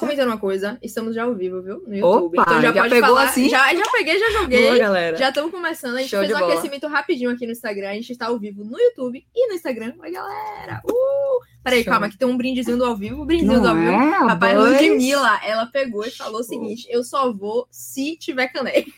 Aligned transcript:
comentando 0.00 0.26
uma 0.28 0.38
coisa, 0.38 0.78
estamos 0.82 1.14
já 1.14 1.24
ao 1.24 1.34
vivo, 1.34 1.62
viu? 1.62 1.82
No 1.86 1.94
YouTube. 1.94 2.38
Opa, 2.38 2.42
então 2.42 2.62
já, 2.62 2.72
já 2.72 2.80
pode 2.82 2.94
pegou 2.94 3.08
falar. 3.10 3.24
assim? 3.24 3.48
Já, 3.48 3.74
já 3.74 3.82
peguei, 3.92 4.18
já 4.18 4.30
joguei. 4.30 4.62
Boa, 4.66 4.78
galera. 4.78 5.16
Já 5.16 5.28
estamos 5.28 5.50
começando. 5.50 5.96
A 5.96 6.00
gente 6.00 6.10
Show 6.10 6.20
fez 6.20 6.32
um 6.34 6.38
bola. 6.38 6.52
aquecimento 6.52 6.86
rapidinho 6.88 7.30
aqui 7.30 7.46
no 7.46 7.52
Instagram. 7.52 7.90
A 7.90 7.94
gente 7.94 8.10
está 8.12 8.26
ao 8.26 8.38
vivo 8.38 8.64
no 8.64 8.78
YouTube 8.78 9.24
e 9.34 9.46
no 9.48 9.54
Instagram. 9.54 9.94
Oi, 10.00 10.10
galera! 10.10 10.82
Uh! 10.84 11.40
Peraí, 11.62 11.84
Show. 11.84 11.92
calma, 11.92 12.08
que 12.08 12.16
tem 12.16 12.26
um 12.26 12.36
brindezinho 12.36 12.78
do 12.78 12.84
ao 12.86 12.96
vivo. 12.96 13.22
Um 13.22 13.26
brindezinho 13.26 13.60
do 13.60 13.68
ao 13.68 13.74
Não 13.74 13.82
vivo. 14.00 14.14
é? 14.14 14.18
Rapaz, 14.30 14.56
Boys? 14.56 14.80
Ludmilla, 14.80 15.40
ela 15.44 15.66
pegou 15.66 16.04
e 16.06 16.10
falou 16.10 16.40
o 16.40 16.44
seguinte: 16.44 16.86
eu 16.90 17.04
só 17.04 17.30
vou 17.32 17.68
se 17.70 18.16
tiver 18.16 18.48
caneca. 18.48 18.90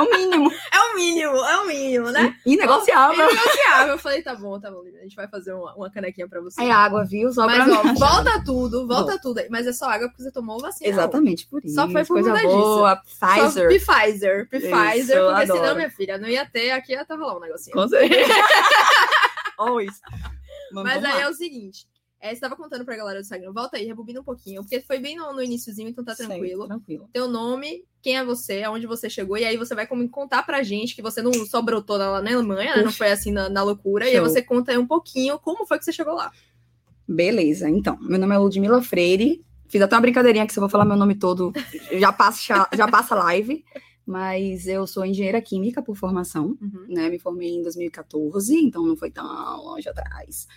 É 0.00 0.02
o 0.02 0.10
mínimo. 0.10 0.52
É 0.72 0.80
o 0.80 0.94
mínimo, 0.94 1.36
é 1.36 1.56
o 1.58 1.66
mínimo, 1.66 2.10
né? 2.10 2.36
Inegociável. 2.46 3.24
É 3.24 3.34
negociável. 3.34 3.92
Eu 3.92 3.98
falei, 3.98 4.22
tá 4.22 4.34
bom, 4.34 4.58
tá 4.58 4.70
bom, 4.70 4.82
a 4.82 5.02
gente 5.02 5.16
vai 5.16 5.28
fazer 5.28 5.52
uma, 5.52 5.74
uma 5.74 5.90
canequinha 5.90 6.28
pra 6.28 6.40
você. 6.40 6.62
É 6.62 6.70
água, 6.70 7.04
viu? 7.04 7.32
Só 7.32 7.46
Mas, 7.46 7.64
pra 7.64 7.80
ó, 7.80 7.82
volta 7.94 8.44
tudo, 8.44 8.86
volta 8.86 9.18
tudo. 9.20 9.38
aí. 9.38 9.48
Mas 9.50 9.66
é 9.66 9.72
só 9.72 9.90
água 9.90 10.08
porque 10.08 10.22
você 10.22 10.32
tomou 10.32 10.58
vacina. 10.60 10.90
Exatamente 10.90 11.46
por 11.46 11.64
isso. 11.64 11.74
Só 11.74 11.88
foi 11.88 12.04
por 12.04 12.14
Coisa 12.14 12.32
boa. 12.42 13.02
Só 13.04 13.26
Pfizer. 13.26 13.68
Pfizer, 13.68 14.48
Pfizer, 14.48 14.96
Isso, 14.96 15.12
porque 15.12 15.46
senão, 15.46 15.74
minha 15.74 15.90
filha, 15.90 16.18
não 16.18 16.28
ia 16.28 16.46
ter, 16.46 16.70
aqui 16.70 16.92
ia 16.92 17.04
tá 17.04 17.16
rolar 17.16 17.36
um 17.36 17.40
negocinho. 17.40 17.76
Com 17.76 17.88
certeza. 17.88 18.32
Always. 19.58 20.00
Mas 20.72 21.04
aí 21.04 21.20
é 21.20 21.28
o 21.28 21.34
seguinte, 21.34 21.86
é, 22.20 22.34
você 22.34 22.40
tava 22.40 22.56
contando 22.56 22.84
pra 22.84 22.96
galera 22.96 23.18
do 23.18 23.22
Instagram, 23.22 23.52
volta 23.52 23.76
aí, 23.76 23.86
rebobina 23.86 24.20
um 24.20 24.24
pouquinho, 24.24 24.62
porque 24.62 24.80
foi 24.80 24.98
bem 24.98 25.16
no, 25.16 25.32
no 25.32 25.42
iniciozinho, 25.42 25.88
então 25.88 26.04
tá 26.04 26.14
tranquilo. 26.14 26.66
Tranquilo. 26.66 27.08
Teu 27.12 27.26
nome, 27.28 27.84
quem 28.02 28.16
é 28.16 28.24
você, 28.24 28.62
aonde 28.62 28.86
você 28.86 29.10
chegou, 29.10 29.36
e 29.36 29.44
aí 29.44 29.56
você 29.56 29.74
vai 29.74 29.86
como 29.86 30.08
contar 30.08 30.42
pra 30.44 30.62
gente 30.62 30.94
que 30.94 31.02
você 31.02 31.20
não 31.20 31.32
só 31.46 31.60
brotou 31.60 31.98
na, 31.98 32.22
na 32.22 32.32
Alemanha, 32.32 32.76
né? 32.76 32.82
Não 32.82 32.92
foi 32.92 33.10
assim 33.10 33.30
na, 33.30 33.48
na 33.48 33.62
loucura, 33.62 34.06
e 34.06 34.10
aí 34.10 34.16
Show. 34.16 34.24
você 34.24 34.42
conta 34.42 34.72
aí 34.72 34.78
um 34.78 34.86
pouquinho 34.86 35.38
como 35.38 35.66
foi 35.66 35.78
que 35.78 35.84
você 35.84 35.92
chegou 35.92 36.14
lá. 36.14 36.32
Beleza, 37.06 37.68
então. 37.68 37.98
Meu 38.00 38.18
nome 38.18 38.34
é 38.34 38.38
Ludmila 38.38 38.80
Freire. 38.82 39.44
Fiz 39.68 39.82
até 39.82 39.94
uma 39.94 40.02
brincadeirinha 40.02 40.46
que 40.46 40.52
se 40.52 40.58
eu 40.58 40.62
vou 40.62 40.68
falar 40.68 40.84
meu 40.84 40.96
nome 40.96 41.14
todo, 41.14 41.52
já 41.92 42.12
passa, 42.12 42.68
já 42.72 42.88
passa 42.88 43.14
live. 43.14 43.64
Mas 44.10 44.66
eu 44.66 44.86
sou 44.88 45.04
engenheira 45.06 45.40
química 45.40 45.80
por 45.80 45.94
formação, 45.96 46.56
Uhum. 46.60 46.84
né? 46.88 47.08
Me 47.08 47.16
formei 47.18 47.50
em 47.50 47.62
2014, 47.62 48.56
então 48.56 48.84
não 48.84 48.96
foi 48.96 49.08
tão 49.08 49.24
longe 49.62 49.88
atrás. 49.88 50.48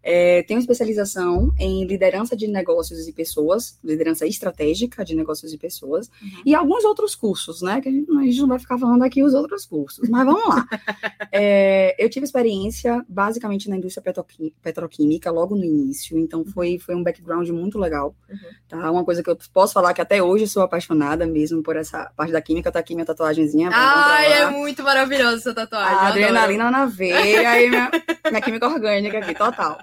É, 0.00 0.42
tenho 0.44 0.60
especialização 0.60 1.52
em 1.58 1.84
liderança 1.84 2.36
de 2.36 2.46
negócios 2.46 3.08
e 3.08 3.12
pessoas, 3.12 3.76
liderança 3.82 4.24
estratégica 4.26 5.04
de 5.04 5.16
negócios 5.16 5.52
e 5.52 5.58
pessoas, 5.58 6.08
Uhum. 6.22 6.42
e 6.46 6.54
alguns 6.54 6.84
outros 6.84 7.16
cursos, 7.16 7.60
né? 7.60 7.80
Que 7.80 7.88
a 7.88 7.92
gente, 7.92 8.08
a 8.10 8.22
gente 8.22 8.40
não 8.40 8.48
vai 8.48 8.58
ficar 8.60 8.78
falando 8.78 9.02
aqui 9.02 9.20
os 9.22 9.34
outros 9.34 9.66
cursos, 9.66 10.08
mas 10.08 10.24
vamos 10.24 10.46
lá. 10.48 10.64
É, 11.34 11.94
eu 12.02 12.10
tive 12.10 12.24
experiência 12.24 13.02
basicamente 13.08 13.68
na 13.68 13.76
indústria 13.76 14.02
petroquí- 14.02 14.52
petroquímica 14.62 15.30
logo 15.30 15.56
no 15.56 15.64
início, 15.64 16.18
então 16.18 16.44
foi, 16.44 16.78
foi 16.78 16.94
um 16.94 17.02
background 17.02 17.48
muito 17.48 17.78
legal. 17.78 18.14
Uhum. 18.28 18.36
Tá? 18.68 18.90
Uma 18.90 19.02
coisa 19.04 19.22
que 19.22 19.30
eu 19.30 19.38
posso 19.52 19.72
falar 19.72 19.94
que 19.94 20.00
até 20.02 20.22
hoje 20.22 20.46
sou 20.46 20.62
apaixonada 20.62 21.26
mesmo 21.26 21.62
por 21.62 21.74
essa 21.76 22.12
parte 22.16 22.32
da 22.32 22.42
química, 22.42 22.70
tá 22.70 22.78
aqui 22.80 22.91
minha 22.94 23.04
tatuagenzinha. 23.06 23.68
pra 23.70 23.78
Ai, 23.78 24.32
é 24.32 24.50
muito 24.50 24.82
maravilhosa 24.82 25.36
essa 25.36 25.54
tatuagem. 25.54 25.88
A 25.90 25.92
eu 25.92 25.98
adoro. 25.98 26.10
adrenalina 26.24 26.70
na 26.70 26.86
veia 26.86 27.62
e 27.64 27.68
minha, 27.70 27.90
minha 28.30 28.40
química 28.42 28.68
orgânica 28.68 29.18
aqui, 29.18 29.34
total. 29.34 29.78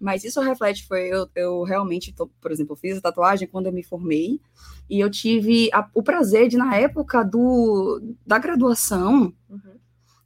Mas 0.00 0.22
isso 0.22 0.40
reflete, 0.40 0.86
foi, 0.86 1.08
eu, 1.08 1.28
eu 1.34 1.62
realmente, 1.64 2.12
tô- 2.12 2.28
por 2.40 2.52
exemplo, 2.52 2.76
fiz 2.76 2.96
a 2.96 3.00
tatuagem 3.00 3.48
quando 3.48 3.66
eu 3.66 3.72
me 3.72 3.82
formei, 3.82 4.40
e 4.88 5.00
eu 5.00 5.10
tive 5.10 5.68
a- 5.72 5.88
o 5.92 6.02
prazer 6.04 6.48
de, 6.48 6.56
na 6.56 6.76
época 6.76 7.24
do, 7.24 8.00
da 8.24 8.38
graduação, 8.38 9.32
Uhum. 9.50 9.74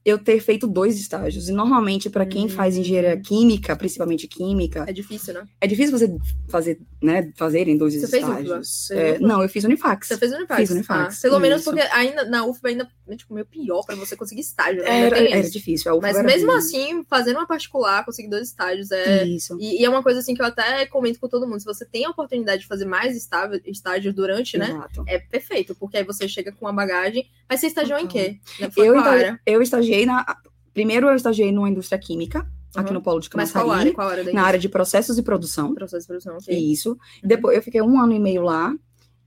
eu 0.05 0.19
ter 0.19 0.41
feito 0.41 0.67
dois 0.67 1.01
estágios. 1.01 1.49
E 1.49 1.53
normalmente, 1.53 2.11
para 2.11 2.27
quem 2.27 2.47
Hum. 2.47 2.49
faz 2.51 2.77
engenharia 2.77 3.17
química, 3.19 3.75
principalmente 3.75 4.29
química, 4.29 4.85
É 4.87 4.93
difícil, 4.93 5.33
né? 5.33 5.45
é 5.61 5.67
difícil 5.67 5.97
você 5.98 6.19
fazer, 6.51 6.79
né, 7.02 7.33
fazerem 7.36 7.77
dois 7.77 7.95
Você 7.95 8.17
estágios. 8.18 8.90
É, 8.90 8.95
fez 8.96 9.14
UFBA? 9.17 9.27
não, 9.27 9.42
eu 9.42 9.48
fiz 9.48 9.64
Unifax. 9.64 10.07
Você 10.08 10.17
fez 10.17 10.33
Unifax? 10.33 10.61
Fiz 10.61 10.70
Unifax, 10.70 11.18
Ah, 11.18 11.23
pelo 11.23 11.40
menos 11.40 11.61
isso. 11.61 11.70
porque 11.70 11.86
ainda 11.92 12.24
na 12.24 12.46
UFBA 12.46 12.68
ainda 12.68 12.89
é 13.08 13.17
tipo, 13.17 13.35
meio 13.35 13.45
pior 13.46 13.83
pra 13.85 13.95
você 13.96 14.14
conseguir 14.17 14.40
estágio. 14.42 14.83
Né? 14.83 15.01
Era, 15.07 15.18
era 15.18 15.51
difícil. 15.51 15.98
Mas 16.01 16.17
era 16.17 16.27
mesmo 16.27 16.52
assim, 16.52 17.05
fazendo 17.11 17.36
uma 17.39 17.46
particular, 17.46 18.05
conseguir 18.05 18.29
dois 18.29 18.48
estágios 18.48 18.91
é. 18.92 19.24
Isso. 19.24 19.57
E, 19.61 19.83
e 19.83 19.85
é 19.85 19.89
uma 19.89 20.02
coisa 20.02 20.20
assim 20.20 20.35
que 20.35 20.41
eu 20.42 20.46
até 20.46 20.86
comento 20.86 21.18
com 21.18 21.29
todo 21.29 21.46
mundo. 21.46 21.58
Se 21.58 21.67
você 21.67 21.85
tem 21.85 22.05
a 22.05 22.11
oportunidade 22.11 22.62
de 22.62 22.68
fazer 22.68 22.85
mais 22.85 23.17
estágio, 23.17 23.61
estágios 23.67 24.14
durante, 24.14 24.57
né? 24.57 24.70
Exato. 24.70 25.05
É 25.07 25.18
perfeito, 25.18 25.74
porque 25.74 25.96
aí 25.96 26.05
você 26.05 26.29
chega 26.29 26.52
com 26.52 26.64
uma 26.67 26.73
bagagem. 26.73 27.29
Mas 27.48 27.61
você 27.61 27.67
estagiou 27.67 27.98
em 27.98 28.07
quê? 28.07 28.39
Eu, 28.61 28.70
Foi 28.70 28.89
área? 28.96 29.41
eu 29.45 29.61
estagiei 29.61 30.07
na. 30.07 30.24
Primeiro 30.73 31.08
eu 31.08 31.14
estagiei 31.14 31.52
numa 31.52 31.68
indústria 31.68 31.98
química, 31.98 32.46
aqui 32.77 32.89
Uhum. 32.89 32.95
no 32.95 33.03
Polo 33.03 33.21
de 33.21 33.29
Mas 33.35 33.53
qual 33.53 33.65
área? 33.71 33.93
Camaçari, 33.93 33.93
Qual 33.95 34.09
área 34.09 34.25
daí? 34.25 34.35
na 34.35 34.43
área 34.43 34.59
de 34.59 34.69
processos 34.69 35.19
e 35.19 35.23
produção. 35.23 35.75
Processo 35.75 36.03
de 36.03 36.07
produção, 36.09 36.37
ok. 36.37 36.57
Isso. 36.57 36.97
Depois, 37.23 37.57
eu 37.57 37.63
fiquei 37.63 37.83
um 37.83 38.01
ano 38.01 38.13
e 38.13 38.19
meio 38.19 38.43
lá. 38.43 38.75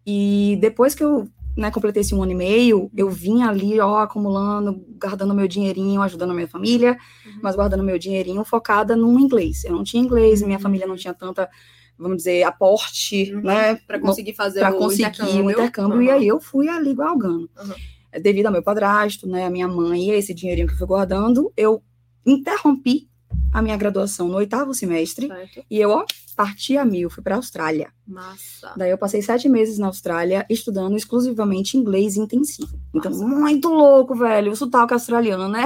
E 0.06 0.58
depois 0.62 0.94
que 0.96 1.04
eu 1.04 1.28
né, 1.58 1.72
completei 1.72 2.02
esse 2.02 2.14
um 2.14 2.22
ano 2.22 2.34
e 2.34 2.36
meio, 2.36 2.92
eu 2.98 3.10
vim 3.10 3.42
ali, 3.44 3.80
ó, 3.80 4.00
acumulando, 4.00 4.84
guardando 5.00 5.34
meu 5.34 5.48
dinheirinho, 5.48 6.02
ajudando 6.02 6.32
a 6.32 6.34
minha 6.34 6.48
família, 6.50 6.98
Uhum. 7.26 7.40
mas 7.42 7.56
guardando 7.56 7.82
meu 7.82 7.98
dinheirinho 7.98 8.44
focada 8.44 8.94
no 8.94 9.18
inglês. 9.18 9.64
Eu 9.64 9.72
não 9.72 9.82
tinha 9.84 10.04
inglês, 10.04 10.42
minha 10.42 10.58
Uhum. 10.58 10.62
família 10.62 10.86
não 10.86 10.98
tinha 10.98 11.14
tanta, 11.14 11.50
vamos 11.98 12.18
dizer, 12.18 12.44
aporte, 12.44 13.34
Uhum. 13.34 13.42
né? 13.42 13.76
Pra 13.88 13.98
no- 13.98 14.04
conseguir 14.06 14.34
fazer 14.34 14.60
para 14.60 14.76
o 14.76 14.80
conseguir 14.80 15.04
intercâmbio. 15.04 15.46
o 15.46 15.52
intercâmbio. 15.52 16.02
E 16.02 16.08
Uhum. 16.10 16.14
aí 16.14 16.28
eu 16.28 16.42
fui 16.42 16.68
ali 16.68 16.94
galgando. 16.94 17.50
Uhum. 17.58 18.22
Devido 18.22 18.48
ao 18.48 18.52
meu 18.52 18.62
padrasto, 18.62 19.26
né, 19.26 19.46
a 19.46 19.50
minha 19.50 19.68
mãe, 19.68 20.10
e 20.10 20.12
esse 20.12 20.34
dinheirinho 20.34 20.68
que 20.68 20.74
eu 20.74 20.78
fui 20.78 20.88
guardando, 20.88 21.54
eu 21.56 21.82
interrompi 22.26 23.08
a 23.54 23.62
minha 23.62 23.78
graduação 23.78 24.28
no 24.28 24.36
oitavo 24.38 24.74
semestre 24.74 25.28
Certo. 25.28 25.64
e 25.70 25.80
eu, 25.80 25.90
ó, 25.92 26.06
parti 26.36 26.76
a 26.78 26.84
mil, 26.84 27.10
fui 27.10 27.24
para 27.24 27.36
a 27.36 27.38
Austrália. 27.38 27.90
Massa. 28.06 28.74
Daí 28.76 28.92
eu 28.92 28.98
passei 28.98 29.22
sete 29.22 29.48
meses 29.48 29.78
na 29.78 29.88
Austrália 29.88 30.46
estudando 30.50 30.98
exclusivamente 30.98 31.78
inglês 31.78 32.18
intensivo. 32.18 32.78
Então, 32.94 33.12
muito 33.12 33.70
louco, 33.70 34.14
velho, 34.16 34.52
o 34.52 34.56
sotaque 34.56 34.94
australiano, 34.94 35.48
né? 35.48 35.64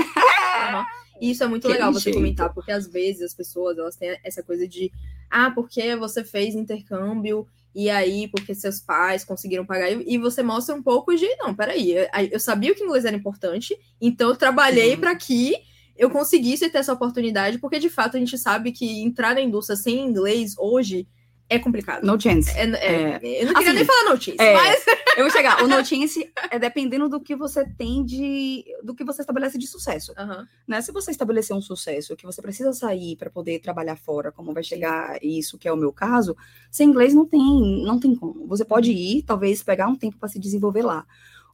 E 1.21 1.31
isso 1.31 1.43
é 1.43 1.47
muito 1.47 1.65
Aquele 1.67 1.79
legal 1.79 1.91
você 1.93 2.05
jeito. 2.05 2.15
comentar, 2.17 2.53
porque 2.53 2.71
às 2.71 2.87
vezes 2.87 3.21
as 3.23 3.33
pessoas 3.33 3.77
elas 3.77 3.95
têm 3.97 4.17
essa 4.23 4.41
coisa 4.41 4.67
de 4.67 4.91
ah, 5.29 5.51
porque 5.51 5.95
você 5.97 6.23
fez 6.23 6.55
intercâmbio 6.55 7.45
e 7.75 7.89
aí 7.89 8.27
porque 8.29 8.55
seus 8.55 8.79
pais 8.79 9.25
conseguiram 9.25 9.65
pagar 9.65 9.91
e 9.91 10.17
você 10.17 10.41
mostra 10.41 10.73
um 10.73 10.81
pouco 10.81 11.13
de 11.15 11.27
não, 11.35 11.53
peraí, 11.53 11.91
eu, 11.91 12.07
eu 12.31 12.39
sabia 12.39 12.73
que 12.73 12.83
inglês 12.83 13.03
era 13.03 13.15
importante, 13.17 13.77
então 13.99 14.29
eu 14.29 14.35
trabalhei 14.35 14.93
Uhum. 14.93 14.99
para 15.01 15.15
que 15.15 15.55
eu 15.99 16.09
conseguisse 16.09 16.69
ter 16.69 16.77
essa 16.79 16.93
oportunidade, 16.93 17.59
porque 17.59 17.77
de 17.77 17.89
fato 17.89 18.15
a 18.15 18.19
gente 18.19 18.37
sabe 18.37 18.71
que 18.71 19.03
entrar 19.03 19.35
na 19.35 19.41
indústria 19.41 19.75
sem 19.75 19.99
inglês 19.99 20.55
hoje 20.57 21.07
é 21.49 21.59
complicado. 21.59 22.05
No 22.05 22.19
chance. 22.19 22.49
É- 22.51 22.63
é- 22.63 23.41
eu 23.41 23.47
não 23.47 23.53
queria 23.53 23.69
Assim, 23.69 23.73
nem 23.73 23.85
falar 23.85 24.09
notícia, 24.09 24.41
é, 24.41 24.53
mas 24.53 24.85
Eu 25.19 25.25
vou 25.25 25.31
chegar. 25.31 25.61
O 25.61 25.67
notice 25.67 26.31
é 26.49 26.57
dependendo 26.57 27.09
do 27.09 27.19
que 27.19 27.35
você 27.35 27.65
tem 27.65 28.05
de. 28.05 28.63
do 28.81 28.95
que 28.95 29.03
você 29.03 29.21
estabelece 29.21 29.57
de 29.57 29.67
sucesso. 29.67 30.13
Aham. 30.17 30.47
Né? 30.65 30.79
Se 30.81 30.93
você 30.93 31.11
estabelecer 31.11 31.53
um 31.53 31.61
sucesso 31.61 32.15
que 32.15 32.25
você 32.25 32.41
precisa 32.41 32.71
sair 32.71 33.17
para 33.17 33.29
poder 33.29 33.59
trabalhar 33.59 33.97
fora, 33.97 34.31
como 34.31 34.53
vai 34.53 34.63
chegar 34.63 35.17
isso, 35.21 35.57
que 35.57 35.67
é 35.67 35.73
o 35.73 35.75
meu 35.75 35.91
caso, 35.91 36.37
sem 36.71 36.87
inglês 36.87 37.13
não 37.13 37.25
tem, 37.25 37.83
não 37.83 37.99
tem 37.99 38.15
como. 38.15 38.47
Você 38.47 38.63
pode 38.63 38.93
ir, 38.93 39.23
talvez 39.23 39.61
pegar 39.61 39.89
um 39.89 39.95
tempo 39.95 40.17
para 40.17 40.29
se 40.29 40.39
desenvolver 40.39 40.83
lá. 40.83 41.05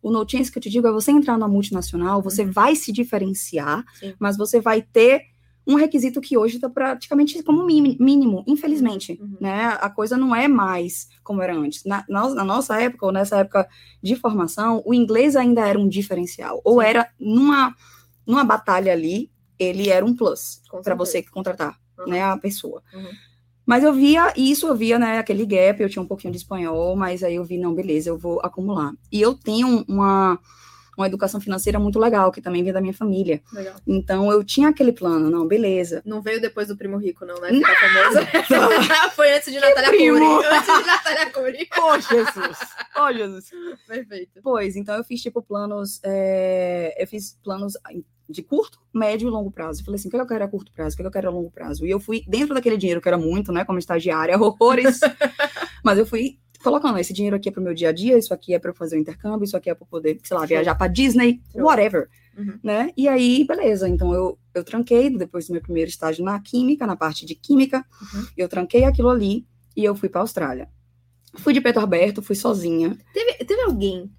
O 0.05 0.11
notice 0.11 0.51
que 0.51 0.59
eu 0.59 0.61
te 0.61 0.69
digo 0.69 0.88
é 0.88 0.91
você 0.91 1.09
entrar 1.09 1.35
na 1.35 1.47
multinacional, 1.47 2.21
você 2.21 2.43
Uhum. 2.43 2.51
vai 2.51 2.75
se 2.75 2.91
diferenciar, 2.91 3.83
Sim. 3.99 4.13
mas 4.19 4.38
você 4.38 4.61
vai 4.61 4.79
ter 4.83 5.23
um 5.66 5.73
requisito 5.73 6.21
que 6.21 6.38
hoje 6.38 6.57
está 6.57 6.69
praticamente 6.69 7.41
como 7.41 7.66
mínimo, 7.66 8.44
infelizmente. 8.45 9.17
Uhum. 9.19 9.38
Né? 9.41 9.65
A 9.81 9.89
coisa 9.89 10.15
não 10.15 10.35
é 10.35 10.47
mais 10.47 11.09
como 11.23 11.41
era 11.41 11.55
antes. 11.55 11.83
Na, 11.83 12.05
na- 12.07 12.44
nossa 12.44 12.79
época, 12.79 13.03
ou 13.07 13.11
nessa 13.11 13.38
época 13.39 13.67
de 14.03 14.15
formação, 14.15 14.83
o 14.85 14.94
inglês 14.94 15.35
ainda 15.35 15.67
era 15.67 15.79
um 15.79 15.88
diferencial. 15.89 16.61
Ou 16.63 16.79
era 16.79 17.09
numa, 17.19 17.74
numa 18.27 18.44
batalha 18.44 18.91
ali, 18.94 19.31
ele 19.57 19.89
era 19.89 20.06
um 20.06 20.15
plus 20.15 20.62
para 20.83 20.94
você 20.94 21.24
contratar 21.24 21.80
Uhum. 21.97 22.09
né, 22.12 22.21
a 22.21 22.38
pessoa. 22.38 22.83
Uhum. 22.94 23.09
Mas 23.65 23.83
eu 23.83 23.91
via 23.94 24.31
isso, 24.38 24.67
eu 24.67 24.75
via, 24.75 25.00
né, 25.00 25.17
aquele 25.17 25.45
gap, 25.45 25.81
eu 25.81 25.89
tinha 25.89 26.03
um 26.03 26.07
pouquinho 26.07 26.31
de 26.31 26.38
espanhol, 26.38 26.95
mas 26.95 27.23
aí 27.23 27.35
eu 27.35 27.44
vi, 27.44 27.57
não, 27.57 27.73
beleza, 27.73 28.09
eu 28.09 28.17
vou 28.17 28.39
acumular. 28.41 28.94
E 29.12 29.19
eu 29.19 29.33
tenho 29.33 29.83
uma, 29.88 30.39
uma 30.97 31.07
educação 31.07 31.41
financeira 31.41 31.79
muito 31.79 32.00
legal, 32.00 32.31
que 32.31 32.41
também 32.41 32.63
vem 32.63 32.71
da 32.71 32.79
minha 32.79 32.94
família. 32.94 33.41
Legal. 33.51 33.75
Então 33.88 34.31
eu 34.31 34.44
tinha 34.44 34.69
aquele 34.69 34.91
plano, 34.91 35.29
não, 35.29 35.47
beleza. 35.47 36.01
Não 36.06 36.21
veio 36.21 36.39
depois 36.39 36.67
do 36.67 36.77
Primo 36.77 36.97
Rico, 36.97 37.25
não, 37.25 37.39
né? 37.41 37.50
Famosa. 37.50 38.27
Foi 39.15 39.33
antes 39.33 39.51
de 39.51 39.59
Natália 39.59 39.89
primo? 39.89 40.18
Cury. 40.18 40.45
Antes 40.45 40.77
de 40.79 40.85
Natália 40.85 41.29
Cury. 41.31 41.69
Oh, 41.81 42.00
Jesus! 42.00 42.57
Oh, 42.95 43.11
Jesus! 43.11 43.51
Perfeito. 43.88 44.39
Pois, 44.44 44.75
então 44.75 44.95
eu 44.95 45.03
fiz, 45.03 45.21
tipo, 45.21 45.41
planos, 45.41 46.00
é, 46.03 46.95
eu 47.01 47.07
fiz 47.07 47.38
planos 47.44 47.73
de 48.30 48.42
curto, 48.42 48.80
médio 48.94 49.27
e 49.27 49.31
longo 49.31 49.51
prazo. 49.51 49.81
Eu 49.81 49.86
falei 49.86 50.00
assim, 50.00 50.07
o 50.07 50.12
que 50.12 50.18
eu 50.18 50.25
quero 50.25 50.44
a 50.44 50.48
curto 50.48 50.72
prazo, 50.72 50.94
o 50.95 50.98
que 50.98 51.06
eu 51.06 51.12
quero 51.12 51.27
a 51.30 51.31
longo 51.31 51.51
prazo. 51.51 51.86
E 51.86 51.89
eu 51.92 52.00
fui, 52.00 52.24
dentro 52.27 52.54
daquele 52.56 52.77
dinheiro, 52.77 53.00
que 53.01 53.07
era 53.07 53.18
muito, 53.18 53.51
né, 53.51 53.63
como 53.66 53.77
estagiária, 53.80 54.38
horrores, 54.42 55.00
mas 55.83 55.98
eu 56.00 56.06
fui 56.06 56.39
colocando, 56.63 56.98
esse 56.98 57.13
dinheiro 57.13 57.36
aqui 57.36 57.50
é 57.50 57.51
pro 57.51 57.62
meu 57.62 57.75
dia 57.75 57.89
a 57.89 57.92
dia, 57.92 58.18
isso 58.18 58.33
aqui 58.33 58.56
é 58.56 58.57
para 58.60 58.72
eu 58.72 58.75
fazer 58.75 58.95
o 58.95 59.00
intercâmbio, 59.00 59.44
isso 59.45 59.56
aqui 59.56 59.69
é 59.69 59.75
para 59.75 59.86
poder, 59.86 60.19
sei 60.24 60.36
lá, 60.36 60.45
viajar 60.48 60.74
para 60.74 60.88
Disney, 60.88 61.42
whatever, 61.54 62.10
Uhum. 62.38 62.60
né? 62.63 62.92
E 62.98 63.07
aí, 63.07 63.45
beleza, 63.45 63.88
então 63.88 64.13
eu, 64.13 64.38
eu 64.54 64.63
tranquei, 64.63 65.10
depois 65.16 65.48
do 65.48 65.54
meu 65.54 65.62
primeiro 65.62 65.89
estágio 65.89 66.25
na 66.25 66.38
química, 66.39 66.86
na 66.88 66.95
parte 66.95 67.25
de 67.25 67.36
química, 67.36 67.86
Uhum. 68.01 68.25
eu 68.36 68.50
tranquei 68.50 68.83
aquilo 68.83 69.10
ali 69.10 69.45
e 69.78 69.83
eu 69.86 69.95
fui 69.95 70.10
para 70.10 70.21
Austrália. 70.21 70.68
Fui 71.36 71.54
de 71.54 71.62
peito 71.62 71.80
aberto, 71.80 72.21
fui 72.21 72.36
sozinha. 72.36 72.98
Teve, 73.13 73.33
teve 73.45 73.62
alguém, 73.62 74.10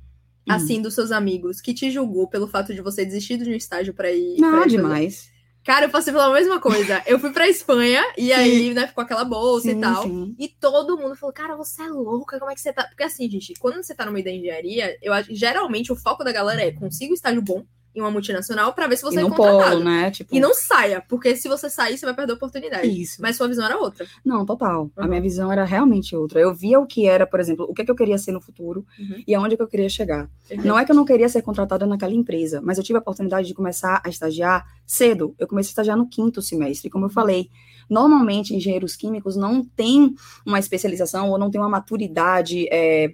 assim, 0.48 0.81
dos 0.82 0.94
seus 0.94 1.10
amigos, 1.12 1.60
que 1.60 1.75
te 1.75 1.90
julgou 1.90 2.28
pelo 2.28 2.46
fato 2.46 2.72
de 2.75 2.81
você 2.81 3.04
desistir 3.04 3.37
de 3.38 3.50
um 3.50 3.54
estágio 3.54 3.93
pra 3.94 4.10
ir. 4.10 4.37
pra 4.38 4.48
Não, 4.50 4.58
fazer- 4.58 4.70
demais. 4.76 5.37
Cara, 5.64 5.87
eu 5.87 5.90
passei 5.90 6.12
pela 6.12 6.32
mesma 6.32 6.60
coisa. 6.60 7.02
Eu 7.06 7.19
fui 7.19 7.32
pra 7.32 7.48
Espanha 7.48 8.00
e 8.16 8.32
aí, 8.32 8.72
né, 8.72 8.87
ficou 8.87 9.02
aquela 9.02 9.25
bolsa 9.25 9.69
e 9.69 9.75
Sim, 9.75 9.81
tal. 9.81 10.02
sim. 10.04 10.37
E 10.38 10.46
todo 10.48 10.96
mundo 10.96 11.16
falou, 11.16 11.32
cara, 11.32 11.56
você 11.56 11.82
é 11.82 11.88
louca, 11.88 12.38
como 12.38 12.52
é 12.52 12.54
que 12.54 12.60
você 12.60 12.72
tá? 12.72 12.84
Porque 12.84 13.02
assim, 13.02 13.28
gente, 13.28 13.52
quando 13.58 13.82
você 13.82 13.93
tá 13.93 14.06
no 14.06 14.12
meio 14.12 14.25
da 14.25 14.31
engenharia, 14.31 14.96
eu 15.02 15.12
acho 15.12 15.34
geralmente 15.34 15.90
o 15.93 15.96
foco 15.96 16.22
da 16.22 16.31
galera 16.31 16.62
é 16.62 16.70
consiga 16.70 17.10
um 17.10 17.14
estágio 17.14 17.42
bom 17.42 17.64
em 17.96 18.00
uma 18.00 18.10
multinacional 18.10 18.75
pra 18.75 18.87
ver 18.87 18.96
se 18.96 19.02
você 19.02 19.16
e 19.16 19.20
é 19.20 19.28
contratado. 19.28 19.70
polo, 19.70 19.84
né? 19.84 20.10
Tipo, 20.10 20.34
E 20.37 20.38
não 20.38 20.52
saia, 20.52 21.02
porque 21.08 21.34
se 21.34 21.48
você 21.48 21.70
sair, 21.70 21.96
você 21.96 22.04
vai 22.04 22.14
perder 22.14 22.32
a 22.32 22.37
oportunidade. 22.37 22.87
Isso. 22.87 23.20
Mas 23.22 23.37
sua 23.37 23.48
visão 23.48 23.64
era 23.64 23.78
outra. 23.78 24.06
Não, 24.25 24.44
total. 24.44 24.90
A 24.96 25.02
Uhum. 25.02 25.08
minha 25.08 25.20
visão 25.22 25.50
era 25.50 25.64
realmente 25.64 26.14
outra. 26.14 26.38
Eu 26.38 26.54
via 26.54 26.78
o 26.78 26.87
que 26.87 27.06
era, 27.06 27.26
por 27.26 27.40
exemplo, 27.40 27.66
o 27.69 27.72
que, 27.72 27.81
é 27.82 27.84
que 27.87 27.90
eu 27.90 27.96
queria 27.96 28.19
ser 28.19 28.32
no 28.32 28.40
futuro 28.40 28.84
Uhum. 28.98 29.25
e 29.26 29.34
aonde 29.34 29.56
que 29.56 29.62
eu 29.62 29.66
queria 29.66 29.88
chegar. 29.88 30.28
Não 30.62 30.78
é 30.78 30.84
que 30.84 30.93
eu 30.93 30.96
não 30.96 31.04
queria 31.06 31.28
ser 31.28 31.40
contratada 31.43 31.87
naquela 31.87 32.12
empresa, 32.12 32.60
mas 32.62 32.76
eu 32.76 32.84
tive 32.84 32.98
a 32.98 33.00
oportunidade 33.00 33.48
de 33.48 33.54
começar 33.54 34.02
a 34.04 34.08
estagiar 34.10 34.66
cedo. 34.87 35.34
Eu 35.38 35.49
comecei 35.49 35.70
a 35.70 35.72
estagiar 35.72 35.96
no 35.96 36.06
quinto 36.08 36.42
semestre, 36.42 36.90
como 36.90 37.06
eu 37.06 37.10
falei. 37.10 37.49
Normalmente, 37.88 38.54
engenheiros 38.54 38.96
químicos 38.96 39.37
não 39.37 39.64
têm 39.64 40.14
uma 40.44 40.58
especialização 40.58 41.31
ou 41.31 41.38
não 41.38 41.50
têm 41.50 41.60
uma 41.60 41.69
maturidade, 41.70 42.66
é, 42.70 43.12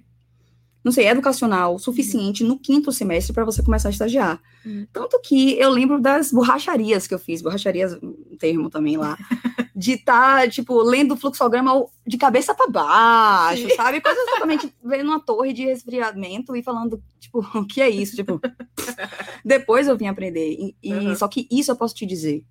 não 0.83 0.91
sei, 0.91 1.07
educacional 1.07 1.79
suficiente 1.79 2.43
no 2.43 2.59
quinto 2.59 2.91
semestre 2.91 3.33
para 3.33 3.45
você 3.45 3.63
começar 3.63 3.87
a 3.87 3.91
estagiar. 3.91 4.41
Uhum. 4.65 4.85
Tanto 4.91 5.19
que 5.21 5.57
eu 5.57 5.69
lembro 5.69 6.01
das 6.01 6.31
borracharias 6.31 7.07
que 7.07 7.13
eu 7.13 7.19
fiz, 7.19 7.41
borracharias, 7.41 7.97
um 8.03 8.35
termo 8.37 8.69
também 8.69 8.97
lá, 8.97 9.17
de 9.75 9.93
estar, 9.93 10.49
tipo, 10.49 10.81
lendo 10.83 11.13
o 11.13 11.17
fluxograma 11.17 11.85
de 12.05 12.17
cabeça 12.17 12.53
para 12.53 12.67
baixo, 12.69 13.67
Sim. 13.69 13.75
sabe? 13.75 14.01
Coisas 14.01 14.25
totalmente 14.25 14.73
vendo 14.83 15.07
uma 15.07 15.19
torre 15.19 15.53
de 15.53 15.63
resfriamento 15.65 16.55
e 16.55 16.61
falando, 16.61 17.01
tipo, 17.19 17.39
o 17.57 17.65
que 17.65 17.81
é 17.81 17.89
isso? 17.89 18.15
Tipo, 18.15 18.39
depois 19.43 19.87
eu 19.87 19.97
vim 19.97 20.07
aprender. 20.07 20.51
E, 20.51 20.75
e- 20.83 20.93
Uhum. 20.93 21.15
Só 21.15 21.27
que 21.27 21.47
isso 21.51 21.71
eu 21.71 21.75
posso 21.75 21.95
te 21.95 22.05
dizer 22.05 22.43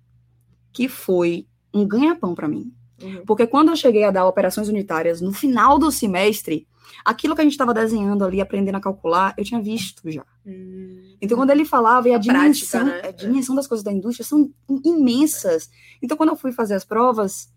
que 0.71 0.87
foi 0.89 1.45
um 1.73 1.85
ganha-pão 1.87 2.33
para 2.35 2.47
mim. 2.47 2.73
Uhum. 3.01 3.23
Porque 3.25 3.45
quando 3.47 3.69
eu 3.69 3.75
cheguei 3.75 4.03
a 4.03 4.11
dar 4.11 4.25
operações 4.27 4.67
unitárias 4.69 5.21
no 5.21 5.31
final 5.31 5.77
do 5.79 5.91
semestre, 5.91 6.67
aquilo 7.03 7.35
que 7.35 7.41
a 7.41 7.43
gente 7.43 7.53
estava 7.53 7.73
desenhando 7.73 8.23
ali, 8.23 8.41
aprendendo 8.41 8.75
a 8.75 8.81
calcular, 8.81 9.33
eu 9.37 9.43
tinha 9.43 9.61
visto 9.61 10.09
já. 10.11 10.23
Hum. 10.45 11.15
Então, 11.21 11.37
quando 11.37 11.49
ele 11.49 11.65
falava, 11.65 12.07
e 12.09 12.13
a, 12.13 12.17
A 12.17 12.19
prática, 12.19 12.41
dimensão, 12.41 12.85
né? 12.85 13.01
a 13.03 13.11
dimensão 13.11 13.55
das 13.55 13.67
coisas 13.67 13.83
da 13.83 13.91
indústria 13.91 14.25
são 14.25 14.51
imensas. 14.83 15.69
Então, 16.01 16.17
quando 16.17 16.29
eu 16.29 16.35
fui 16.35 16.51
fazer 16.51 16.75
as 16.75 16.83
provas, 16.83 17.51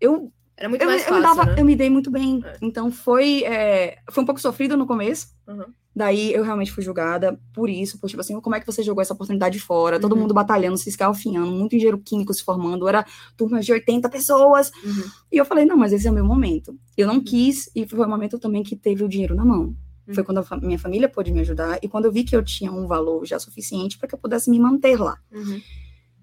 eu, 0.00 0.32
Era 0.56 0.68
muito 0.68 0.82
eu, 0.82 0.88
mais 0.88 1.02
eu 1.02 1.08
fácil, 1.08 1.20
me 1.20 1.36
dava, 1.36 1.44
né? 1.50 1.60
eu 1.60 1.64
me 1.64 1.76
dei 1.76 1.90
muito 1.90 2.10
bem. 2.10 2.42
É. 2.44 2.56
Então, 2.60 2.90
foi, 2.90 3.44
é, 3.44 3.98
foi 4.10 4.22
um 4.22 4.26
pouco 4.26 4.40
sofrido 4.40 4.76
no 4.76 4.86
começo. 4.86 5.28
Uhum. 5.46 5.66
Daí, 5.94 6.32
eu 6.32 6.42
realmente 6.42 6.72
fui 6.72 6.82
julgada 6.82 7.38
por 7.52 7.68
isso. 7.68 7.98
Por, 7.98 8.08
tipo 8.08 8.20
assim, 8.20 8.40
como 8.40 8.56
é 8.56 8.60
que 8.60 8.66
você 8.66 8.82
jogou 8.82 9.02
essa 9.02 9.12
oportunidade 9.12 9.60
fora? 9.60 10.00
Todo 10.00 10.14
Uhum. 10.14 10.20
mundo 10.20 10.32
batalhando, 10.34 10.78
se 10.78 10.88
escalfinhando, 10.88 11.50
muito 11.52 11.76
engenheiro 11.76 11.98
químico 11.98 12.32
se 12.32 12.42
formando. 12.42 12.88
Era 12.88 13.04
turmas 13.36 13.66
de 13.66 13.72
80 13.72 14.08
pessoas. 14.08 14.70
Uhum. 14.82 15.04
E 15.30 15.36
eu 15.36 15.44
falei, 15.44 15.64
não, 15.66 15.76
mas 15.76 15.92
esse 15.92 16.06
é 16.08 16.10
o 16.10 16.14
meu 16.14 16.24
momento. 16.24 16.74
Eu 16.96 17.06
não 17.06 17.20
quis, 17.20 17.70
e 17.76 17.86
foi 17.86 18.06
o 18.06 18.08
momento 18.08 18.38
também 18.38 18.62
que 18.62 18.74
teve 18.74 19.04
o 19.04 19.08
dinheiro 19.08 19.34
na 19.34 19.44
mão. 19.44 19.76
Uhum. 20.08 20.14
Foi 20.14 20.24
quando 20.24 20.38
a 20.38 20.56
minha 20.56 20.78
família 20.78 21.08
pôde 21.08 21.30
me 21.30 21.40
ajudar 21.40 21.78
e 21.82 21.88
quando 21.88 22.06
eu 22.06 22.12
vi 22.12 22.24
que 22.24 22.34
eu 22.34 22.42
tinha 22.42 22.72
um 22.72 22.86
valor 22.86 23.24
já 23.26 23.38
suficiente 23.38 23.98
para 23.98 24.08
que 24.08 24.14
eu 24.14 24.18
pudesse 24.18 24.50
me 24.50 24.58
manter 24.58 24.98
lá. 24.98 25.18
Uhum. 25.30 25.60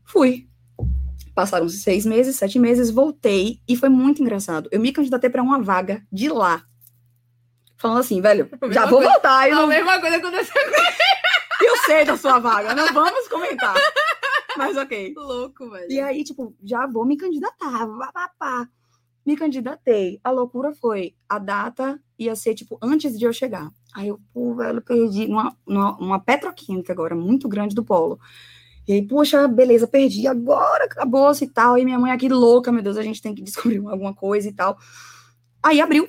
Fui. 0.03 0.47
Passaram 1.35 1.69
seis 1.69 2.05
meses, 2.05 2.35
sete 2.35 2.59
meses, 2.59 2.89
voltei 2.89 3.59
e 3.67 3.75
foi 3.77 3.87
muito 3.87 4.21
engraçado. 4.21 4.67
Eu 4.71 4.79
me 4.81 4.91
candidatei 4.91 5.29
para 5.29 5.41
uma 5.43 5.61
vaga 5.61 6.03
de 6.11 6.27
lá. 6.27 6.63
Falando 7.79 7.99
assim, 7.99 8.21
velho, 8.21 8.49
já 8.71 8.85
vou 8.85 8.97
coisa- 8.99 9.13
voltar, 9.13 9.49
eu, 9.49 9.57
A 9.57 9.61
não, 9.61 9.67
mesma 9.67 9.99
coisa 9.99 10.17
aconteceu 10.17 10.61
eu 11.61 11.77
sei 11.85 12.05
da 12.05 12.15
sua 12.17 12.39
vaga, 12.39 12.73
não 12.75 12.93
vamos 12.93 13.27
comentar. 13.27 13.75
Mas 14.57 14.77
ok. 14.77 15.13
louco, 15.15 15.69
velho. 15.69 15.91
E 15.91 15.99
aí, 15.99 16.23
tipo, 16.23 16.55
já 16.63 16.85
vou 16.87 17.05
me 17.05 17.17
candidatar. 17.17 17.87
Pá, 17.87 18.11
pá, 18.13 18.31
pá. 18.39 18.67
Me 19.25 19.35
candidatei. 19.35 20.19
A 20.23 20.31
loucura 20.31 20.73
foi, 20.73 21.13
a 21.27 21.37
data 21.37 21.99
ia 22.17 22.35
ser, 22.35 22.55
tipo, 22.55 22.77
antes 22.81 23.17
de 23.17 23.25
eu 23.25 23.33
chegar. 23.33 23.69
Aí 23.93 24.07
eu, 24.07 24.19
pô, 24.33 24.55
velho, 24.55 24.81
perdi 24.81 25.25
uma, 25.25 25.55
uma, 25.67 25.97
uma 25.97 26.19
petroquímica 26.19 26.93
agora, 26.93 27.13
muito 27.15 27.47
grande 27.47 27.75
do 27.75 27.83
polo. 27.83 28.19
E 28.87 28.93
aí, 28.93 29.05
poxa, 29.07 29.47
beleza, 29.47 29.85
perdi, 29.87 30.27
agora 30.27 30.85
acabou-se 30.85 31.43
e 31.43 31.49
tal. 31.49 31.77
E 31.77 31.85
minha 31.85 31.99
mãe 31.99 32.11
aqui 32.11 32.27
louca, 32.29 32.71
meu 32.71 32.81
Deus, 32.81 32.97
a 32.97 33.03
gente 33.03 33.21
tem 33.21 33.35
que 33.35 33.41
descobrir 33.43 33.77
alguma 33.85 34.13
coisa 34.13 34.47
e 34.47 34.53
tal. 34.53 34.77
Aí 35.61 35.79
abriu, 35.81 36.07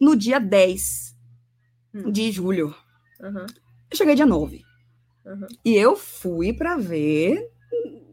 no 0.00 0.16
dia 0.16 0.38
10 0.40 1.10
Hum. 1.94 2.10
de 2.10 2.30
julho. 2.30 2.74
Uhum. 3.20 3.46
Eu 3.90 3.96
cheguei 3.96 4.14
dia 4.14 4.24
9. 4.26 4.62
Uhum. 5.26 5.46
E 5.64 5.74
eu 5.76 5.96
fui 5.96 6.52
pra 6.52 6.76
ver, 6.76 7.50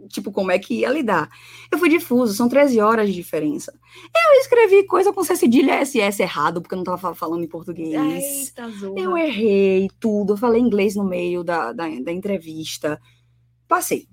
tipo, 0.09 0.31
como 0.31 0.51
é 0.51 0.57
que 0.59 0.79
ia 0.79 0.89
lidar. 0.89 1.29
Eu 1.71 1.77
fui 1.77 1.87
difuso, 1.89 2.33
são 2.33 2.49
13 2.49 2.79
horas 2.81 3.07
de 3.07 3.13
diferença. 3.13 3.71
Eu 4.15 4.39
escrevi 4.41 4.83
coisa 4.85 5.13
com 5.13 5.23
C 5.23 5.35
cedilha 5.35 5.79
SS 5.85 6.21
errado, 6.21 6.61
porque 6.61 6.73
eu 6.73 6.77
não 6.77 6.83
tava 6.83 6.97
fa- 6.97 7.13
falando 7.15 7.43
em 7.43 7.47
português. 7.47 7.93
Eita, 7.93 8.67
zorra. 8.71 8.99
Eu 8.99 9.15
errei 9.15 9.87
tudo, 9.99 10.33
eu 10.33 10.37
falei 10.37 10.59
inglês 10.59 10.95
no 10.95 11.03
meio 11.07 11.43
da, 11.43 11.71
da, 11.71 11.85
da 11.87 12.11
entrevista. 12.11 12.99
Passei. 13.67 14.07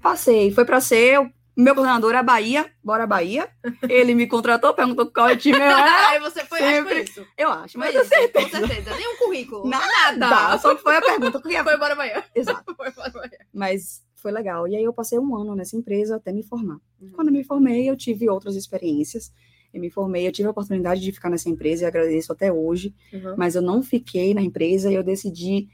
Passei. 0.00 0.50
Foi 0.52 0.64
pra 0.64 0.80
ser. 0.80 1.18
O 1.56 1.60
Meu 1.62 1.74
coordenador 1.74 2.14
é 2.14 2.22
Bahia, 2.22 2.70
bora 2.84 3.06
Bahia. 3.06 3.48
Ele 3.88 4.14
me 4.14 4.26
contratou, 4.26 4.74
perguntou 4.74 5.06
qual 5.10 5.28
é 5.28 5.36
time 5.36 5.56
eu 5.58 5.62
era. 5.62 6.08
Aí 6.10 6.20
você 6.20 6.44
foi 6.44 6.58
acho 6.60 6.68
Sempre. 6.76 6.94
foi 6.94 7.02
isso. 7.04 7.26
Eu 7.38 7.48
acho, 7.50 7.72
Foi 7.78 7.80
mas 7.80 7.94
isso, 7.94 7.98
eu 8.14 8.18
certeza. 8.20 8.60
com 8.60 8.66
certeza. 8.66 8.96
Nem 8.96 9.08
um 9.14 9.16
currículo. 9.16 9.66
Nada, 9.68 10.58
só 10.58 10.76
foi 10.76 10.96
a 10.96 11.00
pergunta. 11.00 11.40
que 11.40 11.48
eu 11.48 11.52
ia- 11.52 11.64
Foi 11.64 11.74
embora 11.74 11.94
amanhã. 11.94 12.22
Exato. 12.34 12.74
Foi 12.76 12.88
embora 12.88 13.08
amanhã. 13.10 13.30
Mas 13.54 14.04
foi 14.14 14.32
legal. 14.32 14.66
E 14.68 14.76
aí 14.76 14.82
eu 14.84 14.92
passei 14.92 15.18
um 15.18 15.34
ano 15.36 15.54
nessa 15.54 15.76
empresa 15.76 16.16
até 16.16 16.32
me 16.32 16.42
formar. 16.42 16.78
Uhum. 17.00 17.10
Quando 17.12 17.28
eu 17.28 17.32
me 17.34 17.44
formei, 17.44 17.88
eu 17.88 17.96
tive 17.96 18.28
outras 18.28 18.54
experiências. 18.56 19.32
Eu 19.72 19.80
me 19.80 19.90
formei, 19.90 20.26
eu 20.26 20.32
tive 20.32 20.48
a 20.48 20.50
oportunidade 20.50 21.00
de 21.00 21.12
ficar 21.12 21.28
nessa 21.30 21.48
empresa 21.48 21.84
e 21.84 21.86
agradeço 21.86 22.32
até 22.32 22.52
hoje. 22.52 22.94
Uhum. 23.12 23.34
Mas 23.36 23.54
eu 23.54 23.62
não 23.62 23.82
fiquei 23.82 24.34
na 24.34 24.42
empresa 24.42 24.90
e 24.90 24.94
eu 24.94 25.02
decidi 25.02 25.68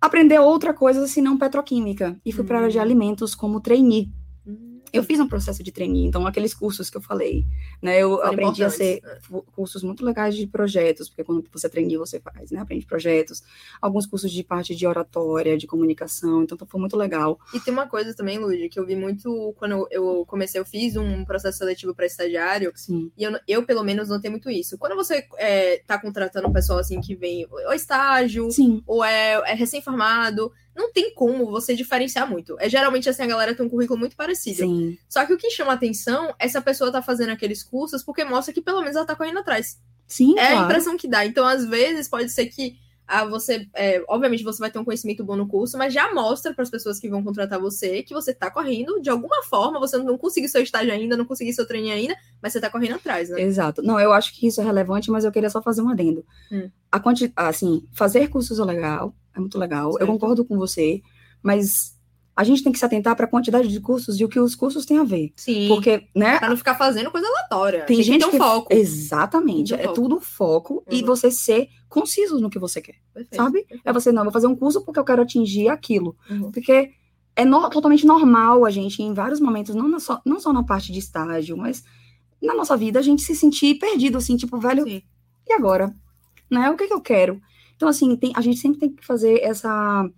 aprender 0.00 0.38
outra 0.38 0.72
coisa 0.74 1.06
senão 1.06 1.36
petroquímica. 1.38 2.18
E 2.24 2.32
fui 2.32 2.44
para 2.44 2.56
a 2.56 2.60
área 2.60 2.70
de 2.70 2.78
Hum. 2.78 2.82
alimentos 2.82 3.34
como 3.34 3.60
trainee. 3.60 4.10
Eu 4.96 5.02
fiz 5.02 5.18
um 5.20 5.28
processo 5.28 5.62
de 5.62 5.72
trainee, 5.72 6.06
então 6.06 6.26
aqueles 6.26 6.54
cursos 6.54 6.88
que 6.88 6.96
eu 6.96 7.00
falei, 7.00 7.44
né? 7.82 7.98
Eu 7.98 8.16
Foram 8.16 8.32
aprendi 8.32 8.64
a 8.64 8.70
ser 8.70 9.02
cursos 9.52 9.82
muito 9.82 10.04
legais 10.04 10.36
de 10.36 10.46
projetos, 10.46 11.08
porque 11.08 11.24
quando 11.24 11.44
você 11.52 11.66
é 11.66 11.70
trainee, 11.70 11.96
você 11.96 12.20
faz, 12.20 12.50
né? 12.50 12.60
Aprende 12.60 12.86
projetos. 12.86 13.42
Alguns 13.80 14.06
cursos 14.06 14.30
de 14.30 14.42
parte 14.44 14.74
de 14.74 14.86
oratória, 14.86 15.58
de 15.58 15.66
comunicação, 15.66 16.42
então 16.42 16.56
foi 16.66 16.80
muito 16.80 16.96
legal. 16.96 17.38
E 17.52 17.60
tem 17.60 17.72
uma 17.72 17.86
coisa 17.86 18.14
também, 18.14 18.38
Lud, 18.38 18.68
que 18.68 18.78
eu 18.78 18.86
vi 18.86 18.96
muito 18.96 19.54
quando 19.58 19.86
eu 19.90 20.24
comecei, 20.26 20.60
eu 20.60 20.64
fiz 20.64 20.96
um 20.96 21.24
processo 21.24 21.58
seletivo 21.58 21.94
para 21.94 22.06
estagiário, 22.06 22.72
Sim. 22.74 23.10
e 23.16 23.24
eu, 23.24 23.38
eu, 23.46 23.62
pelo 23.64 23.82
menos, 23.82 24.08
notei 24.08 24.30
muito 24.30 24.50
isso. 24.50 24.78
Quando 24.78 24.94
você 24.94 25.26
é, 25.36 25.82
tá 25.86 25.98
contratando 25.98 26.48
um 26.48 26.52
pessoal 26.52 26.78
assim 26.78 27.00
que 27.00 27.14
vem 27.14 27.46
ou 27.50 27.72
estágio, 27.72 28.50
Sim. 28.50 28.82
ou 28.86 29.04
é, 29.04 29.32
é 29.50 29.54
recém-formado, 29.54 30.52
não 30.74 30.92
tem 30.92 31.14
como 31.14 31.46
você 31.50 31.74
diferenciar 31.74 32.28
muito. 32.28 32.56
É 32.58 32.68
geralmente 32.68 33.08
assim, 33.08 33.22
a 33.22 33.26
galera 33.26 33.54
tem 33.54 33.64
um 33.64 33.68
currículo 33.68 33.98
muito 33.98 34.16
parecido. 34.16 34.58
Sim. 34.58 34.98
Só 35.08 35.24
que 35.24 35.32
o 35.32 35.38
que 35.38 35.50
chama 35.50 35.72
atenção 35.72 36.34
é 36.38 36.48
se 36.48 36.56
a 36.58 36.62
pessoa 36.62 36.90
tá 36.90 37.00
fazendo 37.00 37.30
aqueles 37.30 37.62
cursos 37.62 38.02
porque 38.02 38.24
mostra 38.24 38.52
que 38.52 38.60
pelo 38.60 38.80
menos 38.80 38.96
ela 38.96 39.06
tá 39.06 39.14
correndo 39.14 39.38
atrás. 39.38 39.78
Sim, 40.06 40.38
É 40.38 40.42
a 40.42 40.50
claro. 40.50 40.64
impressão 40.64 40.96
que 40.96 41.08
dá. 41.08 41.24
Então, 41.24 41.46
às 41.46 41.64
vezes, 41.64 42.08
pode 42.08 42.28
ser 42.30 42.46
que 42.46 42.76
ah, 43.06 43.24
você. 43.24 43.68
é, 43.74 44.02
obviamente, 44.08 44.42
você 44.42 44.58
vai 44.58 44.70
ter 44.70 44.78
um 44.78 44.84
conhecimento 44.84 45.22
bom 45.24 45.36
no 45.36 45.46
curso, 45.46 45.76
mas 45.76 45.92
já 45.92 46.12
mostra 46.14 46.54
para 46.54 46.62
as 46.62 46.70
pessoas 46.70 46.98
que 46.98 47.08
vão 47.08 47.22
contratar 47.22 47.60
você 47.60 48.02
que 48.02 48.14
você 48.14 48.32
tá 48.32 48.50
correndo 48.50 49.00
de 49.00 49.10
alguma 49.10 49.42
forma. 49.42 49.78
Você 49.78 49.98
não 49.98 50.16
conseguiu 50.16 50.48
seu 50.48 50.62
estágio 50.62 50.92
ainda, 50.92 51.16
não 51.16 51.24
conseguiu 51.24 51.52
seu 51.52 51.66
treino 51.66 51.92
ainda, 51.92 52.16
mas 52.42 52.52
você 52.52 52.60
tá 52.60 52.70
correndo 52.70 52.94
atrás, 52.94 53.28
né? 53.28 53.40
Exato. 53.40 53.82
Não, 53.82 54.00
eu 54.00 54.12
acho 54.12 54.34
que 54.34 54.46
isso 54.46 54.60
é 54.60 54.64
relevante, 54.64 55.10
mas 55.10 55.24
eu 55.24 55.32
queria 55.32 55.50
só 55.50 55.60
fazer 55.60 55.82
um 55.82 55.88
adendo. 55.88 56.24
Hum. 56.50 56.70
A 56.90 56.98
quanti... 56.98 57.32
Assim, 57.36 57.86
fazer 57.92 58.28
cursos 58.28 58.58
é 58.58 58.64
legal, 58.64 59.14
é 59.34 59.40
muito 59.40 59.58
legal. 59.58 59.92
Certo. 59.92 60.02
Eu 60.02 60.06
concordo 60.06 60.44
com 60.44 60.56
você, 60.56 61.02
mas 61.42 61.94
a 62.36 62.42
gente 62.44 62.62
tem 62.64 62.72
que 62.72 62.78
se 62.78 62.84
atentar 62.84 63.14
para 63.14 63.26
a 63.26 63.28
quantidade 63.28 63.68
de 63.68 63.80
cursos 63.80 64.18
e 64.18 64.24
o 64.24 64.28
que 64.28 64.40
os 64.40 64.54
cursos 64.56 64.84
têm 64.84 64.98
a 64.98 65.04
ver. 65.04 65.32
Sim. 65.36 65.68
Porque, 65.68 66.08
né? 66.14 66.38
Pra 66.38 66.48
não 66.48 66.56
ficar 66.56 66.74
fazendo 66.74 67.10
coisa 67.10 67.26
aleatória. 67.28 67.84
Tem 67.84 67.96
que 67.96 68.02
gente 68.02 68.20
ter 68.22 68.26
um 68.26 68.30
que 68.32 68.38
foco. 68.38 68.72
Exatamente, 68.74 69.68
Tem 69.68 69.78
um 69.78 69.80
é 69.80 69.84
foco. 69.84 69.94
tudo 69.94 70.20
foco 70.20 70.84
e 70.90 71.00
Uhum. 71.00 71.06
você 71.06 71.30
ser 71.30 71.68
conciso 71.88 72.40
no 72.40 72.50
que 72.50 72.58
você 72.58 72.80
quer, 72.80 72.96
Perfeito, 73.12 73.36
sabe? 73.36 73.60
perfeito. 73.60 73.82
É 73.84 73.92
você 73.92 74.10
não, 74.10 74.24
vou 74.24 74.32
fazer 74.32 74.48
um 74.48 74.56
curso 74.56 74.84
porque 74.84 74.98
eu 74.98 75.04
quero 75.04 75.22
atingir 75.22 75.68
aquilo. 75.68 76.16
Uhum. 76.28 76.50
Porque 76.50 76.90
é 77.36 77.44
no- 77.44 77.70
totalmente 77.70 78.04
normal 78.04 78.64
a 78.64 78.70
gente, 78.70 79.00
em 79.02 79.14
vários 79.14 79.38
momentos, 79.40 79.74
não, 79.74 80.00
só, 80.00 80.20
não 80.26 80.40
só 80.40 80.52
na 80.52 80.64
parte 80.64 80.90
de 80.92 80.98
estágio, 80.98 81.56
mas 81.56 81.84
na 82.42 82.52
nossa 82.54 82.76
vida, 82.76 82.98
a 82.98 83.02
gente 83.02 83.22
se 83.22 83.34
sentir 83.36 83.76
perdido, 83.78 84.18
assim, 84.18 84.36
tipo, 84.36 84.58
velho, 84.58 84.82
Sim. 84.84 85.02
e 85.48 85.52
agora? 85.52 85.94
Né? 86.50 86.68
O 86.70 86.76
que, 86.76 86.86
que 86.88 86.92
eu 86.92 87.00
quero? 87.00 87.40
Então, 87.76 87.88
assim, 87.88 88.14
tem- 88.16 88.32
a 88.34 88.40
gente 88.40 88.58
sempre 88.58 88.78
tem 88.80 88.90
que 88.92 89.04
fazer 89.06 89.40
essa. 89.42 90.08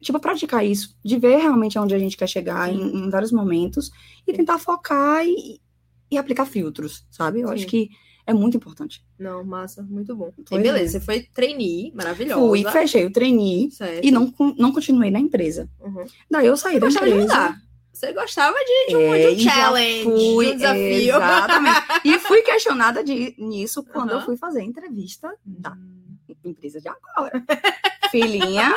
Tipo, 0.00 0.20
praticar 0.20 0.64
isso, 0.64 0.96
de 1.04 1.18
ver 1.18 1.36
realmente 1.38 1.76
aonde 1.78 1.94
a 1.94 1.98
gente 1.98 2.16
quer 2.16 2.28
chegar 2.28 2.72
em, 2.72 2.80
em 2.80 3.10
vários 3.10 3.32
momentos 3.32 3.90
e 4.26 4.32
tentar 4.32 4.58
focar 4.58 5.26
e, 5.26 5.60
e 6.10 6.16
aplicar 6.16 6.46
filtros, 6.46 7.04
sabe? 7.10 7.40
Eu 7.40 7.48
Sim. 7.48 7.54
acho 7.54 7.66
que 7.66 7.90
É 8.26 8.32
muito 8.34 8.58
importante. 8.58 9.02
Não, 9.18 9.42
massa, 9.42 9.82
muito 9.82 10.14
bom. 10.14 10.30
Pois 10.46 10.60
e 10.60 10.62
beleza, 10.62 10.98
é. 10.98 11.00
você 11.00 11.04
foi 11.04 11.22
trainee, 11.32 11.90
maravilhosa. 11.94 12.38
Fui, 12.38 12.62
fechei 12.62 13.06
o 13.06 13.10
trainee 13.10 13.70
Certo. 13.70 14.04
e 14.04 14.10
não, 14.10 14.30
não 14.58 14.70
continuei 14.70 15.10
na 15.10 15.18
empresa. 15.18 15.66
Uhum. 15.80 16.04
Daí 16.30 16.46
eu 16.46 16.54
saí 16.54 16.74
Você 16.78 16.80
da 16.80 17.06
de 17.06 17.10
empresa. 17.12 17.20
mudar. 17.22 17.56
Você 17.90 18.12
gostava 18.12 18.54
de, 18.58 18.86
de 18.90 18.96
um, 18.96 19.14
É, 19.14 19.30
de 19.30 19.34
um 19.34 19.38
challenge, 19.50 20.02
fui, 20.04 20.46
de 20.46 20.52
um 20.52 20.56
desafio. 20.56 21.16
Exatamente. 21.16 21.80
E 22.04 22.18
fui 22.20 22.42
questionada 22.42 23.02
de, 23.02 23.34
nisso 23.38 23.82
quando 23.82 24.10
eu 24.10 24.16
Aham. 24.18 24.26
fui 24.26 24.36
fazer 24.36 24.60
a 24.60 24.64
entrevista 24.64 25.34
da 25.44 25.72
Hum. 25.72 26.34
empresa 26.44 26.80
de 26.82 26.86
agora. 26.88 27.42
Filhinha, 28.10 28.74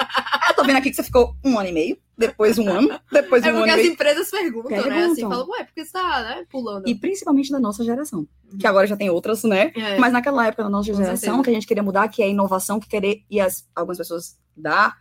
eu 0.50 0.56
tô 0.56 0.64
vendo 0.64 0.78
aqui 0.78 0.90
que 0.90 0.96
você 0.96 1.04
ficou 1.04 1.36
um 1.44 1.58
ano 1.60 1.70
e 1.70 1.72
meio, 1.72 1.98
depois 2.18 2.58
um 2.58 2.70
ano, 2.70 3.00
depois 3.12 3.44
É 3.44 3.48
um 3.48 3.50
ano 3.50 3.58
porque 3.60 3.70
e 3.70 3.74
as 3.74 3.78
meio. 3.82 3.92
empresas 3.94 4.30
perguntam, 4.32 4.70
né? 4.72 4.78
Assim, 4.78 4.90
Perguntam. 4.90 5.30
falam, 5.30 5.50
ué, 5.50 5.64
por 5.64 5.74
que 5.74 5.86
você 5.86 5.92
tá 5.92 6.24
né, 6.24 6.46
pulando? 6.50 6.88
E 6.88 6.96
principalmente 6.96 7.52
da 7.52 7.60
nossa 7.60 7.84
geração, 7.84 8.28
que 8.60 8.68
agora 8.68 8.86
já 8.88 8.96
tem 8.96 9.10
outras, 9.10 9.44
né? 9.44 9.72
É. 9.76 9.98
Mas 9.98 10.14
naquela 10.14 10.46
época 10.48 10.64
da 10.64 10.70
nossa 10.70 10.94
geração, 10.94 11.42
que 11.42 11.50
a 11.50 11.54
gente 11.54 11.66
queria 11.68 11.84
mudar, 11.84 12.08
que 12.10 12.22
é 12.22 12.26
a 12.26 12.30
inovação, 12.30 12.80
que 12.80 12.88
querer, 12.88 13.24
e 13.30 13.40
as, 13.40 13.68
algumas 13.76 13.98
pessoas 13.98 14.38
da, 14.56 14.94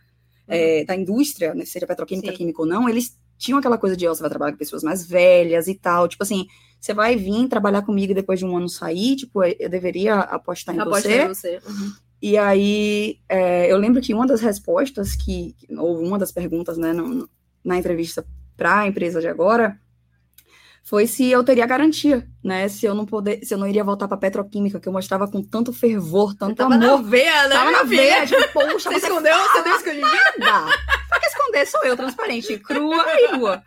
é, 0.47 0.83
da 0.85 0.95
indústria, 0.95 1.53
né, 1.53 1.65
seja 1.65 1.85
petroquímica, 1.85 2.27
Uhum. 2.27 2.33
Sim. 2.33 2.37
química 2.37 2.61
ou 2.61 2.67
não, 2.67 2.89
eles 2.89 3.17
tinham 3.37 3.57
aquela 3.59 3.77
coisa 3.77 3.97
de, 3.97 4.07
ó, 4.07 4.13
você 4.13 4.21
vai 4.21 4.29
trabalhar 4.29 4.51
com 4.51 4.57
pessoas 4.59 4.83
mais 4.83 5.05
velhas 5.05 5.67
e 5.67 5.75
tal, 5.75 6.07
tipo 6.07 6.21
assim, 6.23 6.45
você 6.79 6.93
vai 6.93 7.15
vir 7.15 7.47
trabalhar 7.47 7.81
comigo 7.83 8.11
e 8.11 8.15
depois 8.15 8.39
de 8.39 8.45
um 8.45 8.55
ano 8.55 8.69
sair, 8.69 9.15
tipo, 9.15 9.43
eu 9.43 9.69
deveria 9.69 10.15
apostar 10.19 10.75
em 10.75 10.79
Aposta 10.79 11.07
você. 11.09 11.21
em 11.23 11.27
você. 11.27 11.59
Uhum. 11.67 11.91
E 12.21 12.37
aí, 12.37 13.17
é, 13.27 13.71
eu 13.71 13.77
lembro 13.77 14.01
que 14.01 14.13
uma 14.13 14.27
das 14.27 14.41
respostas 14.41 15.15
que, 15.15 15.55
ou 15.77 15.99
uma 15.99 16.19
das 16.19 16.31
perguntas, 16.31 16.77
né, 16.77 16.93
no- 16.93 17.27
na 17.63 17.77
entrevista 17.77 18.25
para 18.55 18.79
a 18.81 18.87
empresa 18.87 19.19
de 19.19 19.27
agora, 19.27 19.79
foi 20.83 21.05
se 21.07 21.29
eu 21.29 21.43
teria 21.43 21.65
garantia, 21.65 22.27
né, 22.43 22.67
se 22.67 22.85
eu 22.85 22.93
não 22.93 23.05
poder, 23.05 23.43
se 23.45 23.53
eu 23.53 23.57
não 23.57 23.67
iria 23.67 23.83
voltar 23.83 24.07
para 24.07 24.17
petroquímica, 24.17 24.79
que 24.79 24.87
eu 24.87 24.93
mostrava 24.93 25.27
com 25.27 25.41
tanto 25.43 25.71
fervor, 25.73 26.35
tanto 26.35 26.55
Tava 26.55 26.73
amor. 26.75 27.01
na 27.03 27.09
veia, 27.09 27.47
né? 27.47 27.55
Tava 27.55 27.71
na 27.71 27.83
veia, 27.83 28.25
tipo, 28.25 28.41
poxa, 28.53 28.89
Você 28.91 28.99
você 28.99 29.07
escondeu? 29.07 29.35
Você 29.37 29.93
deu 29.93 30.01
nada. 30.01 30.77
Pra 31.07 31.19
que 31.19 31.27
esconder? 31.27 31.65
Sou 31.67 31.83
eu, 31.83 31.95
transparente, 31.97 32.57
crua 32.59 33.05
e 33.19 33.37
nua. 33.37 33.63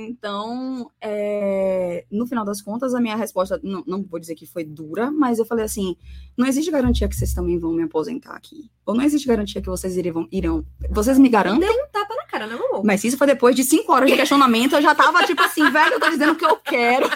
Então, 0.00 0.90
é, 1.00 2.04
no 2.10 2.26
final 2.26 2.44
das 2.44 2.62
contas, 2.62 2.94
a 2.94 3.00
minha 3.00 3.16
resposta, 3.16 3.60
não, 3.62 3.82
não 3.86 4.02
vou 4.02 4.20
dizer 4.20 4.34
que 4.34 4.46
foi 4.46 4.64
dura, 4.64 5.10
mas 5.10 5.38
eu 5.38 5.44
falei 5.44 5.64
assim: 5.64 5.96
não 6.36 6.46
existe 6.46 6.70
garantia 6.70 7.08
que 7.08 7.16
vocês 7.16 7.34
também 7.34 7.58
vão 7.58 7.72
me 7.72 7.82
aposentar 7.82 8.34
aqui. 8.34 8.70
Ou 8.86 8.94
não 8.94 9.02
existe 9.02 9.26
garantia 9.26 9.60
que 9.60 9.68
vocês 9.68 9.96
irão. 9.96 10.28
irão 10.30 10.64
vocês 10.90 11.18
me 11.18 11.28
garantem, 11.28 11.68
Um 11.68 11.88
tapa 11.92 12.14
na 12.14 12.24
cara, 12.26 12.46
né, 12.46 12.54
amor? 12.54 12.84
mas 12.84 13.00
se 13.00 13.08
isso 13.08 13.18
foi 13.18 13.26
depois 13.26 13.54
de 13.56 13.64
cinco 13.64 13.92
horas 13.92 14.10
de 14.10 14.16
questionamento, 14.16 14.74
eu 14.74 14.82
já 14.82 14.94
tava 14.94 15.24
tipo 15.26 15.42
assim, 15.42 15.68
velho, 15.70 15.94
eu 15.94 16.00
tô 16.00 16.08
dizendo 16.08 16.32
o 16.32 16.36
que 16.36 16.44
eu 16.46 16.56
quero. 16.56 17.08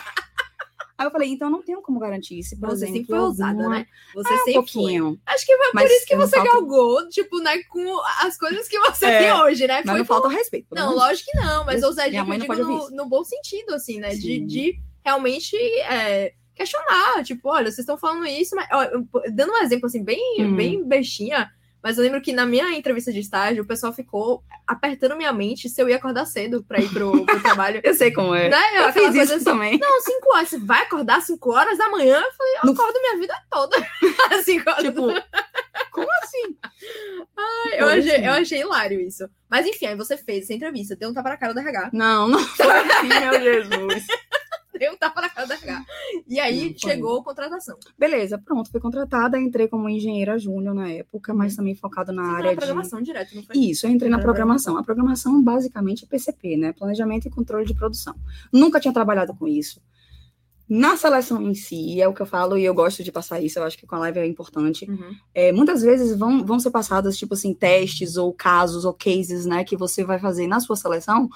Aí 0.99 1.07
eu 1.07 1.11
falei, 1.11 1.31
então 1.31 1.49
eu 1.49 1.53
não 1.53 1.63
tenho 1.63 1.81
como 1.83 1.99
garantir 1.99 2.39
isso, 2.39 2.59
por 2.59 2.69
Você 2.69 2.85
exemplo. 2.85 2.93
sempre 2.95 3.07
foi 3.09 3.19
ousada, 3.19 3.51
alguma- 3.59 3.79
né? 3.79 3.87
Você 4.15 4.21
Um 4.33 4.37
sempre 4.37 4.45
foi. 4.45 4.53
pouquinho. 4.55 5.21
Acho 5.27 5.47
que 5.47 5.57
foi 5.57 5.67
por 5.67 5.75
Mas 5.75 5.91
isso 5.91 6.07
que 6.07 6.17
você 6.17 6.37
falta- 6.37 6.53
galgou, 6.53 7.09
tipo, 7.09 7.39
né, 7.41 7.63
com 7.65 8.01
as 8.21 8.37
coisas 8.39 8.69
que 8.69 8.79
você 8.79 9.07
É, 9.07 9.19
tem 9.19 9.33
hoje, 9.43 9.67
né? 9.67 9.77
Mas 9.77 9.85
Foi 9.91 9.99
não 9.99 10.07
por- 10.07 10.15
falta 10.21 10.29
respeito. 10.29 10.67
Não, 10.75 10.95
lógico 10.95 11.31
que 11.31 11.39
não, 11.39 11.65
mas 11.65 11.83
ousadia 11.83 12.25
mãe 12.25 12.39
digo 12.39 12.55
no, 12.55 12.91
no 12.91 13.07
bom 13.07 13.25
sentido, 13.25 13.75
assim, 13.75 13.99
né? 13.99 14.11
De, 14.15 14.39
de 14.41 14.79
realmente 15.05 15.57
é, 15.57 16.33
questionar, 16.55 17.25
tipo, 17.25 17.49
olha, 17.49 17.65
vocês 17.67 17.79
estão 17.81 17.97
falando 17.99 18.27
isso, 18.27 18.55
mas 18.55 18.69
ó, 18.71 18.85
dando 19.33 19.53
um 19.53 19.59
exemplo 19.63 19.87
assim, 19.87 20.05
bem, 20.05 20.37
Hum. 20.41 20.55
bem 20.55 20.85
bestinha, 20.87 21.51
mas 21.83 21.99
eu 21.99 22.05
lembro 22.05 22.21
que 22.23 22.33
na 22.33 22.47
minha 22.47 22.73
entrevista 22.77 23.13
de 23.13 23.21
estágio, 23.21 23.63
o 23.63 23.67
pessoal 23.67 23.93
ficou 23.93 24.43
apertando 24.67 25.17
minha 25.17 25.33
mente 25.33 25.69
se 25.69 25.81
eu 25.83 25.89
ia 25.89 25.97
acordar 25.97 26.27
cedo 26.27 26.63
pra 26.63 26.79
ir 26.81 26.89
pro, 26.91 27.25
pro 27.27 27.41
trabalho. 27.43 27.81
Eu 27.83 27.95
sei 27.95 28.13
como 28.13 28.35
é. 28.35 28.49
Né? 28.49 28.57
Eu 28.79 28.87
Aquela 28.87 29.13
fiz 29.13 29.23
isso 29.25 29.35
assim, 29.35 29.45
também. 29.45 29.79
Não, 29.79 30.01
5 30.01 30.35
horas. 30.35 30.49
Você 30.49 30.59
vai 30.59 30.83
acordar 30.83 31.21
5 31.23 31.53
horas 31.53 31.77
da 31.79 31.89
manhã? 31.91 32.21
Eu 32.21 32.33
falei, 32.33 32.53
eu 32.55 32.67
No- 32.67 32.73
acordo 32.73 33.01
minha 33.01 33.19
vida 33.19 33.35
toda. 33.51 33.77
5 34.45 34.71
horas. 34.71 34.83
Tipo, 34.85 35.07
como 35.91 36.09
assim? 36.23 36.57
eu, 37.73 37.87
foi 37.89 37.99
achei, 37.99 38.13
assim. 38.17 38.25
eu 38.27 38.33
achei 38.33 38.61
hilário 38.61 39.01
isso. 39.01 39.29
Mas 39.51 39.67
enfim, 39.67 39.87
aí 39.87 39.97
você 39.97 40.17
fez 40.17 40.45
essa 40.45 40.55
entrevista, 40.55 40.97
deu 40.97 41.11
um 41.11 41.15
tapa 41.15 41.31
na 41.31 41.37
cara 41.37 41.53
do 41.53 41.61
RH. 41.61 41.91
Não, 41.93 42.29
não 42.29 42.39
foi 42.39 42.67
assim, 42.67 43.09
meu 43.09 43.41
Jesus. 43.43 44.07
Deu 44.83 44.95
um 44.95 44.97
tapa 44.97 45.21
na 45.21 45.29
cara 45.29 45.47
do 45.47 45.53
RH. 45.53 45.85
E 46.27 46.41
aí 46.41 46.71
Não 46.71 46.77
chegou 46.77 47.21
a 47.21 47.23
contratação. 47.23 47.79
Beleza, 47.97 48.37
pronto, 48.37 48.69
fui 48.69 48.81
contratada, 48.81 49.39
entrei 49.39 49.69
como 49.69 49.89
engenheira 49.89 50.37
júnior 50.37 50.75
na 50.75 50.91
época, 50.91 51.33
mas 51.33 51.55
também 51.55 51.77
focado 51.77 52.11
na 52.13 52.25
Você 52.25 52.31
área 52.31 52.43
foi 52.43 52.47
na 52.47 52.51
de... 52.51 52.57
programação 52.57 53.01
direto, 53.01 53.37
não 53.37 53.45
foi? 53.45 53.57
Isso, 53.57 53.87
eu 53.87 53.91
entrei 53.93 54.11
na 54.11 54.17
Pra 54.17 54.25
programação. 54.25 54.77
A 54.77 54.83
programação 54.83 55.41
basicamente 55.41 56.05
é 56.05 56.09
PCP, 56.09 56.57
né? 56.57 56.73
Planejamento 56.73 57.29
e 57.29 57.31
controle 57.31 57.65
de 57.65 57.75
produção. 57.75 58.17
Nunca 58.53 58.81
tinha 58.81 58.93
trabalhado 58.93 59.33
com 59.37 59.47
isso. 59.47 59.81
Na 60.69 60.97
seleção 60.97 61.41
em 61.41 61.55
si, 61.55 62.01
é 62.01 62.09
o 62.09 62.13
que 62.13 62.23
eu 62.23 62.27
falo 62.27 62.59
e 62.59 62.65
eu 62.65 62.75
gosto 62.75 63.05
de 63.05 63.13
passar 63.13 63.41
isso, 63.41 63.61
eu 63.61 63.63
acho 63.63 63.79
que 63.79 63.87
com 63.87 63.95
a 63.95 64.01
live 64.01 64.19
é 64.19 64.27
importante. 64.27 64.91
Uhum. 64.91 65.15
É, 65.33 65.53
muitas 65.53 65.83
vezes 65.83 66.19
vão, 66.19 66.45
vão 66.45 66.59
ser 66.59 66.73
passadas, 66.73 67.17
tipo 67.17 67.35
assim, 67.35 67.55
testes 67.55 68.17
ou 68.17 68.33
casos 68.33 68.85
ou 68.85 68.93
cases, 68.93 69.47
né, 69.47 69.63
que 69.63 69.77
você 69.77 70.03
vai 70.03 70.19
fazer 70.19 70.49
na 70.49 70.59
sua 70.59 70.75
seleção, 70.75 71.29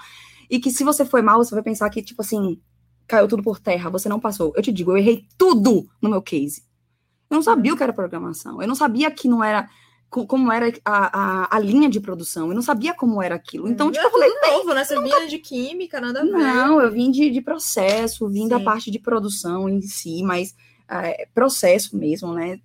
e 0.51 0.59
que 0.59 0.73
se 0.73 0.83
você 0.83 1.05
foi 1.05 1.23
mal, 1.23 1.39
você 1.39 1.55
vai 1.55 1.63
pensar 1.63 1.89
que, 1.91 2.03
tipo 2.03 2.23
assim, 2.23 2.61
caiu 3.07 3.29
tudo 3.29 3.43
por 3.43 3.59
terra, 3.61 3.91
você 3.91 4.09
não 4.09 4.19
passou. 4.21 4.53
Eu 4.57 4.63
te 4.63 4.73
digo, 4.73 4.93
eu 4.93 4.97
errei 4.97 5.25
tudo 5.39 5.89
no 6.01 6.11
meu 6.11 6.23
case. 6.23 6.63
Eu 7.31 7.37
não 7.37 7.43
sabia 7.43 7.73
o 7.75 7.77
que 7.77 7.83
era 7.83 7.93
programação, 7.93 8.61
eu 8.63 8.69
não 8.69 8.75
sabia 8.75 9.11
que 9.11 9.29
não 9.29 9.43
era, 9.43 9.69
co- 10.09 10.27
como 10.27 10.53
era 10.53 10.73
a, 10.85 11.45
a, 11.45 11.57
a 11.57 11.59
linha 11.59 11.89
de 11.89 11.99
produção, 11.99 12.49
eu 12.49 12.55
não 12.55 12.63
sabia 12.63 12.95
como 12.95 13.21
era 13.21 13.35
aquilo. 13.35 13.69
Então, 13.69 13.91
tipo, 13.91 14.05
eu 14.07 14.11
falei, 14.11 14.31
novo, 14.49 14.73
né? 14.73 14.85
Você 14.85 15.01
vinha 15.01 15.27
de 15.27 15.39
química, 15.39 16.01
nada 16.01 16.23
ver. 16.23 16.31
não, 16.31 16.81
eu 16.81 16.91
vim 16.93 17.11
de, 17.11 17.29
de 17.31 17.41
processo, 17.41 18.29
vim 18.29 18.47
da 18.47 18.59
Sim. 18.59 18.65
parte 18.65 18.91
de 18.93 18.99
produção 19.01 19.69
em 19.69 19.81
si, 19.83 20.23
mas 20.23 20.55
é, 20.89 21.27
processo 21.35 21.97
mesmo, 21.97 22.33
né? 22.33 22.61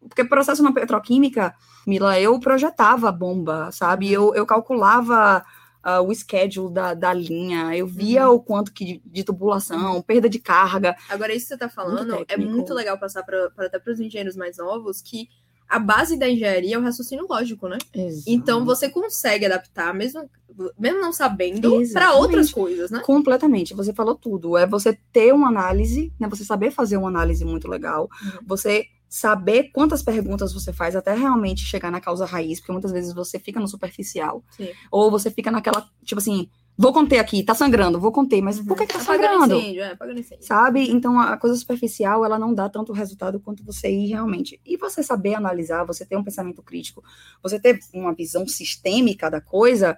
Porque 0.00 0.24
processo 0.24 0.62
na 0.62 0.72
petroquímica, 0.72 1.54
Mila, 1.86 2.18
eu 2.18 2.38
projetava 2.40 3.10
a 3.10 3.12
bomba, 3.12 3.70
sabe? 3.70 4.10
Eu, 4.10 4.34
eu 4.34 4.44
calculava 4.44 5.44
ah, 5.82 6.00
o 6.02 6.14
schedule 6.14 6.72
da, 6.72 6.94
da 6.94 7.12
linha, 7.12 7.74
eu 7.76 7.86
via 7.86 8.28
Uhum. 8.28 8.34
o 8.36 8.40
quanto 8.40 8.72
que 8.72 8.84
de, 8.84 9.02
de 9.04 9.24
tubulação, 9.24 10.00
perda 10.02 10.28
de 10.28 10.38
carga. 10.38 10.94
Agora, 11.08 11.32
isso 11.32 11.46
que 11.46 11.54
você 11.54 11.58
tá 11.58 11.68
falando 11.68 12.14
é 12.14 12.24
técnico. 12.24 12.52
muito 12.52 12.74
legal 12.74 12.98
passar 12.98 13.22
pra- 13.22 13.50
até 13.58 13.78
para 13.78 13.92
os 13.92 14.00
engenheiros 14.00 14.36
mais 14.36 14.58
novos 14.58 15.00
que 15.00 15.28
a 15.68 15.78
base 15.78 16.18
da 16.18 16.28
engenharia 16.28 16.74
é 16.74 16.78
o 16.78 16.82
raciocínio 16.82 17.26
lógico, 17.30 17.68
né? 17.68 17.78
Então 18.26 18.64
você 18.64 18.88
consegue 18.90 19.46
adaptar, 19.46 19.94
mesmo, 19.94 20.28
mesmo 20.76 21.00
não 21.00 21.12
sabendo, 21.12 21.70
para 21.92 22.12
outras 22.14 22.50
coisas, 22.50 22.90
né? 22.90 22.98
Completamente, 23.00 23.72
você 23.72 23.92
falou 23.94 24.16
tudo. 24.16 24.56
É 24.56 24.66
você 24.66 24.98
ter 25.12 25.32
uma 25.32 25.46
análise, 25.48 26.12
né? 26.18 26.28
Você 26.28 26.44
saber 26.44 26.72
fazer 26.72 26.96
uma 26.96 27.08
análise 27.08 27.44
muito 27.44 27.68
legal. 27.68 28.08
Uhum. 28.20 28.40
Você 28.48 28.86
saber 29.10 29.72
quantas 29.72 30.04
perguntas 30.04 30.52
você 30.52 30.72
faz 30.72 30.94
até 30.94 31.12
realmente 31.12 31.62
chegar 31.62 31.90
na 31.90 32.00
causa 32.00 32.24
raiz, 32.24 32.60
porque 32.60 32.70
muitas 32.70 32.92
vezes 32.92 33.12
você 33.12 33.40
fica 33.40 33.58
no 33.58 33.66
superficial. 33.66 34.44
Sim. 34.52 34.70
Ou 34.88 35.10
você 35.10 35.32
fica 35.32 35.50
naquela, 35.50 35.84
tipo 36.04 36.20
assim, 36.20 36.48
vou 36.78 36.92
conter 36.92 37.18
aqui, 37.18 37.42
tá 37.42 37.52
sangrando, 37.52 37.98
vou 37.98 38.12
conter, 38.12 38.40
mas 38.40 38.60
por 38.60 38.76
que, 38.76 38.86
que 38.86 38.92
tá 38.92 39.02
Apagando 39.02 39.40
sangrando? 39.40 39.56
incêndio, 39.56 39.82
é, 39.82 39.90
apagando 39.90 40.20
incêndio. 40.20 40.46
Sabe? 40.46 40.88
Então 40.88 41.18
a 41.18 41.36
coisa 41.36 41.56
superficial, 41.56 42.24
ela 42.24 42.38
não 42.38 42.54
dá 42.54 42.68
tanto 42.68 42.92
resultado 42.92 43.40
quanto 43.40 43.64
você 43.64 43.90
ir 43.90 44.06
realmente. 44.06 44.60
E 44.64 44.76
você 44.76 45.02
saber 45.02 45.34
analisar, 45.34 45.82
você 45.82 46.06
ter 46.06 46.16
um 46.16 46.22
pensamento 46.22 46.62
crítico, 46.62 47.02
você 47.42 47.58
ter 47.58 47.80
uma 47.92 48.14
visão 48.14 48.46
sistêmica 48.46 49.28
da 49.28 49.40
coisa, 49.40 49.96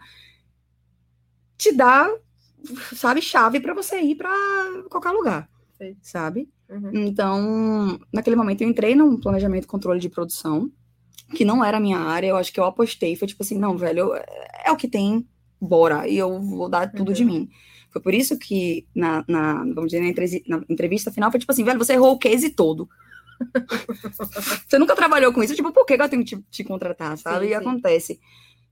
te 1.59 1.71
dá, 1.71 2.11
sabe, 2.97 3.21
chave 3.21 3.61
para 3.61 3.75
você 3.75 4.00
ir 4.00 4.14
para 4.14 4.33
qualquer 4.88 5.11
lugar. 5.11 5.50
Perfeito. 5.69 5.99
Sabe? 6.00 6.49
Uhum. 6.72 6.90
Então, 6.94 8.00
naquele 8.12 8.36
momento 8.36 8.62
eu 8.62 8.68
entrei 8.68 8.94
num 8.94 9.18
planejamento 9.20 9.64
e 9.64 9.68
controle 9.68 10.00
de 10.00 10.08
produção, 10.08 10.70
que 11.34 11.44
não 11.44 11.64
era 11.64 11.78
a 11.78 11.80
minha 11.80 11.98
área, 11.98 12.28
eu 12.28 12.36
acho 12.36 12.52
que 12.52 12.60
eu 12.60 12.64
apostei, 12.64 13.16
foi 13.16 13.28
tipo 13.28 13.42
assim, 13.42 13.58
não, 13.58 13.76
velho, 13.76 14.14
eu- 14.14 14.14
é 14.64 14.70
o 14.70 14.76
que 14.76 14.88
tem, 14.88 15.26
bora, 15.60 16.08
e 16.08 16.16
eu 16.18 16.40
vou 16.40 16.68
dar 16.68 16.90
tudo 16.92 17.08
Uhum. 17.08 17.14
de 17.14 17.24
mim. 17.24 17.48
Foi 17.90 18.00
por 18.00 18.14
isso 18.14 18.38
que 18.38 18.86
na, 18.94 19.24
na, 19.28 19.54
vamos 19.74 19.90
dizer, 19.90 20.00
na, 20.48 20.58
na 20.58 20.64
entrevista 20.68 21.10
final 21.12 21.30
foi 21.30 21.40
tipo 21.40 21.52
assim, 21.52 21.64
velho, 21.64 21.78
você 21.78 21.92
errou 21.94 22.12
o 22.12 22.18
case 22.18 22.50
todo. 22.50 22.88
você 24.68 24.78
nunca 24.78 24.94
trabalhou 24.96 25.32
com 25.32 25.42
isso, 25.42 25.54
tipo, 25.54 25.72
por 25.72 25.84
que 25.84 25.96
que 25.96 26.02
eu 26.02 26.08
tenho 26.08 26.24
que 26.24 26.36
te, 26.36 26.44
te 26.50 26.64
contratar, 26.64 27.16
sabe? 27.18 27.46
Sim, 27.46 27.52
e 27.52 27.54
sim. 27.54 27.60
acontece. 27.60 28.20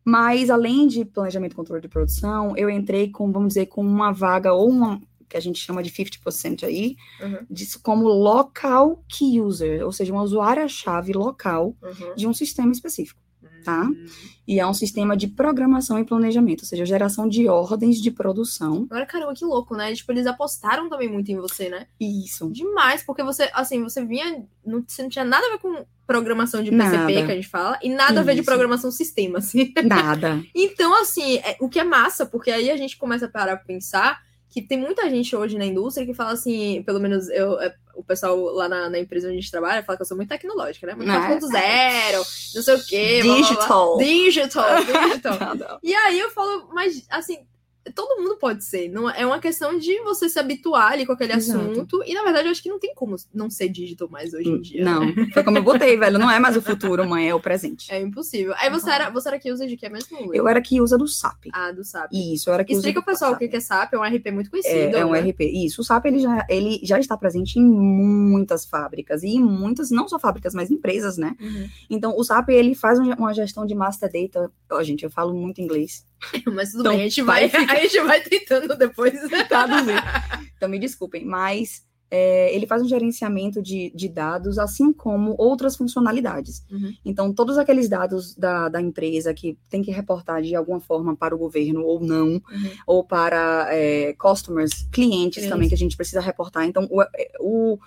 Mas, 0.05 0.49
além 0.49 0.87
de 0.87 1.05
planejamento 1.05 1.53
e 1.53 1.57
controle 1.57 1.83
de 1.83 1.89
produção, 1.89 2.57
eu 2.57 2.71
entrei 2.71 3.11
com, 3.11 3.31
vamos 3.31 3.49
dizer, 3.49 3.67
com 3.67 3.83
uma 3.83 4.13
vaga 4.13 4.53
ou 4.53 4.69
uma, 4.69 5.01
que 5.31 5.37
a 5.37 5.41
gente 5.41 5.59
chama 5.59 5.83
de 5.83 5.91
50% 5.91 6.65
aí, 6.67 6.97
Uhum. 7.23 7.47
disso 7.49 7.81
como 7.83 8.07
local 8.09 9.03
key 9.09 9.41
user, 9.41 9.83
ou 9.87 9.93
seja, 9.93 10.13
uma 10.13 10.23
usuária-chave 10.23 11.13
local 11.15 11.75
Uhum. 11.83 12.15
de 12.17 12.27
um 12.27 12.35
sistema 12.35 12.73
específico. 12.73 13.19
Tá. 13.63 13.83
Hum. 13.85 14.07
E 14.49 14.59
é 14.59 14.67
um 14.67 14.73
sistema 14.73 15.15
de 15.15 15.29
programação 15.29 15.99
e 15.99 16.05
planejamento, 16.05 16.61
ou 16.63 16.67
seja, 16.67 16.87
geração 16.87 17.29
de 17.29 17.47
ordens 17.47 18.01
de 18.01 18.11
produção. 18.11 18.87
Agora, 18.91 19.05
caramba, 19.05 19.35
que 19.35 19.45
louco, 19.45 19.77
né? 19.77 19.93
Tipo, 19.95 20.13
eles 20.13 20.27
apostaram 20.27 20.89
também 20.89 21.11
muito 21.13 21.31
em 21.31 21.37
você, 21.37 21.69
né? 21.69 21.87
Isso. 22.01 22.51
Demais, 22.51 23.03
porque 23.03 23.23
você, 23.23 23.51
assim, 23.53 23.83
você 23.83 24.03
vinha. 24.03 24.47
Não, 24.65 24.83
você 24.89 25.03
não 25.03 25.11
tinha 25.11 25.27
nada 25.27 25.47
a 25.47 25.51
ver 25.51 25.59
com 25.59 25.85
programação 26.07 26.63
de 26.63 26.71
PCP, 26.71 26.97
Nada. 26.97 27.27
que 27.27 27.33
a 27.33 27.35
gente 27.35 27.49
fala, 27.49 27.79
e 27.83 27.91
nada 27.91 28.21
a 28.21 28.23
ver 28.23 28.33
de 28.35 28.41
Isso. 28.41 28.47
programação 28.51 28.91
sistema, 28.91 29.39
assim. 29.41 29.75
Nada. 29.85 30.43
Então, 30.55 30.99
assim, 30.99 31.37
é- 31.37 31.59
o 31.61 31.69
que 31.69 31.79
é 31.79 31.85
massa, 31.85 32.25
porque 32.25 32.51
aí 32.51 32.71
a 32.71 32.77
gente 32.79 32.97
começa 32.97 33.27
a 33.27 33.29
parar 33.29 33.57
pra 33.59 33.67
pensar 33.67 34.19
que 34.51 34.61
tem 34.61 34.77
muita 34.77 35.09
gente 35.09 35.35
hoje 35.37 35.57
na 35.57 35.65
indústria 35.65 36.05
que 36.05 36.13
fala 36.13 36.33
assim, 36.33 36.83
pelo 36.83 36.99
menos 36.99 37.29
eu, 37.29 37.61
é, 37.61 37.73
o 37.95 38.03
pessoal 38.03 38.37
lá 38.37 38.69
na, 38.69 38.91
na, 38.91 38.99
empresa 38.99 39.29
onde 39.29 39.39
a 39.39 39.41
gente 39.41 39.51
trabalha 39.51 39.83
fala 39.85 39.97
que 39.97 40.03
eu 40.03 40.07
sou 40.07 40.17
muito 40.17 40.29
tecnológica, 40.29 40.89
né? 40.89 40.95
Muito 40.95 41.07
Não 41.07 41.15
é? 41.15 42.13
4.0, 42.13 42.55
não 42.57 42.63
sei 42.63 42.75
o 42.75 42.85
quê. 42.85 43.21
blá, 43.23 43.35
blá, 43.35 43.43
blá. 43.43 43.49
Digital. 43.49 43.99
Digital, 43.99 44.85
digital. 44.85 45.39
Não, 45.41 45.55
não. 45.55 45.79
E 45.83 45.95
aí 45.95 46.19
eu 46.19 46.31
falo, 46.31 46.69
mas 46.73 47.07
assim, 47.09 47.47
todo 47.95 48.21
mundo 48.21 48.37
pode 48.37 48.65
ser. 48.65 48.89
Não, 48.89 49.09
é 49.09 49.25
uma 49.25 49.39
questão 49.39 49.79
de 49.79 50.01
você 50.03 50.29
se 50.29 50.39
habituar 50.39 50.93
ali 50.93 51.07
com 51.07 51.13
aquele 51.13 51.33
Exato. 51.33 51.71
assunto. 51.71 52.03
E 52.07 52.15
na 52.15 52.23
verdade 52.23 52.47
eu 52.47 52.53
acho 52.53 52.63
que 52.63 52.69
não 52.69 52.79
tem 52.79 52.95
como 52.95 53.17
não 53.33 53.49
ser 53.49 53.69
digital 53.69 54.09
mais 54.09 54.35
hoje 54.35 54.49
em 54.49 54.61
dia. 54.61 54.85
Não, 54.85 55.07
né? 55.07 55.29
foi 55.33 55.43
como 55.43 55.59
eu 55.59 55.63
botei, 55.63 55.97
velho. 55.97 56.19
Não 56.19 56.31
é 56.31 56.39
mais 56.39 56.57
o 56.57 56.63
futuro, 56.63 57.09
mãe, 57.09 57.29
é 57.29 57.35
o 57.35 57.41
presente. 57.41 57.91
É 57.91 58.01
impossível. 58.01 58.55
Aí 58.59 58.71
você 58.71 58.91
era, 58.91 59.11
você 59.11 59.29
era 59.29 59.39
que 59.39 59.51
usa 59.51 59.67
de 59.67 59.77
que 59.77 59.89
mesmo? 59.89 60.21
Lu? 60.27 60.35
Eu 60.35 60.47
era 60.47 60.61
que 60.61 60.81
usa 60.81 60.99
do 60.99 61.07
SAP. 61.09 61.47
Ah, 61.53 61.73
do 61.73 61.83
SAP. 61.85 62.13
Isso, 62.13 62.51
eu 62.51 62.55
era 62.55 62.65
que 62.65 62.73
Explica 62.73 63.01
pro 63.03 63.13
pessoal 63.13 63.33
o 63.33 63.37
que 63.39 63.45
é 63.45 63.61
SAP, 63.61 63.95
é 63.95 63.99
um 63.99 64.03
RP 64.05 64.31
muito 64.31 64.51
conhecido. 64.51 64.97
É, 64.97 65.01
é 65.01 65.07
um 65.07 65.13
né? 65.13 65.21
RP. 65.21 65.41
Isso, 65.41 65.81
o 65.81 65.85
SAP 65.85 66.07
ele 66.07 66.19
já, 66.21 66.47
ele 66.49 66.81
já 66.83 66.99
está 66.99 67.17
presente 67.17 67.59
em 67.59 67.65
muitas 67.65 68.65
fábricas 68.67 69.23
e 69.23 69.29
em 69.29 69.43
muitas, 69.43 69.91
não 69.91 70.09
só 70.09 70.19
fábricas, 70.19 70.55
mas 70.55 70.71
empresas, 70.71 71.17
né? 71.17 71.35
Uhum. 71.41 71.69
Então, 71.89 72.15
o 72.17 72.23
SAP 72.25 72.51
ele 72.51 72.75
faz 72.75 72.99
um- 72.99 73.13
uma 73.15 73.33
gestão 73.35 73.65
de 73.67 73.75
master 73.75 74.11
data. 74.13 74.51
Ó, 74.71 74.83
gente, 74.83 75.05
eu 75.05 75.11
falo 75.11 75.35
muito 75.35 75.61
inglês. 75.61 76.05
Mas 76.55 76.71
tudo 76.71 76.81
Então, 76.81 76.93
bem, 76.93 77.01
a 77.01 77.09
gente 77.09 77.23
vai 77.23 77.49
vai, 77.49 77.65
a 77.65 77.81
gente 77.83 78.01
vai 78.01 78.21
tentando 78.21 78.77
depois. 78.77 79.15
Traduzir. 79.49 79.95
então, 80.57 80.69
me 80.69 80.79
desculpem, 80.79 81.25
mas 81.25 81.83
é, 82.11 82.53
ele 82.55 82.67
faz 82.67 82.83
um 82.83 82.89
gerenciamento 82.89 83.63
de, 83.63 83.93
de 83.95 84.09
dados, 84.09 84.59
assim 84.59 84.93
como 84.93 85.35
outras 85.39 85.77
funcionalidades. 85.77 86.65
Uhum. 86.71 86.93
Então, 87.05 87.33
todos 87.33 87.57
aqueles 87.57 87.89
dados 87.89 88.35
da, 88.35 88.69
da 88.69 88.81
empresa 88.81 89.33
que 89.33 89.57
tem 89.69 89.81
que 89.81 89.93
reportar 89.93 90.43
de 90.43 90.57
alguma 90.57 90.81
forma 90.81 91.17
para 91.17 91.35
o 91.35 91.39
governo 91.39 91.85
ou 91.85 92.01
não, 92.01 92.31
Uhum. 92.31 92.71
ou 92.87 93.05
para 93.05 93.69
é, 93.71 94.13
customers, 94.15 94.73
clientes 94.91 95.37
Clientes. 95.37 95.49
também 95.49 95.69
que 95.69 95.75
a 95.75 95.79
gente 95.79 95.97
precisa 95.97 96.21
reportar. 96.21 96.65
Então, 96.67 96.89
o, 96.91 97.03
o, 97.41 97.79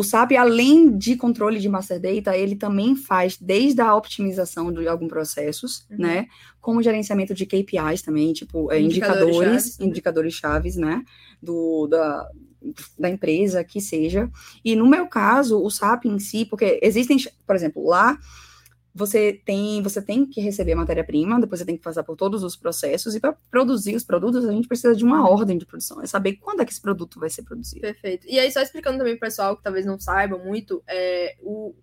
o 0.00 0.02
SAP, 0.02 0.32
além 0.32 0.96
de 0.96 1.14
controle 1.14 1.58
de 1.60 1.68
master 1.68 2.00
data, 2.00 2.34
ele 2.36 2.56
também 2.56 2.96
faz 2.96 3.36
desde 3.38 3.82
a 3.82 3.94
optimização 3.94 4.72
de 4.72 4.88
alguns 4.88 5.08
processos, 5.08 5.86
Uhum. 5.90 5.98
né? 5.98 6.26
Como 6.60 6.82
gerenciamento 6.82 7.34
de 7.34 7.44
KPIs 7.44 8.00
também, 8.02 8.32
tipo 8.32 8.72
é, 8.72 8.80
Indicadores 8.80 9.22
indicadores, 9.22 9.62
chaves, 9.62 9.78
né? 9.78 9.86
indicadores 9.86 10.34
chaves, 10.34 10.76
né? 10.76 11.04
Do, 11.42 11.86
da, 11.86 12.28
da 12.98 13.10
empresa, 13.10 13.62
que 13.62 13.80
seja. 13.80 14.30
E 14.64 14.74
no 14.74 14.86
meu 14.88 15.06
caso, 15.06 15.62
o 15.62 15.70
SAP 15.70 16.06
em 16.06 16.18
si, 16.18 16.44
porque 16.46 16.80
existem, 16.82 17.18
por 17.46 17.54
exemplo, 17.54 17.84
lá 17.86 18.18
você 18.94 19.40
tem, 19.44 19.82
você 19.82 20.02
tem 20.02 20.26
que 20.26 20.40
receber 20.40 20.72
a 20.72 20.76
matéria-prima, 20.76 21.40
depois 21.40 21.60
você 21.60 21.64
tem 21.64 21.76
que 21.76 21.82
passar 21.82 22.02
por 22.02 22.16
todos 22.16 22.42
os 22.42 22.56
processos, 22.56 23.14
e 23.14 23.20
para 23.20 23.32
produzir 23.50 23.94
os 23.94 24.04
produtos, 24.04 24.44
a 24.44 24.52
gente 24.52 24.68
precisa 24.68 24.94
de 24.94 25.04
uma 25.04 25.28
ordem 25.28 25.56
de 25.56 25.66
produção, 25.66 26.02
é 26.02 26.06
saber 26.06 26.34
quando 26.36 26.60
é 26.60 26.64
que 26.64 26.72
esse 26.72 26.80
produto 26.80 27.20
vai 27.20 27.30
ser 27.30 27.42
produzido. 27.42 27.80
Perfeito. 27.80 28.26
E 28.28 28.38
aí, 28.38 28.50
só 28.50 28.60
explicando 28.60 28.98
também 28.98 29.16
pro 29.16 29.26
pessoal 29.28 29.56
que 29.56 29.62
talvez 29.62 29.86
não 29.86 29.98
saiba 29.98 30.36
muito, 30.38 30.82
é, 30.88 31.36
o 31.40 31.74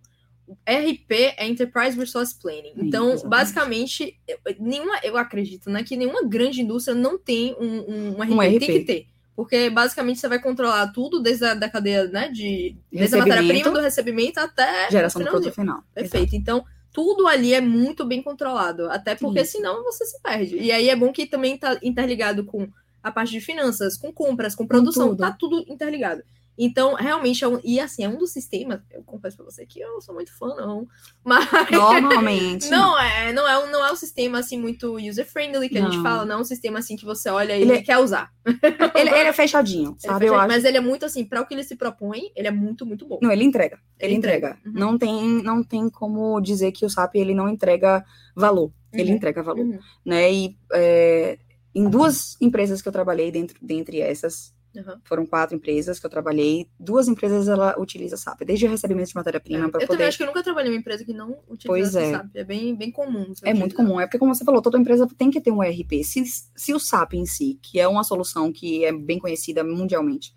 o 0.48 0.54
RP 0.66 1.12
é 1.36 1.46
Enterprise 1.46 1.98
Resource 2.00 2.34
Planning. 2.40 2.72
Então, 2.78 3.18
basicamente, 3.28 4.18
eu- 4.26 4.38
nenhuma, 4.58 4.98
eu 5.04 5.18
acredito, 5.18 5.70
né, 5.70 5.84
que 5.84 5.98
nenhuma 5.98 6.24
grande 6.24 6.62
indústria 6.62 6.96
não 6.96 7.20
tem 7.20 7.54
um, 7.60 8.14
um, 8.14 8.24
RP. 8.24 8.32
Um 8.32 8.42
RP. 8.42 8.60
Tem 8.60 8.80
que 8.80 8.86
ter. 8.86 9.08
Porque 9.36 9.70
basicamente 9.70 10.20
você 10.20 10.28
vai 10.28 10.42
controlar 10.42 10.88
tudo 10.94 11.20
desde 11.22 11.46
a 11.46 11.54
da 11.54 11.70
cadeia, 11.70 12.08
né? 12.08 12.30
De, 12.30 12.76
desde 12.92 13.16
a 13.16 13.20
matéria-prima 13.20 13.70
do 13.72 13.80
recebimento 13.80 14.40
até. 14.40 14.90
Geração 14.90 15.22
o 15.22 15.26
do 15.26 15.30
produto 15.30 15.54
final. 15.54 15.84
Perfeito. 15.94 16.36
Então, 16.36 16.66
tudo 16.98 17.28
ali 17.28 17.54
é 17.54 17.62
muito 17.62 18.04
bem 18.04 18.24
controlado. 18.24 18.90
Até 18.90 19.14
porque 19.14 19.42
Isso. 19.42 19.52
senão 19.52 19.84
você 19.84 20.04
se 20.04 20.20
perde. 20.20 20.58
E 20.58 20.72
aí 20.72 20.90
é 20.90 20.96
bom 20.96 21.14
que 21.14 21.28
também 21.28 21.56
tá 21.56 21.78
interligado 21.84 22.44
com 22.44 22.68
a 23.04 23.12
parte 23.12 23.34
de 23.34 23.40
finanças, 23.40 23.96
com 23.96 24.12
compras, 24.12 24.56
com 24.56 24.66
produção. 24.66 25.10
tudo. 25.10 25.20
tá 25.20 25.32
tudo 25.32 25.64
interligado. 25.68 26.24
Então, 26.58 26.96
realmente, 26.96 27.44
é 27.44 27.48
um, 27.48 27.60
e 27.64 27.80
assim, 27.80 28.04
é 28.04 28.10
um 28.10 28.18
dos 28.18 28.32
sistemas. 28.32 28.82
Eu 28.92 29.04
confesso 29.04 29.38
pra 29.38 29.46
você 29.46 29.66
que 29.66 29.80
eu 29.80 29.94
não 29.94 30.02
sou 30.02 30.16
muito 30.16 30.36
fã, 30.38 30.48
não. 30.56 30.88
Mas. 31.24 31.48
Normalmente. 31.72 32.70
Não 32.70 33.00
é, 33.00 33.32
não 33.34 33.48
é, 33.48 33.58
um, 33.64 33.72
não 33.72 33.86
é 33.86 33.92
um 33.92 33.96
sistema 33.96 34.40
assim 34.40 34.60
muito 34.60 34.96
user-friendly 34.98 35.70
que 35.70 35.78
a 35.78 35.82
gente 35.82 35.98
Não. 35.98 36.04
fala, 36.04 36.26
não 36.26 36.38
é 36.38 36.42
um 36.42 36.44
sistema 36.44 36.80
assim 36.80 36.96
que 36.96 37.06
você 37.06 37.30
olha 37.30 37.54
e 37.56 37.62
Ele 37.62 37.72
ele 37.72 37.80
é- 37.80 37.84
quer 37.84 37.98
usar. 38.00 38.32
Ele, 38.96 39.10
ele 39.10 39.28
é 39.28 39.34
fechadinho, 39.34 39.90
Ele 39.92 40.00
sabe? 40.00 40.20
fecha- 40.22 40.34
Eu 40.34 40.40
acho. 40.40 40.48
Mas 40.48 40.64
ele 40.66 40.78
é 40.78 40.82
muito 40.82 41.06
assim, 41.06 41.24
para 41.26 41.42
o 41.42 41.46
que 41.46 41.54
ele 41.54 41.64
se 41.64 41.76
propõe, 41.76 42.32
ele 42.36 42.48
é 42.48 42.52
muito, 42.52 42.86
muito 42.86 43.06
bom. 43.06 43.20
Não, 43.22 43.32
ele 43.32 43.44
entrega. 43.44 43.78
Ele, 44.00 44.14
Ele 44.14 44.16
entrega. 44.16 44.48
entrega. 44.52 44.60
Uhum. 44.66 44.74
Não, 44.74 44.98
tem, 44.98 45.44
não 45.44 45.64
tem 45.64 45.90
como 45.90 46.40
dizer 46.40 46.72
que 46.72 46.86
o 46.86 46.90
SAP 46.90 47.16
ele 47.16 47.34
não 47.36 47.50
entrega 47.50 48.04
valor. 48.36 48.72
Ele 48.94 49.10
Uhum. 49.12 49.16
entrega 49.18 49.44
valor. 49.44 49.66
Uhum. 49.66 49.80
Né? 50.06 50.32
E 50.34 50.58
é, 50.74 51.38
em 51.76 51.90
duas 51.90 52.38
empresas 52.42 52.82
que 52.82 52.88
eu 52.88 52.92
trabalhei 52.94 53.30
dentro, 53.32 53.58
dentre 53.62 54.00
essas, 54.00 54.54
Uhum. 54.76 54.96
foram 55.06 55.26
quatro 55.26 55.56
empresas 55.56 56.00
que 56.00 56.06
eu 56.06 56.10
trabalhei, 56.10 56.68
duas 56.80 57.08
empresas 57.08 57.48
ela 57.48 57.76
utiliza 57.80 58.16
SAP, 58.16 58.42
desde 58.46 58.68
o 58.68 58.70
recebimento 58.70 59.10
de 59.10 59.16
matéria-prima 59.16 59.66
É. 59.66 59.70
para 59.70 59.82
Eu 59.82 59.88
poder. 59.88 59.88
também 59.88 60.08
acho 60.08 60.18
que 60.18 60.24
eu 60.24 60.28
nunca 60.28 60.44
trabalhei 60.44 60.70
em 60.72 60.76
uma 60.76 60.80
empresa 60.80 61.04
que 61.04 61.14
não 61.14 61.32
utiliza 61.48 61.66
Pois 61.68 61.96
é. 61.96 62.12
SAP. 62.12 62.36
É 62.36 62.44
bem, 62.44 62.76
bem 62.76 62.92
comum. 62.92 63.34
É 63.44 63.54
muito 63.54 63.72
utilizar. 63.74 63.76
comum, 63.76 64.00
é 64.00 64.06
porque, 64.06 64.20
como 64.20 64.36
você 64.36 64.46
falou, 64.46 64.62
toda 64.62 64.78
empresa 64.78 65.08
tem 65.18 65.32
que 65.32 65.42
ter 65.42 65.52
um 65.52 65.64
ERP. 65.64 66.04
Se, 66.04 66.24
se 66.56 66.74
o 66.74 66.80
SAP 66.80 67.14
em 67.16 67.26
si, 67.26 67.58
que 67.62 67.80
é 67.80 67.88
uma 67.88 68.04
solução 68.04 68.52
que 68.52 68.86
é 68.86 68.92
bem 68.92 69.18
conhecida 69.18 69.64
mundialmente, 69.64 70.32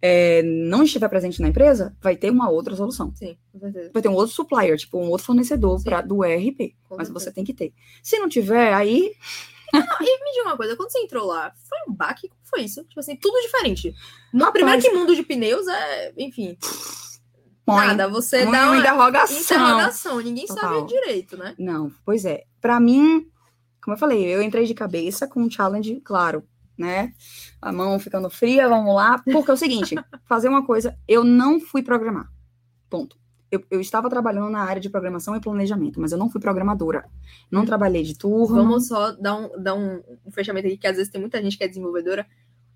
é, 0.00 0.42
não 0.42 0.82
estiver 0.84 1.08
presente 1.08 1.40
na 1.42 1.48
empresa, 1.48 1.96
vai 2.00 2.16
ter 2.16 2.30
uma 2.30 2.48
outra 2.50 2.76
solução. 2.76 3.12
Sim, 3.16 3.36
com 3.50 3.58
certeza. 3.58 3.90
Vai 3.92 4.02
ter 4.02 4.08
um 4.08 4.14
outro 4.14 4.34
supplier, 4.34 4.76
tipo 4.76 4.98
um 4.98 5.08
outro 5.08 5.26
fornecedor 5.26 5.82
pra, 5.82 6.00
do 6.02 6.24
ERP. 6.24 6.74
Com 6.88 6.96
Mas 6.96 7.08
certeza. 7.08 7.12
você 7.26 7.32
tem 7.32 7.44
que 7.44 7.54
ter. 7.54 7.72
Se 8.02 8.18
não 8.18 8.28
tiver, 8.28 8.72
aí. 8.74 9.12
Me 9.72 10.32
diga 10.32 10.44
uma 10.44 10.56
coisa, 10.56 10.76
quando 10.76 10.90
você 10.90 10.98
entrou 11.00 11.26
lá, 11.26 11.52
foi 11.68 11.78
um 11.88 11.94
baque? 11.94 12.28
Como 12.28 12.40
foi 12.44 12.62
isso? 12.62 12.84
Tipo 12.84 13.00
assim, 13.00 13.16
tudo 13.16 13.40
diferente. 13.40 13.94
No 14.32 14.46
Rapaz. 14.46 14.52
primeiro 14.52 14.82
que 14.82 14.90
mundo 14.90 15.14
de 15.14 15.22
pneus 15.22 15.66
é, 15.66 16.12
enfim, 16.16 16.56
põe 17.64 17.86
nada. 17.86 18.08
Você 18.08 18.44
dá 18.46 18.66
uma 18.66 18.78
interrogação. 18.78 19.38
interrogação, 19.38 20.20
ninguém 20.20 20.46
Total. 20.46 20.74
sabe 20.74 20.86
direito, 20.88 21.36
né? 21.36 21.54
Não, 21.58 21.92
pois 22.04 22.24
é. 22.24 22.44
Pra 22.60 22.80
mim, 22.80 23.30
como 23.82 23.94
eu 23.94 23.98
falei, 23.98 24.24
eu 24.24 24.42
entrei 24.42 24.66
de 24.66 24.74
cabeça 24.74 25.26
com 25.26 25.40
um 25.42 25.50
challenge, 25.50 26.00
claro, 26.00 26.42
né? 26.76 27.12
A 27.60 27.72
mão 27.72 27.98
ficando 27.98 28.30
fria, 28.30 28.68
vamos 28.68 28.94
lá. 28.94 29.18
Porque 29.18 29.50
é 29.50 29.54
o 29.54 29.56
seguinte, 29.56 29.94
fazer 30.28 30.48
uma 30.48 30.64
coisa, 30.64 30.98
eu 31.06 31.24
não 31.24 31.60
fui 31.60 31.82
programar. 31.82 32.28
Ponto. 32.88 33.18
Eu, 33.50 33.64
eu 33.70 33.80
estava 33.80 34.10
trabalhando 34.10 34.50
na 34.50 34.60
área 34.60 34.80
de 34.80 34.90
programação 34.90 35.34
e 35.34 35.40
planejamento, 35.40 36.00
mas 36.00 36.12
eu 36.12 36.18
não 36.18 36.28
fui 36.30 36.40
programadora. 36.40 37.04
Não 37.50 37.64
trabalhei 37.64 38.02
de 38.02 38.16
turno. 38.16 38.56
Vamos 38.56 38.88
só 38.88 39.12
dar 39.12 39.36
um, 39.36 39.62
dar 39.62 39.74
um, 39.74 40.02
um 40.26 40.30
fechamento 40.30 40.66
aqui, 40.66 40.76
que 40.76 40.86
às 40.86 40.96
vezes 40.96 41.10
tem 41.10 41.20
muita 41.20 41.42
gente 41.42 41.56
que 41.56 41.64
é 41.64 41.68
desenvolvedora. 41.68 42.26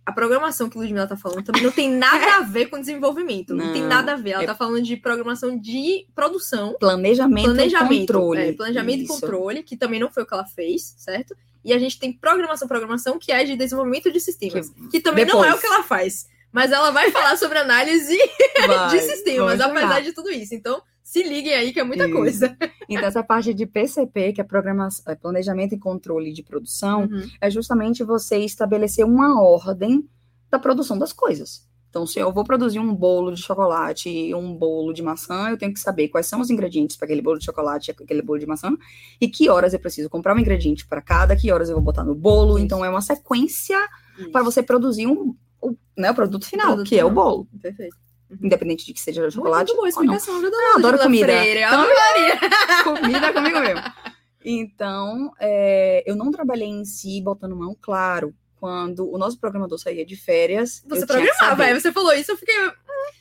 A 0.04 0.10
programação 0.12 0.68
que 0.68 0.76
o 0.76 0.80
Ludmilla 0.80 1.06
tá 1.06 1.16
falando 1.16 1.44
também 1.44 1.62
não 1.62 1.70
tem 1.70 1.88
nada 1.88 2.38
a 2.38 2.40
ver 2.40 2.66
com 2.66 2.80
desenvolvimento. 2.80 3.54
Não, 3.54 3.72
tem 3.72 3.82
Não, 3.82 3.88
nada 3.88 4.14
a 4.14 4.16
ver. 4.16 4.30
Ela 4.30 4.42
é- 4.42 4.46
tá 4.46 4.54
falando 4.54 4.82
de 4.82 4.96
programação 4.96 5.56
de 5.56 6.06
produção. 6.14 6.74
Planejamento, 6.80 7.44
planejamento. 7.44 7.92
e 7.92 7.98
controle. 8.00 8.40
é, 8.40 8.52
planejamento 8.52 8.98
e 9.00 9.04
Isso. 9.04 9.12
controle, 9.12 9.62
que 9.62 9.76
também 9.76 10.00
não 10.00 10.10
foi 10.10 10.22
o 10.24 10.26
que 10.26 10.34
ela 10.34 10.44
fez, 10.46 10.94
certo? 10.98 11.36
E 11.64 11.72
a 11.72 11.78
gente 11.78 11.98
tem 12.00 12.12
programação, 12.12 12.66
programação, 12.66 13.18
que 13.18 13.30
é 13.30 13.44
de 13.44 13.54
desenvolvimento 13.54 14.10
de 14.10 14.18
sistemas. 14.18 14.70
Que, 14.90 14.98
também 14.98 15.24
não 15.24 15.44
é 15.44 15.52
depois. 15.52 15.58
o 15.58 15.60
que 15.60 15.66
ela 15.72 15.82
faz. 15.84 16.26
Mas 16.52 16.70
ela 16.70 16.90
vai 16.90 17.10
falar 17.10 17.36
sobre 17.36 17.58
análise 17.58 18.16
Vai, 18.66 18.90
de 18.90 19.00
sistemas, 19.00 19.60
apesar 19.60 20.00
de 20.02 20.12
tudo 20.12 20.30
isso. 20.30 20.54
Então, 20.54 20.82
se 21.02 21.22
liguem 21.22 21.54
aí 21.54 21.72
que 21.72 21.80
é 21.80 21.84
muita 21.84 22.04
Isso. 22.06 22.14
coisa. 22.14 22.56
Então, 22.88 23.06
essa 23.08 23.22
parte 23.22 23.54
de 23.54 23.64
PCP, 23.64 24.34
que 24.34 24.40
é 24.40 24.44
programação, 24.44 25.10
é 25.10 25.14
planejamento 25.14 25.74
e 25.74 25.78
controle 25.78 26.30
de 26.30 26.42
produção, 26.42 27.02
Uhum. 27.04 27.26
é 27.40 27.50
justamente 27.50 28.04
você 28.04 28.38
estabelecer 28.38 29.06
uma 29.06 29.40
ordem 29.40 30.06
da 30.50 30.58
produção 30.58 30.98
das 30.98 31.10
coisas. 31.10 31.66
Então, 31.88 32.06
se 32.06 32.18
eu 32.18 32.30
vou 32.32 32.44
produzir 32.44 32.78
um 32.80 32.94
bolo 32.94 33.32
de 33.32 33.40
chocolate 33.40 34.10
e 34.10 34.34
um 34.34 34.54
bolo 34.54 34.92
de 34.92 35.02
maçã, 35.02 35.48
eu 35.50 35.56
tenho 35.56 35.72
que 35.72 35.80
saber 35.80 36.08
quais 36.08 36.26
são 36.26 36.40
os 36.40 36.50
ingredientes 36.50 36.96
para 36.96 37.06
aquele 37.06 37.22
bolo 37.22 37.38
de 37.38 37.44
chocolate 37.46 37.90
e 37.90 37.92
aquele 38.02 38.20
bolo 38.22 38.38
de 38.38 38.46
maçã, 38.46 38.76
e 39.20 39.28
que 39.28 39.48
horas 39.48 39.72
eu 39.72 39.80
preciso 39.80 40.10
comprar 40.10 40.34
um 40.34 40.38
ingrediente 40.38 40.86
para 40.86 41.00
cada, 41.00 41.34
que 41.36 41.50
horas 41.50 41.68
eu 41.70 41.74
vou 41.76 41.84
botar 41.84 42.04
no 42.04 42.14
bolo. 42.14 42.56
Isso. 42.56 42.64
Então, 42.66 42.84
é 42.84 42.90
uma 42.90 43.00
sequência 43.02 43.78
para 44.30 44.42
você 44.42 44.62
produzir 44.62 45.06
um, 45.06 45.34
né, 45.96 46.10
o 46.10 46.14
produto 46.14 46.46
final, 46.46 46.68
Produto 46.68 46.88
que 46.88 46.98
é 46.98 47.04
o 47.04 47.08
final. 47.08 47.24
bolo. 47.24 47.48
Perfeito. 47.60 47.96
Independente 48.42 48.86
de 48.86 48.94
que 48.94 49.00
seja 49.00 49.30
chocolate 49.30 49.74
muito 49.74 49.94
boa 49.94 50.04
não. 50.06 50.14
explicação, 50.16 50.40
viu, 50.40 50.50
Eu 50.50 50.76
adoro 50.78 50.98
comida. 50.98 51.26
Freire? 51.26 51.60
Então- 51.62 51.86
Maria. 51.86 52.38
comida 52.84 53.32
comigo 53.32 53.60
mesmo. 53.60 53.82
Então, 54.44 55.32
é, 55.38 56.02
eu 56.06 56.16
não 56.16 56.30
trabalhei 56.30 56.68
em 56.68 56.84
si 56.84 57.20
botando 57.20 57.54
mão, 57.56 57.76
claro. 57.80 58.34
Quando 58.56 59.12
o 59.12 59.18
nosso 59.18 59.38
programador 59.40 59.76
saía 59.78 60.06
de 60.06 60.14
férias. 60.16 60.82
Você 60.88 61.02
eu 61.02 61.06
que 61.06 61.12
programava, 61.12 61.64
aí 61.64 61.78
você 61.80 61.90
falou 61.92 62.12
isso, 62.14 62.30
eu 62.30 62.36
fiquei. 62.36 62.54
Hum, 62.68 62.70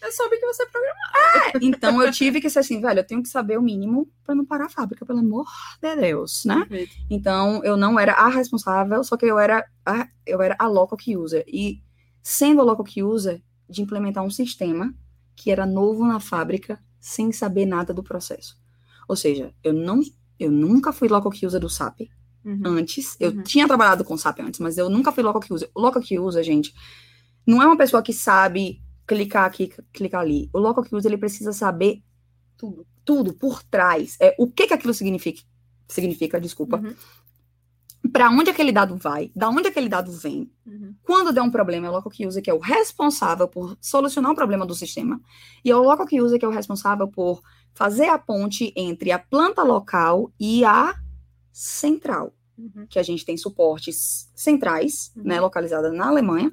eu 0.04 0.12
soube 0.12 0.38
que 0.38 0.46
você 0.46 0.66
programava. 0.68 1.60
Então 1.62 2.02
eu 2.02 2.12
tive 2.12 2.40
que 2.40 2.48
ser 2.50 2.60
assim, 2.60 2.80
velho, 2.80 3.00
eu 3.00 3.04
tenho 3.04 3.24
que 3.24 3.30
saber 3.30 3.58
o 3.58 3.62
mínimo 3.62 4.08
para 4.24 4.36
não 4.36 4.46
parar 4.46 4.66
a 4.66 4.70
fábrica, 4.70 5.04
pelo 5.04 5.18
amor 5.20 5.46
de 5.82 5.96
Deus, 5.96 6.46
né? 6.46 6.58
Perfeito. 6.60 6.92
Então 7.10 7.60
eu 7.64 7.76
não 7.76 8.00
era 8.00 8.14
a 8.14 8.28
responsável, 8.30 9.04
só 9.04 9.18
que 9.18 9.26
eu 9.26 9.40
era 9.40 9.66
a, 9.84 10.08
eu 10.28 10.42
era 10.44 10.56
a 10.60 10.68
local 10.68 10.96
key 10.98 11.18
user. 11.18 11.44
E 11.48 11.82
sendo 12.22 12.62
a 12.62 12.64
local 12.64 12.86
key 12.86 13.04
user, 13.04 13.42
de 13.70 13.82
implementar 13.82 14.24
um 14.24 14.30
sistema 14.30 14.94
que 15.36 15.50
era 15.52 15.66
novo 15.66 16.06
na 16.06 16.20
fábrica, 16.20 16.80
sem 17.00 17.32
saber 17.32 17.66
nada 17.66 17.94
do 17.94 18.04
processo. 18.04 18.58
Ou 19.08 19.16
seja, 19.16 19.54
eu 19.64 19.74
não 19.74 20.02
eu 20.40 20.52
nunca 20.52 20.92
fui 20.92 21.08
local 21.08 21.32
key 21.32 21.46
user 21.46 21.60
do 21.60 21.70
SAP, 21.70 22.10
Uhum. 22.44 22.62
antes. 22.66 23.16
Eu 23.20 23.30
Uhum. 23.32 23.44
tinha 23.44 23.68
trabalhado 23.68 24.04
com 24.04 24.18
SAP 24.18 24.40
antes, 24.40 24.60
mas 24.60 24.76
eu 24.78 24.90
nunca 24.90 25.12
fui 25.12 25.22
local 25.24 25.40
que 25.40 25.54
usa. 25.54 25.70
O 25.76 25.80
local 25.82 26.02
que 26.02 26.18
usa, 26.20 26.42
gente, 26.42 26.74
não 27.46 27.62
é 27.62 27.66
uma 27.68 27.78
pessoa 27.78 28.02
que 28.02 28.12
sabe 28.12 28.82
clicar 29.06 29.46
aqui, 29.46 29.72
clicar 29.94 30.22
ali. 30.22 30.50
O 30.52 30.58
local 30.58 30.84
que 30.84 30.96
usa, 30.96 31.08
ele 31.08 31.18
precisa 31.18 31.54
saber 31.54 32.02
Tudo. 32.58 32.86
tudo 33.06 33.34
por 33.34 33.62
trás. 33.64 34.18
É, 34.20 34.36
o 34.40 34.48
que 34.48 34.66
que 34.68 34.74
aquilo 34.74 34.94
significa? 34.94 35.42
Significa, 35.88 36.40
desculpa. 36.42 36.78
Uhum. 36.78 36.96
Para 38.12 38.30
onde 38.30 38.50
aquele 38.50 38.72
dado 38.72 38.96
vai? 38.96 39.32
Da 39.36 39.50
onde 39.50 39.68
aquele 39.68 39.88
dado 39.88 40.12
vem? 40.12 40.52
Uhum. 40.66 40.96
Quando 41.04 41.32
der 41.32 41.42
um 41.42 41.52
problema, 41.52 41.88
é 41.88 41.90
o 41.90 41.94
local 41.94 42.12
que 42.12 42.28
usa 42.28 42.42
que 42.42 42.50
é 42.50 42.54
o 42.54 42.60
responsável 42.60 43.48
por 43.48 43.78
solucionar 43.80 44.32
o 44.32 44.36
problema 44.36 44.66
do 44.66 44.76
sistema. 44.76 45.20
E 45.64 45.72
é 45.72 45.76
o 45.76 45.84
local 45.84 46.06
que 46.06 46.22
usa 46.22 46.38
que 46.38 46.46
é 46.46 46.48
o 46.48 46.52
responsável 46.52 47.08
por 47.08 47.42
fazer 47.74 48.10
a 48.10 48.18
ponte 48.18 48.74
entre 48.76 49.12
a 49.12 49.20
planta 49.20 49.64
local 49.64 50.32
e 50.40 50.66
a 50.66 50.96
central. 51.52 52.34
Uhum. 52.58 52.86
que 52.88 53.00
a 53.00 53.04
gente 53.04 53.26
tem 53.26 53.36
suportes 53.38 54.30
centrais, 54.36 55.12
Uhum. 55.16 55.24
né, 55.24 55.40
localizada 55.40 55.92
na 55.92 56.10
Alemanha, 56.10 56.52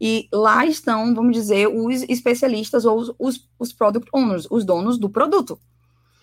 e 0.00 0.28
lá 0.32 0.66
estão, 0.66 1.14
vamos 1.14 1.36
dizer, 1.36 1.68
os 1.68 2.02
especialistas 2.08 2.84
ou 2.84 2.98
os, 2.98 3.14
os, 3.18 3.48
os 3.58 3.72
product 3.72 4.08
owners, 4.12 4.46
os 4.50 4.64
donos 4.64 4.98
do 4.98 5.08
produto. 5.08 5.58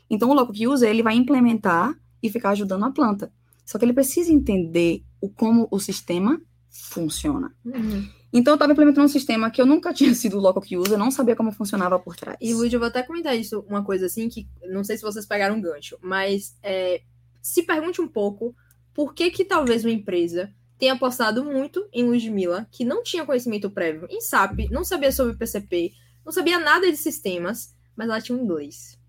Então, 0.09 0.29
o 0.29 0.33
local 0.33 0.53
que 0.53 0.67
usa, 0.67 0.88
ele 0.88 1.01
vai 1.01 1.15
implementar 1.15 1.95
e 2.21 2.29
ficar 2.29 2.49
ajudando 2.49 2.83
a 2.83 2.91
planta. 2.91 3.31
Só 3.65 3.78
que 3.78 3.86
ele 3.86 3.93
precisa 3.93 4.32
entender 4.32 5.04
o, 5.21 5.30
como 5.30 5.67
o 5.71 5.80
sistema 5.80 6.41
funciona. 6.69 7.54
Uhum. 7.63 8.10
Então, 8.32 8.54
eu 8.54 8.56
estava 8.56 8.71
implementando 8.71 9.06
um 9.06 9.10
sistema 9.10 9.52
que 9.52 9.62
eu 9.62 9.65
nunca 9.65 9.93
tinha 9.93 10.13
sido 10.15 10.39
local 10.39 10.62
que 10.62 10.76
usa, 10.76 10.97
não 10.97 11.12
sabia 11.12 11.36
como 11.36 11.52
funcionava 11.52 11.99
por 11.99 12.15
trás. 12.15 12.38
E, 12.41 12.54
Lud, 12.54 12.73
eu 12.73 12.80
vou 12.80 12.88
até 12.88 13.04
comentar 13.04 13.38
isso, 13.38 13.63
uma 13.67 13.84
coisa 13.84 14.08
assim, 14.08 14.28
que 14.28 14.47
não 14.63 14.84
sei 14.84 14.97
se 14.97 15.04
vocês 15.04 15.26
pegaram 15.26 15.56
um 15.56 15.62
gancho, 15.62 15.97
mas 16.02 16.58
é, 16.63 17.02
se 17.41 17.63
pergunte 17.63 18.02
um 18.02 18.08
pouco 18.08 18.56
por 18.93 19.13
que 19.13 19.30
que 19.30 19.45
talvez 19.45 19.84
uma 19.84 19.91
empresa 19.91 20.52
tenha 20.78 20.93
apostado 20.93 21.45
muito 21.45 21.88
em 21.93 22.04
Ludmilla, 22.04 22.67
que 22.71 22.84
não 22.84 23.04
tinha 23.04 23.26
conhecimento 23.26 23.69
prévio 23.69 24.08
em 24.10 24.19
SAP, 24.19 24.69
não 24.71 24.84
sabia 24.84 25.12
sobre 25.12 25.38
PCP, 25.38 25.93
não 26.26 26.32
sabia 26.32 26.60
nada 26.60 26.89
de 26.89 26.97
sistemas, 26.97 27.76
mas 27.95 28.10
ela 28.10 28.21
tinha 28.21 28.38
um 28.38 28.41
inglês. 28.41 28.99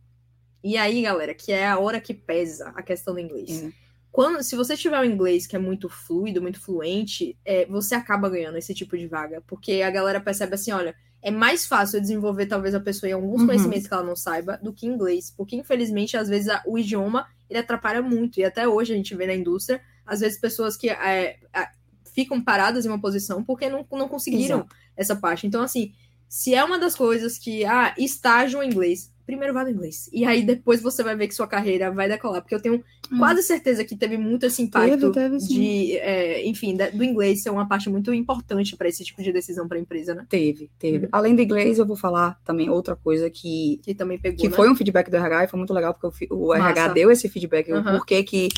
E 0.63 0.77
aí, 0.77 1.03
galera, 1.03 1.35
que 1.35 1.53
é 1.53 1.67
a 1.67 1.79
hora 1.79 2.01
que 2.01 2.15
pesa 2.15 2.73
a 2.75 2.83
questão 2.83 3.15
do 3.15 3.21
inglês. 3.21 3.63
É. 3.63 3.73
Quando, 4.15 4.45
se 4.45 4.55
você 4.55 4.77
tiver 4.77 5.01
um 5.01 5.05
inglês 5.05 5.45
que 5.45 5.57
é 5.57 5.59
muito 5.59 5.89
fluido, 5.89 6.41
muito 6.41 6.61
fluente, 6.61 7.37
é, 7.45 7.67
você 7.67 7.97
acaba 7.97 8.31
ganhando 8.31 8.57
esse 8.57 8.73
tipo 8.73 8.97
de 8.97 9.09
vaga. 9.09 9.43
Porque 9.45 9.83
a 9.83 9.91
galera 9.91 10.21
percebe 10.21 10.55
assim, 10.55 10.71
olha, 10.71 10.95
é 11.21 11.33
mais 11.33 11.67
fácil 11.67 11.97
eu 11.97 12.01
desenvolver 12.01 12.47
talvez 12.47 12.77
a 12.77 12.81
pessoa 12.81 13.11
em 13.11 13.13
alguns 13.13 13.41
Uhum. 13.41 13.47
conhecimentos 13.49 13.89
que 13.89 13.93
ela 13.93 14.05
não 14.05 14.15
saiba 14.15 14.57
do 14.63 14.73
que 14.73 14.87
inglês. 14.87 15.35
Porque, 15.37 15.57
infelizmente, 15.57 16.17
às 16.17 16.29
vezes 16.29 16.47
o 16.65 16.79
idioma 16.79 17.27
ele 17.51 17.59
atrapalha 17.59 18.01
muito. 18.03 18.39
E 18.39 18.45
até 18.45 18.69
hoje 18.69 18.93
a 18.93 18.97
gente 18.97 19.17
vê 19.17 19.27
na 19.27 19.35
indústria, 19.35 19.81
às 20.07 20.21
vezes, 20.21 20.39
pessoas 20.41 20.77
que 20.77 20.89
é, 20.91 21.41
a- 21.53 21.73
ficam 22.15 22.41
paradas 22.41 22.87
em 22.87 22.89
uma 22.91 23.01
posição 23.01 23.43
porque 23.43 23.69
não, 23.69 23.85
não 23.91 24.07
conseguiram 24.09 24.59
Exato. 24.61 24.77
essa 24.97 25.17
parte. 25.17 25.45
Então, 25.45 25.61
assim, 25.61 25.93
se 26.29 26.55
é 26.55 26.63
uma 26.63 26.79
das 26.79 26.95
coisas 26.95 27.37
que, 27.37 27.65
ah, 27.65 27.93
estágio 27.99 28.63
em 28.63 28.69
inglês, 28.69 29.13
primeiro 29.27 29.55
vá 29.55 29.65
no 29.65 29.71
inglês. 29.71 30.09
E 30.13 30.25
aí 30.25 30.43
depois 30.45 30.81
você 30.83 31.03
vai 31.03 31.17
ver 31.17 31.29
que 31.29 31.35
sua 31.35 31.47
carreira 31.47 31.91
vai 31.91 32.09
decolar. 32.09 32.41
Porque 32.43 32.55
eu 32.55 32.61
tenho 32.61 32.83
Hum. 33.13 33.19
quase 33.19 33.43
certeza 33.43 33.85
que 33.85 33.97
teve 33.97 34.17
muito 34.17 34.47
esse 34.47 34.63
impacto 34.63 35.11
Teve, 35.13 35.39
teve, 35.39 35.39
de, 35.39 35.97
é, 35.99 36.47
enfim, 36.47 36.77
da- 36.77 36.91
do 36.91 37.03
inglês 37.05 37.43
ser 37.43 37.51
uma 37.51 37.67
parte 37.69 37.89
muito 37.91 38.13
importante 38.15 38.77
para 38.77 38.89
esse 38.89 39.05
tipo 39.05 39.23
de 39.23 39.33
decisão 39.33 39.67
para 39.69 39.77
a 39.77 39.81
empresa, 39.81 40.15
né? 40.15 40.27
Teve, 40.29 40.71
teve. 40.79 41.05
Uhum. 41.07 41.09
Além 41.13 41.35
do 41.37 41.43
inglês, 41.43 41.79
eu 41.79 41.87
vou 41.87 41.97
falar 41.97 42.39
também 42.45 42.71
outra 42.71 42.97
coisa 42.97 43.29
que 43.31 43.81
Que 43.83 43.95
também 43.95 44.19
pegou, 44.19 44.39
que 44.39 44.49
né? 44.49 44.57
foi 44.57 44.71
um 44.71 44.75
feedback 44.77 45.11
do 45.11 45.17
RH 45.17 45.45
e 45.45 45.49
foi 45.49 45.59
muito 45.59 45.73
legal 45.75 45.95
porque 45.95 46.27
o, 46.33 46.47
o 46.49 46.55
RH 46.55 46.89
deu 46.89 47.11
esse 47.11 47.29
feedback, 47.29 47.73
o 47.73 47.83
porquê 47.83 48.23
que 48.23 48.49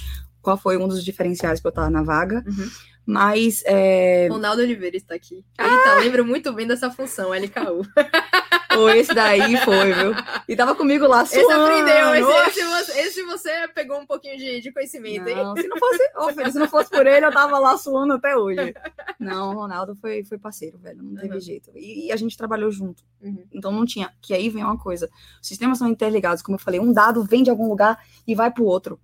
qual 0.41 0.57
foi 0.57 0.77
um 0.77 0.87
dos 0.87 1.05
diferenciais 1.05 1.61
para 1.61 1.69
eu 1.69 1.73
estar 1.73 1.91
na 1.91 2.03
vaga. 2.05 2.45
Uhum. 2.47 2.69
Mas 3.05 3.63
é, 3.67 4.27
Ronaldo 4.29 4.63
Oliveira 4.63 4.97
está 4.97 5.15
aqui. 5.15 5.45
Ele 5.59 5.77
tá, 5.85 5.99
lembra 6.01 6.23
muito 6.25 6.53
bem 6.53 6.67
dessa 6.67 6.91
função, 6.91 7.31
LKU. 7.33 7.85
o 8.79 8.89
esse 8.91 9.15
daí 9.15 9.57
foi, 9.59 9.93
viu? 9.93 10.13
E 10.49 10.55
tava 10.57 10.75
comigo 10.75 11.07
lá 11.07 11.23
Esse 11.23 11.41
suando. 11.41 11.65
aprendeu, 11.65 12.15
esse, 12.15 12.25
Oxe! 12.25 12.61
esse 12.61 12.65
você, 12.65 13.01
esse 13.01 13.23
você 13.25 13.69
pegou 13.75 13.99
um 14.01 14.07
pouquinho 14.07 14.37
de, 14.37 14.61
de 14.61 14.73
conhecimento, 14.73 15.29
hein? 15.29 15.37
Não, 15.37 15.57
se 15.57 15.67
não 15.69 15.77
fosse, 15.79 16.35
filho, 16.35 16.53
se 16.53 16.59
não 16.59 16.69
fosse 16.69 16.91
por 16.91 17.07
ele, 17.07 17.27
eu 17.27 17.33
tava 17.33 17.59
lá 17.59 17.77
suando 17.79 18.15
até 18.15 18.37
hoje. 18.37 18.75
Não, 19.19 19.51
o 19.51 19.55
Ronaldo 19.55 19.95
foi, 19.97 20.25
foi 20.25 20.39
parceiro, 20.39 20.79
velho. 20.79 21.03
Não 21.03 21.15
teve 21.21 21.35
Uhum. 21.35 21.41
jeito. 21.41 21.71
E, 21.75 22.07
e 22.07 22.13
a 22.13 22.17
gente 22.17 22.37
trabalhou 22.37 22.71
junto. 22.71 23.03
Uhum. 23.23 23.45
Então 23.53 23.73
não 23.73 23.85
tinha. 23.85 24.13
Que 24.21 24.35
aí 24.35 24.49
vem 24.49 24.63
uma 24.65 24.79
coisa. 24.79 25.09
Os 25.41 25.49
sistemas 25.49 25.79
são 25.79 25.89
interligados, 25.89 26.43
como 26.43 26.57
eu 26.57 26.61
falei, 26.61 26.79
um 26.81 26.93
dado 26.93 27.25
vem 27.25 27.43
de 27.43 27.51
algum 27.51 27.69
lugar 27.69 27.99
e 28.27 28.35
vai 28.35 28.51
pro 28.51 28.65
outro. 28.65 29.01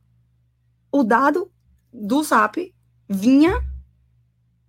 O 0.90 1.02
dado 1.02 1.50
do 1.92 2.22
SAP 2.22 2.72
vinha 3.08 3.62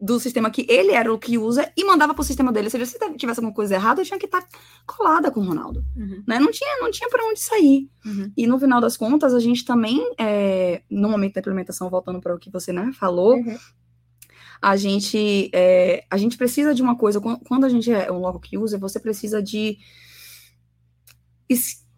do 0.06 0.20
sistema 0.20 0.52
que 0.52 0.66
ele 0.70 0.92
era 0.92 1.14
o 1.14 1.18
que 1.18 1.38
usa 1.38 1.72
e 1.78 1.84
mandava 1.86 2.14
pro 2.14 2.24
sistema 2.26 2.52
dele. 2.52 2.68
Ou 2.68 2.72
seja, 2.72 2.86
se 2.86 2.98
tivesse 3.16 3.40
alguma 3.40 3.54
coisa 3.56 3.76
errada, 3.76 4.02
eu 4.02 4.06
tinha 4.06 4.20
que 4.20 4.26
estar 4.26 4.46
colada 4.86 5.32
com 5.32 5.40
o 5.40 5.46
Ronaldo. 5.46 5.86
Uhum. 5.96 6.22
Né? 6.28 6.40
Não 6.40 6.52
tinha, 6.52 6.78
não 6.82 6.92
tinha 6.92 7.10
para 7.10 7.26
onde 7.26 7.40
sair. 7.40 7.90
Uhum. 8.06 8.32
E 8.36 8.46
no 8.46 8.60
final 8.60 8.82
das 8.82 8.98
contas, 8.98 9.34
a 9.34 9.40
gente 9.40 9.64
também, 9.64 10.02
é, 10.20 10.82
no 10.90 11.08
momento 11.08 11.36
da 11.36 11.40
implementação, 11.40 11.90
voltando 11.90 12.20
para 12.20 12.36
o 12.36 12.40
que 12.40 12.50
você 12.52 12.74
né, 12.74 12.92
falou, 13.00 13.36
Uhum. 13.38 13.58
a 14.62 14.76
gente 14.76 15.50
é, 15.54 16.04
a 16.10 16.18
gente 16.18 16.36
precisa 16.38 16.74
de 16.76 16.82
uma 16.82 16.98
coisa 16.98 17.22
quan- 17.22 17.40
quando 17.48 17.64
a 17.66 17.70
gente 17.70 17.90
é 17.92 18.12
um 18.12 18.20
logo 18.20 18.40
que 18.42 18.58
usa 18.58 18.78
você 18.78 19.00
precisa 19.00 19.42
de 19.42 19.78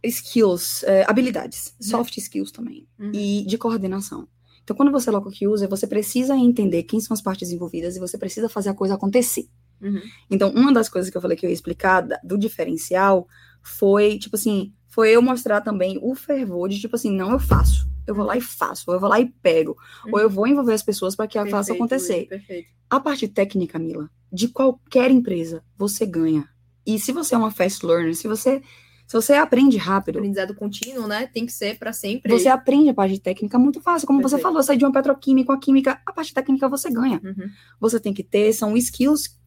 skills 0.03 0.83
é, 0.83 1.03
habilidades 1.09 1.75
soft 1.81 2.17
skills 2.17 2.51
também 2.51 2.87
Uhum. 2.99 3.11
e 3.13 3.45
de 3.45 3.57
coordenação 3.57 4.27
então 4.65 4.75
quando 4.75 4.91
você 4.91 5.09
é 5.09 5.13
logo 5.13 5.31
que 5.31 5.47
usa 5.47 5.67
você 5.67 5.87
precisa 5.87 6.35
entender 6.35 6.83
quem 6.83 6.99
são 6.99 7.13
as 7.13 7.21
partes 7.21 7.49
envolvidas 7.51 7.95
e 7.95 7.99
você 7.99 8.17
precisa 8.17 8.49
fazer 8.49 8.69
a 8.69 8.73
coisa 8.73 8.95
acontecer 8.95 9.47
Uhum. 9.81 10.01
então 10.31 10.51
uma 10.51 10.71
das 10.73 10.87
coisas 10.87 11.11
que 11.11 11.17
eu 11.17 11.21
falei 11.21 11.37
que 11.37 11.45
eu 11.45 11.49
ia 11.49 11.53
explicar 11.53 12.01
do 12.23 12.37
diferencial 12.37 13.27
foi 13.61 14.17
tipo 14.17 14.35
assim 14.35 14.73
foi 14.87 15.11
eu 15.11 15.21
mostrar 15.21 15.59
também 15.61 15.99
o 16.01 16.15
fervor 16.15 16.69
de 16.69 16.79
tipo 16.79 16.95
assim 16.95 17.11
não 17.11 17.31
eu 17.31 17.39
faço 17.39 17.85
eu 18.07 18.13
vou 18.13 18.25
lá 18.25 18.37
e 18.37 18.41
faço, 18.41 18.85
ou 18.87 18.93
eu 18.93 18.99
vou 18.99 19.09
lá 19.09 19.19
e 19.19 19.25
pego, 19.41 19.75
ou 20.11 20.19
eu 20.19 20.29
vou 20.29 20.47
envolver 20.47 20.73
as 20.73 20.83
pessoas 20.83 21.15
para 21.15 21.27
que 21.27 21.37
ela 21.37 21.49
faça 21.49 21.73
Perfeito, 21.73 21.83
acontecer. 21.83 22.27
Perfeito. 22.27 22.69
A 22.89 22.99
parte 22.99 23.27
técnica, 23.27 23.79
Mila, 23.79 24.09
de 24.31 24.47
qualquer 24.47 25.09
empresa, 25.09 25.63
você 25.77 26.05
ganha. 26.05 26.47
E 26.85 26.99
se 26.99 27.11
você 27.11 27.33
é 27.33 27.37
uma 27.37 27.49
fast 27.49 27.83
learner, 27.85 28.15
se 28.15 28.27
você, 28.27 28.61
se 29.07 29.13
você 29.13 29.33
aprende 29.33 29.77
rápido, 29.77 30.17
Aprendizado 30.19 30.55
contínuo, 30.55 31.07
né? 31.07 31.27
Tem 31.27 31.45
que 31.45 31.51
ser 31.51 31.77
para 31.77 31.93
sempre. 31.93 32.31
você 32.31 32.47
aprende 32.47 32.89
a 32.89 32.93
parte 32.93 33.19
técnica 33.19 33.57
muito 33.59 33.79
fácil. 33.81 34.07
Como 34.07 34.19
você 34.19 34.35
Perfeito. 34.35 34.43
falou, 34.43 34.63
sair 34.63 34.77
de 34.77 34.85
uma 34.85 34.91
petroquímica, 34.91 35.53
a 35.53 35.57
química, 35.59 36.01
a 36.05 36.11
parte 36.11 36.33
técnica 36.33 36.67
você 36.67 36.89
ganha. 36.89 37.21
Uhum. 37.23 37.49
Você 37.79 37.99
tem 37.99 38.13
que 38.13 38.23
ter, 38.23 38.51
são 38.53 38.75
skills 38.75 39.37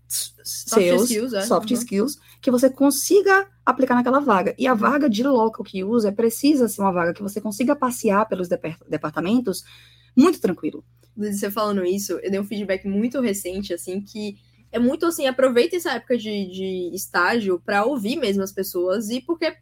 seus, 0.43 1.03
skills, 1.11 1.35
é. 1.35 1.43
soft 1.43 1.71
Uhum. 1.71 1.77
skills, 1.77 2.19
que 2.41 2.51
você 2.51 2.71
consiga 2.71 3.47
aplicar 3.67 3.95
naquela 3.95 4.21
vaga. 4.21 4.55
E 4.59 4.67
a 4.67 4.73
vaga 4.73 5.09
de 5.09 5.23
local 5.23 5.63
que 5.65 5.85
usa 5.85 6.11
precisa 6.11 6.67
ser 6.67 6.81
uma 6.81 6.93
vaga 6.93 7.13
que 7.13 7.23
você 7.23 7.41
consiga 7.41 7.77
passear 7.77 8.27
pelos 8.27 8.49
depar- 8.49 8.79
departamentos 8.89 9.63
muito 10.17 10.41
tranquilo. 10.41 10.83
Você 11.17 11.51
falando 11.51 11.85
isso, 11.85 12.13
eu 12.23 12.31
dei 12.31 12.41
um 12.41 12.45
feedback 12.45 12.87
muito 12.89 13.21
recente, 13.21 13.75
assim, 13.75 14.01
que 14.01 14.37
é 14.71 14.79
muito 14.79 15.07
assim, 15.07 15.27
aproveita 15.27 15.77
essa 15.77 15.93
época 15.93 16.17
de, 16.17 16.47
de 16.51 16.91
estágio 16.95 17.61
para 17.65 17.85
ouvir 17.85 18.17
mesmo 18.17 18.43
as 18.43 18.53
pessoas 18.53 19.09
e 19.11 19.21
porque 19.21 19.55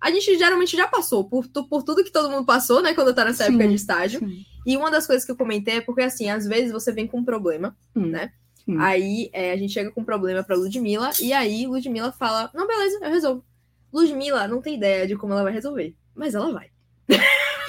a 0.00 0.10
gente 0.10 0.38
geralmente 0.38 0.76
já 0.76 0.88
passou 0.88 1.24
por, 1.28 1.46
por 1.48 1.82
tudo 1.82 2.02
que 2.04 2.10
todo 2.10 2.30
mundo 2.30 2.46
passou, 2.46 2.82
né, 2.82 2.94
quando 2.94 3.14
tá 3.14 3.24
nessa 3.24 3.44
Sim, 3.44 3.50
época 3.50 3.68
de 3.68 3.74
estágio. 3.74 4.20
Sim. 4.20 4.44
E 4.66 4.76
uma 4.76 4.90
das 4.90 5.06
coisas 5.06 5.24
que 5.24 5.30
eu 5.32 5.36
comentei 5.36 5.76
é 5.76 5.80
porque, 5.80 6.02
assim, 6.02 6.30
às 6.30 6.46
vezes 6.46 6.72
você 6.72 6.92
vem 6.92 7.06
com 7.06 7.18
um 7.18 7.24
problema, 7.24 7.76
Hum. 7.94 8.06
né? 8.06 8.32
Hum. 8.68 8.78
Aí 8.78 9.30
é, 9.32 9.52
a 9.52 9.56
gente 9.56 9.72
chega 9.72 9.90
com 9.90 10.02
um 10.02 10.04
problema 10.04 10.42
pra 10.42 10.56
Ludmilla, 10.56 11.10
e 11.20 11.32
aí 11.32 11.66
Ludmilla 11.66 12.12
fala: 12.12 12.50
Não, 12.54 12.66
beleza, 12.66 12.98
eu 13.02 13.10
resolvo. 13.10 13.44
Ludmilla 13.92 14.46
não 14.46 14.60
tem 14.62 14.76
ideia 14.76 15.06
de 15.06 15.16
como 15.16 15.32
ela 15.32 15.42
vai 15.42 15.52
resolver, 15.52 15.94
mas 16.14 16.34
ela 16.34 16.52
vai. 16.52 16.68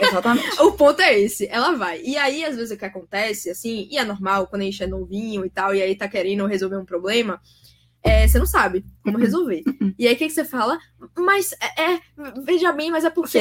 Exatamente. 0.02 0.62
O 0.62 0.72
ponto 0.74 1.02
é 1.02 1.20
esse, 1.20 1.48
ela 1.48 1.72
vai. 1.74 2.02
E 2.02 2.18
aí, 2.18 2.44
às 2.44 2.56
vezes, 2.56 2.72
o 2.72 2.78
que 2.78 2.86
acontece, 2.86 3.50
assim, 3.50 3.88
e 3.92 3.98
é 3.98 4.04
normal 4.04 4.48
quando 4.48 4.62
a 4.64 4.66
gente 4.66 4.84
é 4.84 4.88
novinho 4.88 5.46
e 5.46 5.50
tal, 5.50 5.74
e 5.76 5.82
aí 5.82 5.96
tá 5.96 6.08
querendo 6.08 6.46
resolver 6.46 6.78
um 6.78 6.86
problema, 6.86 7.40
é, 8.04 8.28
você 8.28 8.40
não 8.40 8.46
sabe 8.48 8.84
como 9.04 9.18
resolver. 9.18 9.64
E 9.98 10.08
aí, 10.08 10.16
o 10.16 10.18
que, 10.18 10.26
que 10.28 10.34
você 10.34 10.44
fala? 10.46 10.80
Mas, 11.16 11.52
é, 11.78 11.94
é, 11.94 12.00
veja 12.44 12.72
bem, 12.72 12.90
mas 12.90 13.04
é 13.06 13.10
porque. 13.10 13.38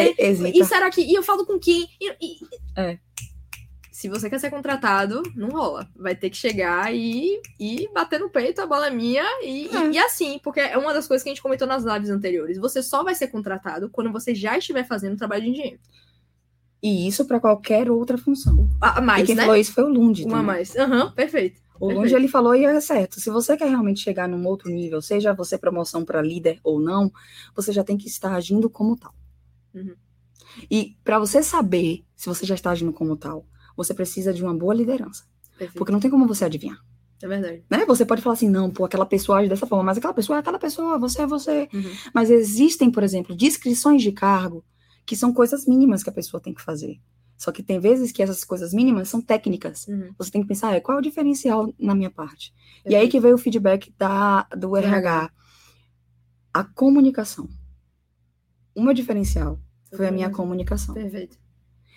E 0.54 0.64
será 0.68 0.90
que. 0.90 1.00
E 1.00 1.14
eu 1.14 1.22
falo 1.22 1.46
com 1.46 1.58
quem? 1.58 1.88
E- 2.00 2.10
e- 2.20 2.38
É. 2.76 2.98
Se 3.90 4.08
você 4.08 4.30
quer 4.30 4.38
ser 4.40 4.48
contratado, 4.48 5.22
não 5.36 5.48
rola. 5.50 5.86
Vai 5.94 6.14
ter 6.14 6.30
que 6.30 6.36
chegar 6.36 6.94
e, 6.94 7.38
e 7.58 7.86
bater 7.92 8.18
no 8.18 8.30
peito, 8.30 8.62
a 8.62 8.66
bola 8.66 8.86
é 8.86 8.90
minha. 8.90 9.22
E, 9.42 9.66
e- 9.66 9.76
É. 9.76 9.90
e 9.92 9.98
assim, 9.98 10.40
porque 10.42 10.58
é 10.60 10.78
uma 10.78 10.94
das 10.94 11.06
coisas 11.06 11.22
que 11.22 11.28
a 11.28 11.32
gente 11.34 11.42
comentou 11.42 11.68
nas 11.68 11.84
lives 11.84 12.08
anteriores. 12.08 12.56
Você 12.58 12.82
só 12.82 13.02
vai 13.04 13.14
ser 13.14 13.28
contratado 13.28 13.90
quando 13.90 14.10
você 14.10 14.34
já 14.34 14.56
estiver 14.56 14.86
fazendo 14.86 15.18
trabalho 15.18 15.42
de 15.42 15.50
engenheiro. 15.50 15.80
E 16.82 17.06
isso 17.06 17.24
para 17.26 17.38
qualquer 17.38 17.90
outra 17.90 18.16
função. 18.16 18.68
A 18.80 18.98
a 18.98 19.02
e 19.02 19.04
mais, 19.04 19.26
quem 19.26 19.34
né? 19.34 19.42
falou 19.42 19.56
isso 19.56 19.72
foi 19.72 19.84
o 19.84 19.88
Lund. 19.88 20.22
Uma 20.22 20.30
também. 20.30 20.46
mais. 20.46 20.76
Aham, 20.76 21.12
perfeito. 21.12 21.60
O 21.80 21.86
Perfeito. 21.86 22.02
Lund 22.02 22.14
ele 22.14 22.28
falou 22.28 22.54
e 22.54 22.64
é 22.64 22.80
certo. 22.80 23.20
Se 23.20 23.30
você 23.30 23.56
quer 23.56 23.68
realmente 23.68 24.00
chegar 24.00 24.28
num 24.28 24.46
outro 24.46 24.70
nível, 24.70 25.00
seja 25.00 25.32
você 25.32 25.56
promoção 25.56 26.04
para 26.04 26.20
líder 26.20 26.60
ou 26.62 26.78
não, 26.78 27.10
você 27.54 27.72
já 27.72 27.82
tem 27.82 27.96
que 27.96 28.06
estar 28.06 28.34
agindo 28.34 28.68
como 28.68 28.96
tal. 28.96 29.14
Uhum. 29.74 29.94
E 30.70 30.96
para 31.02 31.18
você 31.18 31.42
saber 31.42 32.04
se 32.14 32.28
você 32.28 32.44
já 32.44 32.54
está 32.54 32.70
agindo 32.70 32.92
como 32.92 33.16
tal, 33.16 33.46
você 33.76 33.94
precisa 33.94 34.32
de 34.32 34.42
uma 34.42 34.54
boa 34.54 34.74
liderança. 34.74 35.24
Perfeito. 35.56 35.78
Porque 35.78 35.92
não 35.92 36.00
tem 36.00 36.10
como 36.10 36.26
você 36.26 36.44
adivinhar. 36.44 36.78
É 37.22 37.28
verdade. 37.28 37.62
Né? 37.70 37.84
Você 37.86 38.04
pode 38.04 38.20
falar 38.20 38.34
assim, 38.34 38.48
não, 38.48 38.70
pô, 38.70 38.84
aquela 38.84 39.06
pessoa 39.06 39.38
age 39.38 39.48
dessa 39.48 39.66
forma, 39.66 39.84
mas 39.84 39.98
aquela 39.98 40.14
pessoa 40.14 40.36
é 40.36 40.40
aquela 40.40 40.58
pessoa, 40.58 40.98
você 40.98 41.22
é 41.22 41.26
você. 41.26 41.68
Uhum. 41.72 41.92
Mas 42.14 42.30
existem, 42.30 42.90
por 42.90 43.02
exemplo, 43.02 43.34
descrições 43.34 44.02
de 44.02 44.12
cargo 44.12 44.64
que 45.10 45.16
são 45.16 45.34
coisas 45.34 45.66
mínimas 45.66 46.04
que 46.04 46.08
a 46.08 46.12
pessoa 46.12 46.40
tem 46.40 46.54
que 46.54 46.62
fazer. 46.62 47.00
Só 47.36 47.50
que 47.50 47.64
tem 47.64 47.80
vezes 47.80 48.12
que 48.12 48.22
essas 48.22 48.44
coisas 48.44 48.72
mínimas 48.72 49.08
são 49.08 49.20
técnicas. 49.20 49.88
Uhum. 49.88 50.14
Você 50.16 50.30
tem 50.30 50.40
que 50.40 50.46
pensar, 50.46 50.72
é, 50.72 50.78
qual 50.78 50.98
é 50.98 51.00
o 51.00 51.02
diferencial 51.02 51.74
na 51.80 51.96
minha 51.96 52.12
parte? 52.12 52.54
E 52.86 52.94
aí 52.94 53.08
que 53.08 53.18
veio 53.18 53.34
o 53.34 53.38
feedback 53.38 53.92
da, 53.98 54.44
do 54.56 54.76
RH. 54.76 55.32
A 56.54 56.62
comunicação. 56.62 57.48
O 58.72 58.80
meu 58.80 58.94
diferencial 58.94 59.58
foi 59.92 60.06
a 60.06 60.12
minha 60.12 60.30
comunicação. 60.30 60.94
Perfeito. 60.94 61.36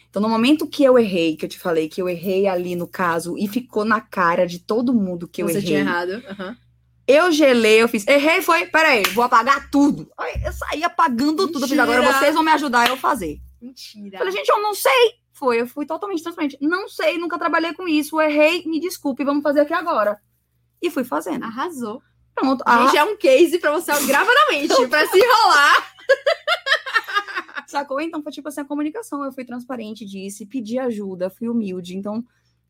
Então, 0.10 0.20
no 0.20 0.28
momento 0.28 0.68
que 0.68 0.84
eu 0.84 0.98
errei, 0.98 1.36
que 1.38 1.46
eu 1.46 1.50
te 1.50 1.60
falei 1.60 1.88
que 1.88 2.02
eu 2.02 2.10
errei 2.10 2.48
ali 2.48 2.76
no 2.76 2.88
caso, 2.88 3.38
e 3.38 3.48
ficou 3.48 3.86
na 3.86 4.02
cara 4.02 4.48
de 4.48 4.58
todo 4.58 4.92
mundo 4.92 5.28
que 5.28 5.44
eu 5.44 5.48
Você 5.48 5.58
errei. 5.58 5.68
tinha 5.68 5.80
errado. 5.82 6.14
Aham. 6.30 6.58
Eu 7.08 7.32
gelei, 7.32 7.82
eu 7.82 7.88
fiz, 7.88 8.08
errei, 8.08 8.42
foi, 8.42 8.66
peraí, 8.68 9.04
vou 9.14 9.24
apagar 9.24 9.70
tudo. 9.70 10.10
Aí 10.18 10.42
eu 10.46 10.54
saí 10.54 10.84
apagando 10.84 11.48
tudo. 11.48 11.66
Eu 11.66 11.68
fiz, 11.68 11.78
agora 11.78 12.00
Mentira. 12.00 12.20
vocês 12.20 12.34
vão 12.34 12.44
me 12.44 12.52
ajudar 12.52 12.88
a 12.88 12.90
eu 12.90 12.98
fazer. 12.98 13.40
Mentira. 13.62 14.18
Falei, 14.18 14.32
gente, 14.32 14.50
eu 14.50 14.62
não 14.62 14.74
sei. 14.74 15.16
Foi, 15.34 15.60
eu 15.60 15.68
fui 15.68 15.86
totalmente 15.86 16.24
transparente. 16.24 16.58
Não 16.62 16.88
sei, 16.88 17.18
nunca 17.18 17.38
trabalhei 17.38 17.74
com 17.74 17.88
isso, 17.88 18.22
errei, 18.22 18.64
me 18.66 18.80
desculpe, 18.80 19.24
vamos 19.26 19.44
fazer 19.44 19.62
aqui 19.62 19.74
agora. 19.74 20.18
E 20.82 20.90
fui 20.90 21.04
fazendo. 21.04 21.44
Arrasou. 21.44 22.02
Pronto. 22.36 22.64
Ah, 22.66 22.86
Gente, 22.86 22.98
é 22.98 23.04
um 23.04 23.18
case 23.18 23.60
pra 23.60 23.72
você 23.72 23.92
grava 24.06 24.30
na 24.34 24.52
mente, 24.52 24.88
pra 24.88 25.08
se 25.08 25.18
enrolar. 25.18 25.94
Sacou? 27.68 28.00
Então 28.02 28.22
foi 28.22 28.32
tipo 28.32 28.48
assim, 28.48 28.62
a 28.62 28.66
comunicação. 28.66 29.24
Eu 29.24 29.32
fui 29.32 29.46
transparente, 29.46 30.06
disse, 30.06 30.46
pedi 30.46 30.78
ajuda, 30.78 31.30
fui 31.30 31.50
humilde. 31.50 31.96
Então, 31.96 32.24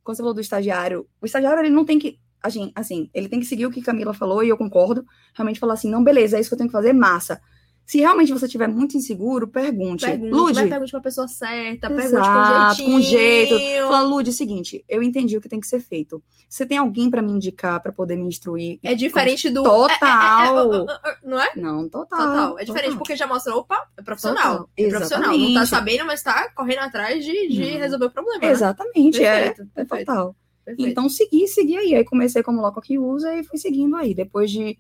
quando 0.04 0.16
você 0.16 0.22
falou 0.22 0.34
do 0.34 0.42
estagiário, 0.42 1.08
o 1.22 1.26
estagiário 1.26 1.62
ele 1.62 1.70
não 1.70 1.86
tem 1.86 2.00
que. 2.00 2.20
Assim, 2.44 2.72
assim, 2.76 3.10
ele 3.14 3.30
tem 3.30 3.40
que 3.40 3.46
seguir 3.46 3.66
o 3.66 3.72
que 3.72 3.82
Camila 3.82 4.14
falou 4.14 4.44
e 4.44 4.50
eu 4.50 4.58
concordo. 4.58 5.06
Realmente 5.34 5.60
falar 5.60 5.74
assim, 5.76 5.90
não, 5.90 6.04
beleza, 6.04 6.38
é 6.38 6.42
isso 6.42 6.50
que 6.50 6.54
eu 6.54 6.58
tenho 6.58 6.70
que 6.70 6.74
fazer, 6.76 6.92
massa. 6.94 7.42
Se 7.86 8.00
realmente 8.00 8.32
você 8.32 8.46
estiver 8.46 8.68
muito 8.70 8.96
inseguro, 8.96 9.46
pergunte. 9.46 10.06
Pergunte, 10.06 10.54
vai 10.54 10.68
pergunte 10.70 10.92
pra 10.92 11.02
pessoa 11.02 11.28
certa, 11.28 11.90
pergunte 11.90 12.16
Exato, 12.16 12.82
com 12.84 12.92
com 12.92 13.02
jeitinho. 13.02 13.60
jeito. 13.60 13.88
Fala, 13.90 14.02
Lude, 14.04 14.32
seguinte, 14.32 14.86
eu 14.88 15.04
entendi 15.04 15.36
o 15.36 15.42
que 15.42 15.50
tem 15.50 15.60
que 15.60 15.68
ser 15.68 15.82
feito. 15.82 16.24
Você 16.48 16.66
tem 16.66 16.78
alguém 16.78 17.10
pra 17.10 17.22
me 17.22 17.34
indicar, 17.34 17.82
pra 17.82 17.92
poder 17.92 18.16
me 18.16 18.26
instruir? 18.26 18.80
É 18.82 18.96
diferente 18.96 19.50
do... 19.50 19.64
Total. 19.64 20.86
Não 21.26 21.42
é? 21.42 21.50
Não, 21.58 21.90
total. 21.90 22.20
Total. 22.20 22.60
É 22.60 22.64
diferente 22.64 22.92
total. 22.92 22.98
porque 23.00 23.16
já 23.18 23.28
mostra, 23.28 23.54
opa, 23.54 23.86
é 23.98 24.02
profissional. 24.02 24.60
Total. 24.60 24.70
É 24.78 24.88
profissional. 24.90 25.32
Não 25.32 25.38
tá 25.38 25.44
Exatamente. 25.62 25.68
sabendo, 25.70 26.06
mas 26.06 26.24
tá 26.24 26.50
correndo 26.56 26.80
atrás 26.80 27.24
de, 27.26 27.50
de 27.50 27.60
Não. 27.74 27.80
resolver 27.80 28.06
o 28.06 28.12
problema. 28.12 28.40
né? 28.40 28.50
Exatamente, 28.50 29.20
Perfeito, 29.20 29.62
é, 29.62 29.82
é 29.82 29.86
perfeito. 29.86 30.06
total. 30.06 30.36
Perfeito. 30.66 30.90
Então, 30.90 31.10
segui, 31.10 31.48
segui 31.48 31.78
aí. 31.78 31.96
Aí 31.96 32.04
comecei 32.04 32.42
como 32.42 32.62
local 32.62 32.82
que 32.82 32.98
usa 32.98 33.36
e 33.36 33.44
fui 33.44 33.58
seguindo 33.58 33.96
aí. 33.96 34.14
Depois 34.14 34.50
de 34.50 34.78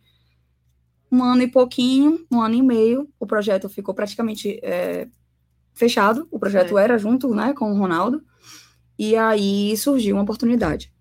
um 1.12 1.24
ano 1.24 1.43
e 1.43 1.48
pouquinho, 1.48 2.26
um 2.32 2.41
ano 2.41 2.56
e 2.56 2.63
meio, 2.63 3.10
o 3.19 3.28
projeto 3.28 3.69
ficou 3.69 3.93
praticamente 3.93 4.60
é, 4.63 5.08
fechado. 5.74 6.28
O 6.32 6.39
projeto 6.39 6.78
era 6.78 6.98
junto, 6.98 7.34
né, 7.36 7.54
com 7.54 7.72
o 7.72 7.78
Ronaldo. 7.78 8.24
E 8.98 9.15
aí 9.15 9.76
surgiu 9.78 10.15
uma 10.15 10.24
oportunidade. 10.24 10.91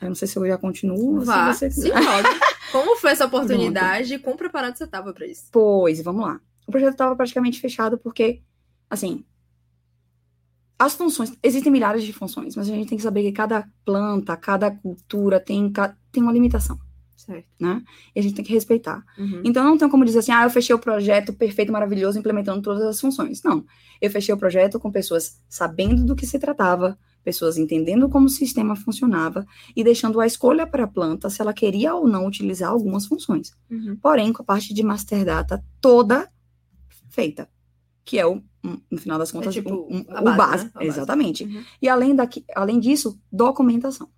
Eu 0.00 0.08
não 0.08 0.14
sei 0.14 0.26
se 0.26 0.36
eu 0.36 0.46
já 0.46 0.58
continuo. 0.58 1.20
Vá, 1.20 1.52
você 1.52 1.70
se 1.70 1.88
joga. 1.88 2.28
Como 2.72 2.96
foi 2.96 3.12
essa 3.12 3.24
oportunidade? 3.26 4.18
Quão 4.18 4.36
preparado 4.36 4.76
você 4.76 4.86
tava 4.86 5.12
pra 5.12 5.26
isso? 5.26 5.44
Pois, 5.52 6.02
vamos 6.02 6.26
lá. 6.26 6.40
O 6.66 6.72
projeto 6.72 6.92
estava 6.92 7.14
praticamente 7.14 7.60
fechado 7.60 7.96
porque, 7.96 8.42
assim, 8.90 9.24
as 10.84 10.94
funções, 10.94 11.32
existem 11.42 11.70
milhares 11.72 12.04
de 12.04 12.12
funções, 12.12 12.56
mas 12.56 12.68
a 12.68 12.72
gente 12.72 12.88
tem 12.88 12.96
que 12.98 13.04
saber 13.04 13.22
que 13.22 13.32
cada 13.32 13.68
planta, 13.84 14.36
cada 14.36 14.70
cultura 14.70 15.38
tem, 15.40 15.72
tem 16.10 16.22
uma 16.22 16.32
limitação, 16.32 16.78
Certo. 17.16 17.46
né? 17.60 17.82
E 18.14 18.20
a 18.20 18.22
gente 18.22 18.34
tem 18.34 18.44
que 18.44 18.52
respeitar. 18.52 19.04
Uhum. 19.18 19.42
Então 19.44 19.64
não 19.64 19.78
tem 19.78 19.88
como 19.88 20.04
dizer 20.04 20.20
assim, 20.20 20.32
ah, 20.32 20.44
eu 20.44 20.50
fechei 20.50 20.74
o 20.74 20.78
projeto 20.78 21.32
perfeito, 21.32 21.72
maravilhoso, 21.72 22.18
implementando 22.18 22.60
todas 22.62 22.82
as 22.82 23.00
funções. 23.00 23.42
Não. 23.42 23.64
Eu 24.00 24.10
fechei 24.10 24.34
o 24.34 24.38
projeto 24.38 24.80
com 24.80 24.90
pessoas 24.90 25.40
sabendo 25.48 26.04
do 26.04 26.16
que 26.16 26.26
se 26.26 26.38
tratava, 26.38 26.98
pessoas 27.22 27.56
entendendo 27.56 28.08
como 28.08 28.26
o 28.26 28.28
sistema 28.28 28.74
funcionava 28.74 29.46
e 29.76 29.84
deixando 29.84 30.20
a 30.20 30.26
escolha 30.26 30.66
para 30.66 30.84
a 30.84 30.88
planta 30.88 31.30
se 31.30 31.40
ela 31.40 31.52
queria 31.52 31.94
ou 31.94 32.08
não 32.08 32.26
utilizar 32.26 32.70
algumas 32.70 33.06
funções 33.06 33.52
Uhum. 33.70 33.96
porém 34.02 34.32
com 34.32 34.42
a 34.42 34.44
parte 34.44 34.74
de 34.74 34.82
master 34.82 35.24
data 35.24 35.64
toda 35.80 36.28
feita, 37.08 37.48
que 38.04 38.18
é 38.18 38.26
o, 38.26 38.42
no 38.90 38.98
final 38.98 39.18
das 39.18 39.32
contas, 39.32 39.52
tipo, 39.52 39.70
um- 39.74 39.96
um- 39.96 40.00
o 40.00 40.22
base, 40.22 40.36
base, 40.36 40.64
né? 40.64 40.70
A 40.74 40.78
base. 40.78 40.88
exatamente. 40.88 41.44
Uhum. 41.44 41.64
E 41.80 41.88
além, 41.88 42.14
daqui, 42.14 42.44
além 42.54 42.78
disso, 42.78 43.18
documentação. 43.30 44.08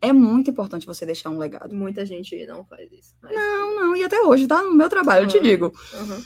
É 0.00 0.12
muito 0.12 0.50
importante 0.50 0.86
você 0.86 1.04
deixar 1.04 1.28
um 1.30 1.36
legado. 1.38 1.74
Muita 1.74 2.06
gente 2.06 2.46
não 2.46 2.64
faz 2.64 2.90
isso. 2.92 3.14
mas- 3.22 3.34
Não, 3.34 3.76
não, 3.80 3.96
e 3.96 4.02
até 4.04 4.20
hoje, 4.22 4.46
tá 4.46 4.62
no 4.62 4.74
meu 4.74 4.88
trabalho, 4.88 5.24
eu 5.24 5.28
te 5.28 5.36
Uhum. 5.36 5.42
digo. 5.42 5.66
Uhum. 5.94 6.22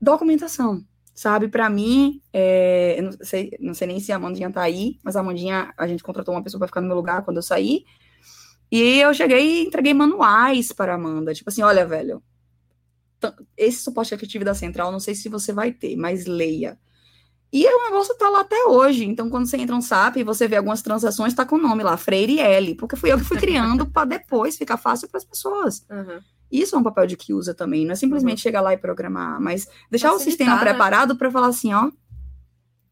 Documentação, 0.00 0.82
sabe? 1.14 1.48
Pra 1.48 1.68
mim, 1.68 2.22
é, 2.32 2.94
eu 2.98 3.02
não 3.02 3.12
sei, 3.20 3.50
não 3.60 3.74
sei 3.74 3.86
nem 3.88 4.00
se 4.00 4.12
a 4.12 4.16
Amandinha 4.16 4.50
tá 4.50 4.62
aí, 4.62 4.98
mas 5.02 5.16
a 5.16 5.20
Amandinha, 5.20 5.74
a 5.76 5.86
gente 5.86 6.02
contratou 6.02 6.34
uma 6.34 6.42
pessoa 6.42 6.58
pra 6.58 6.68
ficar 6.68 6.80
no 6.80 6.86
meu 6.86 6.96
lugar 6.96 7.22
quando 7.24 7.36
eu 7.38 7.42
saí. 7.42 7.84
E 8.70 9.00
eu 9.00 9.12
cheguei 9.12 9.62
e 9.62 9.66
entreguei 9.66 9.92
manuais 9.92 10.72
para 10.72 10.92
a 10.92 10.94
Amanda. 10.94 11.34
Tipo 11.34 11.50
assim, 11.50 11.62
olha, 11.62 11.84
velho, 11.86 12.22
esse 13.56 13.82
suporte 13.82 14.14
efetivo 14.14 14.44
da 14.44 14.54
central, 14.54 14.92
não 14.92 15.00
sei 15.00 15.14
se 15.14 15.28
você 15.28 15.52
vai 15.52 15.72
ter, 15.72 15.96
mas 15.96 16.26
leia. 16.26 16.78
E 17.52 17.66
o 17.66 17.84
negócio 17.84 18.14
tá 18.16 18.28
lá 18.28 18.40
até 18.40 18.64
hoje. 18.66 19.04
Então, 19.06 19.30
quando 19.30 19.46
você 19.46 19.56
entra 19.56 19.74
no 19.74 19.80
SAP 19.82 20.16
e 20.18 20.22
você 20.24 20.46
vê 20.46 20.56
algumas 20.56 20.82
transações, 20.82 21.32
tá 21.32 21.46
com 21.46 21.56
o 21.56 21.62
nome 21.62 21.82
lá, 21.82 21.96
Freire 21.96 22.38
L, 22.40 22.74
porque 22.74 22.94
fui 22.96 23.10
eu 23.10 23.16
que 23.18 23.24
fui 23.24 23.36
criando 23.40 23.86
para 23.86 24.04
depois 24.06 24.56
ficar 24.56 24.76
fácil 24.76 25.08
para 25.08 25.16
as 25.18 25.24
pessoas. 25.24 25.84
Uhum. 25.90 26.20
Isso 26.52 26.76
é 26.76 26.78
um 26.78 26.82
papel 26.82 27.06
de 27.06 27.16
que 27.16 27.32
usa 27.32 27.54
também, 27.54 27.84
não 27.86 27.92
é 27.92 27.96
simplesmente 27.96 28.40
chegar 28.40 28.60
lá 28.60 28.72
e 28.72 28.76
programar, 28.78 29.40
mas 29.40 29.66
deixar 29.90 30.10
o 30.10 30.18
Facilitar, 30.18 30.30
sistema 30.46 30.54
né? 30.56 30.60
preparado 30.60 31.16
para 31.16 31.30
falar 31.30 31.48
assim, 31.48 31.72
ó, 31.74 31.90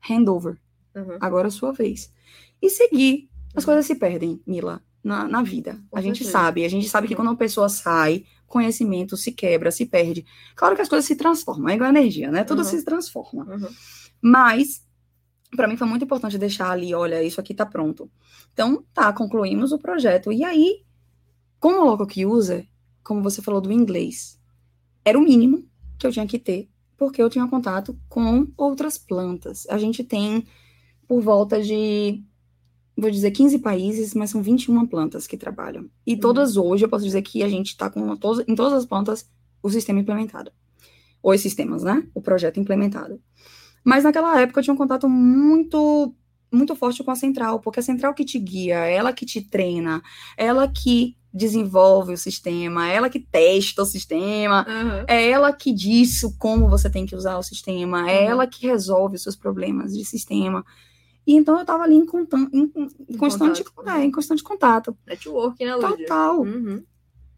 handover, 0.08 0.56
Uhum. 0.94 1.16
agora 1.20 1.46
é 1.46 1.50
a 1.50 1.52
sua 1.52 1.72
vez. 1.72 2.12
E 2.60 2.70
seguir. 2.70 3.28
As 3.54 3.62
Uhum. 3.64 3.66
coisas 3.72 3.86
se 3.86 3.94
perdem, 3.94 4.40
Mila, 4.46 4.82
na, 5.02 5.26
na 5.26 5.42
vida. 5.42 5.78
Com 5.90 5.98
a 5.98 6.02
gente 6.02 6.18
certeza. 6.18 6.38
sabe, 6.38 6.64
a 6.64 6.68
gente 6.68 6.88
sabe 6.88 7.06
que 7.08 7.14
Uhum. 7.14 7.18
quando 7.18 7.28
uma 7.28 7.36
pessoa 7.36 7.68
sai, 7.68 8.24
conhecimento 8.46 9.16
se 9.16 9.32
quebra, 9.32 9.70
se 9.70 9.86
perde. 9.86 10.24
Claro 10.54 10.76
que 10.76 10.82
as 10.82 10.88
coisas 10.88 11.06
se 11.06 11.16
transformam, 11.16 11.68
é 11.70 11.74
igual 11.74 11.86
a 11.88 11.90
energia, 11.98 12.30
né? 12.30 12.44
Tudo 12.44 12.58
Uhum. 12.58 12.64
se 12.64 12.84
transforma. 12.84 13.46
Mas, 14.20 14.84
para 15.54 15.68
mim 15.68 15.76
foi 15.76 15.86
muito 15.86 16.04
importante 16.04 16.38
deixar 16.38 16.70
ali, 16.70 16.94
olha, 16.94 17.22
isso 17.22 17.40
aqui 17.40 17.54
tá 17.54 17.66
pronto. 17.66 18.10
Então, 18.52 18.84
tá, 18.92 19.12
concluímos 19.12 19.72
o 19.72 19.78
projeto. 19.78 20.32
E 20.32 20.44
aí, 20.44 20.82
como 21.60 21.84
local 21.84 22.06
que 22.06 22.26
usa, 22.26 22.66
como 23.02 23.22
você 23.22 23.42
falou 23.42 23.60
do 23.60 23.72
inglês, 23.72 24.40
era 25.04 25.18
o 25.18 25.22
mínimo 25.22 25.64
que 25.98 26.06
eu 26.06 26.12
tinha 26.12 26.26
que 26.26 26.38
ter, 26.38 26.68
porque 26.96 27.22
eu 27.22 27.30
tinha 27.30 27.46
contato 27.48 27.98
com 28.08 28.48
outras 28.56 28.98
plantas. 28.98 29.66
A 29.68 29.78
gente 29.78 30.02
tem 30.04 30.46
por 31.08 31.22
volta 31.22 31.62
de, 31.62 32.24
vou 32.96 33.10
dizer, 33.10 33.30
15 33.30 33.58
países, 33.60 34.14
mas 34.14 34.30
são 34.30 34.42
21 34.42 34.86
plantas 34.86 35.26
que 35.26 35.36
trabalham. 35.36 35.88
E 36.06 36.14
Uhum. 36.14 36.20
todas 36.20 36.56
hoje, 36.56 36.84
eu 36.84 36.88
posso 36.88 37.04
dizer 37.04 37.22
que 37.22 37.42
a 37.42 37.48
gente 37.48 37.68
está 37.68 37.90
com 37.90 38.16
todas, 38.16 38.46
em 38.48 38.54
todas 38.54 38.72
as 38.72 38.86
plantas 38.86 39.30
o 39.62 39.70
sistema 39.70 40.00
implementado. 40.00 40.50
Os 41.22 41.40
sistemas, 41.40 41.82
né? 41.82 42.08
O 42.14 42.20
projeto 42.22 42.60
implementado. 42.60 43.20
Mas 43.86 44.02
naquela 44.02 44.40
época 44.40 44.58
eu 44.58 44.64
tinha 44.64 44.74
um 44.74 44.76
contato 44.76 45.08
muito 45.08 46.12
muito 46.52 46.74
forte 46.76 47.02
com 47.04 47.10
a 47.10 47.14
central, 47.16 47.60
porque 47.60 47.80
a 47.80 47.82
central 47.82 48.14
que 48.14 48.24
te 48.24 48.38
guia, 48.38 48.76
ela 48.86 49.12
que 49.12 49.26
te 49.26 49.40
treina, 49.42 50.00
ela 50.36 50.66
que 50.66 51.16
desenvolve 51.34 52.14
o 52.14 52.16
sistema, 52.16 52.88
ela 52.88 53.10
que 53.10 53.20
testa 53.20 53.82
o 53.82 53.84
sistema, 53.84 54.64
Uhum. 54.66 55.04
é 55.06 55.28
ela 55.30 55.52
que 55.52 55.72
diz 55.72 56.22
como 56.38 56.68
você 56.68 56.88
tem 56.88 57.04
que 57.04 57.14
usar 57.16 57.36
o 57.36 57.42
sistema, 57.42 58.10
é 58.10 58.20
Uhum. 58.24 58.30
ela 58.30 58.46
que 58.46 58.66
resolve 58.66 59.16
os 59.16 59.22
seus 59.22 59.36
problemas 59.36 59.92
de 59.92 60.04
sistema. 60.04 60.64
E 61.26 61.34
então 61.34 61.56
eu 61.56 61.60
estava 61.62 61.82
ali 61.82 61.96
em, 61.96 62.06
contan- 62.06 62.48
em- 62.52 62.72
em 63.08 63.16
constante, 63.18 63.62
contato. 63.64 63.96
é, 63.96 64.04
em 64.04 64.10
constante 64.10 64.42
contato. 64.42 64.96
Network, 65.06 65.62
né? 65.64 65.72
Total. 65.78 66.40
Uhum. 66.40 66.82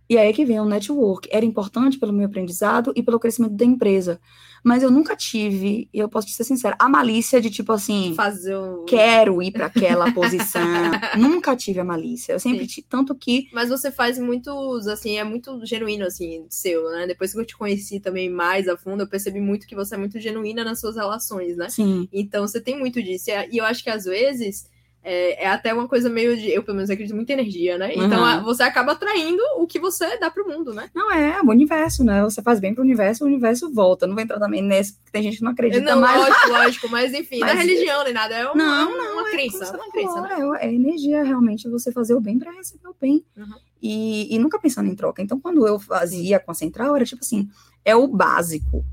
E 0.08 0.16
aí 0.16 0.30
é 0.30 0.32
que 0.32 0.44
vem 0.44 0.58
o 0.58 0.64
network. 0.64 1.28
Era 1.30 1.44
importante 1.44 1.98
pelo 1.98 2.12
meu 2.12 2.26
aprendizado 2.26 2.92
e 2.96 3.02
pelo 3.02 3.20
crescimento 3.20 3.52
da 3.54 3.64
empresa. 3.64 4.18
Mas 4.64 4.82
eu 4.82 4.90
nunca 4.90 5.14
tive, 5.14 5.88
e 5.92 5.98
eu 5.98 6.08
posso 6.08 6.26
te 6.26 6.32
ser 6.32 6.44
sincera, 6.44 6.74
a 6.78 6.88
malícia 6.88 7.40
de 7.40 7.50
tipo 7.50 7.72
assim, 7.72 8.12
Fazer 8.16 8.56
o... 8.56 8.84
quero 8.84 9.40
ir 9.42 9.52
para 9.52 9.66
aquela 9.66 10.10
posição. 10.12 10.62
nunca 11.16 11.54
tive 11.54 11.80
a 11.80 11.84
malícia. 11.84 12.32
Eu 12.32 12.40
sempre 12.40 12.60
Sim. 12.60 12.66
tive, 12.66 12.86
tanto 12.88 13.14
que 13.14 13.48
Mas 13.52 13.68
você 13.68 13.90
faz 13.90 14.18
muitos, 14.18 14.88
assim, 14.88 15.16
é 15.16 15.24
muito 15.24 15.64
genuíno, 15.64 16.04
assim, 16.04 16.46
seu, 16.48 16.90
né? 16.90 17.06
Depois 17.06 17.32
que 17.32 17.38
eu 17.38 17.44
te 17.46 17.56
conheci 17.56 18.00
também 18.00 18.30
mais 18.30 18.66
a 18.68 18.76
fundo, 18.76 19.02
eu 19.02 19.08
percebi 19.08 19.40
muito 19.40 19.66
que 19.66 19.76
você 19.76 19.94
é 19.94 19.98
muito 19.98 20.18
genuína 20.18 20.64
nas 20.64 20.80
suas 20.80 20.96
relações, 20.96 21.56
né? 21.56 21.68
sim, 21.68 22.08
Então 22.12 22.46
você 22.46 22.60
tem 22.60 22.78
muito 22.78 23.02
disso. 23.02 23.30
E 23.50 23.58
eu 23.58 23.64
acho 23.64 23.82
que 23.84 23.90
às 23.90 24.04
vezes 24.04 24.66
é, 25.02 25.44
é 25.44 25.48
até 25.48 25.72
uma 25.72 25.86
coisa 25.88 26.10
meio 26.10 26.36
de. 26.36 26.50
Eu, 26.50 26.62
pelo 26.62 26.76
menos, 26.76 26.90
acredito 26.90 27.14
muito 27.14 27.30
em 27.30 27.32
energia, 27.34 27.78
né? 27.78 27.94
Uhum. 27.94 28.04
Então 28.04 28.24
a- 28.24 28.40
você 28.40 28.62
acaba 28.62 28.92
atraindo 28.92 29.42
o 29.56 29.66
que 29.66 29.78
você 29.78 30.18
dá 30.18 30.30
pro 30.30 30.46
mundo, 30.46 30.74
né? 30.74 30.90
Não 30.94 31.10
é, 31.12 31.40
o 31.40 31.48
universo, 31.48 32.02
né? 32.04 32.22
Você 32.24 32.42
faz 32.42 32.60
bem 32.60 32.74
pro 32.74 32.82
universo, 32.82 33.24
o 33.24 33.26
universo 33.26 33.72
volta. 33.72 34.06
Não 34.06 34.14
vou 34.14 34.22
entrar 34.22 34.38
também 34.38 34.60
nesse, 34.62 34.94
porque 34.96 35.12
tem 35.12 35.22
gente 35.22 35.38
que 35.38 35.44
não 35.44 35.52
acredita 35.52 35.94
Não, 35.94 36.00
mais. 36.00 36.20
lógico, 36.20 36.48
lógico, 36.48 36.88
mas 36.90 37.14
enfim, 37.14 37.38
Mas- 37.40 37.54
não 37.54 37.60
é 37.60 37.64
religião 37.64 38.04
nem 38.04 38.12
nada, 38.12 38.34
é 38.34 38.44
uma, 38.46 38.54
Não, 38.54 38.90
não, 38.98 39.12
uma 39.20 39.28
é 39.28 39.30
crença, 39.30 39.64
você 39.66 39.76
uma 39.76 39.90
crença, 39.90 40.20
né? 40.20 40.36
É, 40.60 40.66
é 40.66 40.74
energia, 40.74 41.22
realmente, 41.22 41.68
você 41.68 41.90
fazer 41.92 42.14
o 42.14 42.20
bem 42.20 42.38
para 42.38 42.50
receber 42.52 42.88
o 42.88 42.96
bem. 43.00 43.24
Uhum. 43.36 43.46
E, 43.80 44.34
e 44.34 44.38
nunca 44.38 44.58
pensando 44.58 44.88
em 44.90 44.94
troca. 44.96 45.22
Então, 45.22 45.38
quando 45.40 45.66
eu 45.66 45.78
fazia 45.78 46.40
com 46.40 46.50
a 46.50 46.54
central, 46.54 46.96
era 46.96 47.04
tipo 47.04 47.22
assim, 47.24 47.48
é 47.84 47.94
o 47.94 48.08
básico 48.08 48.84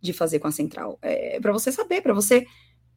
de 0.00 0.12
fazer 0.12 0.38
com 0.38 0.46
a 0.46 0.52
central. 0.52 0.98
É 1.02 1.40
para 1.40 1.52
você 1.52 1.72
saber, 1.72 2.00
para 2.02 2.14
você. 2.14 2.46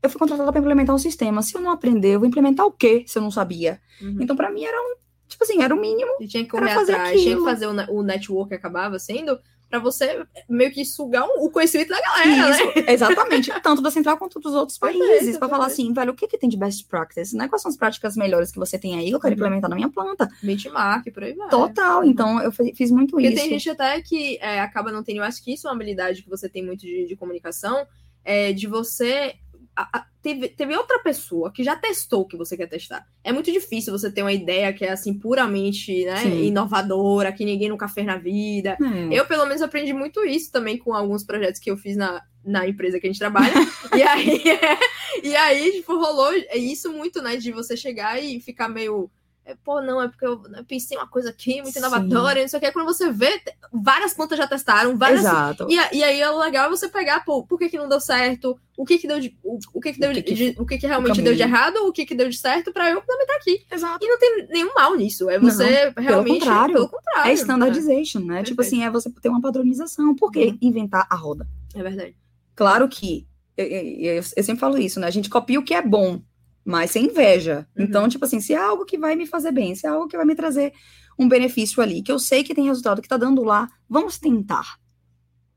Eu 0.01 0.09
fui 0.09 0.19
contratada 0.19 0.51
para 0.51 0.59
implementar 0.61 0.95
um 0.95 0.99
sistema. 0.99 1.41
Se 1.41 1.55
eu 1.55 1.61
não 1.61 1.71
aprender, 1.71 2.15
eu 2.15 2.19
vou 2.19 2.27
implementar 2.27 2.65
o 2.65 2.71
quê 2.71 3.03
se 3.07 3.17
eu 3.17 3.21
não 3.21 3.31
sabia? 3.31 3.79
Uhum. 4.01 4.17
Então, 4.21 4.35
para 4.35 4.51
mim, 4.51 4.63
era 4.63 4.77
um. 4.79 4.95
Tipo 5.27 5.43
assim, 5.43 5.61
era 5.61 5.73
o 5.75 5.79
mínimo. 5.79 6.11
E 6.21 6.27
tinha 6.27 6.43
que 6.43 6.49
correr 6.49 6.73
fazer 6.73 6.93
atrás, 6.93 7.11
tinha 7.11 7.23
que 7.23 7.29
aquilo. 7.31 7.45
fazer 7.45 7.67
o, 7.67 7.97
o 7.99 8.03
network 8.03 8.53
acabava 8.53 8.97
sendo 8.99 9.37
pra 9.69 9.79
você 9.79 10.25
meio 10.47 10.71
que 10.71 10.85
sugar 10.85 11.25
um- 11.25 11.43
o 11.43 11.49
conhecimento 11.51 11.89
da 11.89 11.99
galera, 11.99 12.29
né? 12.29 12.49
Isso, 12.51 12.63
exatamente. 12.89 13.61
Tanto 13.61 13.81
da 13.81 13.91
central 13.91 14.17
quanto 14.17 14.39
dos 14.39 14.53
outros 14.53 14.77
Perfeito, 14.77 15.05
países. 15.05 15.37
para 15.37 15.49
falar 15.49 15.65
assim, 15.65 15.91
velho, 15.91 16.13
o 16.13 16.15
que, 16.15 16.25
que 16.25 16.37
tem 16.37 16.47
de 16.47 16.55
best 16.55 16.87
practice? 16.87 17.35
Né? 17.35 17.49
Quais 17.49 17.61
são 17.61 17.69
as 17.69 17.75
práticas 17.75 18.15
melhores 18.15 18.49
que 18.49 18.57
você 18.57 18.79
tem 18.79 18.97
aí? 18.97 19.09
que 19.09 19.15
Eu 19.15 19.19
quero 19.19 19.33
Uhum. 19.33 19.39
implementar 19.39 19.69
na 19.69 19.75
minha 19.75 19.89
planta. 19.89 20.29
Benchmark, 20.41 21.11
por 21.11 21.23
aí 21.23 21.33
vai. 21.33 21.49
Total. 21.49 22.05
Então, 22.05 22.39
eu 22.41 22.49
fi- 22.49 22.73
fiz 22.73 22.89
muito 22.91 23.11
Porque 23.11 23.27
isso. 23.27 23.35
tem 23.35 23.49
gente 23.49 23.69
até 23.69 24.01
que 24.01 24.37
é, 24.37 24.61
acaba 24.61 24.89
não 24.89 25.03
tendo, 25.03 25.17
eu 25.17 25.23
acho 25.23 25.43
que 25.43 25.53
isso 25.53 25.67
é 25.67 25.69
uma 25.69 25.75
habilidade 25.75 26.23
que 26.23 26.29
você 26.29 26.47
tem 26.47 26.63
muito 26.65 26.79
de, 26.85 27.05
de 27.05 27.15
comunicação, 27.17 27.85
é 28.23 28.53
de 28.53 28.67
você. 28.67 29.33
A- 29.77 29.99
a- 29.99 30.05
teve, 30.21 30.49
teve 30.49 30.75
outra 30.75 30.99
pessoa 30.99 31.51
que 31.53 31.63
já 31.63 31.75
testou 31.75 32.21
o 32.21 32.27
que 32.27 32.35
você 32.35 32.57
quer 32.57 32.67
testar. 32.67 33.05
É 33.23 33.31
muito 33.31 33.51
difícil 33.51 33.91
você 33.97 34.11
ter 34.11 34.21
uma 34.23 34.33
ideia 34.33 34.73
que 34.73 34.83
é 34.83 34.91
assim, 34.91 35.13
puramente 35.13 36.03
né, 36.05 36.23
inovadora, 36.45 37.31
que 37.31 37.45
ninguém 37.45 37.69
nunca 37.69 37.87
fez 37.87 38.05
na 38.05 38.17
vida. 38.17 38.77
É. 38.81 39.19
Eu, 39.19 39.25
pelo 39.25 39.45
menos, 39.45 39.61
aprendi 39.61 39.93
muito 39.93 40.25
isso 40.25 40.51
também 40.51 40.77
com 40.77 40.93
alguns 40.93 41.23
projetos 41.23 41.59
que 41.61 41.69
eu 41.71 41.77
fiz 41.77 41.95
na, 41.95 42.21
na 42.43 42.67
empresa 42.67 42.99
que 42.99 43.07
a 43.07 43.09
gente 43.09 43.19
trabalha. 43.19 43.53
e 43.95 44.01
aí, 44.03 44.41
e 45.23 45.35
aí, 45.35 45.71
tipo, 45.73 45.95
rolou 45.97 46.33
isso 46.55 46.91
muito, 46.91 47.21
né? 47.21 47.37
De 47.37 47.51
você 47.51 47.77
chegar 47.77 48.21
e 48.21 48.39
ficar 48.41 48.67
meio. 48.67 49.09
É, 49.47 49.55
Pô, 49.63 49.81
não, 49.81 50.01
é 50.01 50.07
porque 50.07 50.25
eu, 50.25 50.41
pensei 50.67 50.97
uma 50.97 51.07
coisa 51.07 51.29
aqui 51.29 51.61
muito 51.61 51.71
Sim. 51.73 51.79
inovadora, 51.79 52.41
não 52.41 52.47
sei 52.47 52.57
o 52.57 52.61
que. 52.61 52.71
Quando 52.71 52.85
você 52.85 53.11
vê, 53.11 53.41
várias 53.71 54.13
plantas 54.13 54.37
já 54.37 54.45
testaram, 54.47 54.97
várias. 54.97 55.21
Exato. 55.21 55.65
E, 55.69 55.75
e 55.75 56.03
aí 56.03 56.19
é 56.21 56.29
legal 56.31 56.65
é 56.65 56.69
você 56.69 56.89
pegar, 56.89 57.23
pô, 57.23 57.43
por 57.43 57.57
que, 57.57 57.69
que 57.69 57.77
não 57.77 57.87
deu 57.87 57.99
certo? 58.01 58.59
O 58.77 58.85
que 58.85 58.97
que 58.97 59.07
deu 59.07 59.19
de. 59.19 59.37
O, 59.43 59.57
o 59.73 59.79
que 59.81 59.93
que 59.93 59.99
deu 59.99 60.11
O 60.11 60.13
que 60.13 60.21
que- 60.21 60.33
de- 60.35 60.55
o 60.59 60.65
que 60.65 60.77
que 60.77 60.85
realmente 60.85 61.21
deu 61.21 61.33
de 61.33 61.41
errado? 61.41 61.77
O 61.87 61.91
que 61.91 62.05
que 62.05 62.13
deu 62.13 62.29
de 62.29 62.37
certo 62.37 62.71
pra 62.71 62.89
eu 62.91 62.99
implementar 62.99 63.37
aqui? 63.37 63.65
Exato. 63.71 64.05
E 64.05 64.07
não 64.09 64.19
tem 64.19 64.47
nenhum 64.49 64.73
mal 64.75 64.95
nisso. 64.95 65.29
É 65.29 65.39
você 65.39 65.91
realmente. 65.97 66.39
contrário. 66.41 66.73
Pelo 66.75 66.89
contrário. 66.89 67.31
É 67.31 67.33
standardization, 67.33 68.19
né? 68.19 68.43
Tipo 68.43 68.57
Perfeito. 68.57 68.61
assim, 68.61 68.83
é 68.83 68.89
você 68.91 69.09
ter 69.09 69.29
uma 69.29 69.41
padronização. 69.41 70.13
Por 70.15 70.31
que 70.31 70.45
Uhum. 70.47 70.57
inventar 70.61 71.07
a 71.09 71.15
roda? 71.15 71.47
É, 71.73 71.79
é 71.79 71.83
verdade. 71.83 72.15
Claro 72.55 72.87
que, 72.87 73.25
eu, 73.55 73.65
eu- 73.65 74.13
eu 74.35 74.43
sempre 74.43 74.59
falo 74.59 74.77
isso, 74.77 74.99
né? 74.99 75.07
A 75.07 75.11
gente 75.11 75.29
copia 75.29 75.59
o 75.59 75.63
que 75.63 75.73
é 75.73 75.81
bom, 75.81 76.21
mas 76.67 76.91
sem 76.91 77.05
inveja. 77.05 77.65
Uhum. 77.77 77.85
Então, 77.85 78.09
tipo 78.09 78.25
assim, 78.25 78.41
se 78.41 78.53
é 78.53 78.57
algo 78.57 78.83
que 78.83 78.97
vai 78.97 79.15
me 79.15 79.25
fazer 79.25 79.53
bem, 79.53 79.73
se 79.73 79.87
é 79.87 79.89
algo 79.89 80.05
que 80.05 80.17
vai 80.17 80.25
me 80.25 80.35
trazer 80.35 80.73
um 81.17 81.25
benefício 81.25 81.81
ali, 81.81 82.01
que 82.03 82.11
eu 82.11 82.19
sei 82.19 82.43
que 82.43 82.53
tem 82.53 82.65
resultado, 82.65 83.01
que 83.01 83.07
tá 83.07 83.15
dando 83.15 83.41
lá, 83.41 83.69
vamos 83.89 84.19
tentar. 84.19 84.75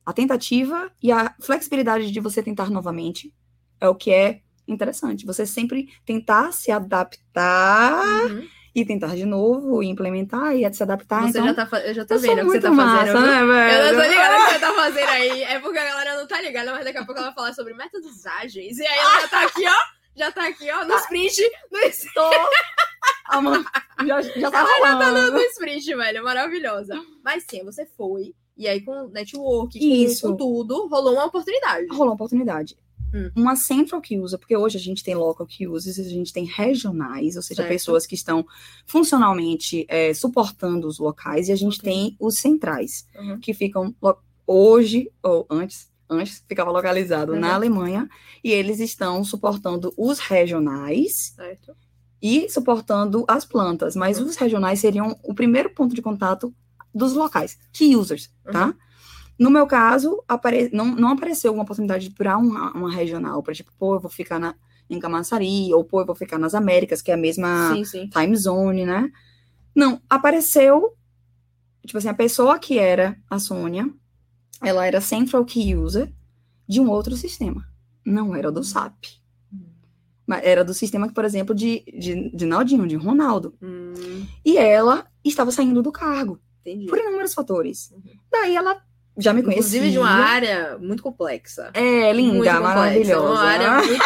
A 0.07 0.13
tentativa 0.13 0.89
e 1.03 1.11
a 1.11 1.35
flexibilidade 1.41 2.13
de 2.13 2.21
você 2.21 2.41
tentar 2.45 2.71
novamente 2.71 3.35
é 3.81 3.89
o 3.89 3.95
que 3.95 4.13
é 4.13 4.41
interessante. 4.69 5.27
Você 5.27 5.45
sempre 5.45 5.89
tentar 6.07 6.53
se 6.53 6.71
adaptar 6.71 8.27
Uhum. 8.31 8.47
e 8.73 8.85
tentar 8.85 9.17
de 9.17 9.27
novo, 9.27 9.83
e 9.83 9.89
implementar 9.89 10.55
e 10.55 10.73
se 10.73 10.83
adaptar. 10.85 11.23
Você 11.23 11.31
então, 11.41 11.47
já 11.47 11.55
tá, 11.67 11.81
eu 11.81 11.93
já 11.95 12.05
tô 12.05 12.15
eu 12.15 12.21
vendo 12.21 12.43
o 12.43 12.45
que 12.47 12.53
você 12.53 12.61
tá 12.61 12.71
massa, 12.71 13.13
fazendo. 13.13 13.27
né, 13.27 13.89
Eu 13.91 13.95
não 13.97 14.03
tô 14.03 14.09
ligada 14.09 14.35
o 14.37 14.45
que 14.47 14.53
você 14.53 14.59
tá 14.61 14.73
fazendo 14.75 15.09
aí. 15.09 15.43
É 15.43 15.59
porque 15.59 15.79
a 15.79 15.85
galera 15.85 16.17
não 16.17 16.27
tá 16.29 16.41
ligada, 16.41 16.71
mas 16.73 16.85
daqui 16.85 16.99
a 16.99 17.05
pouco 17.05 17.19
ela 17.21 17.31
vai 17.31 17.35
falar 17.35 17.53
sobre 17.53 17.75
métodos 17.75 18.25
ágeis. 18.27 18.79
E 18.79 18.87
aí 18.87 18.99
ela 18.99 19.21
já 19.23 19.29
tá 19.29 19.43
aqui, 19.45 19.65
ó. 19.67 20.00
Já 20.21 20.31
tá 20.31 20.49
aqui, 20.49 20.71
ó, 20.71 20.85
no 20.85 20.95
sprint. 20.97 21.41
No, 21.73 21.79
Tô... 22.15 22.31
Ah, 23.31 23.41
mano, 23.41 23.65
já, 24.07 24.21
já 24.21 24.51
tá 24.51 25.31
no 25.31 25.41
sprint, 25.41 25.95
velho. 25.95 26.23
Maravilhosa. 26.23 26.95
Mas 27.25 27.45
sim, 27.49 27.65
você 27.65 27.87
foi. 27.87 28.35
E 28.55 28.69
aí, 28.69 28.83
com 28.83 29.09
network, 29.09 29.79
com, 29.79 29.85
Isso. 29.85 30.29
com 30.29 30.37
tudo, 30.37 30.89
rolou 30.89 31.15
uma 31.15 31.25
oportunidade. 31.25 31.87
Rolou 31.89 32.09
uma 32.09 32.15
oportunidade. 32.15 32.77
Hum. 33.15 33.31
Uma 33.35 33.57
central 33.57 34.03
que 34.03 34.19
usa, 34.19 34.37
porque 34.37 34.55
hoje 34.55 34.77
a 34.77 34.81
gente 34.81 35.03
tem 35.03 35.15
local 35.15 35.47
que 35.47 35.67
usa, 35.67 35.89
a 35.91 36.05
gente 36.05 36.33
tem 36.35 36.45
regionais, 36.45 37.35
ou 37.35 37.43
seja, 37.43 37.63
Certo. 37.63 37.69
pessoas 37.73 38.07
que 38.07 38.15
estão 38.15 38.47
funcionalmente 38.87 39.87
é, 39.89 40.13
suportando 40.13 40.87
os 40.87 40.99
locais, 40.99 41.49
e 41.49 41.53
a 41.53 41.57
gente 41.57 41.79
Ok. 41.81 41.91
tem 41.93 42.17
os 42.21 42.37
centrais, 42.39 43.07
Uhum. 43.17 43.41
que 43.41 43.55
ficam 43.55 43.95
hoje, 44.47 45.11
ou 45.23 45.47
antes, 45.49 45.90
antes 46.11 46.45
ficava 46.49 46.71
localizado 46.71 47.33
Uhum. 47.33 47.41
na 47.41 47.55
Alemanha, 47.55 48.09
e 48.43 48.51
eles 48.51 48.81
estão 48.81 49.23
suportando 49.25 49.93
os 49.97 50.19
regionais 50.19 51.33
Certo. 51.37 51.77
e 52.21 52.49
suportando 52.51 53.25
as 53.29 53.45
plantas, 53.45 53.95
mas 53.97 54.19
Uhum. 54.19 54.27
os 54.27 54.37
regionais 54.37 54.81
seriam 54.81 55.17
o 55.23 55.33
primeiro 55.35 55.71
ponto 55.71 55.95
de 55.95 56.03
contato 56.03 56.53
dos 56.95 57.13
locais, 57.15 57.57
key 57.73 57.95
users, 57.97 58.31
tá? 58.51 58.67
Uhum. 58.67 58.75
No 59.39 59.51
meu 59.51 59.67
caso, 59.67 60.23
apare... 60.29 60.69
não, 60.73 60.85
não 60.87 61.09
apareceu 61.11 61.53
uma 61.55 61.63
oportunidade 61.63 62.11
para 62.11 62.37
uma, 62.37 62.73
uma 62.73 62.91
regional, 62.93 63.43
para 63.43 63.55
tipo, 63.55 63.73
pô, 63.79 63.95
eu 63.95 64.01
vou 64.01 64.11
ficar 64.11 64.39
na, 64.39 64.55
em 64.89 64.99
Camaçari, 64.99 65.73
ou 65.73 65.83
pô, 65.85 66.01
eu 66.03 66.07
vou 66.07 66.15
ficar 66.17 66.37
nas 66.39 66.55
Américas, 66.55 67.01
que 67.01 67.11
é 67.11 67.15
a 67.15 67.17
mesma 67.17 67.73
Sim, 67.75 67.85
sim. 67.85 68.09
time 68.09 68.37
zone, 68.37 68.85
né? 68.85 69.11
Não, 69.75 70.03
apareceu, 70.11 70.95
tipo 71.87 71.97
assim, 71.97 72.09
a 72.09 72.15
pessoa 72.15 72.59
que 72.59 72.79
era 72.79 73.17
a 73.31 73.39
Sônia, 73.39 73.89
ela 74.63 74.87
era 74.87 75.01
central 75.01 75.45
key 75.45 75.75
user 75.75 76.13
de 76.69 76.81
um 76.81 76.89
outro 76.91 77.17
sistema, 77.17 77.67
não 78.05 78.35
era 78.35 78.51
do 78.53 78.63
SAP. 78.63 79.05
Mas 80.27 80.45
era 80.45 80.65
do 80.65 80.73
sistema, 80.73 81.13
por 81.13 81.25
exemplo, 81.25 81.53
de, 81.55 81.83
de, 81.99 82.31
de 82.35 82.47
Naldinho, 82.47 82.87
de 82.87 82.95
Ronaldo. 82.95 83.53
Hum, 83.61 84.25
E 84.45 84.57
ela 84.57 85.05
estava 85.25 85.51
saindo 85.51 85.83
do 85.83 85.91
cargo, 85.91 86.39
entendi. 86.61 86.87
por 86.87 86.99
inúmeros 86.99 87.35
fatores. 87.35 87.91
Uhum. 87.91 88.03
Daí 88.31 88.55
ela 88.55 88.81
já 89.19 89.33
me 89.33 89.43
conhecia. 89.43 89.59
Inclusive 89.79 89.91
de 89.91 89.99
uma 89.99 90.09
área 90.11 90.79
muito 90.79 91.03
complexa. 91.03 91.71
É, 91.75 92.13
muito 92.13 92.17
linda, 92.17 92.33
complexa. 92.39 92.61
maravilhosa. 92.61 93.29
Uma 93.29 93.41
área 93.43 93.77
muito, 93.83 94.05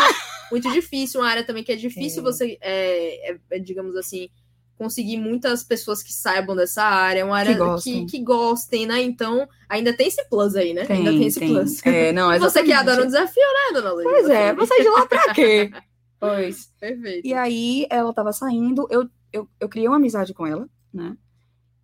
muito 0.51 0.73
difícil, 0.73 1.21
uma 1.21 1.29
área 1.29 1.45
também 1.45 1.63
que 1.63 1.73
é 1.73 1.77
difícil 1.77 2.21
É. 2.21 2.23
você, 2.23 2.59
é, 2.63 3.35
é, 3.51 3.59
digamos 3.59 3.95
assim, 3.95 4.31
conseguir 4.77 5.17
muitas 5.17 5.63
pessoas 5.63 6.03
que 6.03 6.13
saibam 6.13 6.57
dessa 6.57 6.83
área, 6.83 7.25
uma 7.25 7.37
área 7.37 7.53
que, 7.53 7.59
gostem. 7.59 8.07
que, 8.07 8.23
gostem, 8.23 8.87
né? 8.87 9.03
Então, 9.03 9.49
ainda 9.69 9.97
tem 9.97 10.09
esse 10.09 10.25
plus 10.29 10.57
aí, 10.57 10.75
né? 10.75 10.85
Tem, 10.85 10.99
ainda 10.99 11.11
tem 11.11 11.27
esse 11.27 11.41
tem. 11.41 11.49
plus. 11.49 11.81
É, 11.87 12.13
não, 12.13 12.37
Você 12.39 12.63
que 12.63 12.73
adora 12.73 13.03
um 13.03 13.07
desafio, 13.07 13.43
né, 13.43 13.81
dona 13.81 13.93
Luísa? 13.93 14.11
Pois 14.11 14.29
é, 14.31 14.55
você 14.55 14.83
de 14.83 14.89
lá 14.89 15.07
pra 15.07 15.35
quê? 15.35 15.71
Pois. 16.19 16.73
Perfeito. 16.81 17.27
E 17.27 17.35
aí, 17.35 17.87
ela 17.91 18.13
tava 18.15 18.33
saindo, 18.33 18.87
eu, 18.91 19.07
eu, 19.31 19.47
eu 19.61 19.69
criei 19.69 19.87
uma 19.87 19.97
amizade 19.97 20.33
com 20.33 20.47
ela, 20.47 20.67
né? 20.93 21.15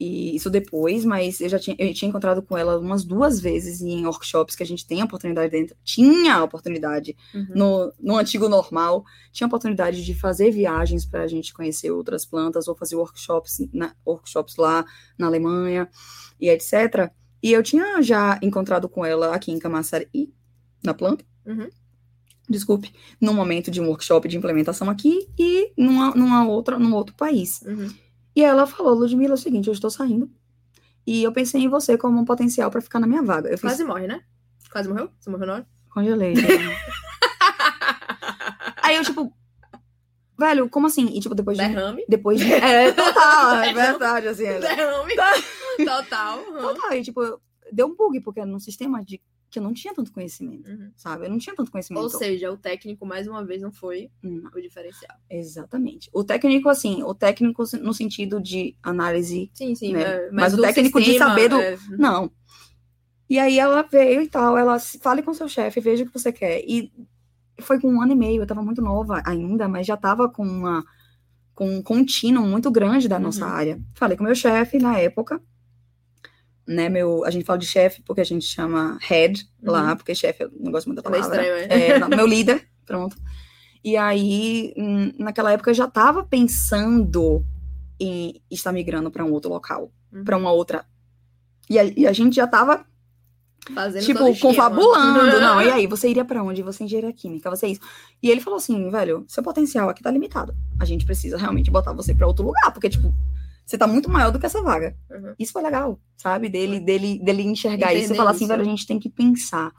E 0.00 0.34
isso 0.34 0.48
depois, 0.48 1.04
mas 1.04 1.42
eu 1.42 1.48
já 1.50 1.58
tinha, 1.58 1.76
eu 1.78 1.92
tinha 1.92 2.08
encontrado 2.08 2.40
com 2.40 2.56
ela 2.56 2.78
umas 2.78 3.04
duas 3.04 3.38
vezes 3.38 3.82
em 3.82 4.06
workshops 4.06 4.56
que 4.56 4.62
a 4.62 4.66
gente 4.66 4.86
tem 4.86 5.02
a 5.02 5.04
oportunidade 5.04 5.50
dentro. 5.50 5.76
Tinha 5.84 6.36
a 6.36 6.42
oportunidade 6.42 7.14
Uhum. 7.34 7.46
no, 7.54 7.92
no 8.00 8.16
antigo 8.16 8.48
normal, 8.48 9.04
tinha 9.30 9.46
a 9.46 9.48
oportunidade 9.48 10.02
de 10.02 10.14
fazer 10.14 10.50
viagens 10.52 11.04
para 11.04 11.22
a 11.22 11.26
gente 11.26 11.52
conhecer 11.52 11.90
outras 11.90 12.24
plantas 12.24 12.66
ou 12.66 12.74
fazer 12.74 12.96
workshops, 12.96 13.58
na, 13.74 13.94
workshops 14.06 14.56
lá 14.56 14.86
na 15.18 15.26
Alemanha 15.26 15.86
e 16.40 16.48
etc. 16.48 17.10
E 17.42 17.52
eu 17.52 17.62
tinha 17.62 18.00
já 18.00 18.38
encontrado 18.42 18.88
com 18.88 19.04
ela 19.04 19.34
aqui 19.34 19.52
em 19.52 19.58
Camaçari, 19.58 20.32
na 20.82 20.94
planta. 20.94 21.26
Uhum. 21.44 21.68
Desculpe, 22.48 22.90
num 23.20 23.34
momento 23.34 23.70
de 23.70 23.82
um 23.82 23.88
workshop 23.88 24.26
de 24.28 24.38
implementação 24.38 24.88
aqui 24.88 25.28
e 25.38 25.72
numa, 25.76 26.14
numa 26.14 26.48
outra, 26.48 26.78
num 26.78 26.94
outro 26.94 27.14
país. 27.14 27.60
Uhum. 27.62 27.90
E 28.40 28.42
ela 28.42 28.66
falou, 28.66 28.94
Ludmila, 28.94 29.32
é 29.32 29.34
o 29.34 29.36
seguinte, 29.36 29.66
eu 29.66 29.72
estou 29.74 29.90
saindo 29.90 30.30
e 31.06 31.22
eu 31.22 31.30
pensei 31.30 31.60
em 31.60 31.68
você 31.68 31.98
como 31.98 32.18
um 32.18 32.24
potencial 32.24 32.70
para 32.70 32.80
ficar 32.80 32.98
na 32.98 33.06
minha 33.06 33.22
vaga. 33.22 33.50
Fiz, 33.50 33.60
Quase 33.60 33.84
morre, 33.84 34.06
né? 34.06 34.22
Quase 34.72 34.88
morreu? 34.88 35.10
Você 35.20 35.28
morreu 35.28 35.46
na 35.46 35.52
hora? 35.56 35.66
congelei. 35.90 36.34
gente. 36.34 36.48
Aí 38.82 38.96
eu, 38.96 39.04
tipo, 39.04 39.30
velho, 40.38 40.70
como 40.70 40.86
assim? 40.86 41.04
E, 41.08 41.20
tipo, 41.20 41.34
depois 41.34 41.58
de. 41.58 41.68
Derrame. 41.68 42.02
Depois 42.08 42.40
de. 42.40 42.46
É, 42.50 42.90
total, 42.92 43.56
é 43.56 43.74
verdade, 43.74 44.28
assim. 44.28 44.46
É, 44.46 44.58
Derrame. 44.58 45.14
Total. 45.84 46.38
Uhum. 46.38 46.60
total. 46.62 46.92
E, 46.94 47.02
tipo, 47.02 47.42
deu 47.70 47.88
um 47.88 47.94
bug, 47.94 48.22
porque 48.22 48.40
era 48.40 48.48
num 48.48 48.58
sistema 48.58 49.04
de 49.04 49.20
que 49.50 49.58
eu 49.58 49.62
não 49.62 49.72
tinha 49.74 49.92
tanto 49.92 50.12
conhecimento, 50.12 50.70
Uhum. 50.70 50.92
sabe? 50.96 51.26
Eu 51.26 51.30
não 51.30 51.38
tinha 51.38 51.54
tanto 51.56 51.70
conhecimento. 51.72 52.02
Ou 52.02 52.08
seja, 52.08 52.50
o 52.52 52.56
técnico, 52.56 53.04
mais 53.04 53.26
uma 53.26 53.44
vez, 53.44 53.60
não 53.60 53.72
foi 53.72 54.10
Não, 54.22 54.48
o 54.54 54.60
diferencial. 54.60 55.16
exatamente. 55.28 56.08
O 56.12 56.22
técnico, 56.22 56.68
assim, 56.68 57.02
o 57.02 57.12
técnico 57.14 57.64
no 57.82 57.92
sentido 57.92 58.40
de 58.40 58.76
análise. 58.82 59.50
Sim, 59.52 59.74
sim. 59.74 59.92
Né? 59.92 60.02
é, 60.02 60.30
Mas 60.30 60.54
o 60.54 60.56
do 60.56 60.62
técnico 60.62 61.00
de 61.00 61.06
sistema, 61.06 61.30
saber 61.30 61.48
do- 61.48 61.60
é, 61.60 61.76
Não. 61.98 62.30
E 63.28 63.38
aí 63.38 63.58
ela 63.58 63.82
veio 63.82 64.22
e 64.22 64.28
tal, 64.28 64.56
ela 64.58 64.78
fale 64.78 65.22
com 65.22 65.32
seu 65.34 65.48
chefe, 65.48 65.80
veja 65.80 66.02
o 66.02 66.06
que 66.06 66.12
você 66.12 66.32
quer. 66.32 66.62
E 66.66 66.92
foi 67.60 67.80
com 67.80 67.88
um 67.92 68.00
ano 68.02 68.12
e 68.12 68.16
meio, 68.16 68.42
eu 68.42 68.46
tava 68.46 68.62
muito 68.62 68.80
nova 68.82 69.22
ainda, 69.24 69.68
mas 69.68 69.86
já 69.86 69.96
tava 69.96 70.28
com 70.28 70.42
uma 70.44 70.84
com 71.54 71.68
um 71.76 71.82
contínuo 71.82 72.46
muito 72.46 72.70
grande 72.70 73.06
da 73.06 73.18
nossa 73.18 73.44
Uhum. 73.44 73.52
área. 73.52 73.80
Falei 73.94 74.16
com 74.16 74.24
meu 74.24 74.34
chefe 74.34 74.78
na 74.78 74.98
época, 74.98 75.42
né, 76.70 76.88
meu, 76.88 77.24
a 77.24 77.30
gente 77.30 77.44
fala 77.44 77.58
de 77.58 77.66
chefe 77.66 78.00
porque 78.02 78.20
a 78.20 78.24
gente 78.24 78.44
chama 78.46 78.96
head 79.02 79.44
lá, 79.62 79.96
porque 79.96 80.14
chefe 80.14 80.44
eu 80.44 80.50
não 80.60 80.70
gosto 80.70 80.86
muito 80.86 81.02
da 81.02 81.08
É 81.08 81.12
palavra. 81.12 81.36
estranho, 81.42 81.72
é. 81.72 81.88
É, 81.88 81.98
não, 81.98 82.08
meu 82.08 82.26
líder, 82.26 82.64
pronto. 82.86 83.16
E 83.82 83.96
aí, 83.96 84.72
hum, 84.76 85.10
naquela 85.18 85.50
época 85.52 85.70
eu 85.70 85.74
já 85.74 85.88
tava 85.88 86.22
pensando 86.22 87.44
em 87.98 88.40
estar 88.50 88.72
migrando 88.72 89.10
para 89.10 89.24
um 89.24 89.32
outro 89.32 89.50
local, 89.50 89.90
Uhum. 90.12 90.22
para 90.24 90.36
uma 90.36 90.52
outra. 90.52 90.84
E 91.68 91.78
a, 91.78 91.84
e 91.84 92.06
a 92.06 92.12
gente 92.12 92.34
já 92.36 92.46
tava 92.46 92.84
Fazendo 93.74 94.04
tipo, 94.04 94.38
confabulando. 94.38 95.38
Não, 95.40 95.60
e 95.62 95.70
aí, 95.70 95.86
você 95.86 96.08
iria 96.08 96.24
pra 96.24 96.42
onde? 96.42 96.62
Você 96.62 96.82
é 96.82 96.86
engenharia 96.86 97.12
química, 97.12 97.50
você 97.50 97.66
é 97.66 97.68
isso. 97.70 97.80
E 98.22 98.30
ele 98.30 98.40
falou 98.40 98.56
assim, 98.56 98.90
velho, 98.90 99.24
seu 99.28 99.42
potencial 99.42 99.88
aqui 99.88 100.02
tá 100.02 100.10
limitado. 100.10 100.54
A 100.80 100.84
gente 100.84 101.04
precisa 101.04 101.36
realmente 101.36 101.70
botar 101.70 101.92
você 101.92 102.14
pra 102.14 102.26
outro 102.26 102.44
lugar, 102.46 102.72
porque, 102.72 102.88
tipo, 102.88 103.12
você 103.64 103.78
tá 103.78 103.86
muito 103.86 104.10
maior 104.10 104.30
do 104.30 104.38
que 104.38 104.46
essa 104.46 104.62
vaga. 104.62 104.96
Uhum. 105.10 105.34
Isso 105.38 105.52
foi 105.52 105.62
legal, 105.62 106.00
sabe? 106.16 106.48
Dele, 106.48 106.80
dele, 106.80 107.18
dele 107.22 107.42
enxergar 107.42 107.92
isso 107.92 108.02
e 108.02 108.04
Entender 108.04 108.16
falar 108.16 108.30
assim, 108.30 108.46
velho, 108.46 108.62
a 108.62 108.64
gente 108.64 108.86
tem 108.86 108.98
que 108.98 109.08
pensar. 109.08 109.72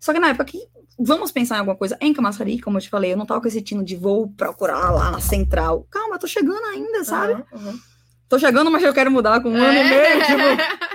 Só 0.00 0.12
que 0.12 0.18
na 0.18 0.28
época 0.28 0.44
que 0.44 0.58
vamos 0.98 1.32
pensar 1.32 1.56
em 1.56 1.58
alguma 1.60 1.76
coisa 1.76 1.96
em 2.00 2.12
Camaçari, 2.12 2.60
como 2.60 2.78
eu 2.78 2.82
te 2.82 2.88
falei, 2.88 3.12
eu 3.12 3.16
não 3.16 3.26
tava 3.26 3.40
com 3.40 3.48
esse 3.48 3.62
tino 3.62 3.84
de 3.84 3.96
vou 3.96 4.28
procurar 4.28 4.90
lá 4.90 5.10
na 5.10 5.20
central. 5.20 5.86
Calma, 5.90 6.16
eu 6.16 6.18
tô 6.18 6.26
chegando 6.26 6.64
ainda, 6.66 7.04
sabe? 7.04 7.34
Uhum, 7.52 7.66
uhum. 7.66 7.78
Tô 8.28 8.38
chegando, 8.38 8.70
mas 8.70 8.82
eu 8.82 8.94
quero 8.94 9.10
mudar 9.10 9.40
com 9.40 9.50
um 9.50 9.56
ano 9.56 9.78
e 9.78 9.84
meio, 9.84 10.20
tipo... 10.26 10.40
É. 10.40 10.94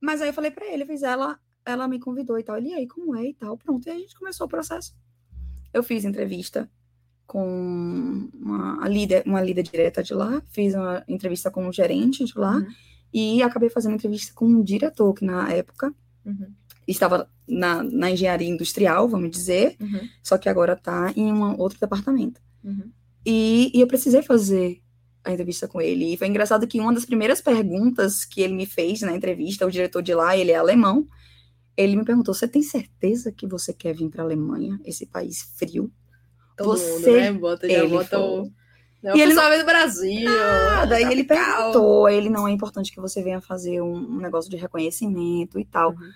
Mas 0.00 0.22
aí 0.22 0.28
eu 0.28 0.34
falei 0.34 0.50
pra 0.50 0.66
ele, 0.66 0.84
eu 0.84 0.86
fiz 0.86 1.02
ela, 1.02 1.38
ela 1.64 1.88
me 1.88 1.98
convidou 1.98 2.38
e 2.38 2.42
tal. 2.42 2.56
Ele, 2.56 2.68
e 2.68 2.74
aí, 2.74 2.86
como 2.86 3.16
é 3.16 3.24
e 3.24 3.34
tal? 3.34 3.56
Pronto, 3.58 3.86
e 3.86 3.90
aí 3.90 3.96
a 3.96 4.00
gente 4.00 4.18
começou 4.18 4.46
o 4.46 4.50
processo. 4.50 4.94
Eu 5.72 5.82
fiz 5.82 6.04
entrevista 6.04 6.70
com 7.26 8.28
uma 8.34 8.84
a 8.84 8.88
líder, 8.88 9.22
uma 9.26 9.40
líder 9.40 9.62
direta 9.62 10.02
de 10.02 10.14
lá, 10.14 10.42
fiz 10.50 10.74
uma 10.74 11.02
entrevista 11.08 11.50
com 11.50 11.66
um 11.66 11.72
gerente 11.72 12.24
de 12.24 12.38
lá 12.38 12.56
Uhum. 12.56 12.66
e 13.12 13.42
acabei 13.42 13.68
fazendo 13.68 13.94
entrevista 13.94 14.32
com 14.34 14.46
um 14.46 14.62
diretor 14.62 15.12
que 15.14 15.24
na 15.24 15.50
época 15.52 15.92
Uhum, 16.24 16.52
estava 16.88 17.30
na, 17.48 17.82
na 17.84 18.10
engenharia 18.10 18.48
industrial, 18.48 19.08
vamos 19.08 19.30
dizer, 19.30 19.76
uhum, 19.80 20.08
só 20.22 20.36
que 20.36 20.48
agora 20.48 20.74
tá 20.74 21.12
em 21.16 21.32
um 21.32 21.56
outro 21.58 21.78
departamento. 21.78 22.40
uhum. 22.64 22.90
E, 23.24 23.70
e 23.74 23.80
eu 23.80 23.86
precisei 23.86 24.22
fazer 24.22 24.80
a 25.24 25.32
entrevista 25.32 25.66
com 25.66 25.80
ele. 25.80 26.12
E 26.12 26.16
foi 26.16 26.28
engraçado 26.28 26.66
que 26.66 26.78
uma 26.80 26.92
das 26.94 27.04
primeiras 27.04 27.40
perguntas 27.40 28.24
que 28.24 28.40
ele 28.40 28.54
me 28.54 28.66
fez 28.66 29.00
na 29.02 29.16
entrevista, 29.16 29.66
o 29.66 29.70
diretor 29.70 30.00
de 30.02 30.14
lá, 30.14 30.36
ele 30.36 30.52
é 30.52 30.56
alemão, 30.56 31.06
ele 31.76 31.96
me 31.96 32.04
perguntou: 32.04 32.32
Você 32.34 32.46
tem 32.48 32.62
certeza 32.62 33.32
que 33.32 33.46
você 33.46 33.72
quer 33.72 33.94
vir 33.94 34.08
para 34.08 34.22
a 34.22 34.24
Alemanha, 34.24 34.78
esse 34.84 35.06
país 35.06 35.42
frio? 35.56 35.90
Todo 36.56 36.78
mundo, 36.78 37.00
Você- 37.00 37.20
né? 37.20 37.32
Bota, 37.32 37.68
já 37.68 37.78
ele 37.78 37.88
bota 37.88 38.08
falou. 38.08 38.42
o. 38.44 38.52
E 39.04 39.08
ele 39.20 39.24
o 39.24 39.28
pessoal 39.28 39.50
vem 39.50 39.58
do 39.60 39.64
Brasil. 39.66 40.28
Ah, 40.28 40.84
daí 40.84 41.04
ele 41.04 41.22
perguntou, 41.22 42.08
ele 42.08 42.28
não 42.28 42.48
é 42.48 42.50
importante 42.50 42.90
que 42.90 43.00
você 43.00 43.22
venha 43.22 43.40
fazer 43.40 43.80
um, 43.80 43.94
um 43.94 44.16
negócio 44.16 44.50
de 44.50 44.56
reconhecimento 44.56 45.60
e 45.60 45.64
tal. 45.64 45.90
Uhum. 45.90 46.10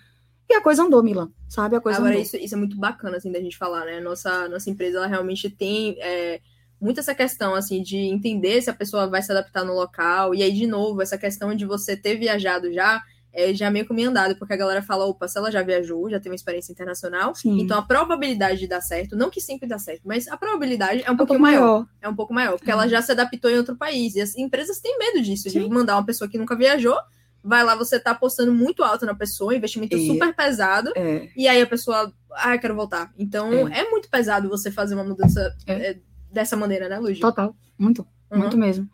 E 0.49 0.55
a 0.55 0.61
coisa 0.61 0.83
andou, 0.83 1.01
Milan, 1.01 1.31
sabe? 1.49 1.77
A 1.77 1.81
coisa 1.81 1.99
Agora, 1.99 2.15
andou. 2.15 2.23
isso, 2.23 2.37
isso 2.37 2.55
é 2.55 2.59
muito 2.59 2.77
bacana, 2.77 3.19
assim, 3.19 3.31
da 3.31 3.39
gente 3.41 3.57
falar, 3.57 3.85
né? 3.85 4.01
Nossa, 4.01 4.49
nossa 4.49 4.69
empresa, 4.69 4.97
ela 4.99 5.07
realmente 5.07 5.49
tem 5.49 5.97
é, 6.01 6.41
muito 6.81 6.99
essa 6.99 7.15
questão, 7.15 7.55
assim, 7.55 7.81
de 7.83 7.97
entender 7.97 8.61
se 8.61 8.69
a 8.71 8.75
pessoa 8.75 9.07
vai 9.07 9.23
se 9.23 9.31
adaptar 9.31 9.65
no 9.65 9.75
local. 9.75 10.35
E 10.35 10.43
aí, 10.43 10.51
de 10.53 10.67
novo, 10.67 11.01
essa 11.01 11.17
questão 11.17 11.55
de 11.55 11.65
você 11.65 11.97
ter 11.97 12.17
viajado 12.17 12.73
já, 12.73 13.01
é, 13.33 13.55
já 13.55 13.71
meio 13.71 13.87
caminho 13.87 14.11
andado, 14.11 14.37
porque 14.37 14.53
a 14.53 14.57
galera 14.57 14.83
fala, 14.83 15.05
opa, 15.07 15.29
se 15.29 15.39
ela 15.39 15.51
já 15.51 15.63
viajou, 15.63 16.11
já 16.11 16.19
tem 16.19 16.31
uma 16.31 16.35
experiência 16.37 16.73
internacional, 16.73 17.35
Sim. 17.35 17.61
então 17.61 17.79
a 17.79 17.83
probabilidade 17.83 18.59
de 18.61 18.67
dar 18.67 18.81
certo, 18.81 19.17
não 19.17 19.31
que 19.31 19.41
sempre 19.41 19.69
dá 19.69 19.79
certo, 19.79 20.03
mas 20.05 20.27
a 20.29 20.37
probabilidade 20.37 21.03
é 21.05 21.11
um 21.11 21.15
um 21.15 21.17
pouco 21.17 21.35
pouquinho 21.35 21.41
maior. 21.41 21.61
maior. 21.61 21.87
É 22.03 22.09
um 22.09 22.15
pouco 22.17 22.35
maior, 22.35 22.57
porque 22.59 22.71
ela 22.71 22.89
já 22.89 23.01
se 23.03 23.13
adaptou 23.13 23.51
em 23.51 23.57
outro 23.57 23.77
país. 23.77 24.15
E 24.17 24.21
as 24.21 24.37
empresas 24.37 24.81
têm 24.81 24.99
medo 24.99 25.23
disso, 25.23 25.45
de 25.45 25.61
Sim. 25.61 25.69
mandar 25.69 25.97
uma 25.97 26.05
pessoa 26.05 26.29
que 26.29 26.37
nunca 26.39 26.57
viajou, 26.57 26.97
vai 27.43 27.65
lá, 27.65 27.75
você 27.75 27.99
tá 27.99 28.11
apostando 28.11 28.53
muito 28.53 28.83
alto 28.85 29.07
na 29.07 29.15
pessoa, 29.15 29.55
investimento 29.57 29.97
E- 29.97 30.07
super 30.07 30.35
pesado, 30.35 30.93
É, 30.97 31.29
e 31.37 31.49
aí 31.49 31.63
a 31.63 31.67
pessoa, 31.67 32.13
ah, 32.33 32.55
eu 32.55 32.61
quero 32.61 32.75
voltar. 32.75 33.13
Então 33.19 33.67
é, 33.69 33.89
muito 33.89 34.11
pesado 34.11 34.49
você 34.49 34.71
fazer 34.71 34.95
uma 34.95 35.05
mudança 35.05 35.55
É. 35.67 35.73
é, 35.93 35.99
dessa 36.31 36.57
maneira, 36.57 36.89
né, 36.89 36.99
Luigi? 36.99 37.21
total. 37.21 37.55
Muito, 37.79 38.07
Uhum. 38.31 38.39
muito 38.41 38.57
mesmo. 38.59 38.89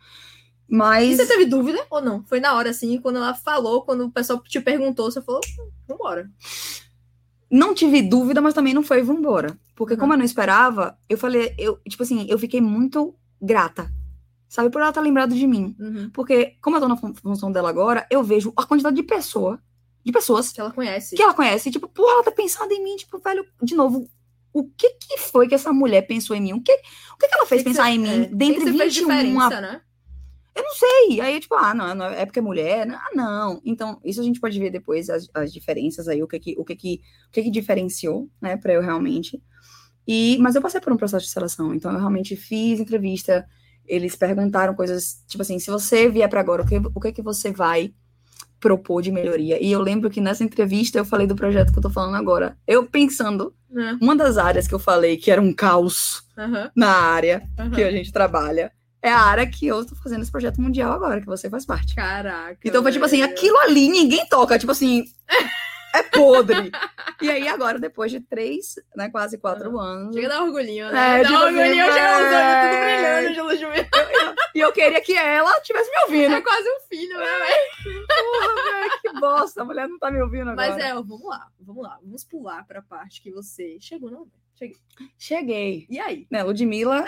E 0.68 0.74
Mas. 0.76 1.16
você 1.16 1.26
teve 1.26 1.44
dúvida 1.46 1.84
ou 1.90 2.00
não? 2.00 2.24
Foi 2.24 2.40
na 2.40 2.54
hora, 2.54 2.70
assim, 2.70 3.00
quando 3.00 3.16
ela 3.16 3.34
falou, 3.34 3.82
quando 3.82 4.04
o 4.06 4.10
pessoal 4.10 4.42
te 4.42 4.60
perguntou, 4.60 5.10
você 5.10 5.22
falou, 5.22 5.40
"Hum, 5.60 5.70
vambora. 5.88 6.28
não 7.50 7.74
tive 7.74 8.02
dúvida, 8.02 8.40
mas 8.40 8.54
também 8.54 8.74
não 8.74 8.82
foi 8.82 9.02
vambora. 9.02 9.56
Porque 9.76 9.94
Uhum. 9.94 10.00
como 10.00 10.12
eu 10.14 10.16
não 10.18 10.24
esperava, 10.24 10.98
eu 11.08 11.16
falei, 11.16 11.54
eu, 11.58 11.78
tipo 11.88 12.02
assim, 12.02 12.26
eu 12.28 12.38
fiquei 12.38 12.60
muito 12.60 13.14
grata. 13.40 13.90
Sabe, 14.48 14.70
por 14.70 14.80
ela 14.80 14.88
estar 14.90 15.00
lembrado 15.00 15.34
de 15.34 15.46
mim. 15.46 15.76
Uhum. 15.78 16.10
Porque, 16.10 16.56
como 16.62 16.76
eu 16.76 16.80
tô 16.80 16.88
na 16.88 16.96
fun- 16.96 17.14
função 17.14 17.52
dela 17.52 17.68
agora, 17.68 18.06
eu 18.10 18.22
vejo 18.24 18.52
a 18.56 18.64
quantidade 18.64 18.96
de 18.96 19.02
pessoa, 19.02 19.60
de 20.04 20.10
pessoas 20.12 20.50
Que 20.52 20.60
ela 20.60 20.70
conhece. 20.72 21.14
que 21.16 21.22
ela 21.22 21.34
conhece, 21.34 21.70
tipo, 21.70 21.88
pô, 21.88 22.08
ela 22.10 22.22
tá 22.24 22.30
pensando 22.32 22.72
em 22.72 22.82
mim, 22.82 22.96
tipo, 22.96 23.18
velho, 23.18 23.44
de 23.62 23.74
novo, 23.74 24.08
o 24.52 24.64
que 24.64 24.90
que 24.90 25.18
foi 25.18 25.46
que 25.48 25.54
essa 25.54 25.72
mulher 25.72 26.02
pensou 26.02 26.34
em 26.34 26.40
mim? 26.40 26.52
O 26.52 26.62
que, 26.62 26.72
o 26.72 27.16
que, 27.18 27.28
que 27.28 27.34
ela 27.36 27.46
fez 27.46 27.62
Que 27.62 27.68
que 27.68 27.70
pensar 27.76 27.84
você- 27.84 27.90
em 27.90 27.98
mim 27.98 28.22
é, 28.22 28.26
dentre 28.26 28.62
fez 28.72 28.76
21 28.76 28.88
diferença, 28.88 29.60
né? 29.60 29.80
Eu 30.56 30.62
não 30.62 30.72
sei. 30.74 31.20
Aí, 31.20 31.38
tipo, 31.38 31.54
ah, 31.54 31.74
não, 31.74 31.94
não, 31.94 32.06
é 32.06 32.24
porque 32.24 32.38
é 32.38 32.42
mulher. 32.42 32.88
Ah, 32.90 33.10
não. 33.14 33.60
Então, 33.64 34.00
isso 34.04 34.20
a 34.20 34.24
gente 34.24 34.40
pode 34.40 34.58
ver 34.58 34.70
depois, 34.70 35.08
as, 35.10 35.28
as 35.34 35.52
diferenças 35.52 36.08
aí, 36.08 36.22
o 36.22 36.26
que 36.26 36.38
que, 36.40 36.54
o 36.58 36.64
que 36.64 36.74
que, 36.74 37.00
o 37.28 37.32
que 37.32 37.42
que 37.42 37.50
diferenciou, 37.50 38.28
né, 38.40 38.56
pra 38.56 38.72
eu 38.72 38.80
realmente. 38.80 39.40
E, 40.08 40.38
mas 40.38 40.54
eu 40.54 40.62
passei 40.62 40.80
por 40.80 40.92
um 40.92 40.96
processo 40.96 41.26
de 41.26 41.32
seleção, 41.32 41.74
então 41.74 41.92
eu 41.92 41.98
realmente 41.98 42.36
fiz 42.36 42.78
entrevista, 42.78 43.44
eles 43.86 44.14
perguntaram 44.14 44.72
coisas, 44.74 45.24
tipo 45.26 45.42
assim, 45.42 45.58
se 45.58 45.70
você 45.70 46.08
vier 46.08 46.28
pra 46.28 46.40
agora, 46.40 46.62
o 46.62 46.66
que, 46.66 46.76
o 46.76 47.00
que 47.00 47.12
que 47.12 47.22
você 47.22 47.50
vai 47.50 47.92
propor 48.60 49.02
de 49.02 49.10
melhoria? 49.12 49.62
E 49.62 49.70
eu 49.70 49.80
lembro 49.80 50.08
que 50.08 50.20
nessa 50.20 50.42
entrevista 50.44 50.96
eu 50.98 51.04
falei 51.04 51.26
do 51.26 51.34
projeto 51.36 51.72
que 51.72 51.78
eu 51.78 51.82
tô 51.82 51.90
falando 51.90 52.14
agora. 52.14 52.56
Eu 52.66 52.86
pensando, 52.86 53.52
É. 53.76 53.92
uma 54.00 54.14
das 54.16 54.38
áreas 54.38 54.66
que 54.66 54.74
eu 54.74 54.78
falei 54.78 55.16
que 55.16 55.30
era 55.30 55.42
um 55.42 55.52
caos 55.52 56.22
na 56.74 56.88
área 56.90 57.42
que 57.74 57.82
a 57.82 57.90
gente 57.90 58.12
trabalha, 58.12 58.72
é 59.06 59.12
a 59.12 59.20
área 59.20 59.46
que 59.46 59.66
eu 59.66 59.84
tô 59.84 59.94
fazendo 59.96 60.22
esse 60.22 60.30
projeto 60.30 60.60
mundial 60.60 60.92
agora, 60.92 61.20
que 61.20 61.26
você 61.26 61.48
faz 61.48 61.64
parte. 61.64 61.94
Caraca. 61.94 62.58
Então 62.64 62.82
foi 62.82 62.92
tipo 62.92 63.04
assim, 63.04 63.22
aquilo 63.22 63.58
ali 63.58 63.88
ninguém 63.88 64.26
toca, 64.26 64.58
tipo 64.58 64.72
assim, 64.72 65.04
é 65.94 66.02
podre. 66.02 66.70
e 67.22 67.30
aí 67.30 67.48
agora, 67.48 67.78
depois 67.78 68.10
de 68.10 68.20
três, 68.20 68.74
né, 68.94 69.08
quase 69.08 69.38
quatro 69.38 69.78
anos, 69.78 70.14
Chega 70.14 70.26
a 70.26 70.30
dar 70.30 70.42
orgulhinho, 70.42 70.90
né? 70.90 71.20
É, 71.20 71.22
Dá 71.22 71.28
tipo 71.28 71.38
assim, 71.38 71.46
orgulhinho, 71.46 71.84
os 71.84 71.94
olhos 71.94 72.32
é. 72.32 72.62
tudo 72.62 72.82
brilhando 72.82 73.34
de 73.34 73.40
luz 73.40 73.58
de 73.58 73.66
mel. 73.66 73.86
e 74.54 74.60
eu 74.60 74.72
queria 74.72 75.00
que 75.00 75.16
ela 75.16 75.60
tivesse 75.60 75.90
me 75.90 75.96
ouvindo. 76.04 76.34
É 76.34 76.40
quase 76.42 76.68
um 76.68 76.80
filho, 76.88 77.18
né, 77.18 77.24
velho? 77.24 78.06
Porra, 78.06 78.54
velho, 78.72 79.00
que 79.00 79.20
bosta, 79.20 79.62
a 79.62 79.64
mulher 79.64 79.88
não 79.88 79.98
tá 79.98 80.10
me 80.10 80.20
ouvindo 80.20 80.50
agora. 80.50 80.70
Mas 80.70 80.84
é, 80.84 80.92
vamos 80.92 81.24
lá, 81.24 81.46
vamos 81.60 81.82
lá. 81.82 81.98
Vamos 82.02 82.24
pular 82.24 82.66
pra 82.66 82.82
parte 82.82 83.22
que 83.22 83.30
você 83.30 83.78
chegou, 83.80 84.10
não? 84.10 84.26
Cheguei. 84.58 84.76
Cheguei, 85.18 85.86
E 85.90 85.98
aí? 86.00 86.26
né, 86.30 86.42
Ludmilla, 86.42 87.04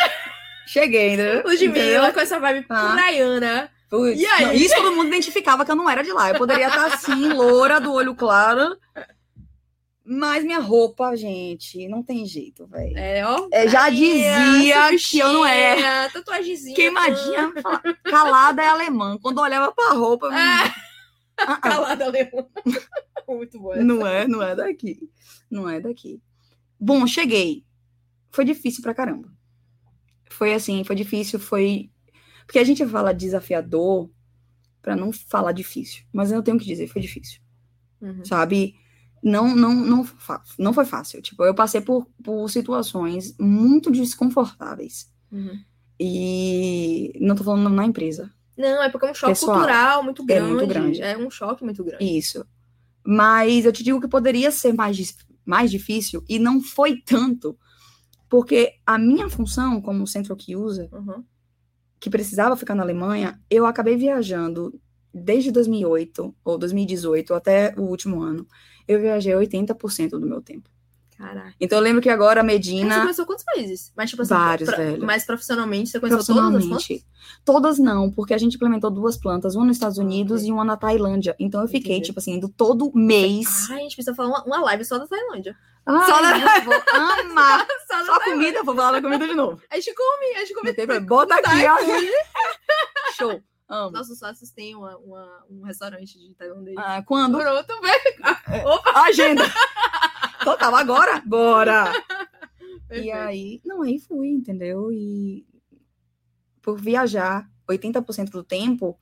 cheguei, 0.69 1.16
né? 1.16 1.43
Ludmilla 1.43 2.12
com 2.12 2.21
essa 2.21 2.39
vibe 2.39 2.66
Ah. 2.69 2.93
praiana. 2.93 3.71
Putz, 3.91 4.21
E 4.21 4.27
aí? 4.27 4.45
não, 4.45 4.53
isso 4.53 4.75
todo 4.77 4.95
mundo 4.95 5.09
identificava 5.09 5.64
que 5.64 5.71
eu 5.71 5.77
não 5.77 5.89
era 5.89 6.03
de 6.05 6.12
lá. 6.12 6.29
Eu 6.31 6.37
poderia 6.37 6.69
estar 6.69 6.87
assim, 6.87 7.14
loura, 7.33 7.81
do 7.81 7.93
olho 7.93 8.14
claro. 8.14 8.77
Mas 10.11 10.43
minha 10.43 10.59
roupa, 10.59 11.14
gente, 11.16 11.87
não 11.89 12.03
tem 12.03 12.25
jeito, 12.25 12.66
velho. 12.66 12.97
É, 12.97 13.27
ó. 13.27 13.47
É, 13.53 13.69
já 13.69 13.91
dizia 13.91 14.97
que 14.99 15.19
eu 15.19 15.33
não 15.33 15.45
era. 15.47 15.75
surfistinha, 15.77 16.11
Tatuagemzinha. 16.12 16.75
Queimadinha, 16.77 17.53
calada 18.05 18.62
é 18.62 18.69
alemã. 18.69 19.19
Quando 19.21 19.39
eu 19.39 19.45
olhava 19.45 19.71
pra 19.73 19.91
roupa, 19.91 20.29
Ah, 20.33 20.64
ah, 21.39 21.53
ah, 21.53 21.57
calada 21.57 22.05
alemã. 22.07 22.47
Muito 23.29 23.59
boa. 23.61 23.77
não 23.77 24.07
é, 24.07 24.27
não 24.27 24.43
é 24.43 24.55
daqui. 24.57 24.99
Não 25.51 25.69
é 25.69 25.79
daqui. 25.79 26.21
Bom, 26.81 27.07
cheguei. 27.07 27.62
Foi 28.31 28.45
difícil 28.47 28.83
pra 28.83 28.95
caramba. 28.95 29.29
Foi 30.31 30.55
assim, 30.55 30.85
foi 30.85 30.97
difícil, 30.97 31.39
foi. 31.39 31.91
Porque 32.47 32.59
a 32.59 32.64
gente 32.64 32.87
fala 32.87 33.12
desafiador 33.12 34.11
pra 34.81 34.97
não 34.97 35.12
falar 35.12 35.53
difícil. 35.53 36.05
Mas 36.12 36.33
eu 36.33 36.43
tenho 36.43 36.59
que 36.59 36.64
dizer, 36.64 36.87
foi 36.89 37.03
difícil. 37.03 37.41
Uhum. 38.01 38.24
sabe? 38.24 38.76
Não, 39.22 39.55
não, 39.55 39.74
não, 39.74 40.07
não 40.59 40.72
foi 40.72 40.85
fácil. 40.85 41.20
Tipo, 41.20 41.45
eu 41.45 41.55
passei 41.55 41.81
por, 41.81 42.07
por 42.22 42.49
situações 42.49 43.37
muito 43.39 43.91
desconfortáveis. 43.91 45.11
Uhum. 45.33 45.61
E 45.99 47.12
não 47.20 47.35
tô 47.35 47.43
falando 47.43 47.68
na 47.68 47.85
empresa. 47.85 48.33
Não, 48.57 48.83
é 48.83 48.89
porque 48.89 49.07
é 49.07 49.11
um 49.11 49.14
choque 49.14 49.33
Pessoal, 49.33 49.57
cultural 49.59 50.03
muito 50.05 50.22
é 50.22 50.26
grande. 50.26 50.53
muito 50.53 50.66
grande. 50.66 51.03
É 51.03 51.18
um 51.18 51.31
choque 51.31 51.64
muito 51.64 51.83
grande. 51.83 52.05
Isso. 52.05 52.45
Mas 53.05 53.64
eu 53.64 53.72
te 53.72 53.83
digo 53.83 54.01
que 54.01 54.09
poderia 54.09 54.51
ser 54.51 54.72
mais, 54.72 55.16
mais 55.45 55.70
difícil 55.70 56.24
e 56.29 56.39
não 56.39 56.61
foi 56.61 57.01
tanto. 57.05 57.59
Porque 58.29 58.74
a 58.87 58.99
minha 58.99 59.29
função 59.29 59.81
como 59.81 60.07
central 60.07 60.37
key 60.37 60.55
user, 60.57 60.89
Uhum. 60.93 61.24
que 62.01 62.11
precisava 62.11 62.57
ficar 62.57 62.74
na 62.74 62.83
Alemanha, 62.83 63.41
eu 63.51 63.66
acabei 63.66 63.97
viajando 63.97 64.79
desde 65.12 65.51
2008 65.51 66.35
ou 66.45 66.59
2018 66.59 67.35
até 67.35 67.74
o 67.76 67.83
último 67.83 68.22
ano. 68.22 68.47
Eu 68.87 69.01
viajei 69.01 69.35
80% 69.35 70.11
do 70.18 70.26
meu 70.26 70.41
tempo. 70.41 70.68
Caraca. 71.16 71.53
Então 71.61 71.79
eu 71.79 71.83
lembro 71.83 72.01
que 72.01 72.09
agora 72.09 72.41
a 72.41 72.45
Você 72.45 72.47
Medina. 72.47 73.01
conheceu 73.01 73.26
quantos 73.26 73.45
países? 73.45 73.93
Mas, 73.97 74.09
tipo 74.09 74.22
assim, 74.22 74.33
Vários, 74.35 74.68
pra- 74.68 74.79
velho. 74.79 75.05
Mas 75.05 75.24
profissionalmente, 75.24 75.91
você 75.91 75.99
conheceu 75.99 76.18
todas 76.18 76.29
as 76.29 76.37
plantas? 76.37 76.68
Profissionalmente. 76.68 77.07
Todas 77.45 77.79
não, 77.81 78.09
porque 78.12 78.33
a 78.33 78.39
gente 78.39 78.55
implementou 78.55 78.89
duas 78.89 79.16
plantas, 79.16 79.57
uma 79.57 79.66
nos 79.66 79.76
Estados 79.76 79.99
Ah, 79.99 80.03
Unidos 80.03 80.43
ok. 80.43 80.49
e 80.49 80.53
uma 80.53 80.64
na 80.64 80.76
Tailândia. 80.76 81.35
Então 81.41 81.61
eu 81.61 81.66
fiquei, 81.66 81.95
Entendi. 81.97 82.07
tipo 82.07 82.20
assim, 82.20 82.35
indo 82.35 82.49
todo 82.49 82.93
mês. 82.95 83.68
Ai, 83.68 83.79
a 83.79 83.83
gente 83.83 83.97
precisa 83.97 84.14
falar 84.14 84.29
uma, 84.29 84.45
uma 84.45 84.61
live 84.66 84.85
só 84.85 84.97
da 84.97 85.09
Tailândia. 85.09 85.57
Ai, 85.89 86.07
só 86.07 86.20
na- 86.22 86.61
vou 86.61 86.74
amar. 86.93 87.66
Só 87.89 88.05
Só 88.05 88.20
comida, 88.24 88.62
vou 88.62 88.74
falar 88.76 88.93
da 88.93 89.03
comida 89.03 89.26
de 89.26 89.34
novo. 89.34 89.61
A 89.70 89.76
gente 89.76 89.95
come, 89.95 90.34
a 90.36 90.41
gente 90.41 90.55
come. 90.55 90.72
Tem. 90.74 90.86
Bota 91.07 91.34
aqui, 91.36 91.64
ó. 91.66 91.78
Show. 93.16 93.43
Amo. 93.68 93.91
Nossos 93.93 94.18
sócios 94.18 94.51
têm 94.51 94.74
uma, 94.74 94.97
uma- 94.99 95.45
um 95.51 95.62
restaurante 95.62 96.18
de 96.18 96.34
tailandês. 96.34 96.76
Ah, 96.78 97.03
quando? 97.05 97.39
Pronto, 97.39 97.80
vem. 97.80 98.64
Opa! 98.66 99.01
Agenda. 99.07 99.45
Total, 100.45 100.74
agora? 100.76 101.22
Bora! 101.26 101.93
E 101.93 102.89
Perfeito. 102.89 103.16
aí, 103.16 103.61
não, 103.64 103.82
aí 103.82 103.99
fui, 103.99 104.28
entendeu? 104.28 104.91
E 104.93 105.45
por 106.62 106.78
viajar 106.80 107.47
80% 107.68 108.30
do 108.30 108.43
tempo, 108.43 108.99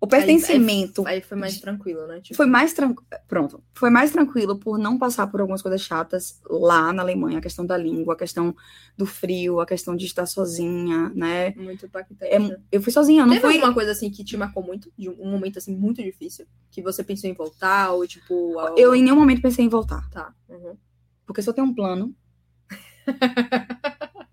o 0.00 0.06
pertencimento 0.06 1.06
Aí 1.06 1.20
foi 1.22 1.36
mais 1.38 1.58
tranquilo, 1.60 2.06
né? 2.06 2.20
Tipo, 2.20 2.36
foi 2.36 2.46
mais 2.46 2.72
tranquilo. 2.74 3.06
Pronto, 3.26 3.62
foi 3.74 3.88
mais 3.90 4.10
tranquilo 4.10 4.58
por 4.58 4.78
não 4.78 4.98
passar 4.98 5.26
por 5.26 5.40
algumas 5.40 5.62
coisas 5.62 5.80
chatas 5.80 6.40
lá 6.48 6.92
na 6.92 7.02
Alemanha, 7.02 7.38
a 7.38 7.40
questão 7.40 7.64
da 7.64 7.76
língua, 7.78 8.14
a 8.14 8.16
questão 8.16 8.54
do 8.96 9.06
frio, 9.06 9.58
a 9.60 9.66
questão 9.66 9.96
de 9.96 10.04
estar 10.06 10.26
sozinha, 10.26 11.10
né? 11.14 11.50
muito 11.56 11.84
É, 11.84 11.88
impactante. 11.88 12.56
eu 12.70 12.82
fui 12.82 12.92
sozinha, 12.92 13.24
não 13.24 13.34
Teve 13.34 13.46
fui. 13.46 13.54
alguma 13.56 13.72
coisa 13.74 13.92
assim 13.92 14.10
que 14.10 14.22
te 14.22 14.36
marcou 14.36 14.62
muito? 14.62 14.92
De 14.98 15.08
um 15.08 15.30
momento 15.30 15.58
assim 15.58 15.74
muito 15.74 16.02
difícil? 16.02 16.46
Que 16.70 16.82
você 16.82 17.02
pensou 17.02 17.28
em 17.30 17.34
voltar? 17.34 17.90
Ou 17.92 18.06
tipo. 18.06 18.58
ao- 18.58 18.76
Eu 18.78 18.94
em 18.94 19.02
nenhum 19.02 19.16
momento 19.16 19.40
pensei 19.42 19.64
em 19.64 19.68
voltar, 19.68 20.08
Tá. 20.10 20.34
uhum. 20.48 20.76
porque 21.26 21.40
se 21.42 21.48
eu 21.48 21.54
tenho 21.54 21.66
um 21.66 21.74
plano. 21.74 22.14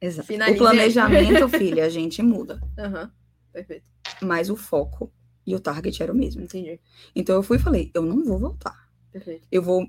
Exato. 0.00 0.26
Finalize 0.26 0.56
O 0.56 0.58
planejamento, 0.58 1.48
filha, 1.48 1.84
a 1.84 1.88
gente 1.88 2.22
muda. 2.22 2.60
Aham. 2.78 3.10
Perfeito. 3.52 3.84
Mas 4.20 4.48
o 4.50 4.56
foco 4.56 5.12
e 5.46 5.54
o 5.54 5.60
target 5.60 6.02
era 6.02 6.12
o 6.12 6.16
mesmo. 6.16 6.42
Entendi. 6.42 6.80
Então 7.14 7.34
eu 7.36 7.42
fui 7.42 7.56
e 7.56 7.60
falei, 7.60 7.90
eu 7.94 8.02
não 8.02 8.24
vou 8.24 8.38
voltar. 8.38 8.88
Perfeito. 9.12 9.46
Eu 9.50 9.62
vou, 9.62 9.86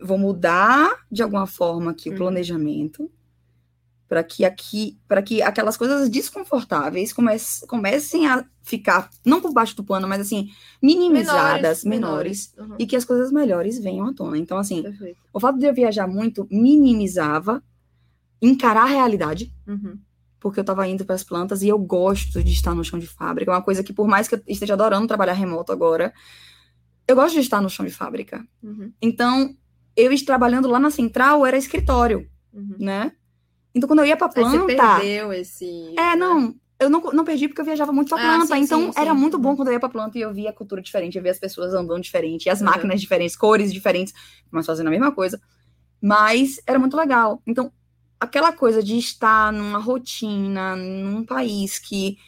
vou 0.00 0.18
mudar 0.18 1.04
de 1.10 1.22
alguma 1.22 1.46
forma 1.46 1.90
aqui 1.90 2.08
Uhum. 2.08 2.14
o 2.14 2.18
planejamento 2.18 3.10
para 4.08 4.22
que 4.22 4.44
aqui, 4.44 4.96
para 5.08 5.20
que 5.20 5.42
aquelas 5.42 5.76
coisas 5.76 6.08
desconfortáveis 6.08 7.12
comece, 7.12 7.66
comecem 7.66 8.24
a 8.28 8.46
ficar 8.62 9.10
não 9.24 9.40
por 9.40 9.52
baixo 9.52 9.74
do 9.76 9.82
pano, 9.82 10.06
mas 10.06 10.20
assim, 10.20 10.48
minimizadas, 10.80 11.82
menores, 11.84 12.54
Uhum. 12.56 12.76
e 12.78 12.86
que 12.86 12.94
as 12.94 13.04
coisas 13.04 13.32
melhores 13.32 13.78
venham 13.80 14.06
à 14.06 14.14
tona. 14.14 14.38
Então 14.38 14.58
assim, 14.58 14.82
Perfeito. 14.82 15.18
o 15.32 15.40
fato 15.40 15.58
de 15.58 15.66
eu 15.66 15.74
viajar 15.74 16.06
muito 16.06 16.46
minimizava 16.50 17.60
encarar 18.40 18.82
a 18.82 18.86
realidade 18.86 19.52
Uhum. 19.66 19.98
Porque 20.46 20.60
eu 20.60 20.64
tava 20.64 20.86
indo 20.86 21.04
para 21.04 21.16
as 21.16 21.24
plantas 21.24 21.60
e 21.62 21.68
eu 21.68 21.76
gosto 21.78 22.40
de 22.42 22.52
estar 22.52 22.72
no 22.72 22.84
chão 22.84 22.98
de 23.00 23.06
fábrica. 23.08 23.50
É 23.50 23.54
uma 23.54 23.62
coisa 23.62 23.82
que, 23.82 23.92
por 23.92 24.06
mais 24.06 24.28
que 24.28 24.36
eu 24.36 24.42
esteja 24.46 24.74
adorando 24.74 25.06
trabalhar 25.08 25.32
remoto 25.32 25.72
agora, 25.72 26.12
eu 27.08 27.16
gosto 27.16 27.34
de 27.34 27.40
estar 27.40 27.60
no 27.60 27.68
chão 27.68 27.84
de 27.84 27.92
fábrica. 27.92 28.46
Uhum. 28.62 28.92
Então, 29.02 29.56
eu 29.96 30.12
trabalhando 30.24 30.68
lá 30.68 30.78
na 30.78 30.90
central 30.90 31.44
era 31.44 31.56
escritório, 31.56 32.28
Uhum. 32.52 32.76
né? 32.78 33.10
Então, 33.74 33.88
quando 33.88 33.98
eu 34.00 34.06
ia 34.06 34.16
pra 34.16 34.28
Aí 34.28 34.32
você 34.44 34.56
planta. 34.58 34.66
perdeu 34.98 35.32
esse. 35.32 35.94
É, 35.98 36.14
né? 36.14 36.16
não. 36.16 36.54
Eu 36.78 36.90
não, 36.90 37.00
não 37.00 37.24
perdi 37.24 37.48
porque 37.48 37.60
eu 37.60 37.64
viajava 37.64 37.90
muito 37.90 38.10
pra 38.10 38.18
Ah, 38.18 38.36
planta. 38.36 38.54
sim, 38.54 38.62
então, 38.62 38.80
sim, 38.86 38.92
sim. 38.92 39.00
era 39.00 39.14
muito 39.14 39.38
bom 39.38 39.56
quando 39.56 39.68
eu 39.68 39.72
ia 39.74 39.80
pra 39.80 39.88
planta 39.88 40.18
e 40.18 40.20
eu 40.20 40.32
via 40.32 40.50
a 40.50 40.52
cultura 40.52 40.80
diferente, 40.82 41.16
eu 41.16 41.22
via 41.22 41.32
as 41.32 41.38
pessoas 41.38 41.72
andando 41.74 42.02
diferente, 42.02 42.50
as 42.50 42.60
Uhum. 42.60 42.66
máquinas 42.66 43.00
diferentes, 43.00 43.34
cores 43.34 43.72
diferentes, 43.72 44.12
mas 44.50 44.66
fazendo 44.66 44.88
a 44.88 44.90
mesma 44.90 45.10
coisa. 45.10 45.40
Mas 46.00 46.60
era 46.66 46.78
muito 46.78 46.94
legal. 46.96 47.40
Então, 47.46 47.72
aquela 48.20 48.52
coisa 48.52 48.82
de 48.82 48.96
estar 48.96 49.52
numa 49.52 49.78
rotina, 49.78 50.76
num 50.76 51.24
país 51.24 51.78
que 51.78 52.18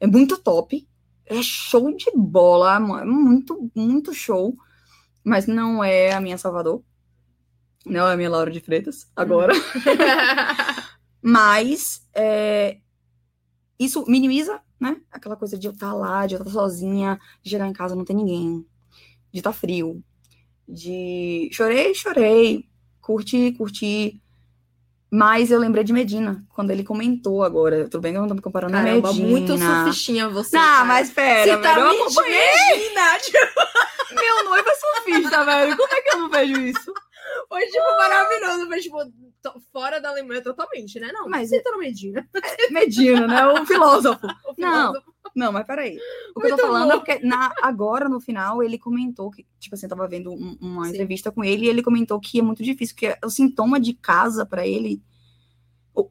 é 0.00 0.06
muito 0.06 0.38
top, 0.38 0.86
é 1.26 1.42
show 1.42 1.94
de 1.94 2.10
bola, 2.14 2.76
é 2.76 3.04
muito, 3.04 3.70
muito 3.74 4.12
show, 4.12 4.56
mas 5.22 5.46
não 5.46 5.82
é 5.82 6.12
a 6.12 6.20
minha 6.20 6.38
Salvador. 6.38 6.82
Não 7.86 8.08
é 8.08 8.14
a 8.14 8.16
minha 8.16 8.30
Laura 8.30 8.50
de 8.50 8.60
Freitas, 8.60 9.10
agora. 9.14 9.52
Mas 11.20 12.06
é, 12.14 12.78
isso 13.78 14.04
minimiza, 14.06 14.60
né? 14.80 15.00
Aquela 15.10 15.36
coisa 15.36 15.58
de 15.58 15.66
eu 15.66 15.72
estar 15.72 15.92
lá, 15.92 16.26
de 16.26 16.34
eu 16.34 16.38
estar 16.38 16.50
sozinha, 16.50 17.18
de 17.42 17.50
chegar 17.50 17.66
em 17.66 17.72
casa 17.72 17.94
não 17.94 18.04
ter 18.04 18.14
ninguém, 18.14 18.66
de 19.32 19.40
estar 19.40 19.52
frio, 19.52 20.02
de 20.68 21.48
chorei, 21.52 21.94
chorei, 21.94 22.68
curti, 23.00 23.52
curti. 23.52 24.22
Mas 25.16 25.52
eu 25.52 25.60
lembrei 25.60 25.84
de 25.84 25.92
Medina, 25.92 26.44
quando 26.48 26.72
ele 26.72 26.82
comentou 26.82 27.44
agora. 27.44 27.88
Tudo 27.88 28.00
bem 28.00 28.10
que 28.10 28.18
eu 28.18 28.22
não 28.22 28.28
tô 28.28 28.34
me 28.34 28.40
comparando 28.42 28.72
Caramba, 28.72 29.10
a 29.10 29.12
Medina. 29.12 29.30
muito 29.30 29.56
surfistinha 29.56 30.28
você. 30.28 30.56
Não, 30.56 30.64
cara. 30.64 30.84
mas 30.86 31.10
pera, 31.12 31.44
Você 31.52 31.56
tá 31.62 31.74
velho, 31.74 31.86
eu. 31.86 32.22
Medina, 32.24 33.18
tipo, 33.20 33.38
Meu 34.12 34.44
noivo 34.44 34.68
é 34.68 34.74
surfista, 34.74 35.44
velho. 35.44 35.76
Como 35.76 35.94
é 35.94 36.02
que 36.02 36.16
eu 36.16 36.18
não 36.18 36.28
vejo 36.28 36.60
isso? 36.62 36.92
Foi, 37.48 37.60
tipo, 37.64 37.96
maravilhoso. 37.96 38.66
Foi, 38.66 38.80
tipo, 38.80 38.96
fora 39.72 40.00
da 40.00 40.08
Alemanha 40.10 40.42
totalmente, 40.42 40.98
né? 41.00 41.10
Não, 41.12 41.28
Mas 41.28 41.48
você 41.48 41.56
é- 41.56 41.62
tá 41.62 41.70
no 41.72 41.78
Medina. 41.78 42.28
Medina, 42.70 43.26
né? 43.26 43.46
O 43.46 43.64
filósofo. 43.66 44.26
O 44.46 44.54
Não. 44.60 44.92
filósofo. 44.92 45.14
Não, 45.34 45.50
mas 45.52 45.66
peraí. 45.66 45.98
O 46.36 46.40
que 46.40 46.46
eu 46.46 46.50
Muito 46.50 46.56
tô 46.60 46.66
falando 46.68 46.88
bom. 46.90 46.92
é 46.94 46.96
porque 46.98 47.26
na- 47.26 47.52
agora, 47.62 48.08
no 48.08 48.20
final, 48.20 48.62
ele 48.62 48.78
comentou 48.78 49.30
que, 49.30 49.44
tipo 49.58 49.74
assim, 49.74 49.86
eu 49.86 49.90
tava 49.90 50.06
vendo 50.06 50.30
um- 50.32 50.56
uma 50.60 50.84
Sim. 50.84 50.90
entrevista 50.90 51.32
com 51.32 51.42
ele 51.42 51.66
e 51.66 51.68
ele 51.68 51.82
comentou 51.82 52.20
que 52.20 52.38
é 52.38 52.42
muito 52.42 52.62
difícil, 52.62 52.94
que 52.94 53.16
o 53.24 53.28
sintoma 53.30 53.80
de 53.80 53.94
casa 53.94 54.46
pra 54.46 54.66
ele, 54.66 55.02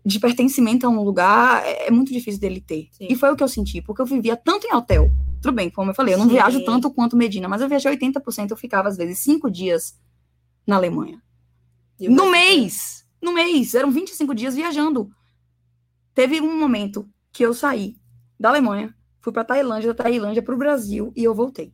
de 0.06 0.20
pertencimento 0.20 0.86
a 0.86 0.90
um 0.90 1.04
lugar, 1.04 1.64
é, 1.66 1.88
é 1.88 1.92
muito 1.92 2.12
difícil 2.12 2.40
dele 2.42 2.60
ter. 2.62 2.88
Sim. 2.92 3.08
E 3.10 3.16
foi 3.16 3.32
o 3.32 3.36
que 3.36 3.44
eu 3.44 3.48
senti, 3.48 3.82
porque 3.82 4.02
eu 4.02 4.06
vivia 4.06 4.36
tanto 4.36 4.66
em 4.68 4.74
hotel. 4.76 5.10
Tudo 5.42 5.54
bem, 5.54 5.70
como 5.70 5.92
eu 5.92 5.96
falei, 5.96 6.14
eu 6.14 6.18
não 6.18 6.26
Sim. 6.26 6.34
viajo 6.34 6.64
tanto 6.66 6.90
quanto 6.92 7.16
Medina, 7.18 7.48
mas 7.48 7.62
eu 7.62 7.70
viajei 7.70 7.92
80%, 7.92 8.52
eu 8.52 8.58
ficava, 8.58 8.88
às 8.90 8.98
vezes, 8.98 9.20
cinco 9.20 9.50
dias 9.52 9.98
na 10.66 10.76
Alemanha. 10.78 11.22
No 12.00 12.30
mês! 12.30 13.03
No 13.24 13.32
mês! 13.34 13.74
Eram 13.74 13.89
25 13.89 14.36
dias 14.36 14.53
viajando. 14.53 15.09
Teve 16.13 16.41
um 16.41 16.59
momento 16.59 17.09
que 17.32 17.43
eu 17.43 17.53
saí 17.53 17.95
da 18.38 18.49
Alemanha, 18.49 18.93
fui 19.21 19.32
pra 19.32 19.45
Tailândia, 19.45 19.93
da 19.93 20.03
Tailândia 20.03 20.43
pro 20.43 20.57
Brasil 20.57 21.11
e 21.15 21.24
eu 21.24 21.34
voltei. 21.34 21.74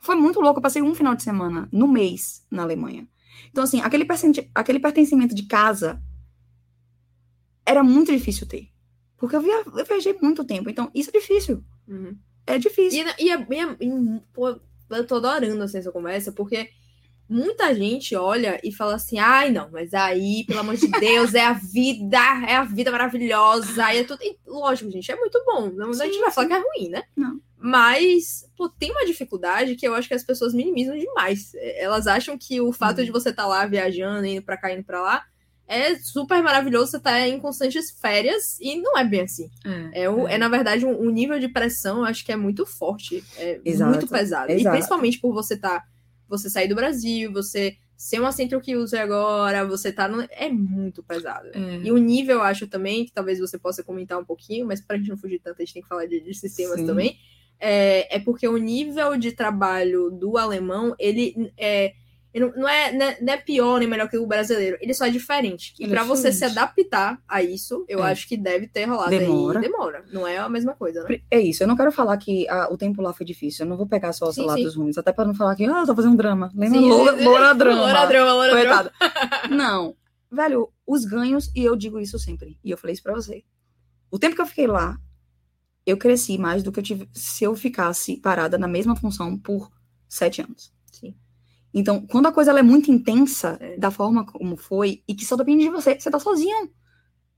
Foi 0.00 0.16
muito 0.16 0.40
louco, 0.40 0.58
eu 0.58 0.62
passei 0.62 0.80
um 0.80 0.94
final 0.94 1.14
de 1.14 1.22
semana 1.22 1.68
no 1.70 1.86
mês 1.86 2.44
na 2.50 2.62
Alemanha. 2.62 3.06
Então, 3.50 3.62
assim, 3.62 3.80
aquele, 3.82 4.06
aquele 4.54 4.80
pertencimento 4.80 5.34
de 5.34 5.44
casa 5.46 6.02
era 7.66 7.84
muito 7.84 8.10
difícil 8.10 8.46
ter. 8.46 8.68
Porque 9.18 9.36
eu, 9.36 9.40
via- 9.42 9.62
eu 9.66 9.84
viajei 9.84 10.16
muito 10.22 10.44
tempo, 10.44 10.70
então 10.70 10.90
isso 10.94 11.10
é 11.10 11.18
difícil. 11.18 11.62
Uhum. 11.86 12.16
É 12.46 12.58
difícil. 12.58 13.04
E, 13.18 13.24
e, 13.24 13.30
é- 13.30 13.46
e 13.50 13.54
é- 13.60 13.76
e, 13.80 14.20
pô, 14.32 14.48
eu 14.90 15.06
tô 15.06 15.16
adorando 15.16 15.62
assim, 15.62 15.78
essa 15.78 15.92
conversa, 15.92 16.32
porque 16.32 16.70
muita 17.28 17.74
gente 17.74 18.14
olha 18.16 18.58
e 18.64 18.72
fala 18.72 18.94
assim: 18.94 19.18
ai, 19.18 19.50
não, 19.50 19.68
mas 19.70 19.92
aí, 19.94 20.44
pelo 20.46 20.60
amor 20.60 20.76
de 20.76 20.88
Deus, 21.00 21.34
é 21.34 21.44
a 21.44 21.52
vida, 21.52 22.18
é 22.48 22.56
a 22.56 22.64
vida 22.64 22.90
maravilhosa. 22.90 23.84
Aí 23.84 23.98
é 23.98 24.04
tudo. 24.04 24.20
e, 24.22 24.36
lógico, 24.46 24.90
gente, 24.90 25.10
é 25.12 25.16
muito 25.16 25.42
bom. 25.44 25.70
Não, 25.70 25.90
a 25.90 25.92
gente 26.04 26.14
Sim, 26.14 26.20
vai 26.20 26.30
falar 26.30 26.46
sim. 26.48 26.52
que 26.54 26.58
é 26.58 26.62
ruim, 26.82 26.88
né? 26.90 27.02
Não. 27.16 27.40
Mas, 27.60 28.48
pô, 28.56 28.68
tem 28.68 28.90
uma 28.92 29.04
dificuldade 29.04 29.74
que 29.74 29.86
eu 29.86 29.94
acho 29.94 30.06
que 30.08 30.14
as 30.14 30.22
pessoas 30.24 30.54
minimizam 30.54 30.96
demais. 30.96 31.52
É, 31.56 31.82
Elas 31.84 32.06
acham 32.06 32.38
que 32.38 32.60
o 32.60 32.72
fato 32.72 32.98
Uhum. 32.98 33.04
de 33.04 33.10
você 33.10 33.30
estar 33.30 33.46
lá 33.46 33.66
viajando, 33.66 34.24
indo 34.26 34.42
pra 34.42 34.56
cá, 34.56 34.72
indo 34.72 34.84
pra 34.84 35.02
lá, 35.02 35.24
é 35.66 35.96
super 35.96 36.42
maravilhoso, 36.42 36.92
você 36.92 37.00
tá 37.00 37.28
em 37.28 37.38
constantes 37.38 37.90
férias, 38.00 38.58
e 38.60 38.76
não 38.80 38.96
é 38.96 39.04
bem 39.04 39.22
assim. 39.22 39.50
É, 39.92 40.08
o, 40.08 40.26
é. 40.26 40.38
na 40.38 40.48
verdade, 40.48 40.86
um, 40.86 40.98
um 41.02 41.10
nível 41.10 41.38
de 41.38 41.48
pressão, 41.48 41.98
eu 41.98 42.04
acho 42.04 42.24
que 42.24 42.32
é 42.32 42.36
muito 42.36 42.64
forte. 42.64 43.22
É 43.36 43.60
Exato, 43.64 43.90
muito 43.90 44.08
pesado. 44.08 44.50
E 44.50 44.54
exato. 44.54 44.74
principalmente 44.76 45.18
por 45.20 45.34
você 45.34 45.56
tá. 45.58 45.82
Você 46.28 46.50
sair 46.50 46.68
do 46.68 46.74
Brasil, 46.74 47.32
você 47.32 47.76
ser 47.96 48.20
uma 48.20 48.30
central 48.30 48.60
que 48.60 48.76
usa 48.76 49.02
agora, 49.02 49.66
você 49.66 49.90
tá. 49.90 50.06
No, 50.06 50.24
é 50.30 50.48
muito 50.48 51.02
pesado. 51.02 51.48
É. 51.52 51.80
E 51.82 51.90
o 51.90 51.98
nível, 51.98 52.36
eu 52.36 52.42
acho 52.42 52.68
também, 52.68 53.04
que 53.04 53.12
talvez 53.12 53.40
você 53.40 53.58
possa 53.58 53.82
comentar 53.82 54.18
um 54.18 54.24
pouquinho, 54.24 54.66
mas 54.66 54.80
pra 54.80 54.96
gente 54.96 55.08
não 55.08 55.16
fugir 55.16 55.40
tanto, 55.40 55.60
a 55.60 55.64
gente 55.64 55.74
tem 55.74 55.82
que 55.82 55.88
falar 55.88 56.06
de, 56.06 56.20
de 56.20 56.32
sistemas 56.32 56.78
Sim. 56.78 56.86
também. 56.86 57.18
É, 57.58 58.16
é 58.16 58.20
porque 58.20 58.46
o 58.46 58.56
nível 58.56 59.16
de 59.16 59.32
trabalho 59.32 60.10
do 60.10 60.38
alemão, 60.38 60.94
ele 60.96 61.52
é. 61.56 61.94
Não- 62.34 62.52
não 62.54 62.68
é, 62.68 62.92
não 62.92 63.06
é- 63.06 63.18
não 63.20 63.32
é 63.32 63.36
pior 63.38 63.78
nem 63.78 63.88
melhor 63.88 64.08
que 64.08 64.18
o 64.18 64.26
brasileiro, 64.26 64.76
ele 64.80 64.92
só 64.92 65.06
é 65.06 65.10
diferente. 65.10 65.72
E 65.80 65.84
é 65.84 65.88
pra 65.88 66.04
você 66.04 66.30
se 66.30 66.44
adaptar 66.44 67.18
a 67.26 67.42
isso, 67.42 67.84
eu 67.88 68.04
É. 68.04 68.12
acho 68.12 68.28
que 68.28 68.36
deve 68.36 68.66
ter 68.68 68.84
rolado 68.84 69.10
Demora. 69.10 69.58
aí. 69.58 69.64
Demora. 69.64 70.04
Não 70.12 70.26
é 70.26 70.36
a 70.38 70.48
mesma 70.48 70.74
coisa, 70.74 71.02
né? 71.04 71.20
É 71.30 71.40
isso, 71.40 71.62
eu 71.62 71.66
não 71.68 71.76
quero 71.76 71.90
falar 71.90 72.16
que 72.18 72.46
ah, 72.48 72.68
o 72.70 72.76
tempo 72.76 73.00
lá 73.00 73.12
foi 73.14 73.24
difícil. 73.24 73.64
Eu 73.64 73.70
não 73.70 73.76
vou 73.76 73.86
pegar 73.86 74.12
só 74.12 74.28
os 74.28 74.34
Sim, 74.34 74.42
relatos 74.42 74.76
ruins, 74.76 74.98
até 74.98 75.10
pra 75.12 75.24
não 75.24 75.34
falar 75.34 75.56
que, 75.56 75.64
ah, 75.64 75.80
eu 75.80 75.86
tô 75.86 75.94
fazendo 75.96 76.12
um 76.12 76.16
drama. 76.16 76.50
Lembra? 76.54 76.78
Sim, 76.78 76.88
Loura, 76.90 77.12
sim, 77.12 77.18
sim. 77.18 77.24
loura 77.24 77.54
drama. 77.54 77.80
Loura 77.80 78.06
drama, 78.06 78.32
loura 78.34 78.60
drama. 78.60 78.92
Não, 79.50 79.96
velho, 80.30 80.68
os 80.86 81.04
ganhos, 81.06 81.50
e 81.56 81.64
eu 81.64 81.74
digo 81.76 81.98
isso 81.98 82.18
sempre, 82.18 82.58
e 82.62 82.70
eu 82.70 82.76
falei 82.76 82.92
isso 82.94 83.02
pra 83.02 83.14
você. 83.14 83.42
O 84.10 84.18
tempo 84.18 84.34
que 84.36 84.42
eu 84.42 84.46
fiquei 84.46 84.66
lá, 84.66 84.98
eu 85.86 85.96
cresci 85.96 86.36
mais 86.36 86.62
do 86.62 86.70
que 86.70 86.78
eu 86.78 86.82
tive 86.84 87.08
se 87.12 87.44
eu 87.44 87.54
ficasse 87.56 88.18
parada 88.18 88.58
na 88.58 88.68
mesma 88.68 88.94
função 88.94 89.36
por 89.38 89.70
sete 90.08 90.42
anos. 90.42 90.70
Então, 91.74 92.00
quando 92.06 92.26
a 92.26 92.32
coisa 92.32 92.50
ela 92.50 92.60
é 92.60 92.62
muito 92.62 92.90
intensa, 92.90 93.56
É. 93.60 93.76
da 93.76 93.90
forma 93.90 94.24
como 94.24 94.56
foi, 94.56 95.02
e 95.06 95.14
que 95.14 95.24
só 95.24 95.36
depende 95.36 95.64
de 95.64 95.70
você, 95.70 95.98
você 95.98 96.10
tá 96.10 96.18
sozinho. 96.18 96.70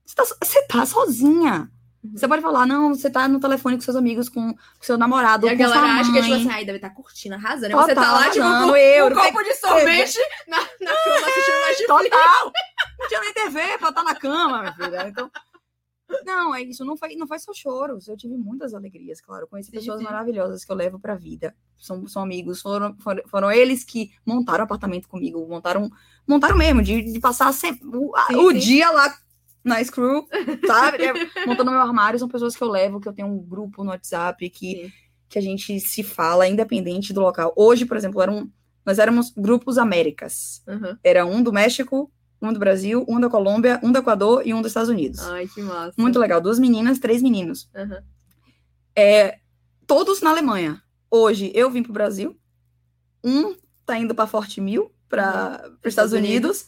Você 0.06 0.14
tá, 0.14 0.24
você 0.24 0.62
tá 0.66 0.86
sozinha. 0.86 1.70
Uhum. 2.02 2.12
Você 2.16 2.26
pode 2.26 2.40
falar, 2.40 2.64
não, 2.64 2.94
você 2.94 3.10
tá 3.10 3.28
no 3.28 3.38
telefone 3.38 3.76
com 3.76 3.82
seus 3.82 3.96
amigos, 3.96 4.28
com, 4.28 4.54
com 4.54 4.58
seu 4.80 4.96
namorado, 4.96 5.46
E 5.46 5.50
a 5.50 5.56
com 5.56 5.64
sua 5.64 5.74
galera 5.74 6.00
acha 6.00 6.10
que 6.12 6.18
é 6.18 6.22
tipo 6.22 6.32
mãe. 6.34 6.40
assim, 6.40 6.50
ai, 6.50 6.64
deve 6.64 6.78
estar 6.78 6.90
curtindo, 6.90 7.34
arrasando. 7.34 7.66
Aí 7.66 7.84
você 7.84 7.94
tá 7.94 8.00
Total, 8.02 8.14
lá, 8.14 8.30
tipo, 8.30 8.44
arrasando, 8.44 8.70
com 8.72 8.76
eu, 8.76 9.06
um 9.06 9.14
copo 9.14 9.42
de 9.44 9.54
sorvete 9.54 10.18
na, 10.48 10.56
na 10.58 10.64
cama 10.96 11.26
assistindo 11.28 11.60
Netflix. 11.66 11.86
Total! 11.86 12.52
Não 12.98 13.08
tinha 13.08 13.20
nem 13.20 13.32
TV 13.34 13.78
pra 13.78 13.88
estar 13.90 14.02
na 14.02 14.14
cama, 14.14 14.60
minha 14.60 14.72
filha. 14.72 15.08
Então. 15.08 15.30
Não, 16.24 16.54
é 16.54 16.62
isso. 16.62 16.84
Não 16.84 16.96
foi, 16.96 17.14
não 17.16 17.26
foi 17.26 17.38
só 17.38 17.52
choros. 17.52 18.08
Eu 18.08 18.16
tive 18.16 18.36
muitas 18.36 18.74
alegrias, 18.74 19.20
claro. 19.20 19.46
Conheci 19.46 19.70
pessoas 19.70 19.98
sim. 19.98 20.04
maravilhosas 20.04 20.64
que 20.64 20.70
eu 20.72 20.76
levo 20.76 20.98
pra 20.98 21.14
vida. 21.14 21.54
São, 21.78 22.06
são 22.06 22.22
amigos. 22.22 22.60
Foram, 22.60 22.96
foram, 22.98 23.22
foram 23.28 23.50
eles 23.52 23.84
que 23.84 24.10
montaram 24.24 24.64
apartamento 24.64 25.08
comigo. 25.08 25.46
Montaram, 25.48 25.90
montaram 26.26 26.56
mesmo, 26.56 26.82
de, 26.82 27.02
de 27.12 27.20
passar 27.20 27.52
sempre, 27.52 27.86
o, 27.96 28.14
a- 28.16 28.26
Sim, 28.26 28.36
o 28.36 28.52
sim. 28.52 28.58
dia 28.58 28.90
lá 28.90 29.14
na 29.62 29.82
Screw, 29.84 30.26
sabe? 30.66 31.04
É, 31.04 31.46
Montando 31.46 31.70
meu 31.70 31.80
armário. 31.80 32.18
São 32.18 32.28
pessoas 32.28 32.56
que 32.56 32.62
eu 32.62 32.68
levo, 32.68 33.00
que 33.00 33.08
eu 33.08 33.12
tenho 33.12 33.28
um 33.28 33.38
grupo 33.38 33.84
no 33.84 33.90
WhatsApp 33.90 34.48
que, 34.50 34.92
que 35.28 35.38
a 35.38 35.42
gente 35.42 35.78
se 35.80 36.02
fala, 36.02 36.48
independente 36.48 37.12
do 37.12 37.20
local. 37.20 37.52
Hoje, 37.56 37.84
por 37.86 37.96
exemplo, 37.96 38.20
eram, 38.22 38.50
nós 38.84 38.98
éramos 38.98 39.30
grupos 39.36 39.78
Américas. 39.78 40.62
Uhum. 40.66 40.96
Era 41.04 41.24
um 41.26 41.42
do 41.42 41.52
México, 41.52 42.10
um 42.42 42.52
do 42.52 42.58
Brasil, 42.58 43.04
um 43.08 43.20
da 43.20 43.28
Colômbia, 43.28 43.78
um 43.82 43.92
do 43.92 43.98
Equador 43.98 44.46
e 44.46 44.54
um 44.54 44.62
dos 44.62 44.70
Estados 44.70 44.88
Unidos. 44.88 45.20
Ai, 45.28 45.46
que 45.48 45.60
massa. 45.62 45.94
Muito 45.96 46.18
legal. 46.18 46.40
Duas 46.40 46.58
meninas, 46.58 46.98
três 46.98 47.22
meninos. 47.22 47.68
Uhum. 47.74 48.00
É, 48.96 49.38
todos 49.86 50.20
na 50.20 50.30
Alemanha. 50.30 50.82
Hoje 51.10 51.50
eu 51.54 51.70
vim 51.70 51.82
pro 51.82 51.92
Brasil. 51.92 52.36
Um 53.22 53.54
tá 53.84 53.98
indo 53.98 54.14
para 54.14 54.26
Fort 54.26 54.56
Mill, 54.58 54.90
para 55.08 55.68
os 55.84 55.88
Estados 55.88 56.12
Unidos. 56.12 56.66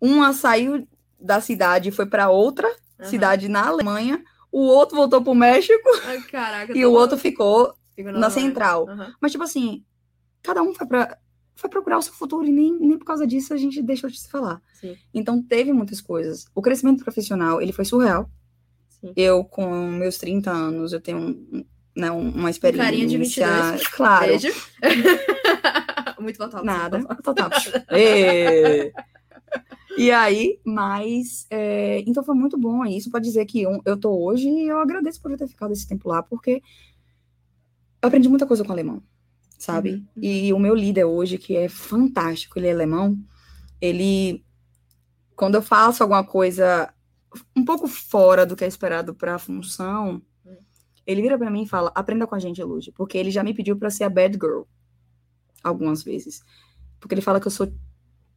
Uma 0.00 0.32
saiu 0.32 0.86
da 1.18 1.40
cidade 1.40 1.88
e 1.88 1.92
foi 1.92 2.06
para 2.06 2.28
outra 2.30 2.68
Uhum. 2.98 3.06
cidade 3.06 3.48
na 3.48 3.66
Alemanha. 3.66 4.22
O 4.50 4.60
outro 4.60 4.96
voltou 4.96 5.22
pro 5.22 5.34
México 5.34 5.88
Ai, 6.04 6.20
caraca. 6.22 6.72
e 6.76 6.82
tô- 6.82 6.88
o 6.90 6.92
outro 6.92 7.16
ficou 7.16 7.74
fico 7.96 8.10
na 8.10 8.26
Alemanha. 8.26 8.30
central. 8.30 8.86
Uhum. 8.86 9.12
Mas, 9.20 9.32
tipo 9.32 9.42
assim, 9.44 9.84
cada 10.42 10.62
um 10.62 10.74
foi 10.74 10.86
pra. 10.86 11.16
Foi 11.54 11.68
procurar 11.70 11.98
o 11.98 12.02
seu 12.02 12.12
futuro 12.14 12.46
e 12.46 12.50
nem, 12.52 12.78
nem 12.78 12.98
por 12.98 13.04
causa 13.04 13.26
disso 13.26 13.52
a 13.54 13.56
gente 13.56 13.82
deixou 13.82 14.08
de 14.10 14.18
se 14.18 14.28
falar. 14.28 14.60
Sim, 14.74 14.96
Então, 15.14 15.42
teve 15.42 15.72
muitas 15.72 16.00
coisas. 16.00 16.46
O 16.54 16.62
crescimento 16.62 17.04
profissional, 17.04 17.60
ele 17.60 17.72
foi 17.72 17.84
surreal. 17.84 18.28
sim. 18.88 19.12
Eu, 19.16 19.44
com 19.44 19.86
meus 19.90 20.16
30 20.18 20.50
anos, 20.50 20.92
eu 20.92 21.00
tenho 21.00 21.18
um- 21.18 21.64
né, 21.94 22.10
um- 22.10 22.30
uma 22.30 22.50
experiência... 22.50 22.84
carinha 22.84 23.06
de 23.06 23.18
22. 23.18 23.82
Claro. 23.94 24.26
Beijo. 24.26 24.48
Muito 26.20 26.38
votável. 26.38 26.64
Nada. 26.64 27.04
Total. 27.22 27.50
Ê. 27.90 28.92
E 29.98 30.10
aí, 30.10 30.58
mas... 30.64 31.46
é, 31.50 32.00
então, 32.06 32.24
foi 32.24 32.34
muito 32.34 32.56
bom. 32.56 32.84
E 32.86 32.96
isso 32.96 33.10
pode 33.10 33.24
dizer 33.26 33.44
que 33.44 33.60
eu, 33.62 33.80
eu 33.84 33.96
tô 33.98 34.10
hoje 34.24 34.48
e 34.48 34.68
eu 34.68 34.78
agradeço 34.78 35.20
por 35.20 35.30
eu 35.30 35.36
ter 35.36 35.48
ficado 35.48 35.72
esse 35.72 35.86
tempo 35.86 36.08
lá, 36.08 36.22
porque 36.22 36.62
eu 38.00 38.06
aprendi 38.08 38.28
muita 38.28 38.46
coisa 38.46 38.62
com 38.64 38.70
o 38.70 38.72
alemão, 38.72 39.02
sabe? 39.62 39.90
Uhum, 39.92 39.96
uhum. 40.16 40.22
E 40.22 40.52
o 40.52 40.58
meu 40.58 40.74
líder 40.74 41.04
hoje, 41.04 41.38
que 41.38 41.56
é 41.56 41.68
fantástico, 41.68 42.58
ele 42.58 42.66
é 42.68 42.72
alemão, 42.72 43.16
ele... 43.80 44.44
Quando 45.36 45.54
eu 45.54 45.62
faço 45.62 46.02
alguma 46.02 46.24
coisa 46.24 46.92
um 47.56 47.64
pouco 47.64 47.86
fora 47.88 48.44
do 48.44 48.54
que 48.54 48.64
é 48.64 48.68
esperado 48.68 49.14
para 49.14 49.34
a 49.36 49.38
função, 49.38 50.20
ele 51.06 51.22
vira 51.22 51.38
para 51.38 51.50
mim 51.50 51.62
e 51.62 51.66
fala: 51.68 51.90
aprenda 51.94 52.26
com 52.26 52.34
a 52.34 52.38
gente, 52.38 52.62
Lude, 52.62 52.92
porque 52.92 53.16
ele 53.18 53.30
já 53.30 53.42
me 53.42 53.54
pediu 53.54 53.76
para 53.76 53.90
ser 53.90 54.04
a 54.04 54.10
bad 54.10 54.34
girl 54.34 54.62
algumas 55.64 56.02
vezes, 56.02 56.42
porque 57.00 57.14
ele 57.14 57.22
fala 57.22 57.40
que 57.40 57.46
eu 57.46 57.50
sou 57.50 57.72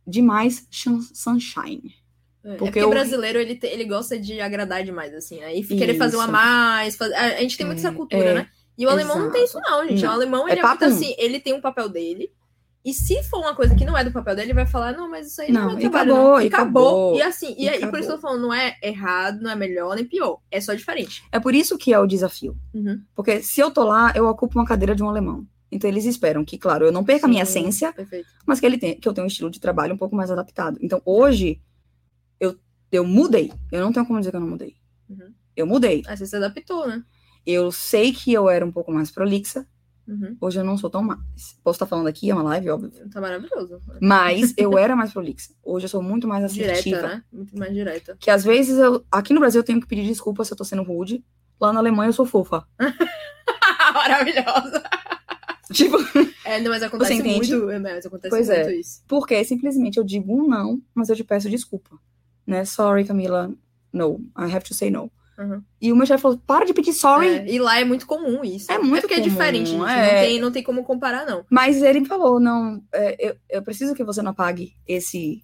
demais 0.08 0.68
sunshine. 0.72 1.96
É, 2.44 2.54
é 2.54 2.56
Porque 2.56 2.66
porque 2.66 2.80
eu- 2.80 2.88
o 2.88 2.92
brasileiro, 2.92 3.40
ele, 3.40 3.56
te- 3.56 3.68
ele 3.68 3.86
gosta 3.86 4.18
de 4.18 4.40
agradar 4.40 4.84
demais, 4.84 5.14
assim. 5.14 5.44
Aí 5.44 5.64
querer 5.64 5.98
fazer 5.98 6.16
uma 6.16 6.28
mais. 6.28 6.96
fazer- 6.96 7.16
A 7.16 7.42
gente 7.42 7.58
tem 7.58 7.66
muito 7.66 7.80
essa 7.80 7.90
É, 7.90 7.94
cultura, 7.94 8.30
é. 8.30 8.34
né? 8.36 8.50
E 8.78 8.86
o 8.86 8.90
alemão 8.90 9.18
não 9.18 9.32
tem 9.32 9.46
isso, 9.46 9.60
não, 9.62 9.88
gente. 9.88 10.04
Não. 10.04 10.10
O 10.10 10.14
alemão, 10.14 10.48
É 10.48 10.52
ele 10.52 10.60
é, 10.60 10.64
muito 10.64 10.80
papum. 10.80 10.94
assim, 10.94 11.16
ele 11.18 11.40
tem 11.40 11.54
um 11.54 11.62
papel 11.62 11.88
dele. 11.90 12.32
E 12.84 12.94
se 12.94 13.24
for 13.24 13.40
uma 13.40 13.56
coisa 13.56 13.74
que 13.74 13.84
não 13.84 13.98
é 13.98 14.04
do 14.04 14.12
papel 14.12 14.36
dele, 14.36 14.48
ele 14.48 14.54
vai 14.54 14.68
falar, 14.68 14.92
não, 14.96 15.10
mas 15.10 15.28
isso 15.32 15.42
aí 15.42 15.52
não, 15.52 15.70
Não, 15.72 15.72
é 15.72 15.74
e 15.74 15.90
trabalho, 15.90 16.12
acabou, 16.14 16.32
não. 16.36 16.42
e 16.42 16.48
acabou. 16.48 17.16
E 17.18 17.22
assim, 17.24 17.56
e, 17.58 17.68
E 17.68 17.82
e 17.84 17.88
por 17.88 17.98
isso 17.98 18.08
que 18.10 18.14
eu 18.14 18.18
tô 18.18 18.22
falando, 18.22 18.42
não 18.44 18.54
é 18.54 18.78
errado, 18.84 19.42
não 19.42 19.50
é 19.50 19.56
melhor 19.56 19.96
nem 19.96 20.06
pior. 20.06 20.40
É 20.52 20.62
só 20.62 20.72
diferente. 20.76 21.24
É 21.32 21.40
por 21.40 21.56
isso 21.56 21.80
que 21.80 21.92
é 21.92 22.00
o 22.00 22.06
desafio. 22.06 22.56
Uhum. 22.76 23.02
Porque 23.16 23.42
se 23.42 23.60
eu 23.60 23.72
tô 23.72 23.84
lá, 23.84 24.14
eu 24.16 24.28
ocupo 24.28 24.60
uma 24.60 24.66
cadeira 24.68 24.94
de 24.94 25.02
um 25.02 25.10
alemão. 25.10 25.48
Então 25.72 25.90
eles 25.90 26.06
esperam 26.06 26.46
que, 26.46 26.60
claro, 26.60 26.86
eu 26.86 26.92
não 26.92 27.04
perca 27.04 27.26
a 27.26 27.30
minha 27.30 27.44
Sim, 27.44 27.62
essência, 27.62 27.92
Perfeito. 27.92 28.28
mas 28.46 28.60
que 28.60 28.66
ele 28.68 28.78
tem, 28.78 29.00
que 29.00 29.08
eu 29.10 29.14
tenho 29.14 29.26
um 29.26 29.28
estilo 29.28 29.50
de 29.50 29.60
trabalho 29.60 29.96
um 29.96 29.98
pouco 29.98 30.16
mais 30.16 30.30
adaptado. 30.30 30.78
Então, 30.80 31.02
hoje, 31.04 31.60
eu, 32.40 32.56
eu 32.92 33.04
mudei. 33.04 33.52
Eu 33.72 33.82
não 33.82 33.92
tenho 33.92 34.06
como 34.06 34.20
dizer 34.20 34.30
que 34.30 34.38
eu 34.38 34.42
não 34.42 34.48
mudei. 34.50 34.76
Uhum. 35.10 35.34
Eu 35.56 35.66
mudei. 35.66 36.04
Aí 36.06 36.16
você 36.16 36.28
se 36.28 36.36
adaptou, 36.36 36.88
né? 36.88 37.04
Eu 37.46 37.72
sei 37.72 38.12
que 38.12 38.34
eu 38.34 38.50
era 38.50 38.66
um 38.66 38.72
pouco 38.72 38.92
mais 38.92 39.12
prolixa. 39.12 39.66
Uhum. 40.08 40.38
Hoje 40.40 40.60
eu 40.60 40.64
não 40.64 40.78
sou 40.78 40.90
tão 40.90 41.02
mais. 41.02 41.20
Posso 41.64 41.78
estar 41.78 41.86
falando 41.88 42.08
aqui, 42.08 42.30
é 42.30 42.34
uma 42.34 42.44
live, 42.44 42.70
óbvio. 42.70 42.92
Tá 43.10 43.20
maravilhoso. 43.20 43.80
Mas 44.00 44.54
eu 44.56 44.78
era 44.78 44.96
mais 44.96 45.12
prolixa. 45.12 45.54
Hoje 45.64 45.86
eu 45.86 45.90
sou 45.90 46.02
muito 46.02 46.28
mais 46.28 46.44
assertiva. 46.44 46.98
Direta, 46.98 47.08
né? 47.08 47.24
Muito 47.32 47.58
mais 47.58 47.74
direta. 47.74 48.16
Que 48.20 48.30
às 48.30 48.44
vezes, 48.44 48.78
eu, 48.78 49.04
aqui 49.12 49.34
no 49.34 49.40
Brasil, 49.40 49.60
eu 49.60 49.66
tenho 49.66 49.82
que 49.82 49.88
pedir 49.88 50.06
desculpa 50.06 50.44
se 50.44 50.54
eu 50.54 50.58
tô 50.58 50.64
sendo 50.64 50.84
rude. 50.84 51.24
Lá 51.60 51.74
na 51.74 51.80
Alemanha, 51.80 52.10
eu 52.10 52.14
sou 52.14 52.26
fofa. 52.26 52.66
Maravilhosa. 53.94 54.84
Tipo, 55.72 55.98
É, 56.46 56.60
não, 56.62 56.70
mas 56.70 56.84
acontece 56.84 57.24
muito. 57.24 57.70
É, 57.70 57.80
mas 57.80 58.06
acontece 58.06 58.30
Pois 58.30 58.48
muito 58.48 58.70
é. 58.70 58.76
isso. 58.76 59.02
porque 59.08 59.44
simplesmente 59.44 59.98
eu 59.98 60.04
digo 60.04 60.32
um 60.32 60.48
não, 60.48 60.80
mas 60.94 61.10
eu 61.10 61.16
te 61.16 61.24
peço 61.24 61.50
desculpa. 61.50 61.98
Né? 62.46 62.64
Sorry, 62.66 63.04
Camila. 63.06 63.52
No. 63.92 64.20
I 64.38 64.54
have 64.54 64.64
to 64.66 64.74
say 64.74 64.92
no. 64.92 65.12
Uhum. 65.38 65.62
E 65.82 65.92
o 65.92 65.96
meu 65.96 66.06
chefe 66.06 66.22
falou: 66.22 66.40
para 66.46 66.66
de 66.66 66.74
pedir 66.74 66.94
sorry. 66.94 67.28
É, 67.28 67.52
e 67.52 67.60
lá 67.60 67.80
é 67.80 67.84
muito 67.84 68.08
comum 68.08 68.44
isso. 68.44 68.72
É 68.72 68.78
muito 68.78 69.02
porque 69.02 69.16
é 69.16 69.18
comum, 69.18 69.30
diferente, 69.30 69.70
gente. 69.70 69.80
Não, 69.80 69.88
é. 69.88 70.22
tem, 70.22 70.40
não 70.40 70.52
tem 70.52 70.64
como 70.64 70.84
comparar, 70.84 71.26
não. 71.26 71.46
Mas 71.50 71.82
ele 71.82 72.06
falou: 72.06 72.40
não, 72.40 72.82
é, 72.94 73.30
eu, 73.30 73.36
eu 73.50 73.62
preciso 73.62 73.94
que 73.94 74.04
você 74.04 74.22
não 74.22 74.32
apague 74.32 74.74
esse. 74.88 75.44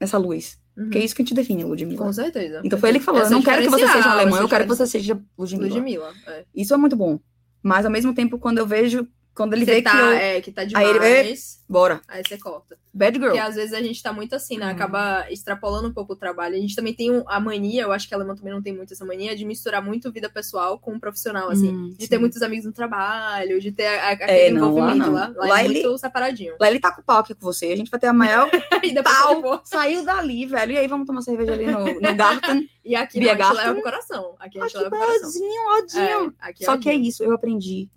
essa 0.00 0.16
luz. 0.16 0.58
Uhum. 0.76 0.84
Porque 0.84 0.98
é 0.98 1.04
isso 1.04 1.14
que 1.14 1.24
te 1.24 1.34
define, 1.34 1.64
Ludmilla. 1.64 2.04
Com 2.04 2.12
certeza. 2.12 2.62
Então 2.64 2.78
foi 2.78 2.88
ele 2.88 2.98
que 2.98 3.04
falou: 3.04 3.22
Eu 3.22 3.30
não 3.30 3.42
quero 3.42 3.62
que 3.62 3.68
você 3.68 3.86
seja 3.86 4.10
alemão, 4.10 4.40
eu 4.40 4.48
quero 4.48 4.64
que 4.64 4.68
você 4.68 4.86
seja 4.86 5.20
Ludmilla. 5.36 5.68
Ludmilla. 5.68 6.12
É. 6.26 6.44
Isso 6.54 6.72
é 6.72 6.76
muito 6.76 6.96
bom. 6.96 7.20
Mas 7.62 7.84
ao 7.84 7.92
mesmo 7.92 8.14
tempo, 8.14 8.38
quando 8.38 8.58
eu 8.58 8.66
vejo. 8.66 9.06
Quando 9.34 9.54
ele 9.54 9.64
Você 9.64 9.76
vê 9.76 9.82
tá, 9.82 9.90
que 9.92 9.96
eu. 9.96 10.12
é, 10.12 10.40
que 10.42 10.52
tá 10.52 10.60
Aí 10.62 10.66
demais. 10.68 10.88
ele- 10.96 11.06
Aí, 11.06 11.34
Bora. 11.66 12.02
você 12.22 12.36
corta. 12.36 12.76
Bad 12.92 13.14
girl. 13.16 13.28
Porque 13.28 13.38
às 13.40 13.54
vezes 13.54 13.72
a 13.72 13.80
gente 13.80 14.02
tá 14.02 14.12
muito 14.12 14.34
assim, 14.34 14.58
né? 14.58 14.66
Uhum. 14.66 14.72
Acaba 14.72 15.26
extrapolando 15.30 15.88
um 15.88 15.92
pouco 15.94 16.12
o 16.12 16.16
trabalho. 16.16 16.54
A 16.54 16.58
gente 16.58 16.76
também 16.76 16.92
tem 16.92 17.10
um- 17.10 17.24
a 17.26 17.40
mania, 17.40 17.80
eu 17.84 17.92
acho 17.92 18.06
que 18.06 18.12
a 18.12 18.18
alemã 18.18 18.34
também 18.36 18.52
não 18.52 18.60
tem 18.60 18.76
muito 18.76 18.92
essa 18.92 19.06
mania, 19.06 19.34
de 19.34 19.46
misturar 19.46 19.82
muito 19.82 20.12
vida 20.12 20.28
pessoal 20.28 20.78
com 20.78 20.94
o 20.94 21.00
profissional, 21.00 21.48
assim. 21.48 21.70
Hum, 21.74 21.94
De 21.96 22.04
sim. 22.04 22.10
ter 22.10 22.18
muitos 22.18 22.42
amigos 22.42 22.66
no 22.66 22.72
trabalho, 22.74 23.58
de 23.58 23.72
ter 23.72 23.86
a- 23.86 24.08
a- 24.08 24.10
aquele 24.10 24.30
É, 24.32 24.50
não, 24.50 24.60
lá 24.60 24.68
envolvimento 24.68 25.06
não. 25.06 25.14
lá. 25.14 25.32
Lá, 25.34 25.46
Lá 25.46 25.62
é 25.62 25.64
ele- 25.64 25.82
muito 25.82 25.96
separadinho. 25.98 26.54
Lá 26.60 26.68
ele 26.68 26.78
tá 26.78 26.92
com 26.92 27.00
o 27.00 27.04
pau 27.04 27.20
aqui 27.20 27.34
com 27.34 27.40
você. 27.40 27.66
A 27.72 27.76
gente 27.76 27.90
vai 27.90 27.98
ter 27.98 28.08
a 28.08 28.12
maior 28.12 28.50
pau. 29.04 29.62
Saiu 29.64 30.04
dali, 30.04 30.44
velho. 30.44 30.72
E 30.72 30.76
aí 30.76 30.86
vamos 30.86 31.06
tomar 31.06 31.22
cerveja 31.22 31.54
ali 31.54 31.64
no, 31.66 31.78
no 32.00 32.14
Garten. 32.14 32.68
E 32.84 32.94
aqui 32.94 33.18
não, 33.20 33.30
a 33.32 33.34
gente 33.36 33.56
leva 33.56 33.72
pro 33.74 33.82
coração. 33.82 34.34
Aqui 34.38 34.58
a 34.58 34.62
gente 34.64 34.72
que 34.72 34.78
leva 34.78 34.90
pro 34.90 34.98
coração. 34.98 35.28
ódinho, 35.28 35.78
ódinho. 35.78 36.34
É, 36.42 36.48
aqui 36.48 36.64
Só 36.66 36.76
que 36.76 36.90
é 36.90 36.94
isso, 36.94 37.22
eu 37.24 37.32
aprendi. 37.32 37.88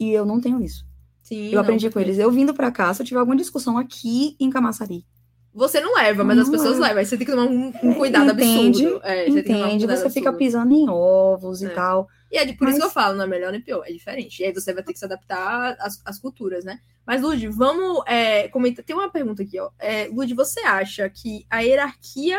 É. 0.00 0.04
E 0.04 0.12
eu 0.12 0.24
não 0.24 0.40
tenho 0.40 0.62
isso. 0.62 0.84
Sim, 1.22 1.46
Eu 1.48 1.52
não, 1.56 1.60
aprendi 1.60 1.86
com 1.86 1.92
perfeito. 1.94 2.08
eles. 2.16 2.18
Eu 2.18 2.30
vindo 2.30 2.54
pra 2.54 2.70
cá, 2.72 2.92
se 2.92 3.02
eu 3.02 3.06
tiver 3.06 3.20
alguma 3.20 3.36
discussão 3.36 3.78
aqui 3.78 4.34
em 4.40 4.50
Camaçari. 4.50 5.04
Você 5.52 5.80
não 5.80 5.94
leva, 5.96 6.22
mas 6.22 6.36
Não 6.36 6.44
as 6.44 6.48
pessoas 6.48 6.70
levo. 6.72 6.82
levam. 6.82 6.98
Aí 6.98 7.06
você 7.06 7.16
tem 7.16 7.26
que 7.26 7.32
tomar 7.32 7.44
um, 7.44 7.72
um 7.82 7.94
cuidado 7.94 8.30
Entende? 8.32 8.84
absurdo. 8.86 9.00
É, 9.04 9.24
você 9.24 9.30
um 9.30 9.38
Entende? 9.38 9.78
cuidado 9.78 9.96
Você 9.98 10.10
fica 10.10 10.28
absurdo. 10.28 10.38
pisando 10.38 10.74
em 10.74 10.88
ovos 10.88 11.60
e 11.62 11.66
É. 11.66 11.70
tal. 11.70 12.08
E 12.30 12.36
é 12.38 12.46
por 12.46 12.68
isso 12.68 12.78
Mas- 12.78 12.78
que 12.78 12.82
eu 12.84 12.90
falo, 12.90 13.16
não 13.16 13.24
é 13.24 13.26
melhor 13.26 13.50
nem 13.50 13.60
pior, 13.60 13.82
é 13.84 13.92
diferente. 13.92 14.40
E 14.40 14.44
aí 14.46 14.52
você 14.52 14.72
vai 14.72 14.82
ter 14.84 14.92
que 14.92 14.98
se 15.00 15.04
adaptar 15.04 15.76
às, 15.80 16.00
às 16.04 16.18
culturas, 16.20 16.64
né? 16.64 16.78
Mas, 17.04 17.20
Lud, 17.22 17.48
vamos 17.48 18.02
é, 18.06 18.46
comentar. 18.48 18.84
Tem 18.84 18.94
uma 18.94 19.10
pergunta 19.10 19.42
aqui, 19.42 19.58
ó. 19.58 19.70
É, 19.80 20.06
Lud, 20.12 20.32
você 20.34 20.60
acha 20.60 21.08
que 21.10 21.44
a 21.50 21.60
hierarquia 21.60 22.38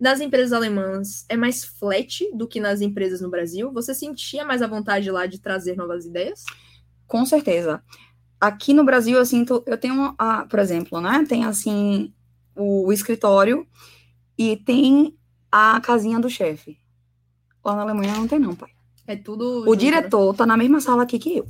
das 0.00 0.20
empresas 0.22 0.54
alemãs 0.54 1.26
é 1.28 1.36
mais 1.36 1.62
flat 1.62 2.30
do 2.34 2.48
que 2.48 2.58
nas 2.58 2.80
empresas 2.80 3.20
no 3.20 3.28
Brasil? 3.28 3.70
Você 3.72 3.94
sentia 3.94 4.46
mais 4.46 4.62
a 4.62 4.66
vontade 4.66 5.10
lá 5.10 5.26
de 5.26 5.38
trazer 5.38 5.76
novas 5.76 6.06
ideias? 6.06 6.42
Com 7.10 7.26
certeza. 7.26 7.82
Aqui 8.40 8.72
no 8.72 8.84
Brasil, 8.84 9.18
eu 9.18 9.26
sinto, 9.26 9.64
eu 9.66 9.76
tenho, 9.76 10.14
a, 10.16 10.44
por 10.46 10.60
exemplo, 10.60 11.00
né? 11.00 11.24
Tem 11.28 11.44
assim 11.44 12.14
o, 12.54 12.92
escritório 12.92 13.66
e 14.38 14.56
tem 14.58 15.18
a 15.50 15.80
casinha 15.80 16.20
do 16.20 16.30
chefe. 16.30 16.78
Lá 17.64 17.74
na 17.74 17.82
Alemanha 17.82 18.14
não 18.14 18.28
tem, 18.28 18.38
não, 18.38 18.54
pai. 18.54 18.70
É 19.08 19.16
tudo. 19.16 19.42
O 19.44 19.56
junto, 19.64 19.70
né? 19.70 19.76
diretor 19.76 20.34
tá 20.36 20.46
na 20.46 20.56
mesma 20.56 20.80
sala 20.80 21.02
aqui 21.02 21.18
que 21.18 21.38
eu. 21.38 21.48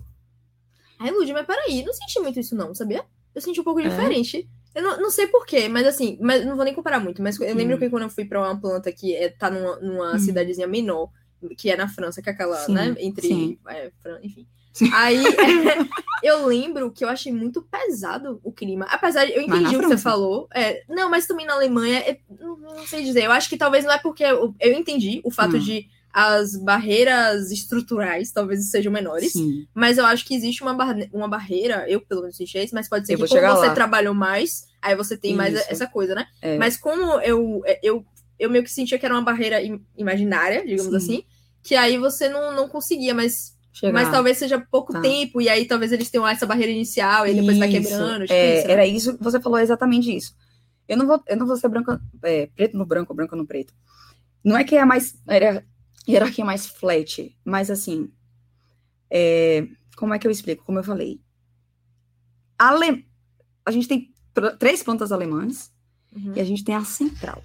Ai, 0.98 1.10
Lud, 1.10 1.30
mas 1.34 1.46
peraí, 1.46 1.84
não 1.84 1.92
senti 1.92 2.18
muito 2.20 2.40
isso, 2.40 2.56
não, 2.56 2.74
sabia? 2.74 3.04
Eu 3.34 3.42
senti 3.42 3.60
um 3.60 3.64
pouco 3.64 3.80
É? 3.80 3.88
diferente. 3.88 4.48
Eu 4.74 4.82
não, 4.82 4.96
não 4.98 5.10
sei 5.10 5.26
porquê, 5.26 5.68
mas 5.68 5.86
assim, 5.86 6.16
mas 6.22 6.46
não 6.46 6.56
vou 6.56 6.64
nem 6.64 6.74
comparar 6.74 7.00
muito. 7.00 7.20
Mas 7.22 7.38
eu 7.38 7.54
lembro 7.54 7.76
Hum. 7.76 7.78
que 7.78 7.90
quando 7.90 8.04
eu 8.04 8.10
fui 8.10 8.24
pra 8.24 8.40
uma 8.40 8.58
planta 8.58 8.90
que 8.90 9.14
é, 9.14 9.28
tá 9.28 9.50
numa, 9.50 9.76
numa 9.80 10.14
Hum. 10.14 10.18
cidadezinha 10.18 10.66
menor, 10.66 11.10
que 11.58 11.70
é 11.70 11.76
na 11.76 11.86
França, 11.86 12.22
que 12.22 12.30
é 12.30 12.32
aquela, 12.32 12.56
Sim, 12.56 12.72
né? 12.72 12.96
Entre. 12.98 13.58
é, 13.68 13.92
Fran- 14.00 14.20
enfim. 14.22 14.46
Aí 14.92 15.16
eu 16.22 16.46
lembro 16.46 16.90
que 16.90 17.04
eu 17.04 17.08
achei 17.08 17.32
muito 17.32 17.62
pesado 17.62 18.40
o 18.42 18.52
clima. 18.52 18.86
Apesar 18.90 19.24
de. 19.26 19.32
Eu 19.32 19.42
entendi 19.42 19.76
o 19.76 19.80
que 19.80 19.86
você 19.88 19.98
falou. 19.98 20.48
É, 20.54 20.82
não, 20.88 21.10
mas 21.10 21.26
também 21.26 21.46
na 21.46 21.54
Alemanha, 21.54 21.98
é, 22.00 22.18
não, 22.40 22.56
não 22.56 22.86
sei 22.86 23.02
dizer. 23.04 23.24
Eu 23.24 23.32
acho 23.32 23.48
que 23.48 23.56
talvez 23.56 23.84
não 23.84 23.92
é 23.92 23.98
porque. 23.98 24.22
Eu, 24.24 24.54
eu 24.60 24.72
entendi 24.72 25.20
o 25.24 25.30
fato 25.30 25.56
Hum. 25.56 25.60
de 25.60 25.86
as 26.12 26.56
barreiras 26.56 27.52
estruturais 27.52 28.32
talvez 28.32 28.68
sejam 28.68 28.92
menores. 28.92 29.32
Sim. 29.32 29.66
Mas 29.72 29.96
eu 29.96 30.04
acho 30.04 30.24
que 30.26 30.34
existe 30.34 30.60
uma, 30.60 30.74
barre- 30.74 31.08
uma 31.12 31.28
barreira, 31.28 31.84
eu 31.88 32.00
pelo 32.00 32.22
menos 32.22 32.36
senti 32.36 32.58
isso, 32.58 32.74
mas 32.74 32.88
pode 32.88 33.06
ser 33.06 33.12
Eu 33.14 33.18
que 33.18 33.28
como 33.28 33.40
você 33.40 33.66
lá. 33.68 33.74
trabalhou 33.74 34.12
mais, 34.12 34.66
aí 34.82 34.96
você 34.96 35.16
tem 35.16 35.36
mais 35.36 35.54
Isso. 35.54 35.66
essa 35.70 35.86
coisa, 35.86 36.14
né? 36.16 36.26
É. 36.42 36.58
Mas 36.58 36.76
como 36.76 37.20
eu, 37.20 37.62
eu, 37.80 38.04
eu 38.40 38.50
meio 38.50 38.64
que 38.64 38.72
sentia 38.72 38.98
que 38.98 39.06
era 39.06 39.14
uma 39.14 39.22
barreira 39.22 39.62
im- 39.62 39.80
imaginária, 39.96 40.66
digamos 40.66 40.90
Sim. 40.90 40.96
assim, 40.96 41.24
que 41.62 41.76
aí 41.76 41.96
você 41.96 42.28
não, 42.28 42.52
não 42.56 42.68
conseguia, 42.68 43.14
mas, 43.14 43.56
Chegar. 43.72 43.92
mas 43.92 44.10
talvez 44.10 44.36
seja 44.36 44.58
pouco 44.70 44.92
Tá. 44.92 45.00
tempo, 45.00 45.40
e 45.40 45.48
aí 45.48 45.64
talvez 45.64 45.92
eles 45.92 46.10
tenham 46.10 46.26
essa 46.26 46.44
barreira 46.46 46.72
inicial, 46.72 47.26
e 47.26 47.34
depois 47.34 47.56
vai 47.58 47.68
Isso. 47.68 47.80
quebrando, 47.88 48.22
tipo 48.22 48.32
É, 48.32 48.58
isso, 48.58 48.66
né? 48.66 48.72
Era 48.72 48.86
isso, 48.86 49.16
você 49.20 49.40
falou 49.40 49.58
exatamente 49.58 50.14
isso. 50.14 50.34
Eu 50.88 50.96
não 50.96 51.06
vou, 51.06 51.22
eu 51.28 51.36
não 51.36 51.46
vou 51.46 51.56
ser 51.56 51.68
branco, 51.68 51.98
é, 52.22 52.46
preto 52.48 52.76
no 52.76 52.84
branco, 52.84 53.14
branco 53.14 53.36
no 53.36 53.46
preto. 53.46 53.72
Não 54.44 54.56
é 54.56 54.64
que 54.64 54.74
é 54.76 54.84
mais 54.84 55.14
era 55.26 55.64
hierarquia 56.08 56.44
mais 56.44 56.66
flat, 56.66 57.36
mas 57.44 57.70
assim, 57.70 58.10
é, 59.08 59.68
como 59.96 60.14
é 60.14 60.18
que 60.18 60.26
eu 60.26 60.30
explico? 60.30 60.64
Como 60.64 60.78
eu 60.78 60.84
falei, 60.84 61.20
Ale, 62.58 63.06
a 63.64 63.70
gente 63.70 63.86
tem 63.86 64.12
três 64.58 64.82
plantas 64.82 65.12
alemãs 65.12 65.70
Uhum. 66.12 66.32
e 66.34 66.40
a 66.40 66.44
gente 66.44 66.64
tem 66.64 66.74
a 66.74 66.84
central. 66.84 67.40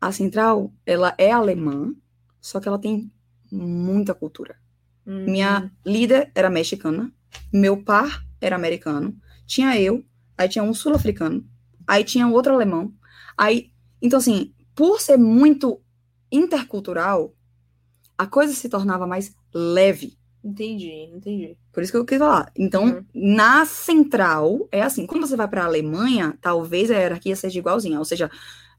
A 0.00 0.12
central, 0.12 0.72
ela 0.84 1.14
é 1.16 1.30
alemã, 1.30 1.94
só 2.40 2.60
que 2.60 2.68
ela 2.68 2.78
tem 2.78 3.10
muita 3.52 4.14
cultura. 4.14 4.56
Hum. 5.06 5.24
Minha 5.26 5.70
líder 5.84 6.30
era 6.34 6.48
mexicana, 6.48 7.12
meu 7.52 7.82
par 7.82 8.24
era 8.40 8.56
americano, 8.56 9.16
tinha 9.46 9.78
eu, 9.80 10.04
aí 10.36 10.48
tinha 10.48 10.64
um 10.64 10.72
sul-africano, 10.74 11.46
aí 11.86 12.02
tinha 12.02 12.26
outro 12.26 12.52
alemão. 12.54 12.92
Aí, 13.36 13.70
então 14.00 14.18
assim, 14.18 14.52
por 14.74 15.00
ser 15.00 15.16
muito 15.18 15.80
intercultural, 16.30 17.34
a 18.16 18.26
coisa 18.26 18.52
se 18.54 18.68
tornava 18.68 19.06
mais 19.06 19.34
leve. 19.52 20.16
Entendi, 20.44 20.90
entendi. 21.14 21.56
Por 21.72 21.82
isso 21.82 21.92
que 21.92 21.98
eu 21.98 22.04
quis 22.04 22.18
falar. 22.18 22.50
Então, 22.56 22.84
Uhum. 22.86 23.04
na 23.14 23.64
central, 23.64 24.68
é 24.72 24.82
assim, 24.82 25.06
quando 25.06 25.26
você 25.26 25.36
vai 25.36 25.46
para 25.46 25.62
a 25.62 25.66
Alemanha, 25.66 26.36
talvez 26.40 26.90
a 26.90 26.94
hierarquia 26.94 27.36
seja 27.36 27.58
igualzinha, 27.58 27.98
ou 27.98 28.04
seja, 28.04 28.28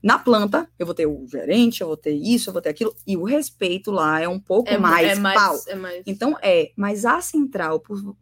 na 0.03 0.19
planta, 0.19 0.69
eu 0.77 0.85
vou 0.85 0.93
ter 0.93 1.07
o 1.07 1.25
gerente, 1.27 1.79
eu 1.81 1.87
vou 1.87 1.95
ter 1.97 2.11
isso, 2.13 2.49
eu 2.49 2.53
vou 2.53 2.61
ter 2.61 2.69
aquilo, 2.69 2.93
e 3.07 3.15
o 3.15 3.23
respeito 3.23 3.89
lá 3.89 4.19
é 4.21 4.27
um 4.27 4.39
pouco 4.39 4.69
mais, 4.79 5.07
é 5.11 5.15
mais, 5.15 5.41
pau. 5.41 5.55
é 5.67 5.75
mais 5.75 6.03
Então 6.05 6.37
é, 6.41 6.71
mas 6.75 7.05
a 7.05 7.21
central, 7.21 7.79
por, 7.79 8.15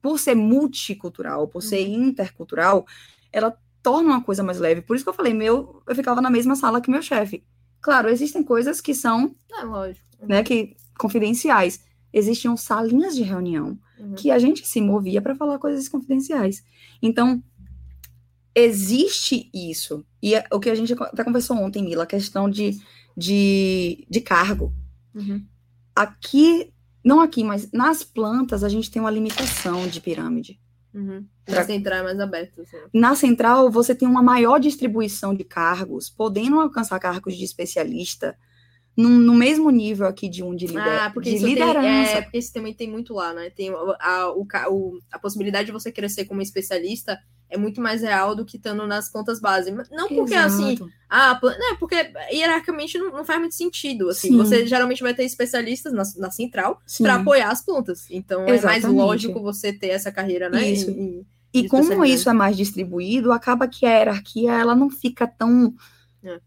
por 0.00 0.18
ser 0.18 0.34
multicultural, 0.34 1.46
por 1.46 1.62
ser 1.62 1.86
Uhum. 1.86 2.04
intercultural, 2.08 2.86
ela 3.32 3.56
torna 3.82 4.08
uma 4.10 4.22
coisa 4.22 4.42
mais 4.42 4.58
leve. 4.58 4.80
Por 4.82 4.96
isso 4.96 5.04
que 5.04 5.08
eu 5.10 5.14
falei, 5.14 5.34
meu, 5.34 5.82
eu 5.86 5.94
ficava 5.94 6.20
na 6.22 6.30
mesma 6.30 6.56
sala 6.56 6.80
que 6.80 6.90
meu 6.90 7.02
chefe. 7.02 7.44
Claro, 7.82 8.08
existem 8.08 8.42
coisas 8.42 8.80
que 8.80 8.94
são, 8.94 9.34
É 9.58 9.62
lógico. 9.64 10.06
né, 10.26 10.42
que 10.42 10.74
confidenciais. 10.98 11.80
Existiam 12.12 12.56
salinhas 12.56 13.14
de 13.14 13.22
reunião 13.22 13.78
Uhum. 13.98 14.14
que 14.14 14.30
a 14.30 14.38
gente 14.38 14.66
se 14.66 14.80
movia 14.80 15.20
para 15.20 15.34
falar 15.34 15.58
coisas 15.58 15.86
confidenciais. 15.88 16.64
Então, 17.02 17.42
existe 18.54 19.50
isso. 19.54 20.04
E 20.22 20.34
é 20.34 20.44
o 20.52 20.60
que 20.60 20.70
a 20.70 20.74
gente 20.74 20.92
até 20.92 21.24
conversou 21.24 21.56
ontem, 21.56 21.82
Mila, 21.82 22.04
a 22.04 22.06
questão 22.06 22.48
de, 22.48 22.78
de, 23.16 24.06
de 24.08 24.20
cargo 24.20 24.72
Uhum. 25.14 25.44
aqui, 25.94 26.72
não 27.04 27.20
aqui, 27.20 27.42
mas 27.42 27.70
nas 27.72 28.02
plantas 28.04 28.62
a 28.62 28.68
gente 28.68 28.90
tem 28.90 29.00
uma 29.00 29.10
limitação 29.10 29.86
de 29.88 30.00
pirâmide. 30.00 30.60
Uhum. 30.94 31.24
Pra- 31.44 31.56
Na 31.56 31.64
central 31.64 31.98
é 31.98 32.02
mais 32.02 32.20
aberto. 32.20 32.60
Assim. 32.62 32.76
Na 32.92 33.14
central, 33.14 33.70
você 33.70 33.94
tem 33.94 34.06
uma 34.08 34.22
maior 34.22 34.58
distribuição 34.58 35.34
de 35.34 35.44
cargos, 35.44 36.08
podendo 36.10 36.60
alcançar 36.60 36.98
cargos 36.98 37.36
de 37.36 37.44
especialista 37.44 38.36
num- 38.96 39.18
no 39.18 39.34
mesmo 39.34 39.70
nível 39.70 40.06
aqui 40.06 40.28
de 40.28 40.42
um 40.42 40.54
de, 40.54 40.66
lider 40.66 40.82
Ah, 41.02 41.10
porque 41.14 41.30
de 41.30 41.36
isso 41.36 41.44
tem, 41.44 41.54
liderança. 41.54 42.12
é, 42.18 42.22
porque 42.22 42.38
isso 42.38 42.52
também 42.52 42.74
tem 42.74 42.90
muito 42.90 43.14
lá, 43.14 43.32
né? 43.32 43.50
Tem 43.50 43.70
a, 43.70 44.30
o- 44.32 44.98
a 45.12 45.18
possibilidade 45.18 45.66
de 45.66 45.72
você 45.72 45.90
crescer 45.92 46.24
como 46.24 46.42
especialista 46.42 47.18
é 47.50 47.58
muito 47.58 47.80
mais 47.80 48.00
real 48.02 48.34
do 48.34 48.44
que 48.44 48.56
estando 48.56 48.86
nas 48.86 49.08
plantas 49.10 49.40
base. 49.40 49.70
Não 49.90 50.08
porque 50.08 50.34
assim, 50.34 50.74
Exato. 50.74 50.90
ah, 51.08 51.34
pla- 51.34 51.56
não, 51.58 51.76
porque 51.76 51.96
hierarquicamente 52.32 52.96
não, 52.98 53.10
não 53.12 53.24
faz 53.24 53.38
muito 53.40 53.54
sentido. 53.54 54.08
Assim, 54.08 54.28
Sim. 54.28 54.36
você 54.36 54.66
geralmente 54.66 55.02
vai 55.02 55.12
ter 55.12 55.24
especialistas 55.24 55.92
na, 55.92 56.02
na 56.16 56.30
central 56.30 56.80
para 56.98 57.16
apoiar 57.16 57.50
as 57.50 57.62
plantas. 57.62 58.06
Então 58.10 58.42
é 58.44 58.46
mais 58.46 58.60
Exatamente. 58.78 58.96
lógico 58.96 59.42
você 59.42 59.72
ter 59.72 59.88
essa 59.88 60.10
carreira, 60.10 60.48
né? 60.48 60.66
Isso. 60.70 60.90
E- 60.90 61.26
E 61.52 61.62
de 61.62 61.68
como 61.68 62.04
isso 62.04 62.30
é 62.30 62.32
mais 62.32 62.56
distribuído, 62.56 63.32
acaba 63.32 63.66
que 63.66 63.84
a 63.84 63.90
hierarquia 63.98 64.52
ela 64.52 64.74
não 64.76 64.88
fica 64.88 65.26
tão. 65.26 65.74
É. 66.22 66.38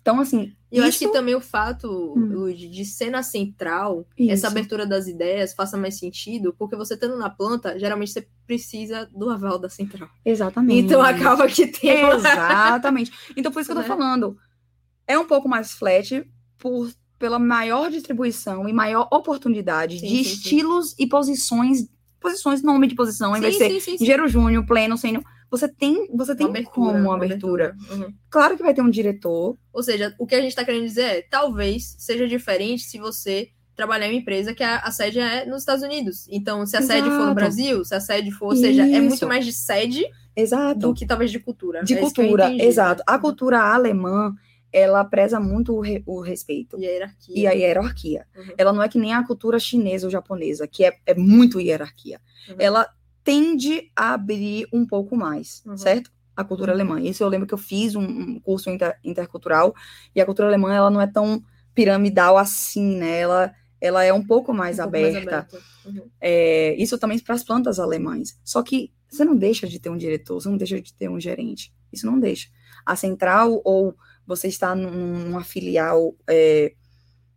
Então, 0.00 0.20
assim. 0.20 0.52
E 0.70 0.78
eu 0.78 0.82
acho 0.84 0.96
isso- 0.96 1.06
que 1.06 1.12
também 1.12 1.34
o 1.34 1.40
fato, 1.40 2.14
Hum. 2.16 2.52
De 2.52 2.84
ser 2.84 3.10
na 3.10 3.22
central, 3.22 4.06
Isso. 4.18 4.32
essa 4.32 4.46
abertura 4.48 4.84
das 4.86 5.06
ideias 5.06 5.54
faça 5.54 5.76
mais 5.76 5.98
sentido, 5.98 6.54
porque 6.58 6.74
você 6.76 6.94
estando 6.94 7.16
na 7.16 7.28
planta, 7.30 7.78
geralmente 7.78 8.12
você 8.12 8.26
precisa 8.46 9.08
do 9.14 9.30
aval 9.30 9.58
da 9.58 9.68
central. 9.68 10.08
Exatamente. 10.24 10.84
Então 10.86 11.00
acaba 11.02 11.46
que 11.48 11.66
tem. 11.66 12.00
Exatamente. 12.10 13.12
Então, 13.36 13.50
por 13.52 13.60
isso 13.60 13.68
que 13.68 13.72
eu 13.78 13.82
tô 13.82 13.88
Né? 13.88 13.88
falando. 13.88 14.36
É 15.06 15.18
um 15.18 15.24
pouco 15.26 15.48
mais 15.48 15.72
flat 15.72 16.24
por, 16.58 16.90
pela 17.18 17.38
maior 17.38 17.90
distribuição 17.90 18.68
e 18.68 18.72
maior 18.72 19.08
oportunidade 19.12 20.00
Sim, 20.00 20.06
de 20.06 20.16
sim, 20.18 20.24
sim. 20.24 20.30
estilos 20.34 20.94
e 20.98 21.06
posições. 21.06 21.88
Posições, 22.20 22.62
nome 22.62 22.86
de 22.88 22.94
posição, 22.96 23.30
ao 23.30 23.36
invés 23.36 23.52
de 23.54 23.58
ser 23.58 23.70
sim, 23.70 23.80
sim, 23.80 23.90
sim. 23.98 24.04
engenheiro 24.04 24.26
júnior, 24.28 24.66
pleno, 24.66 24.96
sênior. 24.98 25.22
Você 25.50 25.68
tem, 25.68 26.08
você 26.14 26.34
tem 26.34 26.46
Uma 26.46 26.62
como 26.64 26.90
uma 26.90 26.98
uma 27.00 27.14
abertura. 27.16 27.76
Uhum. 27.90 28.12
Claro 28.28 28.56
que 28.56 28.62
vai 28.62 28.74
ter 28.74 28.82
um 28.82 28.90
diretor. 28.90 29.56
Ou 29.72 29.82
seja, 29.82 30.14
o 30.18 30.26
que 30.26 30.34
a 30.34 30.40
gente 30.40 30.50
está 30.50 30.64
querendo 30.64 30.84
dizer 30.84 31.02
é, 31.02 31.22
talvez 31.22 31.94
seja 31.98 32.26
diferente 32.26 32.82
se 32.82 32.98
você 32.98 33.50
trabalhar 33.76 34.06
em 34.06 34.12
uma 34.12 34.18
empresa 34.20 34.54
que 34.54 34.62
a, 34.64 34.78
a 34.78 34.90
sede 34.90 35.20
é 35.20 35.44
nos 35.44 35.58
Estados 35.62 35.84
Unidos. 35.84 36.26
Então, 36.30 36.64
se 36.66 36.76
a 36.76 36.82
sede 36.82 37.02
for 37.08 37.10
no 37.10 37.22
Exato. 37.22 37.34
Brasil, 37.34 37.84
se 37.84 37.94
a 37.94 38.00
sede 38.00 38.30
for, 38.30 38.46
ou 38.46 38.56
seja, 38.56 38.82
é 38.86 39.00
muito 39.00 39.26
mais 39.26 39.44
de 39.44 39.52
sede 39.52 40.04
Exato. 40.34 40.80
do 40.80 40.94
que 40.94 41.04
talvez 41.06 41.30
de 41.30 41.38
cultura. 41.38 41.84
de 41.84 41.94
É 41.94 41.98
cultura, 41.98 42.46
entendi, 42.46 42.64
exato. 42.64 42.98
né? 43.00 43.04
A 43.06 43.18
cultura 43.18 43.60
alemã, 43.60 44.34
ela 44.72 45.04
preza 45.04 45.38
muito 45.38 45.74
o, 45.74 45.80
re- 45.80 46.02
o 46.06 46.20
respeito 46.22 46.78
E 46.80 46.86
a 46.86 46.90
hierarquia. 46.90 47.34
e 47.38 47.46
a 47.46 47.50
hierarquia. 47.52 48.26
Uhum. 48.36 48.44
Ela 48.58 48.72
não 48.72 48.82
é 48.82 48.88
que 48.88 48.98
nem 48.98 49.12
a 49.14 49.22
cultura 49.24 49.58
chinesa 49.58 50.06
ou 50.06 50.10
japonesa, 50.10 50.66
que 50.66 50.82
é, 50.84 50.96
é 51.06 51.14
muito 51.14 51.60
hierarquia. 51.60 52.18
Uhum. 52.48 52.56
Ela 52.58 52.88
tende 53.26 53.90
a 53.96 54.14
abrir 54.14 54.68
um 54.72 54.86
pouco 54.86 55.16
mais, 55.16 55.60
Uhum. 55.66 55.76
certo? 55.76 56.12
A 56.36 56.44
cultura 56.44 56.70
Uhum. 56.70 56.76
alemã. 56.76 57.00
Isso 57.00 57.24
eu 57.24 57.28
lembro 57.28 57.44
que 57.48 57.52
eu 57.54 57.58
fiz 57.58 57.96
um, 57.96 58.02
um 58.04 58.38
curso 58.40 58.70
inter- 58.70 58.96
intercultural 59.02 59.74
e 60.14 60.20
a 60.20 60.24
cultura 60.24 60.46
alemã 60.46 60.72
ela 60.72 60.90
não 60.90 61.00
é 61.00 61.08
tão 61.08 61.42
piramidal 61.74 62.38
assim, 62.38 62.94
né? 62.96 63.18
Ela, 63.18 63.52
ela 63.80 64.04
é 64.04 64.12
um 64.12 64.24
pouco 64.24 64.54
mais 64.54 64.78
Um 64.78 64.84
pouco 64.84 64.96
mais 65.00 65.16
aberta. 65.16 65.38
aberta. 65.38 65.58
Uhum. 65.84 66.08
É, 66.20 66.76
isso 66.78 66.96
também 66.98 67.18
para 67.18 67.34
as 67.34 67.42
plantas 67.42 67.80
alemãs. 67.80 68.38
Só 68.44 68.62
que 68.62 68.92
você 69.10 69.24
não 69.24 69.34
deixa 69.36 69.66
de 69.66 69.80
ter 69.80 69.90
um 69.90 69.96
diretor, 69.96 70.40
você 70.40 70.48
não 70.48 70.56
deixa 70.56 70.80
de 70.80 70.94
ter 70.94 71.08
um 71.10 71.18
gerente. 71.18 71.74
Isso 71.92 72.06
não 72.06 72.20
deixa. 72.20 72.48
A 72.84 72.94
central 72.94 73.60
ou 73.64 73.96
você 74.24 74.46
está 74.46 74.72
num- 74.74 75.18
numa 75.24 75.42
filial 75.42 76.14
é, 76.28 76.74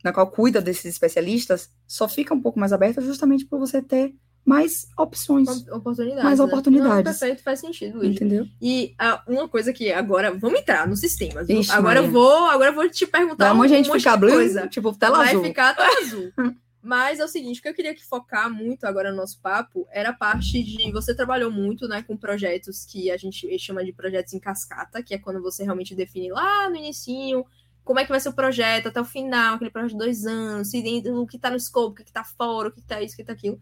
na 0.03 0.13
qual 0.13 0.29
cuida 0.29 0.61
desses 0.61 0.85
especialistas, 0.85 1.69
só 1.87 2.07
fica 2.07 2.33
um 2.33 2.41
pouco 2.41 2.59
mais 2.59 2.71
aberta 2.71 3.01
justamente 3.01 3.45
por 3.45 3.57
você 3.59 3.81
ter 3.81 4.13
mais 4.49 4.87
opções. 4.97 5.47
Oportunidades. 5.69 6.23
Mais 6.23 6.39
né? 6.39 6.45
oportunidades. 6.45 6.95
Não, 6.95 7.03
perfeito, 7.03 7.43
faz 7.43 7.59
sentido, 7.59 7.99
Luigi. 7.99 8.15
Entendeu? 8.15 8.47
E 8.59 8.95
ah, 8.97 9.23
uma 9.27 9.47
coisa 9.47 9.71
que 9.71 9.91
agora, 9.91 10.33
vamos 10.33 10.59
entrar 10.59 10.87
nos 10.87 11.01
sistemas. 11.01 11.47
Ixi, 11.47 11.71
agora 11.71 11.99
eu 11.99 12.09
vou, 12.09 12.45
agora 12.47 12.71
eu 12.71 12.73
vou 12.73 12.89
te 12.89 13.05
perguntar 13.05 13.53
Vai 13.53 13.67
um, 13.67 13.69
gente 13.69 13.87
monte 13.87 13.99
ficar 13.99 14.15
de 14.15 14.27
coisa. 14.27 14.67
tipo 14.67 14.91
tela 14.97 15.19
Vai 15.19 15.29
azul. 15.29 15.43
ficar 15.43 15.75
tela 15.75 16.01
azul. 16.01 16.33
Mas 16.81 17.19
é 17.19 17.25
o 17.25 17.27
seguinte, 17.27 17.59
o 17.59 17.61
que 17.61 17.69
eu 17.69 17.73
queria 17.75 17.93
que 17.93 18.03
focar 18.03 18.49
muito 18.49 18.85
agora 18.85 19.11
no 19.11 19.17
nosso 19.17 19.39
papo 19.39 19.85
era 19.91 20.09
a 20.09 20.13
parte 20.13 20.63
de 20.63 20.91
você 20.91 21.13
trabalhou 21.13 21.51
muito, 21.51 21.87
né, 21.87 22.01
com 22.01 22.17
projetos 22.17 22.85
que 22.85 23.11
a 23.11 23.17
gente 23.17 23.59
chama 23.59 23.83
de 23.83 23.91
projetos 23.91 24.33
em 24.33 24.39
cascata, 24.39 25.03
que 25.03 25.13
é 25.13 25.19
quando 25.19 25.41
você 25.41 25.63
realmente 25.63 25.93
define 25.93 26.31
lá 26.31 26.69
no 26.69 26.77
inicinho 26.77 27.45
como 27.83 27.99
é 27.99 28.03
que 28.03 28.11
vai 28.11 28.19
ser 28.19 28.29
o 28.29 28.33
projeto 28.33 28.87
até 28.87 29.01
o 29.01 29.05
final, 29.05 29.55
aquele 29.55 29.71
projeto 29.71 29.91
de 29.91 29.97
dois 29.97 30.25
anos, 30.25 30.69
se 30.69 30.81
dentro, 30.81 31.19
o 31.19 31.27
que 31.27 31.37
tá 31.37 31.49
no 31.49 31.59
scope, 31.59 31.91
o 31.91 31.95
que, 31.95 32.03
que 32.03 32.13
tá 32.13 32.23
fora, 32.23 32.69
o 32.69 32.71
que, 32.71 32.81
que 32.81 32.87
tá 32.87 33.01
isso, 33.01 33.13
o 33.15 33.17
que 33.17 33.23
tá 33.23 33.33
aquilo. 33.33 33.59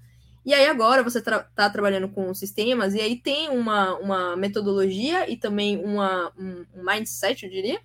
E 0.48 0.54
aí 0.54 0.66
agora 0.66 1.04
você 1.04 1.22
tra 1.22 1.40
tá 1.40 1.70
trabalhando 1.70 2.08
com 2.08 2.34
sistemas 2.34 2.94
e 2.94 3.02
aí 3.02 3.18
tem 3.18 3.50
uma, 3.50 3.96
uma 3.98 4.38
metodologia 4.38 5.30
e 5.30 5.36
também 5.36 5.76
uma, 5.84 6.32
um, 6.40 6.66
um 6.74 6.86
mindset, 6.86 7.44
eu 7.44 7.52
diria, 7.52 7.82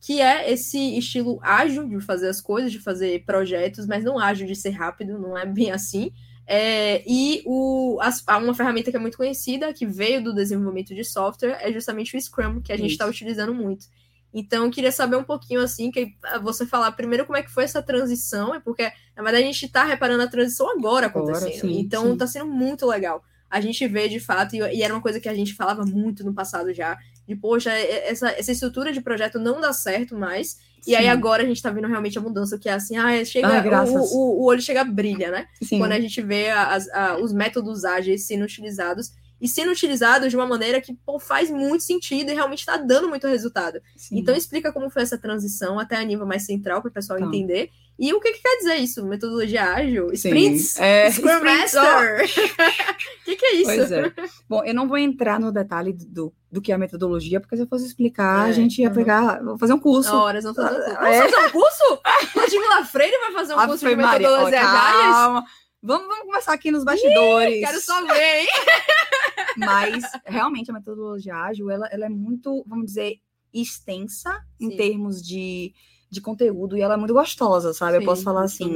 que 0.00 0.18
é 0.18 0.50
esse 0.50 0.96
estilo 0.96 1.38
ágil 1.42 1.86
de 1.86 2.00
fazer 2.00 2.30
as 2.30 2.40
coisas, 2.40 2.72
de 2.72 2.78
fazer 2.78 3.26
projetos, 3.26 3.86
mas 3.86 4.02
não 4.02 4.18
ágil 4.18 4.46
de 4.46 4.56
ser 4.56 4.70
rápido, 4.70 5.18
não 5.18 5.36
é 5.36 5.44
bem 5.44 5.70
assim. 5.70 6.10
É, 6.46 7.02
e 7.06 7.42
o, 7.44 7.98
as, 8.00 8.24
uma 8.26 8.54
ferramenta 8.54 8.90
que 8.90 8.96
é 8.96 9.00
muito 9.00 9.18
conhecida, 9.18 9.70
que 9.74 9.84
veio 9.84 10.24
do 10.24 10.34
desenvolvimento 10.34 10.94
de 10.94 11.04
software, 11.04 11.58
é 11.60 11.70
justamente 11.70 12.16
o 12.16 12.18
Scrum, 12.18 12.62
que 12.62 12.72
a 12.72 12.76
gente 12.78 12.92
está 12.92 13.04
utilizando 13.04 13.52
muito. 13.52 13.84
Então, 14.32 14.64
eu 14.64 14.70
queria 14.70 14.92
saber 14.92 15.16
um 15.16 15.24
pouquinho, 15.24 15.60
assim, 15.60 15.90
que 15.90 16.14
você 16.42 16.66
falar 16.66 16.92
primeiro 16.92 17.24
como 17.24 17.38
é 17.38 17.42
que 17.42 17.50
foi 17.50 17.64
essa 17.64 17.82
transição, 17.82 18.54
é 18.54 18.60
porque, 18.60 18.84
na 19.16 19.22
verdade, 19.22 19.44
a 19.44 19.46
gente 19.46 19.64
está 19.64 19.84
reparando 19.84 20.22
a 20.22 20.28
transição 20.28 20.70
agora 20.70 21.06
acontecendo. 21.06 21.46
Agora, 21.46 21.60
sim, 21.60 21.80
então, 21.80 22.12
está 22.12 22.26
sendo 22.26 22.46
muito 22.46 22.86
legal. 22.86 23.24
A 23.50 23.60
gente 23.60 23.86
vê, 23.88 24.08
de 24.08 24.20
fato, 24.20 24.54
e, 24.54 24.58
e, 24.58 24.82
era 24.82 24.92
uma 24.92 25.00
coisa 25.00 25.18
que 25.18 25.28
a 25.28 25.34
gente 25.34 25.54
falava 25.54 25.84
muito 25.84 26.22
no 26.24 26.34
passado 26.34 26.72
já, 26.74 26.98
de, 27.26 27.34
poxa, 27.34 27.70
essa, 27.72 28.28
essa 28.30 28.52
estrutura 28.52 28.92
de 28.92 29.00
projeto 29.00 29.38
não 29.38 29.60
dá 29.60 29.72
certo 29.72 30.14
mais, 30.14 30.58
e 30.86 30.94
aí 30.94 31.08
agora 31.08 31.42
a 31.42 31.46
gente 31.46 31.62
tá 31.62 31.70
vendo 31.70 31.88
realmente 31.88 32.18
a 32.18 32.20
mudança, 32.20 32.58
que 32.58 32.68
é 32.68 32.72
assim, 32.72 32.96
ah, 32.96 33.24
chega, 33.24 33.48
ah, 33.48 33.84
o, 33.84 33.96
o, 33.96 34.40
o, 34.40 34.44
olho 34.44 34.60
chega 34.60 34.84
brilha, 34.84 35.30
né? 35.30 35.46
Sim. 35.62 35.78
Quando 35.78 35.92
a 35.92 36.00
gente 36.00 36.20
vê 36.22 36.50
as, 36.50 36.88
a, 36.90 37.18
os 37.18 37.32
métodos 37.32 37.84
ágeis 37.84 38.26
sendo 38.26 38.44
utilizados 38.44 39.12
e 39.40 39.48
sendo 39.48 39.72
utilizados 39.72 40.30
de 40.30 40.36
uma 40.36 40.46
maneira 40.46 40.80
que 40.80 40.94
pô, 41.06 41.18
faz 41.18 41.50
muito 41.50 41.82
sentido 41.82 42.30
e 42.30 42.34
realmente 42.34 42.60
está 42.60 42.76
dando 42.76 43.08
muito 43.08 43.26
resultado. 43.26 43.80
Sim. 43.96 44.18
Então 44.18 44.34
explica 44.34 44.72
como 44.72 44.90
foi 44.90 45.02
essa 45.02 45.18
transição 45.18 45.78
até 45.78 45.96
a 45.96 46.04
nível 46.04 46.26
mais 46.26 46.44
central 46.44 46.80
para 46.80 46.88
o 46.90 46.92
pessoal 46.92 47.18
então. 47.18 47.28
entender. 47.28 47.70
E 47.98 48.14
o 48.14 48.20
que, 48.20 48.32
que, 48.32 48.40
quer 48.40 48.58
dizer 48.58 48.76
isso? 48.76 49.04
Metodologia 49.04 49.72
ágil? 49.72 50.12
Sprints? 50.12 50.78
É, 50.78 51.10
Scrum 51.10 51.42
Master? 51.42 52.24
O 52.24 53.24
que, 53.24 53.34
que, 53.34 53.44
é 53.44 53.54
isso? 53.54 53.64
Pois 53.64 53.90
é. 53.90 54.12
Bom, 54.48 54.64
eu 54.64 54.72
não 54.72 54.86
vou 54.86 54.96
entrar 54.96 55.40
no 55.40 55.50
detalhe 55.50 55.92
do, 55.92 56.32
do 56.50 56.62
que 56.62 56.70
é 56.70 56.76
a 56.76 56.78
metodologia, 56.78 57.40
porque 57.40 57.56
se 57.56 57.62
eu 57.62 57.66
fosse 57.66 57.86
explicar, 57.86 58.46
é, 58.46 58.50
a 58.50 58.52
gente 58.52 58.80
ia 58.80 58.88
uhum. 58.88 58.94
pegar, 58.94 59.42
vou 59.42 59.58
fazer 59.58 59.72
um 59.72 59.80
curso. 59.80 60.14
Horas, 60.14 60.44
vamos 60.44 60.56
fazer 60.56 60.76
um 60.76 60.84
curso. 60.84 61.04
É. 61.04 61.18
Vamos 61.18 61.34
fazer 61.34 61.46
um 61.46 61.50
curso? 61.50 62.02
Freire 62.92 63.18
vai 63.18 63.32
fazer 63.32 63.54
um 63.54 63.66
curso 63.66 63.88
de 63.88 63.96
metodologia 63.96 64.62
ágeis? 64.62 65.44
Vamos, 65.82 66.08
vamos 66.08 66.26
começar 66.26 66.52
aqui 66.52 66.70
nos 66.70 66.84
bastidores. 66.84 67.56
Ih, 67.56 67.60
quero 67.60 67.80
só 67.80 68.04
ver, 68.04 68.40
hein? 68.40 68.46
Mas, 69.56 70.04
realmente, 70.24 70.70
a 70.70 70.74
metodologia 70.74 71.34
ágil, 71.34 71.70
ela, 71.70 71.86
ela 71.88 72.06
é 72.06 72.08
muito, 72.08 72.64
vamos 72.66 72.86
dizer, 72.86 73.20
extensa 73.52 74.32
Sim. 74.58 74.66
em 74.66 74.76
termos 74.76 75.22
de, 75.22 75.72
de 76.10 76.20
conteúdo 76.20 76.76
e 76.76 76.80
ela 76.80 76.94
é 76.94 76.96
muito 76.96 77.14
gostosa, 77.14 77.72
sabe? 77.72 77.92
Sim, 77.92 77.98
eu 77.98 78.04
posso 78.04 78.22
falar 78.22 78.44
assim. 78.44 78.74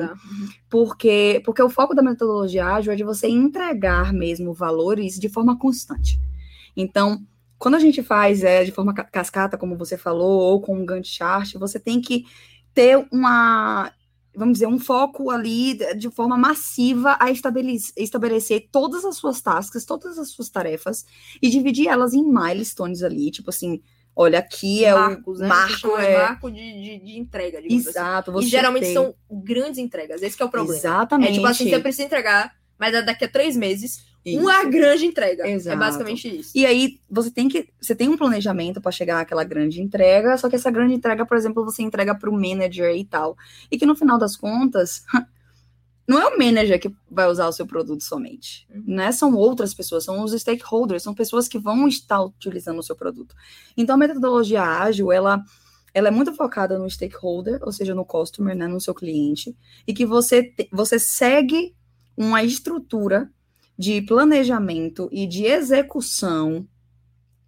Porque, 0.69 1.43
porque 1.45 1.63
o 1.63 1.71
foco 1.71 1.95
da 1.95 2.03
metodologia 2.03 2.67
ágil 2.67 2.93
é 2.93 2.97
de 2.97 3.05
você 3.05 3.29
entregar 3.29 4.13
mesmo 4.13 4.53
valores 4.53 5.19
de 5.19 5.29
forma 5.29 5.59
constante. 5.59 6.21
Então, 6.77 7.25
quando 7.59 7.77
a 7.77 7.81
gente 7.81 8.03
faz 8.03 8.43
é, 8.43 8.65
de 8.65 8.73
forma 8.73 8.95
cascata, 8.95 9.59
como 9.59 9.77
você 9.77 9.97
falou, 9.97 10.41
ou 10.41 10.61
com 10.61 10.77
um 10.77 10.87
Gantt 10.87 11.09
chart, 11.09 11.55
você 11.55 11.79
tem 11.79 12.01
que 12.01 12.25
ter 12.75 13.07
uma 13.13 13.93
vamos 14.35 14.55
dizer, 14.55 14.67
um 14.67 14.79
foco 14.79 15.31
ali 15.31 15.79
de 15.97 16.11
forma 16.11 16.37
massiva 16.37 17.17
a 17.21 17.31
estabelecer, 17.31 18.69
todas 18.71 19.05
as 19.05 19.17
suas 19.17 19.41
tasks, 19.41 19.85
todas 19.85 20.19
as 20.19 20.31
suas 20.31 20.49
tarefas 20.49 21.05
e 21.41 21.51
dividir 21.51 21.89
elas 21.89 22.15
em 22.15 22.25
milestones 22.25 23.03
ali, 23.03 23.31
tipo 23.31 23.51
assim, 23.51 23.83
olha, 24.17 24.39
aqui 24.39 24.85
é 24.85 24.95
Marcos, 24.95 25.39
o 25.39 25.43
né? 25.43 25.49
marco, 25.49 25.99
é... 25.99 26.19
marco 26.19 26.51
de, 26.51 26.61
de, 26.61 26.99
de 27.05 27.19
entrega. 27.19 27.59
Assim. 27.59 27.75
Exato. 27.75 28.31
Assim. 28.31 28.47
e 28.47 28.51
geralmente 28.51 28.85
tem... 28.85 28.95
são 28.95 29.15
grandes 29.31 29.79
entregas, 29.79 30.23
esse 30.23 30.41
é 30.41 30.45
o 30.45 30.49
problema. 30.49 30.79
Exatamente. 30.79 31.31
É 31.31 31.35
tipo 31.35 31.47
assim, 31.47 31.69
você 31.69 31.81
precisa 31.81 32.05
entregar, 32.05 32.55
mas 32.83 32.95
é 32.95 33.01
daqui 33.01 33.27
a 33.27 33.29
três 33.29 33.57
meses 33.57 34.05
isso. 34.25 34.41
Uma 34.41 34.65
grande 34.65 35.05
entrega. 35.05 35.47
É 35.47 35.53
Exato. 35.53 35.77
É 35.77 35.79
basicamente 35.79 36.41
isso. 36.41 36.53
E 36.55 36.65
aí 36.65 37.01
você 37.09 37.31
tem 37.31 37.49
que. 37.49 37.69
Você 37.81 37.95
tem 37.95 38.09
um 38.09 38.17
planejamento 38.17 38.81
para 38.81 38.93
chegar 38.93 39.21
àquela 39.21 39.45
grande 39.45 39.81
entrega, 39.81 40.37
só 40.37 40.49
que 40.49 40.57
essa 40.57 40.71
grande 40.71 40.95
entrega, 40.95 41.27
por 41.27 41.37
exemplo, 41.37 41.65
você 41.65 41.83
entrega 41.83 42.15
para 42.15 42.31
o 42.31 42.33
manager 42.33 42.95
e 42.97 43.05
tal. 43.05 43.37
E 43.71 43.79
que 43.79 43.87
no 43.87 43.95
final 43.95 44.19
das 44.19 44.37
contas. 44.37 45.05
Não 46.05 46.21
é 46.21 46.27
o 46.27 46.37
manager 46.37 46.81
que 46.81 46.93
vai 47.09 47.29
usar 47.29 47.47
o 47.47 47.53
seu 47.53 47.65
produto 47.65 48.03
somente, 48.03 48.67
uhum. 48.75 48.83
né? 48.89 49.13
São 49.13 49.37
outras 49.37 49.73
pessoas, 49.73 50.03
são 50.03 50.23
os 50.25 50.33
stakeholders, 50.33 51.05
são 51.05 51.15
pessoas 51.15 51.47
que 51.47 51.61
vão 51.61 51.87
estar 51.87 52.21
utilizando 52.21 52.81
o 52.81 52.83
seu 52.83 52.97
produto. 52.97 53.37
Então, 53.77 53.95
a 53.95 53.99
metodologia 53.99 54.63
ágil, 54.63 55.13
ela, 55.13 55.43
ela 55.95 56.09
é 56.09 56.11
muito 56.11 56.35
focada 56.35 56.77
no 56.77 56.91
stakeholder, 56.91 57.61
ou 57.63 57.71
seja, 57.71 57.95
no 57.95 58.05
customer, 58.05 58.55
né, 58.57 58.67
no 58.67 58.81
seu 58.81 58.93
cliente, 58.93 59.57
e 59.87 59.95
que 59.95 60.05
você, 60.05 60.43
te, 60.43 60.69
você 60.73 60.99
segue 60.99 61.73
uma 62.17 62.43
estrutura 62.43 63.31
de 63.79 64.01
planejamento 64.03 65.09
e 65.11 65.27
de 65.27 65.45
execução, 65.45 66.67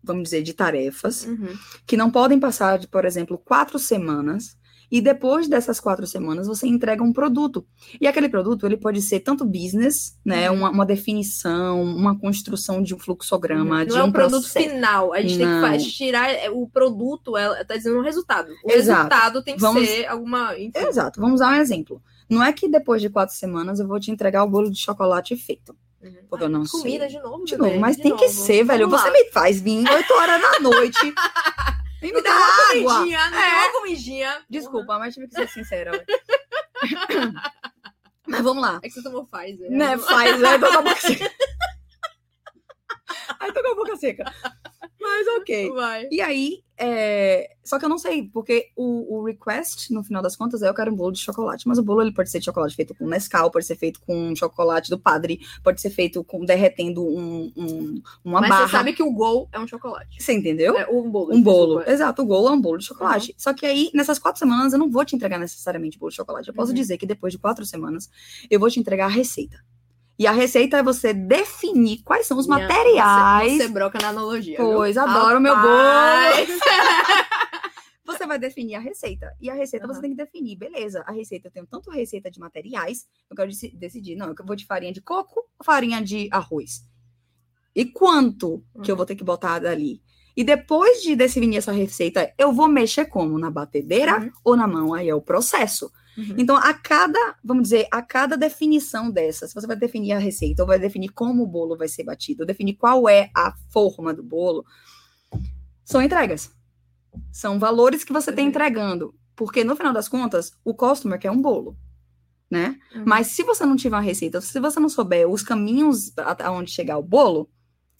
vamos 0.03 0.25
dizer, 0.25 0.43
de 0.43 0.53
tarefas, 0.53 1.25
uhum. 1.25 1.55
que 1.87 1.97
não 1.97 2.11
podem 2.11 2.41
passar 2.41 2.79
de, 2.79 2.89
por 2.89 3.05
exemplo, 3.05 3.39
quatro 3.39 3.79
semanas. 3.79 4.57
E 4.91 5.01
depois 5.01 5.49
dessas 5.49 5.81
quatro 5.81 6.07
semanas, 6.07 6.47
você 6.47 6.69
entrega 6.69 7.03
um 7.03 7.12
produto. 7.12 7.67
E 8.01 8.07
aquele 8.07 8.29
produto, 8.29 8.67
ele 8.67 8.77
pode 8.77 9.01
ser 9.01 9.21
tanto 9.21 9.45
business, 9.45 10.17
né? 10.25 10.49
Uhum. 10.51 10.59
Uma, 10.59 10.71
uma, 10.71 10.87
definição, 10.87 11.83
uma 11.83 12.17
construção 12.17 12.83
de 12.83 12.95
um 12.95 12.99
fluxograma, 12.99 13.79
uhum. 13.79 13.87
de 13.87 13.91
Não 13.91 13.99
é 13.99 14.05
um 14.05 14.12
produto 14.12 14.49
final. 14.49 15.12
A 15.12 15.21
gente 15.21 15.39
Não. 15.39 15.69
tem 15.69 15.79
que 15.79 15.91
tirar 15.91 16.31
é, 16.31 16.49
o 16.51 16.69
produto, 16.69 17.37
ela 17.37 17.61
está 17.61 17.77
dizendo 17.77 17.99
um 17.99 18.03
resultado. 18.03 18.53
O 18.62 18.71
Exato. 18.71 18.99
resultado 18.99 19.43
tem 19.43 19.55
que 19.55 19.61
Vamos... 19.61 19.89
ser 19.89 20.07
alguma... 20.07 20.57
Enfim. 20.57 20.87
Exato. 20.87 21.21
Vamos 21.21 21.37
usar 21.37 21.57
um 21.57 21.61
exemplo. 21.61 22.01
Não 22.29 22.43
é 22.43 22.53
que 22.53 22.68
depois 22.68 23.01
de 23.03 23.11
quatro 23.11 23.35
semanas 23.35 23.81
eu 23.81 23.87
vou 23.87 24.01
te 24.01 24.11
entregar 24.11 24.45
o 24.45 24.49
bolo 24.49 24.70
de 24.70 24.79
chocolate 24.79 25.37
feito. 25.37 25.77
Uhum. 26.03 26.27
Porque 26.29 26.45
eu 26.45 26.49
não 26.49 26.64
comida 26.66 27.09
sei. 27.09 27.16
de 27.16 27.22
novo, 27.22 27.45
de 27.45 27.57
novo, 27.57 27.79
mas 27.79 27.97
de 27.97 28.03
tem 28.03 28.11
novo. 28.11 28.22
que 28.22 28.29
ser, 28.29 28.64
velho. 28.64 28.89
Vamos 28.89 29.03
você 29.03 29.11
lá. 29.11 29.12
me 29.12 29.31
faz 29.31 29.61
vir 29.61 29.89
8 29.89 30.12
horas 30.12 30.41
da 30.41 30.61
noite. 30.61 31.14
Vem 32.01 32.12
me 32.12 32.20
dar 32.20 32.33
água. 32.33 32.97
Comidinha, 32.97 33.18
é. 33.18 33.61
uma 33.61 33.72
comidinha. 33.72 34.43
Desculpa, 34.51 34.99
mas 34.99 35.14
tive 35.14 35.27
que 35.27 35.35
ser 35.35 35.49
sincera. 35.49 36.05
mas 38.29 38.43
vamos 38.43 38.62
lá. 38.62 38.79
É 38.83 38.89
que 38.89 38.95
você 38.95 39.03
tomou 39.03 39.27
Pfizer. 39.27 39.70
Né, 39.70 39.97
Pfizer. 39.97 40.61
Tô 40.61 40.68
com 40.68 40.79
a 40.79 40.83
boca 40.83 41.01
seca. 41.01 41.31
Aí 43.45 43.53
tô 43.53 43.62
com 43.62 43.72
a 43.72 43.74
boca 43.74 43.97
seca. 43.97 44.24
Mas 45.01 45.26
ok. 45.38 45.70
Vai. 45.70 46.09
E 46.11 46.20
aí, 46.22 46.61
é... 46.78 47.51
só 47.62 47.78
que 47.78 47.84
eu 47.84 47.88
não 47.90 47.99
sei, 47.99 48.22
porque 48.32 48.70
o, 48.74 49.18
o, 49.18 49.24
request, 49.24 49.92
no 49.92 50.03
final 50.03 50.22
das 50.22 50.34
contas, 50.34 50.62
é 50.62 50.68
eu 50.68 50.74
quero 50.74 50.90
um 50.90 50.97
bolo 50.97 51.12
de 51.12 51.18
chocolate. 51.18 51.68
Mas 51.68 51.78
o 51.78 51.82
bolo 51.82 52.01
ele 52.01 52.14
pode 52.14 52.30
ser 52.30 52.38
de 52.38 52.47
chocolate 52.47 52.74
feito 52.74 52.95
com 52.95 53.07
Nescau, 53.07 53.51
pode 53.51 53.66
ser 53.66 53.76
feito 53.76 54.01
com 54.01 54.34
chocolate 54.34 54.88
do 54.88 54.99
padre, 54.99 55.40
pode 55.62 55.80
ser 55.80 55.90
feito 55.90 56.24
com 56.24 56.45
derretendo 56.45 57.05
um, 57.05 57.53
um 57.55 58.03
uma 58.24 58.40
mas 58.40 58.49
barra. 58.49 58.62
Mas 58.62 58.70
você 58.70 58.76
sabe 58.78 58.92
que 58.95 59.03
o 59.03 59.12
gol 59.12 59.47
é 59.53 59.61
um 59.61 59.66
chocolate. 59.66 60.22
Você 60.22 60.32
entendeu? 60.32 60.78
É 60.78 60.88
um 60.88 61.11
bolo. 61.11 61.34
Um 61.34 61.42
bolo. 61.42 61.82
Exato, 61.82 62.22
o 62.22 62.26
gol 62.26 62.49
é 62.49 62.53
um 62.53 62.61
bolo 62.61 62.78
de 62.78 62.86
chocolate. 62.86 63.32
Uhum. 63.32 63.36
Só 63.36 63.53
que 63.53 63.66
aí, 63.66 63.90
nessas 63.92 64.18
quatro 64.18 64.38
semanas, 64.38 64.72
eu 64.72 64.78
não 64.78 64.90
vou 64.90 65.05
te 65.05 65.14
entregar 65.14 65.38
necessariamente 65.38 65.99
bolo 65.99 66.11
de 66.11 66.16
chocolate. 66.16 66.49
Eu 66.49 66.55
posso 66.55 66.70
uhum. 66.70 66.76
dizer 66.76 66.97
que 66.97 67.07
depois 67.07 67.32
de 67.32 67.38
quatro 67.38 67.66
semanas, 67.66 68.09
eu 68.51 68.59
vou 68.59 68.70
te 68.70 68.80
entregar 68.80 69.07
a 69.07 69.09
receita. 69.09 69.62
E 70.19 70.27
a 70.27 70.33
receita 70.33 70.79
é 70.79 70.83
você 70.83 71.12
definir 71.12 72.03
quais 72.05 72.27
são 72.27 72.39
os 72.39 72.47
Minha, 72.47 72.61
materiais. 72.61 73.53
Você, 73.53 73.59
você 73.59 73.69
broca 73.69 73.99
na 74.01 74.09
analogia. 74.09 74.57
Pois, 74.57 74.95
viu? 74.95 75.03
adoro 75.03 75.39
o 75.39 75.41
meu 75.41 75.57
bolo. 75.57 75.67
você 78.07 78.27
vai 78.27 78.39
definir 78.39 78.77
a 78.77 78.81
receita. 78.81 79.35
E 79.41 79.51
a 79.51 79.55
receita 79.55 79.87
uhum. 79.87 79.95
você 79.95 80.01
tem 80.01 80.11
que 80.11 80.17
definir. 80.17 80.57
Beleza, 80.57 81.03
a 81.07 81.12
receita 81.12 81.49
eu 81.49 81.53
tenho 81.53 81.67
tanto 81.67 81.91
receita 81.91 82.31
de 82.31 82.39
materiais, 82.39 83.07
eu 83.29 83.37
quero 83.37 83.51
decidir, 83.75 84.15
não, 84.15 84.29
eu 84.29 84.35
vou 84.45 84.55
de 84.55 84.67
farinha 84.67 84.93
de 84.93 85.01
coco 85.01 85.41
ou 85.59 85.65
farinha 85.65 86.01
de 86.01 86.29
arroz. 86.31 86.87
E 87.75 87.85
quanto 87.85 88.62
uhum. 88.75 88.83
que 88.83 88.91
eu 88.91 88.97
vou 88.97 89.05
ter 89.05 89.17
que 89.17 89.25
botar 89.25 89.59
dali? 89.59 90.01
E 90.37 90.45
depois 90.45 91.03
de 91.03 91.17
definir 91.17 91.59
essa 91.59 91.73
receita, 91.73 92.33
eu 92.39 92.53
vou 92.53 92.69
mexer 92.69 93.07
como? 93.07 93.39
Na 93.39 93.51
batedeira 93.51 94.21
uhum. 94.21 94.31
ou 94.45 94.57
na 94.57 94.67
mão? 94.67 94.95
Aí 94.95 95.09
é 95.09 95.15
o 95.15 95.21
processo. 95.21 95.91
Uhum. 96.17 96.35
Então, 96.39 96.57
a 96.57 96.73
cada, 96.73 97.37
vamos 97.43 97.65
dizer, 97.65 97.89
a 97.91 98.01
cada 98.01 98.37
definição 98.37 99.11
dessas, 99.11 99.53
você 99.53 99.67
vai 99.67 99.77
definir 99.77 100.12
a 100.12 100.19
receita, 100.19 100.62
ou 100.62 100.67
vai 100.67 100.79
definir 100.79 101.09
como 101.09 101.43
o 101.43 101.47
bolo 101.47 101.77
vai 101.77 101.89
ser 101.89 102.05
batido, 102.05 102.43
ou 102.43 102.47
definir 102.47 102.75
qual 102.75 103.09
é 103.09 103.31
a 103.35 103.55
forma 103.71 104.15
do 104.15 104.23
bolo, 104.23 104.65
são 105.85 106.01
entregas. 106.01 106.51
São 107.33 107.59
valores 107.59 108.05
que 108.05 108.12
você 108.12 108.31
está 108.31 108.43
uhum. 108.43 108.49
entregando. 108.49 109.15
Porque, 109.37 109.65
no 109.65 109.77
final 109.77 109.93
das 109.93 110.09
contas, 110.09 110.53
o 110.65 110.75
customer 110.75 111.19
quer 111.19 111.31
um 111.31 111.41
bolo. 111.41 111.77
Né? 112.51 112.79
Uhum. 112.95 113.03
Mas 113.05 113.29
se 113.29 113.43
você 113.43 113.67
não 113.67 113.75
tiver 113.75 113.97
uma 113.97 114.03
receita, 114.03 114.41
se 114.41 114.61
você 114.61 114.79
não 114.79 114.89
souber 114.89 115.29
os 115.29 115.43
caminhos 115.43 116.12
aonde 116.41 116.71
chegar 116.71 116.99
o 116.99 117.03
bolo, 117.03 117.51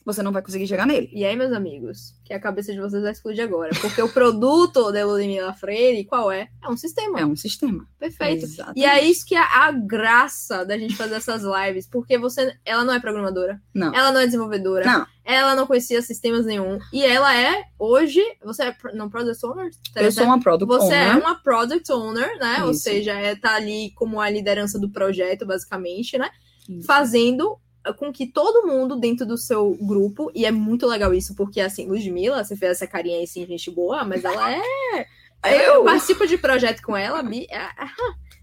você 0.05 0.23
não 0.23 0.33
vai 0.33 0.43
conseguir 0.43 0.67
chegar 0.67 0.87
nele. 0.87 1.09
E 1.13 1.25
aí, 1.25 1.35
meus 1.35 1.53
amigos, 1.53 2.15
que 2.25 2.35
a 2.35 2.41
cabeça 2.41 2.73
de 2.73 2.81
vocês 2.81 3.03
vai 3.03 3.13
explodir 3.13 3.43
agora. 3.43 3.71
Porque 3.81 4.03
o 4.03 4.09
produto 4.09 4.93
da 4.93 5.05
Ludmilla 5.05 5.55
Freire, 5.55 6.05
qual 6.05 6.31
é? 6.31 6.49
É 6.63 6.69
um 6.69 6.77
sistema. 6.77 7.21
É 7.21 7.25
um 7.25 7.35
sistema. 7.35 7.87
Perfeito. 7.99 8.47
E 8.77 8.85
é 8.85 9.03
isso 9.03 9.25
que 9.25 9.35
é 9.35 9.41
a 9.41 9.73
graça 9.73 10.65
da 10.65 10.77
gente 10.77 10.95
fazer 10.95 11.15
essas 11.15 11.43
lives. 11.43 11.89
Porque 11.89 12.19
você, 12.19 12.55
ela 12.65 12.85
não 12.85 12.93
é 12.93 13.01
programadora. 13.01 13.61
Não. 13.73 13.95
Ela 13.95 14.13
não 14.13 14.21
é 14.21 14.27
desenvolvedora. 14.27 14.85
Não. 14.85 15.07
Ela 15.25 15.55
não 15.55 15.67
conhecia 15.67 16.03
sistemas 16.03 16.45
nenhum. 16.45 16.79
E 16.93 17.03
ela 17.03 17.35
é, 17.35 17.65
hoje, 17.79 18.21
você 18.45 18.65
é 18.65 18.77
não 18.93 19.09
Product 19.09 19.45
Owner? 19.47 19.71
Eu 19.97 20.13
sou 20.13 20.25
uma 20.25 20.39
Product 20.39 20.67
você 20.67 20.85
Owner. 20.85 21.13
Você 21.13 21.13
é 21.13 21.17
uma 21.17 21.43
Product 21.43 21.93
Owner, 21.93 22.39
né? 22.39 22.57
Isso. 22.57 22.67
Ou 22.67 22.75
seja, 22.75 23.13
é 23.13 23.35
tá 23.35 23.55
ali 23.55 23.91
como 23.95 24.21
a 24.21 24.29
liderança 24.29 24.79
do 24.79 24.91
projeto, 24.91 25.47
basicamente, 25.47 26.19
né? 26.19 26.29
Isso. 26.69 26.87
Fazendo 26.87 27.59
com 27.93 28.13
que 28.13 28.27
todo 28.27 28.67
mundo 28.67 28.97
dentro 28.97 29.27
do 29.27 29.37
seu 29.37 29.77
grupo, 29.81 30.31
e 30.35 30.47
é 30.47 30.51
muito 30.51 30.87
legal 30.87 31.13
isso, 31.13 31.35
porque 31.35 31.61
assim, 31.61 31.87
Ludmilla, 31.87 32.43
você 32.43 32.57
fez 32.57 32.73
essa 32.73 32.87
carinha 32.87 33.19
aí 33.19 33.25
assim, 33.25 33.47
gente 33.47 33.71
boa, 33.71 34.05
mas 34.05 34.25
ela 34.25 34.53
é. 34.53 35.07
Eu, 35.45 35.75
eu 35.75 35.85
participo 35.85 36.27
de 36.27 36.39
projeto 36.39 36.81
com 36.83 36.97
ela, 36.97 37.23
Bi. 37.23 37.47
É, 37.51 37.57
é, 37.57 37.71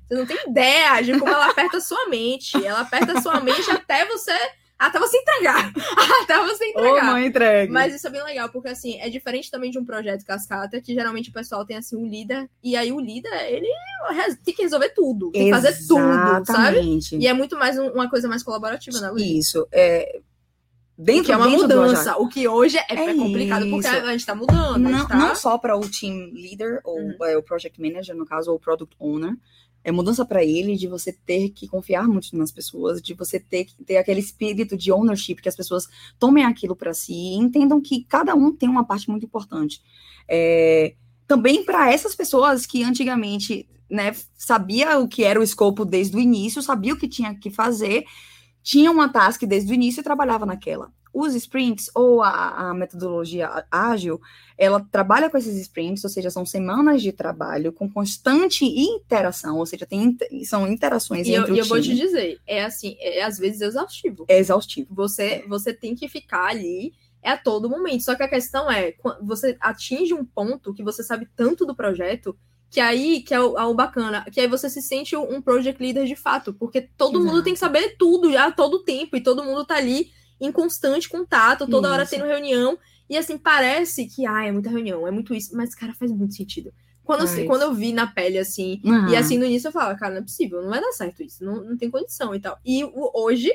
você 0.07 0.15
não 0.15 0.25
tem 0.25 0.37
ideia 0.47 1.01
de 1.01 1.17
como 1.17 1.31
ela 1.31 1.49
aperta 1.49 1.79
sua 1.79 2.07
mente. 2.09 2.63
Ela 2.63 2.81
aperta 2.81 3.21
sua 3.21 3.39
mente 3.39 3.71
até 3.71 4.05
você 4.05 4.37
Ah, 4.83 4.89
tava 4.89 5.07
sem 5.07 5.21
entregar. 5.21 5.71
Ah, 5.95 6.25
tava 6.25 6.55
sem 6.55 6.71
entregar. 6.71 7.03
Ô, 7.09 7.11
mãe 7.13 7.27
entregue. 7.27 7.71
Mas 7.71 7.93
isso 7.93 8.07
é 8.07 8.09
bem 8.09 8.23
legal, 8.23 8.49
porque 8.49 8.69
assim, 8.69 8.99
é 8.99 9.09
diferente 9.09 9.51
também 9.51 9.69
de 9.69 9.77
um 9.77 9.85
projeto 9.85 10.25
cascata, 10.25 10.81
que 10.81 10.93
geralmente 10.93 11.29
o 11.29 11.33
pessoal 11.33 11.63
tem 11.65 11.77
assim 11.77 11.95
um 11.95 12.05
líder, 12.07 12.49
e 12.63 12.75
aí 12.75 12.91
o 12.91 12.99
líder, 12.99 13.31
ele 13.51 13.67
tem 14.43 14.53
que 14.55 14.63
resolver 14.63 14.89
tudo, 14.89 15.31
tem 15.31 15.45
que 15.45 15.51
fazer 15.51 15.77
tudo, 15.87 16.45
sabe? 16.45 16.99
E 17.13 17.27
é 17.27 17.33
muito 17.33 17.55
mais 17.57 17.77
um- 17.77 17.89
uma 17.91 18.09
coisa 18.09 18.27
mais 18.27 18.41
colaborativa, 18.43 18.99
né, 18.99 19.09
Luiz? 19.11 19.47
Isso. 19.47 19.67
É... 19.71 20.19
Dentro, 20.97 21.25
que 21.25 21.31
é 21.31 21.37
uma 21.37 21.47
dentro 21.47 21.61
mudança, 21.63 22.17
o 22.17 22.27
que 22.27 22.47
hoje 22.47 22.77
é, 22.77 22.85
É 22.89 22.93
é 23.09 23.13
complicado, 23.15 23.67
porque 23.69 23.87
isso. 23.87 23.97
a 23.97 24.11
gente 24.11 24.25
tá 24.25 24.35
mudando, 24.35 24.77
não, 24.77 24.99
gente 24.99 25.07
tá... 25.07 25.15
não 25.17 25.35
só 25.35 25.57
para 25.57 25.75
o 25.75 25.81
team 25.89 26.29
leader, 26.33 26.79
ou 26.83 26.99
Uhum. 26.99 27.15
é, 27.23 27.37
o 27.37 27.41
project 27.41 27.81
manager, 27.81 28.15
no 28.15 28.25
caso, 28.25 28.51
ou 28.51 28.57
o 28.57 28.59
product 28.59 28.95
owner, 28.99 29.33
é 29.83 29.91
mudança 29.91 30.25
para 30.25 30.43
ele 30.43 30.75
de 30.75 30.87
você 30.87 31.11
ter 31.11 31.49
que 31.49 31.67
confiar 31.67 32.07
muito 32.07 32.35
nas 32.37 32.51
pessoas, 32.51 33.01
de 33.01 33.13
você 33.13 33.39
ter 33.39 33.65
que 33.65 33.83
ter 33.83 33.97
aquele 33.97 34.19
espírito 34.19 34.77
de 34.77 34.91
ownership, 34.91 35.35
que 35.35 35.49
as 35.49 35.55
pessoas 35.55 35.87
tomem 36.19 36.43
aquilo 36.43 36.75
para 36.75 36.93
si 36.93 37.13
e 37.13 37.35
entendam 37.35 37.81
que 37.81 38.03
cada 38.03 38.35
um 38.35 38.55
tem 38.55 38.69
uma 38.69 38.85
parte 38.85 39.09
muito 39.09 39.25
importante. 39.25 39.81
É, 40.27 40.95
também 41.27 41.63
para 41.63 41.91
essas 41.91 42.15
pessoas 42.15 42.65
que 42.65 42.83
antigamente 42.83 43.67
né, 43.89 44.15
sabia 44.35 44.99
o 44.99 45.07
que 45.07 45.23
era 45.23 45.39
o 45.39 45.43
escopo 45.43 45.83
desde 45.83 46.15
o 46.15 46.19
início, 46.19 46.61
sabia 46.61 46.93
o 46.93 46.97
que 46.97 47.07
tinha 47.07 47.35
que 47.35 47.49
fazer, 47.49 48.05
tinha 48.63 48.91
uma 48.91 49.09
task 49.09 49.43
desde 49.43 49.71
o 49.71 49.75
início 49.75 50.01
e 50.01 50.03
trabalhava 50.03 50.45
naquela. 50.45 50.91
Os 51.13 51.35
sprints 51.35 51.89
ou 51.93 52.23
a, 52.23 52.69
a 52.69 52.73
metodologia 52.73 53.65
ágil, 53.69 54.21
ela 54.57 54.79
trabalha 54.79 55.29
com 55.29 55.37
esses 55.37 55.57
sprints, 55.57 56.03
ou 56.05 56.09
seja, 56.09 56.29
são 56.29 56.45
semanas 56.45 57.01
de 57.01 57.11
trabalho 57.11 57.73
com 57.73 57.91
constante 57.91 58.63
interação, 58.63 59.57
ou 59.57 59.65
seja, 59.65 59.85
tem, 59.85 60.17
são 60.45 60.65
interações 60.71 61.27
E 61.27 61.33
eu, 61.33 61.41
entre 61.41 61.55
e 61.55 61.55
o 61.55 61.59
eu 61.59 61.65
vou 61.65 61.81
te 61.81 61.93
dizer, 61.93 62.39
é 62.47 62.63
assim, 62.63 62.95
é 62.99 63.23
às 63.23 63.37
vezes 63.37 63.59
exaustivo. 63.59 64.25
É 64.29 64.39
exaustivo. 64.39 64.95
Você, 64.95 65.43
você 65.49 65.73
tem 65.73 65.95
que 65.95 66.07
ficar 66.07 66.45
ali 66.45 66.93
é 67.21 67.31
a 67.31 67.37
todo 67.37 67.69
momento. 67.69 68.03
Só 68.03 68.15
que 68.15 68.23
a 68.23 68.29
questão 68.29 68.69
é, 68.69 68.93
você 69.21 69.55
atinge 69.59 70.13
um 70.13 70.25
ponto 70.25 70.73
que 70.73 70.83
você 70.83 71.03
sabe 71.03 71.27
tanto 71.35 71.65
do 71.65 71.75
projeto, 71.75 72.37
que 72.71 72.79
aí 72.79 73.21
que 73.21 73.33
é 73.33 73.39
o, 73.39 73.59
é 73.59 73.65
o 73.65 73.73
bacana, 73.73 74.25
que 74.31 74.39
aí 74.39 74.47
você 74.47 74.69
se 74.69 74.81
sente 74.81 75.13
um 75.15 75.41
project 75.41 75.83
leader 75.83 76.05
de 76.05 76.15
fato, 76.15 76.53
porque 76.53 76.81
todo 76.81 77.19
mundo 77.19 77.33
Exato. 77.33 77.43
tem 77.43 77.53
que 77.53 77.59
saber 77.59 77.97
tudo 77.99 78.35
a 78.37 78.49
todo 78.49 78.83
tempo, 78.83 79.17
e 79.17 79.21
todo 79.21 79.43
mundo 79.43 79.65
tá 79.65 79.75
ali 79.75 80.09
em 80.39 80.51
constante 80.53 81.09
contato, 81.09 81.67
toda 81.67 81.91
hora 81.91 82.03
Isso. 82.03 82.11
tendo 82.11 82.25
reunião, 82.25 82.79
e 83.09 83.17
assim, 83.17 83.37
parece 83.37 84.07
que, 84.07 84.25
ah, 84.25 84.45
é 84.45 84.53
muita 84.53 84.69
reunião, 84.69 85.05
é 85.05 85.11
muito 85.11 85.35
isso, 85.35 85.55
mas, 85.55 85.75
cara, 85.75 85.93
faz 85.93 86.09
muito 86.11 86.33
sentido. 86.33 86.73
Quando, 87.03 87.27
eu, 87.27 87.45
quando 87.45 87.63
eu 87.63 87.73
vi 87.73 87.91
na 87.91 88.07
pele, 88.07 88.37
assim, 88.37 88.81
Aham. 88.85 89.09
e 89.09 89.15
assim, 89.17 89.37
no 89.37 89.43
início 89.43 89.67
eu 89.67 89.71
falava, 89.73 89.99
cara, 89.99 90.13
não 90.13 90.21
é 90.21 90.23
possível, 90.23 90.61
não 90.61 90.69
vai 90.69 90.79
dar 90.79 90.93
certo 90.93 91.21
isso, 91.21 91.43
não, 91.43 91.61
não 91.61 91.77
tem 91.77 91.91
condição 91.91 92.33
e 92.33 92.39
tal. 92.39 92.57
E 92.65 92.85
hoje, 93.13 93.51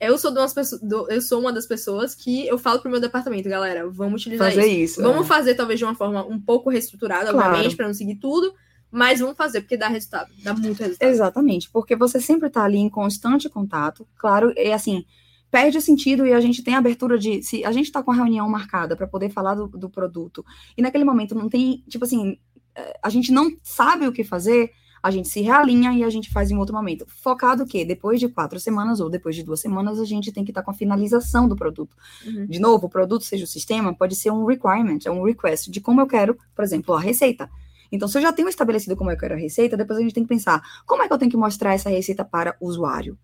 eu 0.00 0.18
sou, 0.18 0.32
pessoas, 0.32 0.80
do- 0.80 1.10
eu 1.10 1.20
sou 1.20 1.40
uma 1.40 1.52
das 1.52 1.66
pessoas 1.66 2.14
que 2.14 2.46
eu 2.46 2.58
falo 2.58 2.80
pro 2.80 2.90
meu 2.90 3.00
departamento, 3.00 3.48
galera, 3.48 3.88
vamos 3.88 4.20
utilizar 4.22 4.50
fazer 4.50 4.66
isso. 4.66 5.00
isso. 5.00 5.02
Vamos 5.02 5.24
é. 5.24 5.28
fazer, 5.28 5.54
talvez, 5.54 5.78
de 5.78 5.84
uma 5.84 5.94
forma 5.94 6.24
um 6.26 6.40
pouco 6.40 6.70
reestruturada, 6.70 7.30
Claro. 7.30 7.48
obviamente, 7.50 7.76
pra 7.76 7.86
não 7.86 7.94
seguir 7.94 8.16
tudo, 8.16 8.52
mas 8.90 9.20
vamos 9.20 9.36
fazer, 9.36 9.60
porque 9.60 9.76
dá 9.76 9.88
resultado, 9.88 10.30
dá 10.42 10.52
muito 10.54 10.78
resultado. 10.78 11.08
Exatamente, 11.08 11.70
porque 11.70 11.96
você 11.96 12.20
sempre 12.20 12.48
está 12.48 12.64
ali 12.64 12.78
em 12.78 12.88
constante 12.88 13.48
contato. 13.48 14.06
Claro, 14.16 14.52
é 14.56 14.72
assim, 14.72 15.04
perde 15.50 15.78
o 15.78 15.80
sentido 15.80 16.26
e 16.26 16.32
a 16.32 16.40
gente 16.40 16.62
tem 16.62 16.74
abertura 16.74 17.18
de. 17.18 17.42
Se 17.42 17.64
a 17.64 17.72
gente 17.72 17.86
está 17.86 18.02
com 18.02 18.10
a 18.10 18.14
reunião 18.14 18.48
marcada 18.48 18.96
para 18.96 19.06
poder 19.06 19.30
falar 19.30 19.54
do, 19.54 19.68
do 19.68 19.88
produto, 19.88 20.44
e 20.76 20.82
naquele 20.82 21.04
momento 21.04 21.34
não 21.34 21.48
tem, 21.48 21.84
tipo 21.88 22.04
assim, 22.04 22.38
eh, 22.76 22.98
a 23.02 23.08
gente 23.08 23.30
não 23.32 23.50
sabe 23.62 24.06
o 24.06 24.12
que 24.12 24.24
fazer, 24.24 24.70
a 25.04 25.10
gente 25.10 25.28
se 25.28 25.42
realinha 25.42 25.92
e 25.92 26.02
a 26.02 26.08
gente 26.08 26.30
faz 26.30 26.50
em 26.50 26.56
outro 26.56 26.74
momento. 26.74 27.04
Focado 27.06 27.64
o 27.64 27.66
quê? 27.66 27.84
Depois 27.84 28.18
de 28.18 28.26
quatro 28.26 28.58
semanas 28.58 29.00
ou 29.00 29.10
depois 29.10 29.36
de 29.36 29.42
duas 29.42 29.60
semanas, 29.60 30.00
a 30.00 30.04
gente 30.06 30.32
tem 30.32 30.42
que 30.42 30.50
estar 30.50 30.62
com 30.62 30.70
a 30.70 30.74
finalização 30.74 31.46
do 31.46 31.54
produto. 31.54 31.94
Uhum. 32.24 32.46
De 32.46 32.58
novo, 32.58 32.86
o 32.86 32.88
produto, 32.88 33.22
seja 33.22 33.44
o 33.44 33.46
sistema, 33.46 33.94
pode 33.94 34.16
ser 34.16 34.30
um 34.30 34.46
requirement, 34.46 35.00
é 35.04 35.10
um 35.10 35.22
request 35.22 35.70
de 35.70 35.78
como 35.78 36.00
eu 36.00 36.06
quero, 36.06 36.38
por 36.56 36.64
exemplo, 36.64 36.94
a 36.94 37.00
receita. 37.00 37.50
Então, 37.92 38.08
se 38.08 38.16
eu 38.16 38.22
já 38.22 38.32
tenho 38.32 38.48
estabelecido 38.48 38.96
como 38.96 39.10
eu 39.10 39.18
quero 39.18 39.34
a 39.34 39.36
receita, 39.36 39.76
depois 39.76 39.98
a 39.98 40.02
gente 40.02 40.14
tem 40.14 40.22
que 40.22 40.28
pensar 40.30 40.62
como 40.86 41.02
é 41.02 41.06
que 41.06 41.12
eu 41.12 41.18
tenho 41.18 41.30
que 41.30 41.36
mostrar 41.36 41.74
essa 41.74 41.90
receita 41.90 42.24
para 42.24 42.56
o 42.58 42.66
usuário, 42.66 43.18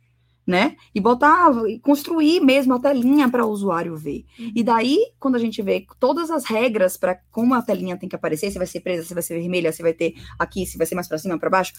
né? 0.46 0.76
E 0.94 1.00
botar, 1.00 1.50
e 1.68 1.78
construir 1.78 2.40
mesmo 2.40 2.74
a 2.74 2.80
telinha 2.80 3.28
para 3.28 3.44
o 3.46 3.50
usuário 3.50 3.96
ver. 3.96 4.24
Uhum. 4.38 4.52
E 4.54 4.62
daí, 4.62 4.98
quando 5.18 5.36
a 5.36 5.38
gente 5.38 5.62
vê 5.62 5.86
todas 5.98 6.30
as 6.30 6.44
regras 6.44 6.96
para 6.96 7.20
como 7.30 7.54
a 7.54 7.62
telinha 7.62 7.96
tem 7.96 8.08
que 8.08 8.16
aparecer, 8.16 8.50
se 8.50 8.58
vai 8.58 8.66
ser 8.66 8.80
presa, 8.80 9.06
se 9.06 9.14
vai 9.14 9.22
ser 9.22 9.38
vermelha, 9.38 9.72
se 9.72 9.82
vai 9.82 9.92
ter 9.92 10.14
aqui, 10.38 10.66
se 10.66 10.76
vai 10.76 10.86
ser 10.86 10.94
mais 10.94 11.06
para 11.08 11.18
cima, 11.18 11.38
para 11.38 11.50
baixo, 11.50 11.72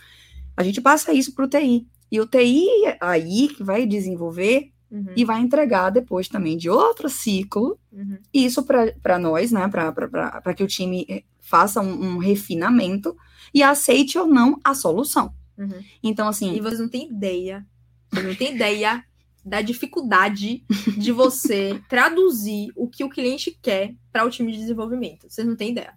a 0.56 0.64
gente 0.64 0.80
passa 0.82 1.12
isso 1.14 1.34
para 1.34 1.46
o 1.46 1.48
TI. 1.50 1.88
E 2.12 2.20
o 2.20 2.26
TI 2.28 2.68
é 2.86 2.98
aí 3.02 3.48
que 3.50 3.64
vai 3.64 3.86
desenvolver 3.86 4.72
Uhum. 4.92 5.06
e 5.16 5.24
vai 5.24 5.40
entregar 5.40 5.90
depois 5.90 6.28
também 6.28 6.58
de 6.58 6.70
outro 6.70 7.08
ciclo 7.08 7.80
Uhum. 7.94 8.18
isso 8.34 8.62
para 9.02 9.18
nós, 9.18 9.50
né, 9.50 9.66
para 9.70 10.54
que 10.54 10.62
o 10.62 10.68
time 10.68 11.06
eh, 11.08 11.24
faça 11.40 11.80
um, 11.80 12.16
um 12.16 12.18
refinamento 12.18 13.16
e 13.54 13.64
aceite 13.64 14.18
ou 14.20 14.28
não 14.28 14.60
a 14.62 14.74
solução. 14.76 15.34
Uhum. 15.58 15.80
Então, 16.04 16.28
assim, 16.28 16.56
E 16.56 16.60
vocês 16.60 16.80
não 16.82 16.90
têm 16.90 17.10
ideia, 17.10 17.66
vocês 18.12 18.26
não 18.26 18.36
têm 18.36 18.56
ideia 18.56 19.04
da 19.44 19.62
dificuldade 19.62 20.64
de 20.98 21.12
você 21.12 21.80
traduzir 21.90 22.72
o 22.76 22.88
que 22.88 23.04
o 23.04 23.10
cliente 23.10 23.58
quer 23.62 23.94
para 24.12 24.26
o 24.26 24.30
time 24.30 24.52
de 24.52 24.60
desenvolvimento. 24.60 25.28
Vocês 25.30 25.48
não 25.48 25.56
têm 25.56 25.72
ideia. 25.72 25.94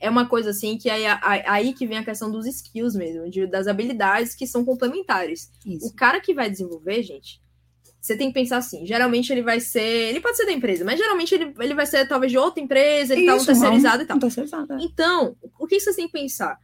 É 0.00 0.10
uma 0.10 0.26
coisa 0.26 0.50
assim 0.50 0.76
que 0.76 0.90
aí, 0.90 1.04
aí- 1.46 1.72
que 1.72 1.86
vem 1.86 1.98
a 1.98 2.04
questão 2.04 2.30
dos 2.30 2.46
skills 2.46 2.96
mesmo, 2.96 3.30
de- 3.30 3.46
das 3.46 3.68
habilidades 3.68 4.34
que 4.34 4.46
são 4.46 4.64
complementares. 4.64 5.50
O 5.64 5.68
isso. 5.70 5.94
cara 5.94 6.20
que 6.20 6.34
vai 6.34 6.50
desenvolver, 6.50 7.02
gente, 7.04 7.40
você 8.00 8.16
tem 8.16 8.28
que 8.28 8.34
pensar 8.34 8.56
assim, 8.56 8.84
geralmente 8.86 9.30
ele 9.30 9.42
vai 9.42 9.60
ser, 9.60 10.08
ele 10.08 10.20
pode 10.20 10.36
ser 10.36 10.46
da 10.46 10.52
empresa, 10.52 10.84
mas 10.84 10.98
geralmente 10.98 11.34
ele, 11.34 11.54
ele 11.60 11.74
vai 11.74 11.86
ser 11.86 12.08
talvez 12.08 12.32
de 12.32 12.38
outra 12.38 12.60
empresa, 12.60 13.12
ele 13.14 13.26
tá 13.26 13.34
um 13.34 13.36
Isso, 13.36 13.46
terceirizado 13.46 14.02
e 14.02 14.06
tal. 14.06 14.16
Um 14.16 14.20
terceirizado, 14.20 14.72
é. 14.72 14.78
Então, 14.80 15.36
o 15.58 15.66
que 15.66 15.78
vocês 15.78 15.94
têm 15.94 16.06
que 16.06 16.12
pensar? 16.12 16.58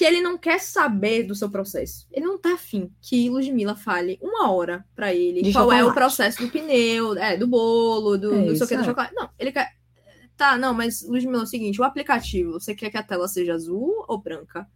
Que 0.00 0.04
ele 0.06 0.22
não 0.22 0.38
quer 0.38 0.58
saber 0.58 1.24
do 1.24 1.34
seu 1.34 1.50
processo. 1.50 2.06
Ele 2.10 2.24
não 2.24 2.38
tá 2.38 2.54
afim 2.54 2.90
que 3.02 3.28
Ludmilla 3.28 3.76
fale 3.76 4.18
uma 4.22 4.50
hora 4.50 4.82
pra 4.96 5.14
ele 5.14 5.42
De 5.42 5.52
qual 5.52 5.70
é 5.70 5.74
o 5.84 5.88
chocolate. 5.88 5.94
processo 5.94 6.40
do 6.40 6.50
pneu, 6.50 7.18
é, 7.18 7.36
do 7.36 7.46
bolo, 7.46 8.16
do, 8.16 8.34
É 8.34 8.44
do 8.46 8.52
isso, 8.54 8.66
que, 8.66 8.74
do 8.74 8.80
é. 8.80 8.84
chocolate. 8.86 9.14
Não, 9.14 9.28
ele 9.38 9.52
quer. 9.52 9.76
Tá, 10.38 10.56
não, 10.56 10.72
mas 10.72 11.02
Ludmilla, 11.06 11.40
é 11.40 11.42
o 11.42 11.46
seguinte: 11.46 11.78
o 11.78 11.84
aplicativo, 11.84 12.52
você 12.52 12.74
quer 12.74 12.88
que 12.88 12.96
a 12.96 13.02
tela 13.02 13.28
seja 13.28 13.52
azul 13.52 14.02
ou 14.08 14.16
branca? 14.16 14.66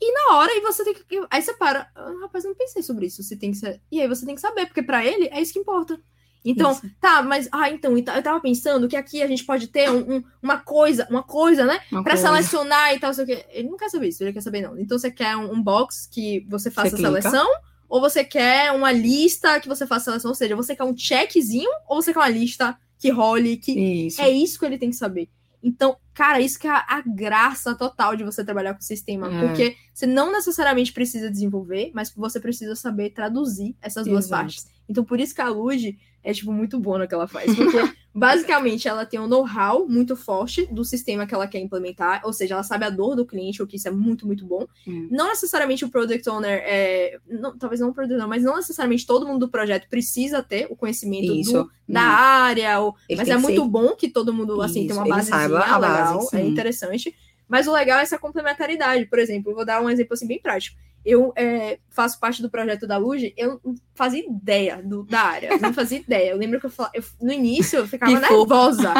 E 0.00 0.10
na 0.10 0.38
hora, 0.38 0.52
aí 0.52 0.60
você 0.62 0.82
tem 0.84 0.94
que. 0.94 1.26
Aí 1.30 1.42
você 1.42 1.52
para. 1.52 1.90
Ah, 1.94 2.14
rapaz, 2.22 2.44
não 2.44 2.54
pensei 2.54 2.82
sobre 2.82 3.04
isso. 3.04 3.22
Se 3.22 3.36
tem 3.36 3.50
que 3.50 3.58
ser. 3.58 3.82
E 3.92 4.00
aí 4.00 4.08
você 4.08 4.24
tem 4.24 4.34
que 4.34 4.40
saber, 4.40 4.64
porque 4.64 4.82
pra 4.82 5.04
ele 5.04 5.28
é 5.32 5.38
isso 5.42 5.52
que 5.52 5.58
importa. 5.58 6.00
Então, 6.44 6.72
Isso. 6.72 6.82
tá, 7.00 7.22
mas. 7.22 7.48
Ah, 7.50 7.70
então, 7.70 7.96
eu 7.96 8.04
tava 8.22 8.38
pensando 8.40 8.86
que 8.86 8.96
aqui 8.96 9.22
a 9.22 9.26
gente 9.26 9.44
pode 9.44 9.68
ter 9.68 9.90
um- 9.90 10.16
um- 10.16 10.24
uma 10.42 10.58
coisa, 10.58 11.06
uma 11.10 11.22
coisa, 11.22 11.64
né? 11.64 11.80
Uma 11.90 12.02
Pra 12.04 12.12
coisa. 12.12 12.28
selecionar 12.28 12.94
e 12.94 12.98
tal, 12.98 13.14
sei 13.14 13.24
o 13.24 13.26
quê. 13.26 13.46
Ele 13.50 13.68
não 13.70 13.78
quer 13.78 13.88
saber 13.88 14.08
isso, 14.08 14.22
ele 14.22 14.32
quer 14.32 14.42
saber 14.42 14.60
não. 14.60 14.78
Então 14.78 14.98
você 14.98 15.10
quer 15.10 15.36
um, 15.36 15.52
um 15.54 15.62
box 15.62 16.06
que 16.10 16.46
você 16.48 16.70
faça 16.70 16.90
Você 16.90 16.96
a 16.96 17.08
seleção, 17.08 17.48
ou 17.88 18.00
você 18.00 18.22
quer 18.24 18.72
uma 18.72 18.92
lista 18.92 19.58
que 19.58 19.68
você 19.68 19.86
faça 19.86 20.02
a 20.10 20.12
seleção, 20.12 20.30
ou 20.32 20.34
seja, 20.34 20.54
você 20.54 20.76
quer 20.76 20.84
um 20.84 20.94
checkzinho, 20.96 21.70
ou 21.88 22.02
você 22.02 22.12
quer 22.12 22.18
uma 22.18 22.28
lista 22.28 22.76
que 22.98 23.08
role, 23.10 23.56
que 23.56 23.72
Isso. 24.06 24.20
é 24.20 24.28
isso 24.30 24.58
que 24.58 24.64
ele 24.66 24.78
tem 24.78 24.90
que 24.90 24.96
saber. 24.96 25.28
Então, 25.62 25.96
cara, 26.12 26.40
isso 26.40 26.58
que 26.58 26.66
é 26.66 26.70
a, 26.70 26.84
a 26.86 27.00
graça 27.06 27.74
total 27.74 28.14
de 28.16 28.22
você 28.22 28.44
trabalhar 28.44 28.74
com 28.74 28.80
o 28.80 28.84
sistema, 28.84 29.32
É. 29.34 29.46
porque 29.46 29.76
você 29.94 30.06
não 30.06 30.30
necessariamente 30.30 30.92
precisa 30.92 31.30
desenvolver, 31.30 31.90
mas 31.94 32.12
você 32.14 32.38
precisa 32.38 32.76
saber 32.76 33.10
traduzir 33.10 33.74
essas 33.80 34.06
duas 34.06 34.26
Exato. 34.26 34.42
partes. 34.42 34.66
Então, 34.86 35.02
por 35.02 35.18
isso 35.18 35.34
que 35.34 35.40
a 35.40 35.48
Luge 35.48 35.96
é, 36.24 36.32
tipo, 36.32 36.50
muito 36.50 36.80
boa 36.80 36.98
no 36.98 37.06
que 37.06 37.14
ela 37.14 37.28
faz. 37.28 37.54
Porque, 37.54 37.76
basicamente, 38.14 38.88
ela 38.88 39.04
tem 39.04 39.20
um 39.20 39.26
know-how 39.28 39.86
muito 39.86 40.16
forte 40.16 40.64
do 40.72 40.82
sistema 40.84 41.26
que 41.26 41.34
ela 41.34 41.46
quer 41.46 41.58
implementar. 41.60 42.22
Ou 42.24 42.32
seja, 42.32 42.54
ela 42.54 42.62
sabe 42.62 42.86
a 42.86 42.90
dor 42.90 43.14
do 43.14 43.26
cliente, 43.26 43.62
o 43.62 43.66
que 43.66 43.76
isso 43.76 43.86
é 43.86 43.90
muito, 43.90 44.26
muito 44.26 44.46
bom. 44.46 44.66
Hum. 44.88 45.06
Não 45.10 45.28
necessariamente 45.28 45.84
o 45.84 45.90
Product 45.90 46.26
Owner, 46.30 46.62
é, 46.64 47.18
não- 47.28 47.56
talvez 47.58 47.80
não 47.80 47.90
o 47.90 47.94
Product 47.94 48.14
Owner, 48.14 48.28
mas 48.28 48.42
não 48.42 48.56
necessariamente 48.56 49.06
todo 49.06 49.26
mundo 49.26 49.40
do 49.40 49.48
projeto 49.50 49.86
precisa 49.88 50.42
ter 50.42 50.66
o 50.70 50.74
conhecimento 50.76 51.32
do- 51.52 51.70
da 51.86 52.00
Não. 52.00 52.00
área. 52.00 52.80
Ou, 52.80 52.94
Ele 53.08 53.18
mas 53.20 53.28
é 53.28 53.36
muito 53.36 53.62
ser- 53.62 53.68
bom 53.68 53.94
que 53.94 54.08
todo 54.08 54.32
mundo, 54.32 54.60
assim, 54.62 54.86
tem 54.86 54.96
uma 54.96 55.06
base, 55.06 55.30
legal, 55.30 56.18
é 56.32 56.38
sim. 56.42 56.48
interessante. 56.48 57.14
Mas 57.46 57.66
o 57.66 57.72
legal 57.72 57.98
é 57.98 58.02
essa 58.02 58.18
complementaridade. 58.18 59.04
Por 59.04 59.18
exemplo, 59.18 59.50
eu 59.52 59.56
vou 59.56 59.64
dar 59.66 59.82
um 59.82 59.90
exemplo, 59.90 60.14
assim, 60.14 60.26
bem 60.26 60.40
prático 60.40 60.78
eu 61.04 61.32
é, 61.36 61.78
faço 61.90 62.18
parte 62.18 62.40
do 62.40 62.50
projeto 62.50 62.86
da 62.86 62.96
Luge, 62.96 63.34
eu 63.36 63.60
não 63.64 63.74
fazia 63.94 64.24
ideia 64.24 64.82
do, 64.82 65.02
da 65.04 65.20
área, 65.20 65.48
eu 65.52 65.60
não 65.60 65.72
fazia 65.74 65.98
ideia. 65.98 66.30
Eu 66.30 66.36
lembro 66.38 66.58
que 66.58 66.66
eu, 66.66 66.70
fal- 66.70 66.90
eu- 66.94 67.04
no 67.20 67.32
início 67.32 67.78
eu 67.80 67.86
ficava 67.86 68.12
nervosa. 68.20 68.94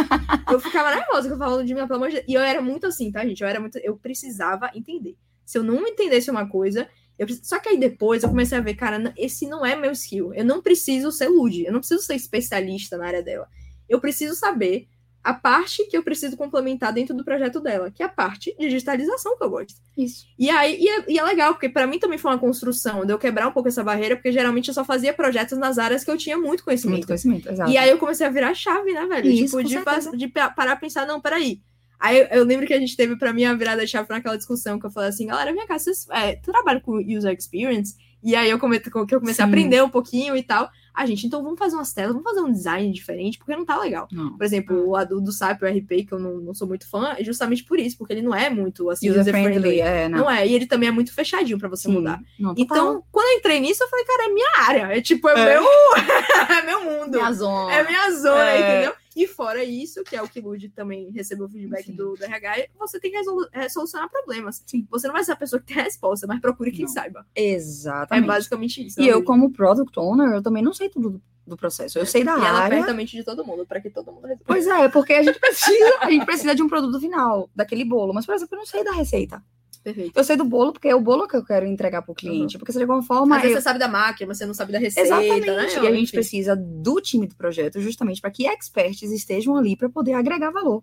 Eu 0.51 0.61
ficava 0.61 0.95
nervosa 0.95 1.29
que 1.29 1.35
eu 1.35 1.39
falava 1.39 1.65
de 1.65 1.75
mim, 1.75 1.81
pelo 1.87 1.97
amor 1.97 2.09
de 2.09 2.15
Deus. 2.17 2.27
E 2.29 2.35
eu 2.35 2.43
era 2.43 2.61
muito 2.61 2.87
assim, 2.87 3.11
tá, 3.11 3.25
gente? 3.27 3.41
Eu 3.43 3.49
era 3.49 3.59
muito. 3.61 3.79
Eu 3.79 3.97
precisava 3.97 4.71
entender. 4.75 5.17
Se 5.47 5.57
eu 5.59 5.63
não 5.63 5.87
entendesse 5.87 6.31
uma 6.31 6.49
coisa. 6.49 6.89
Eu, 7.19 7.27
precis- 7.27 7.47
só 7.47 7.61
que 7.61 7.69
aí 7.69 7.79
depois 7.79 8.23
eu 8.25 8.29
comecei 8.29 8.59
a 8.59 8.61
ver, 8.61 8.75
cara, 8.75 9.13
esse 9.17 9.47
não 9.47 9.65
é 9.65 9.77
meu 9.77 9.93
skill. 9.93 10.35
Eu 10.35 10.45
não 10.45 10.61
preciso 10.61 11.13
ser 11.13 11.29
Luge, 11.29 11.65
eu 11.65 11.73
não 11.73 11.79
preciso 11.79 12.03
ser 12.03 12.17
especialista 12.17 12.97
na 12.99 13.07
área 13.07 13.23
dela. 13.23 13.47
Eu 13.89 14.01
preciso 14.01 14.35
saber 14.35 14.89
a 15.25 15.33
parte 15.33 15.87
que 15.87 15.97
eu 15.97 16.03
preciso 16.03 16.37
complementar 16.37 16.93
dentro 16.93 17.15
do 17.17 17.25
projeto 17.25 17.59
dela, 17.59 17.91
que 17.91 18.03
é 18.03 18.07
a 18.07 18.11
parte 18.11 18.55
de 18.59 18.69
digitalização 18.69 19.37
que 19.39 19.43
eu 19.43 19.49
gosto. 19.49 19.75
Isso. 19.97 20.27
E 20.39 20.51
aí 20.51 20.79
e 20.79 20.87
é, 20.89 21.05
e 21.09 21.19
é 21.19 21.23
legal, 21.25 21.55
porque 21.55 21.69
para 21.71 21.87
mim 21.87 21.99
também 21.99 22.19
foi 22.19 22.31
uma 22.31 22.39
construção 22.39 23.07
de 23.07 23.13
eu 23.13 23.19
quebrar 23.19 23.49
um 23.49 23.53
pouco 23.53 23.69
essa 23.69 23.83
barreira, 23.83 24.17
porque 24.17 24.31
geralmente 24.31 24.69
eu 24.69 24.75
só 24.75 24.85
fazia 24.85 25.15
projetos 25.15 25.57
nas 25.59 25.79
áreas 25.79 26.05
que 26.05 26.11
eu 26.11 26.19
tinha 26.19 26.37
muito 26.37 26.63
conhecimento. 26.63 26.97
Muito 26.97 27.07
conhecimento, 27.07 27.51
exato. 27.51 27.71
E 27.71 27.79
aí 27.79 27.89
eu 27.89 27.97
comecei 27.99 28.27
a 28.27 28.31
virar 28.31 28.53
chave, 28.55 28.93
né, 28.93 29.07
velho? 29.07 29.31
Isso, 29.31 29.57
tipo, 29.57 29.65
de, 29.65 29.75
certeza. 29.75 30.17
de 30.17 30.29
pa- 30.29 30.51
parar 30.51 30.73
a 30.73 30.77
pensar, 30.77 31.07
não, 31.07 31.21
peraí. 31.21 31.61
Aí 31.99 32.19
eu, 32.19 32.27
eu 32.27 32.45
lembro 32.45 32.67
que 32.67 32.75
a 32.75 32.79
gente 32.79 32.95
teve 32.95 33.17
pra 33.17 33.33
mim 33.33 33.45
a 33.45 33.55
virada 33.55 33.81
de 33.81 33.91
chave 33.91 34.09
naquela 34.11 34.37
discussão 34.37 34.79
que 34.79 34.85
eu 34.85 34.91
falei 34.91 35.09
assim, 35.09 35.27
galera, 35.27 35.55
vem 35.55 35.67
cá, 35.67 35.79
vocês 35.79 36.07
é, 36.11 36.37
tu 36.37 36.53
trabalha 36.53 36.81
com 36.81 36.99
user 36.99 37.35
experience? 37.35 37.95
E 38.25 38.35
aí 38.35 38.49
eu, 38.49 38.59
come, 38.59 38.81
que 38.81 38.89
eu 39.15 39.21
comecei 39.21 39.45
a 39.45 39.47
aprender 39.49 39.83
um 39.83 39.91
pouquinho 39.91 40.35
e 40.35 40.43
tal. 40.43 40.71
A 40.95 41.05
gente, 41.07 41.27
então 41.27 41.43
vamos 41.43 41.59
fazer 41.59 41.75
umas 41.75 41.93
telas, 41.93 42.13
vamos 42.13 42.23
fazer 42.29 42.41
um 42.41 42.51
design 42.53 42.91
diferente, 42.93 43.37
porque 43.37 43.55
não 43.55 43.65
tá 43.65 43.77
legal. 43.79 44.07
Não. 44.13 44.37
Por 44.37 44.45
exemplo, 44.45 44.93
o 44.93 45.05
do 45.21 45.33
SAP, 45.33 45.61
o 45.63 45.67
RP, 45.67 46.07
que 46.07 46.13
eu 46.13 46.19
não, 46.21 46.37
não 46.39 46.55
sou 46.55 46.67
muito 46.69 46.89
fã, 46.89 47.15
é 47.19 47.25
justamente 47.25 47.65
por 47.65 47.79
isso, 47.81 47.99
porque 47.99 48.13
ele 48.15 48.23
não 48.23 48.35
é 48.35 48.49
muito 48.49 48.89
assim, 48.89 49.11
User 49.11 49.21
user-friendly. 49.23 49.61
friendly, 49.61 49.81
é, 49.81 50.09
Não. 50.09 50.19
não. 50.21 50.31
é, 50.31 50.47
e 50.47 50.55
ele 50.55 50.67
também 50.67 50.89
é 50.89 50.93
muito 50.93 51.13
fechadinho 51.13 51.59
pra 51.59 51.69
você 51.69 51.89
Sim. 51.89 51.95
mudar. 51.95 52.21
Não. 52.39 52.55
Então, 52.57 53.03
quando 53.11 53.27
eu 53.27 53.39
entrei 53.39 53.59
nisso, 53.61 53.83
eu 53.83 53.89
falei, 53.89 54.05
cara, 54.05 54.25
é 54.25 54.29
minha 54.33 54.51
área. 54.69 54.97
É 54.97 55.01
tipo, 55.03 55.29
é, 55.29 55.33
É. 55.33 55.55
meu, 55.61 55.65
é 56.59 56.63
meu 56.63 56.85
mundo. 56.85 57.11
minha 57.11 57.33
zona. 57.33 57.73
É 57.75 57.85
minha 57.87 58.11
zona, 58.13 58.51
É. 58.51 58.61
entendeu? 58.73 58.95
E 59.17 59.27
fora 59.27 59.63
isso, 59.63 60.03
que 60.03 60.17
é 60.17 60.23
o 60.23 60.29
que 60.29 60.41
o 60.41 60.43
Lud 60.49 60.69
também 60.71 61.11
recebeu 61.11 61.49
feedback 61.49 61.87
Sim. 61.87 61.95
do, 61.95 62.15
do 62.15 62.25
RH, 62.25 62.67
você 62.79 62.99
tem 62.99 63.11
que 63.13 63.17
resolu- 63.17 63.49
é, 63.53 63.69
solucionar 63.69 64.11
problemas. 64.11 64.63
Sim. 64.67 64.87
Você 64.91 65.07
não 65.07 65.15
vai 65.15 65.23
ser 65.23 65.33
a 65.33 65.37
pessoa 65.37 65.61
que 65.61 65.67
tem 65.73 65.81
a 65.81 65.85
resposta, 65.85 66.27
mas 66.27 66.41
procure 66.41 66.73
quem 66.73 66.85
Não. 66.85 66.93
saiba. 66.93 67.25
É 67.35 67.51
Exatamente. 67.53 68.27
basicamente 68.27 68.85
isso. 68.87 69.01
E 69.01 69.07
eu, 69.07 69.23
como 69.23 69.53
product 69.53 69.97
owner, 69.99 70.35
eu 70.35 70.43
também 70.43 70.63
não 70.63 70.73
sei 70.73 70.89
tudo 70.89 71.23
do, 71.47 71.57
processo. 71.57 71.99
Eu 71.99 72.07
sei 72.07 72.25
da 72.25 72.33
E 72.33 72.37
ela 72.37 72.59
área. 72.61 72.77
aperta 72.79 72.91
a 72.91 72.95
mente 72.95 73.17
de 73.17 73.23
todo 73.23 73.45
mundo, 73.45 73.65
pra 73.67 73.81
que 73.81 73.91
todo 73.91 74.11
mundo 74.11 74.23
resolva. 74.23 74.45
Pois 74.47 74.67
é, 74.67 74.89
porque 74.89 75.13
a 75.13 75.23
gente 75.23 75.39
precisa, 75.39 75.99
a 76.01 76.11
gente 76.11 76.25
precisa 76.25 76.55
de 76.55 76.63
um 76.63 76.69
produto 76.69 76.99
final, 76.99 77.49
daquele 77.55 77.85
bolo. 77.85 78.13
Mas, 78.15 78.25
por 78.27 78.35
exemplo, 78.35 78.55
eu 78.55 78.59
não 78.59 78.67
sei 78.67 78.83
da 78.83 78.93
receita. 78.93 79.43
Perfeito. 79.85 80.17
Eu 80.19 80.25
sei 80.25 80.35
do 80.35 80.45
bolo 80.45 80.73
porque 80.73 80.89
é 80.89 80.95
o 80.97 81.01
bolo 81.01 81.29
que 81.29 81.37
eu 81.37 81.45
quero 81.45 81.67
entregar 81.67 82.01
pro 82.03 82.15
cliente. 82.15 82.59
Porque 82.59 82.73
se 82.73 82.79
de 82.79 82.85
alguma 82.85 83.03
forma. 83.03 83.37
Às 83.37 83.43
vezes 83.43 83.57
eu- 83.57 83.61
você 83.61 83.65
sabe 83.69 83.79
da 83.79 83.87
máquina, 83.87 84.27
mas 84.29 84.39
você 84.39 84.47
não 84.47 84.55
sabe 84.55 84.73
da 84.73 84.79
receita, 84.79 85.07
Exatamente. 85.07 85.47
né? 85.47 85.67
E 85.75 85.87
a 85.87 85.93
gente 85.93 86.05
Enfim. 86.05 86.13
precisa 86.13 86.57
do 86.57 87.01
time 87.03 87.27
do 87.27 87.37
projeto 87.37 87.79
justamente 87.81 88.21
para 88.21 88.31
que 88.31 88.47
experts 88.49 89.03
estejam 89.13 89.55
ali 89.57 89.77
para 89.77 89.91
poder 89.91 90.15
agregar 90.15 90.51
valor. 90.51 90.83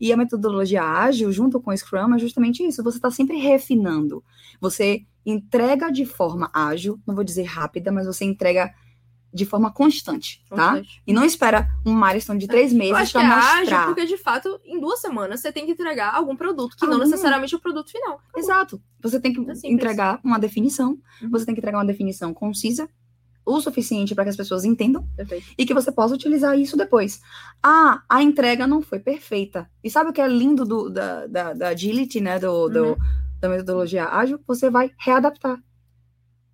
E 0.00 0.10
a 0.10 0.16
metodologia 0.16 0.82
ágil, 0.82 1.30
junto 1.30 1.60
com 1.60 1.70
o 1.70 1.76
Scrum, 1.76 2.14
é 2.14 2.18
justamente 2.18 2.66
isso. 2.66 2.82
Você 2.82 2.96
está 2.96 3.10
sempre 3.10 3.36
refinando. 3.36 4.24
Você 4.58 5.02
entrega 5.26 5.90
de 5.92 6.06
forma 6.06 6.50
ágil, 6.54 6.98
não 7.06 7.14
vou 7.14 7.22
dizer 7.22 7.42
rápida, 7.42 7.92
mas 7.92 8.06
você 8.06 8.24
entrega 8.24 8.72
de 9.32 9.46
forma 9.46 9.72
constante, 9.72 10.42
tá? 10.48 10.56
Constante. 10.70 11.02
E 11.06 11.12
não 11.12 11.24
espera 11.24 11.68
um 11.86 11.94
milestone 11.94 12.38
de 12.40 12.48
três 12.48 12.72
Eu 12.72 12.78
meses 12.78 12.94
acho 12.94 13.12
que 13.12 13.18
é 13.18 13.20
para 13.20 13.36
ágil, 13.36 13.60
mostrar. 13.60 13.86
porque 13.86 14.04
de 14.06 14.16
fato, 14.16 14.60
em 14.64 14.80
duas 14.80 15.00
semanas, 15.00 15.40
você 15.40 15.52
tem 15.52 15.66
que 15.66 15.72
entregar 15.72 16.12
algum 16.14 16.34
produto, 16.34 16.76
que 16.76 16.84
não 16.84 16.94
Algum. 16.94 17.04
necessariamente 17.04 17.54
é 17.54 17.56
o 17.56 17.60
produto 17.60 17.90
final. 17.92 18.20
Exato. 18.36 18.82
Você 19.00 19.20
tem 19.20 19.32
que 19.32 19.40
É 19.48 19.54
entregar 19.70 20.18
uma 20.24 20.38
definição. 20.38 20.98
Uhum. 21.22 21.30
Você 21.30 21.46
tem 21.46 21.54
que 21.54 21.60
entregar 21.60 21.78
uma 21.78 21.84
definição 21.86 22.34
concisa, 22.34 22.88
o 23.46 23.60
suficiente 23.60 24.14
para 24.14 24.24
que 24.24 24.30
as 24.30 24.36
pessoas 24.36 24.64
entendam 24.64 25.08
Perfeito. 25.16 25.46
e 25.56 25.64
que 25.64 25.72
você 25.74 25.90
possa 25.90 26.14
utilizar 26.14 26.58
isso 26.58 26.76
depois. 26.76 27.20
Ah, 27.62 28.02
a 28.08 28.22
entrega 28.22 28.66
não 28.66 28.82
foi 28.82 28.98
perfeita. 29.00 29.68
E 29.82 29.88
sabe 29.90 30.10
o 30.10 30.12
que 30.12 30.20
é 30.20 30.28
lindo 30.28 30.64
do- 30.64 30.90
da, 30.90 31.26
da, 31.26 31.52
da 31.54 31.68
agility, 31.68 32.20
né? 32.20 32.38
Do, 32.38 32.68
do- 32.68 32.84
Uhum. 32.90 32.96
da 33.40 33.48
metodologia 33.48 34.06
ágil? 34.08 34.40
Você 34.46 34.68
vai 34.68 34.90
readaptar. 34.98 35.58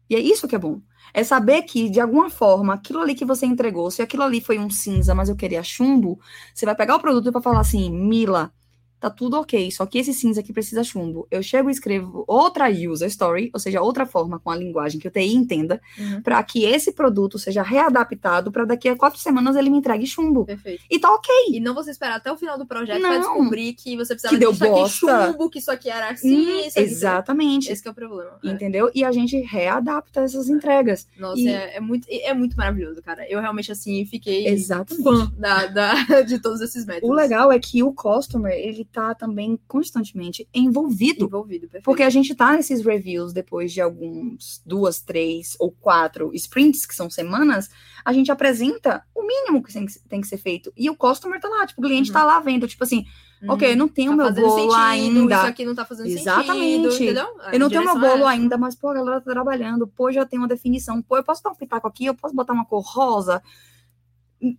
E 0.09 0.14
é 0.14 0.20
isso 0.20 0.47
que 0.47 0.55
é 0.55 0.59
bom. 0.59 0.81
É 1.15 1.25
saber 1.25 1.63
que, 1.63 1.89
de 1.89 2.01
alguma 2.01 2.31
forma, 2.31 2.75
aquilo 2.75 3.01
ali 3.01 3.15
que 3.15 3.25
você 3.25 3.47
entregou, 3.47 3.91
se 3.91 4.03
aquilo 4.03 4.23
ali 4.23 4.41
foi 4.41 4.59
um 4.59 4.71
cinza, 4.71 5.15
mas 5.15 5.29
eu 5.29 5.37
queria 5.37 5.63
chumbo, 5.63 6.21
você 6.55 6.67
vai 6.67 6.75
pegar 6.77 6.97
o 6.97 7.01
produto 7.01 7.29
e 7.29 7.33
vai 7.33 7.43
falar 7.43 7.61
assim, 7.61 7.91
Mila, 7.91 8.53
tá 8.99 9.11
tudo 9.11 9.39
ok, 9.39 9.71
só 9.71 9.85
que 9.87 9.99
esse 9.99 10.13
cinza 10.15 10.41
aqui 10.41 10.53
precisa 10.53 10.83
chumbo. 10.83 11.27
Eu 11.31 11.43
chego 11.43 11.69
e 11.69 11.73
escrevo 11.73 12.25
outra 12.27 12.69
user 12.71 13.09
story, 13.09 13.51
ou 13.53 13.61
seja, 13.61 13.81
outra 13.83 14.07
forma 14.07 14.39
com 14.39 14.51
a 14.51 14.57
linguagem 14.57 14.99
que 15.01 15.07
o 15.07 15.11
TI 15.11 15.35
entenda, 15.35 15.81
Uhum. 15.99 16.23
para 16.23 16.43
que 16.43 16.65
esse 16.65 16.93
produto 16.93 17.39
seja 17.39 17.63
readaptado 17.63 18.51
para 18.51 18.65
daqui 18.65 18.89
a 18.89 18.97
quatro 18.97 19.19
semanas 19.21 19.55
ele 19.57 19.71
me 19.71 19.79
entregue 19.79 20.07
chumbo. 20.07 20.45
Perfeito. 20.47 20.83
E 20.91 20.99
tá 20.99 21.13
ok. 21.13 21.29
E 21.53 21.61
não 21.61 21.75
você 21.75 21.91
esperar 21.91 22.17
até 22.17 22.33
o 22.33 22.37
final 22.37 22.57
do 22.59 22.67
projeto 22.67 23.01
pra 23.01 23.11
Não. 23.11 23.19
descobrir 23.21 23.75
que 23.75 23.97
você 23.97 24.15
precisava 24.15 24.35
Que 24.35 24.41
deu 24.41 24.53
disso 24.53 24.65
aqui 24.65 24.73
bosta. 24.73 25.27
chumbo, 25.33 25.51
que 25.51 25.59
isso 25.59 25.71
aqui 25.71 25.91
era 25.91 26.11
assim, 26.11 26.47
Hum, 26.47 26.59
aqui. 26.61 26.81
exatamente. 26.81 27.71
Esse 27.71 27.83
que 27.83 27.89
é 27.89 27.91
o 27.91 27.95
problema. 27.95 28.39
É. 28.45 28.49
Entendeu? 28.49 28.91
E 28.95 29.05
a 29.05 29.13
gente 29.13 29.39
readapta 29.41 30.21
essas 30.23 30.49
entregas. 30.49 31.07
Nossa, 31.19 31.41
E- 31.41 31.49
é, 31.49 31.77
é 31.77 31.81
muito, 31.81 32.07
é 32.11 32.33
muito 32.35 32.57
maravilhoso, 32.57 33.03
cara. 33.03 33.29
Eu 33.31 33.41
realmente, 33.41 33.71
assim, 33.71 34.05
fiquei 34.07 34.47
Exatamente. 34.47 35.05
fã 35.05 35.33
da, 35.39 35.67
da- 35.67 35.95
de 36.27 36.39
todos 36.41 36.61
esses 36.61 36.85
métodos. 36.87 37.09
O 37.11 37.13
legal 37.13 37.53
é 37.53 37.59
que 37.59 37.83
o 37.83 37.93
customer, 37.93 38.53
ele 38.53 38.85
tá 38.93 39.14
também 39.14 39.59
constantemente 39.68 40.49
envolvido. 40.55 41.24
Envolvido, 41.26 41.62
perfeito. 41.62 41.84
Porque 41.84 42.03
a 42.03 42.11
gente 42.11 42.34
tá 42.34 42.53
nesses 42.53 42.84
reviews 42.84 43.32
depois 43.32 43.72
de 43.72 43.80
alguns, 43.80 44.62
duas, 44.64 45.01
três 45.01 45.57
ou 45.59 45.70
quatro 45.70 46.30
sprints, 46.34 46.87
que 46.87 46.95
são 46.95 47.11
semanas, 47.11 47.68
a 48.05 48.12
gente 48.12 48.30
apresenta 48.32 49.05
o 49.14 49.26
mínimo 49.26 49.62
que 49.62 49.72
tem 49.72 50.20
que, 50.20 50.26
ser 50.28 50.39
feito. 50.39 50.72
E 50.76 50.89
o 50.89 50.97
customer 50.97 51.41
tá 51.41 51.49
lá, 51.49 51.66
tipo, 51.66 51.80
o 51.80 51.84
cliente 51.84 52.11
Uhum. 52.11 52.14
tá 52.14 52.24
lá 52.24 52.41
vendo, 52.41 52.66
tipo 52.68 52.84
assim, 52.84 53.05
Hum, 53.43 53.51
ok, 53.51 53.72
eu 53.72 53.76
não 53.76 53.89
tenho 53.89 54.16
tá 54.16 54.16
meu 54.16 54.32
bolo 54.32 54.70
sentido, 54.70 54.74
ainda. 54.74 55.37
Isso 55.37 55.47
aqui 55.47 55.64
não 55.64 55.74
tá 55.74 55.84
fazendo 55.84 56.07
Exatamente. 56.07 56.91
sentido? 56.91 57.20
A 57.41 57.53
Eu 57.53 57.61
não 57.61 57.68
tenho 57.68 57.84
meu 57.84 57.97
é 57.97 58.01
bolo 58.01 58.26
ainda, 58.26 58.57
mas, 58.57 58.74
pô, 58.74 58.89
a 58.89 58.95
galera 58.95 59.20
tá 59.20 59.30
trabalhando. 59.30 59.87
Pô, 59.87 60.11
já 60.11 60.24
tem 60.24 60.39
uma 60.39 60.49
definição. 60.49 61.03
Pô, 61.03 61.16
eu 61.16 61.24
posso 61.24 61.43
dar 61.43 61.51
um 61.51 61.55
pitaco 61.55 61.87
aqui? 61.87 62.07
Eu 62.07 62.14
posso 62.14 62.34
botar 62.34 62.55
uma 62.55 62.64
cor 62.64 62.82
rosa? 62.82 63.43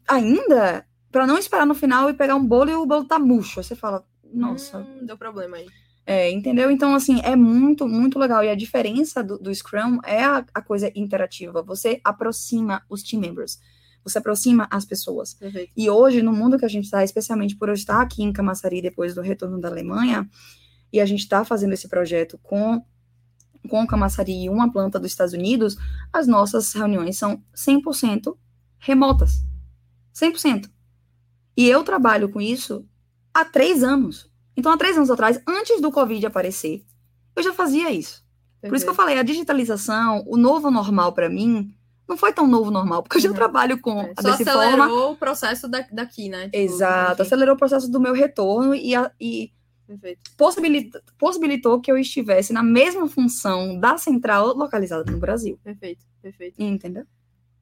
Ainda? 0.07 0.85
Pra 1.11 1.25
não 1.25 1.37
esperar 1.37 1.65
no 1.65 1.73
final 1.73 2.09
e 2.09 2.13
pegar 2.13 2.35
um 2.35 2.45
bolo 2.45 2.69
e 2.69 2.75
o 2.75 2.85
bolo 2.85 3.05
tá 3.05 3.17
murcho. 3.17 3.59
Aí 3.59 3.63
você 3.63 3.75
fala, 3.75 4.05
nossa. 4.33 4.79
Hum, 4.79 5.05
deu 5.05 5.17
problema 5.17 5.57
aí. 5.57 5.67
É, 6.05 6.31
entendeu? 6.31 6.71
Então, 6.71 6.95
assim, 6.95 7.19
é 7.21 7.35
muito, 7.35 7.85
muito 7.87 8.17
legal. 8.17 8.43
E 8.43 8.49
a 8.49 8.55
diferença 8.55 9.21
do, 9.21 9.37
do 9.37 9.53
Scrum 9.53 9.99
é 10.05 10.23
a, 10.23 10.45
a 10.53 10.61
coisa 10.61 10.89
interativa. 10.95 11.61
Você 11.63 11.99
aproxima 12.03 12.81
os 12.89 13.03
team 13.03 13.21
members. 13.21 13.59
Você 14.05 14.19
aproxima 14.19 14.67
as 14.71 14.85
pessoas. 14.85 15.33
Perfeito. 15.33 15.73
E 15.75 15.89
hoje, 15.89 16.21
no 16.21 16.31
mundo 16.31 16.57
que 16.57 16.63
a 16.63 16.69
gente 16.69 16.85
está, 16.85 17.03
especialmente 17.03 17.57
por 17.57 17.67
eu 17.67 17.73
estar 17.73 18.01
aqui 18.01 18.23
em 18.23 18.31
Camaçari 18.31 18.81
depois 18.81 19.13
do 19.13 19.21
retorno 19.21 19.59
da 19.59 19.67
Alemanha, 19.67 20.29
e 20.93 21.01
a 21.01 21.05
gente 21.05 21.19
está 21.19 21.43
fazendo 21.43 21.73
esse 21.73 21.89
projeto 21.89 22.39
com, 22.41 22.81
com 23.69 23.83
o 23.83 23.87
Camaçari 23.87 24.45
e 24.45 24.49
uma 24.49 24.71
planta 24.71 24.97
dos 24.97 25.11
Estados 25.11 25.33
Unidos, 25.33 25.75
as 26.13 26.25
nossas 26.25 26.71
reuniões 26.71 27.17
são 27.17 27.43
100% 27.53 28.33
remotas. 28.79 29.43
100%. 30.15 30.69
E 31.57 31.67
eu 31.67 31.83
trabalho 31.83 32.29
com 32.29 32.39
isso 32.39 32.87
há 33.41 33.45
três 33.45 33.83
anos. 33.83 34.29
Então, 34.55 34.71
há 34.71 34.77
três 34.77 34.97
anos 34.97 35.09
atrás, 35.11 35.39
antes 35.47 35.79
do 35.81 35.91
Covid 35.91 36.25
aparecer, 36.25 36.83
eu 37.35 37.43
já 37.43 37.53
fazia 37.53 37.91
isso. 37.91 38.25
Por 38.61 38.75
isso 38.75 38.83
que 38.85 38.89
eu 38.89 38.95
falei, 38.95 39.17
a 39.17 39.23
digitalização, 39.23 40.23
o 40.27 40.35
novo 40.35 40.71
normal 40.71 41.13
para 41.13 41.29
mim, 41.29 41.73
não 42.07 42.17
foi 42.17 42.33
tão 42.33 42.47
novo 42.47 42.71
normal, 42.71 43.03
porque 43.03 43.17
eu 43.17 43.21
já 43.21 43.29
Uhum. 43.29 43.35
trabalho 43.35 43.79
com 43.79 44.01
É, 44.01 44.13
Só 44.19 44.29
acelerou 44.29 44.87
forma. 44.87 45.11
o 45.11 45.15
processo 45.15 45.67
da, 45.67 45.81
daqui, 45.91 46.27
né? 46.29 46.45
Tipo, 46.45 46.57
Exato, 46.57 47.13
enfim, 47.13 47.21
acelerou 47.21 47.55
o 47.55 47.57
processo 47.57 47.89
do 47.91 47.99
meu 47.99 48.13
retorno 48.13 48.73
e, 48.73 48.95
a- 48.95 49.11
e 49.21 49.51
possibilitou, 50.35 51.01
possibilitou 51.17 51.79
que 51.79 51.91
eu 51.91 51.97
estivesse 51.97 52.51
na 52.51 52.63
mesma 52.63 53.07
função 53.07 53.79
da 53.79 53.97
central 53.97 54.47
localizada 54.55 55.09
no 55.11 55.19
Brasil. 55.19 55.59
Perfeito, 55.63 56.03
perfeito. 56.21 56.61
Entendeu? 56.61 57.05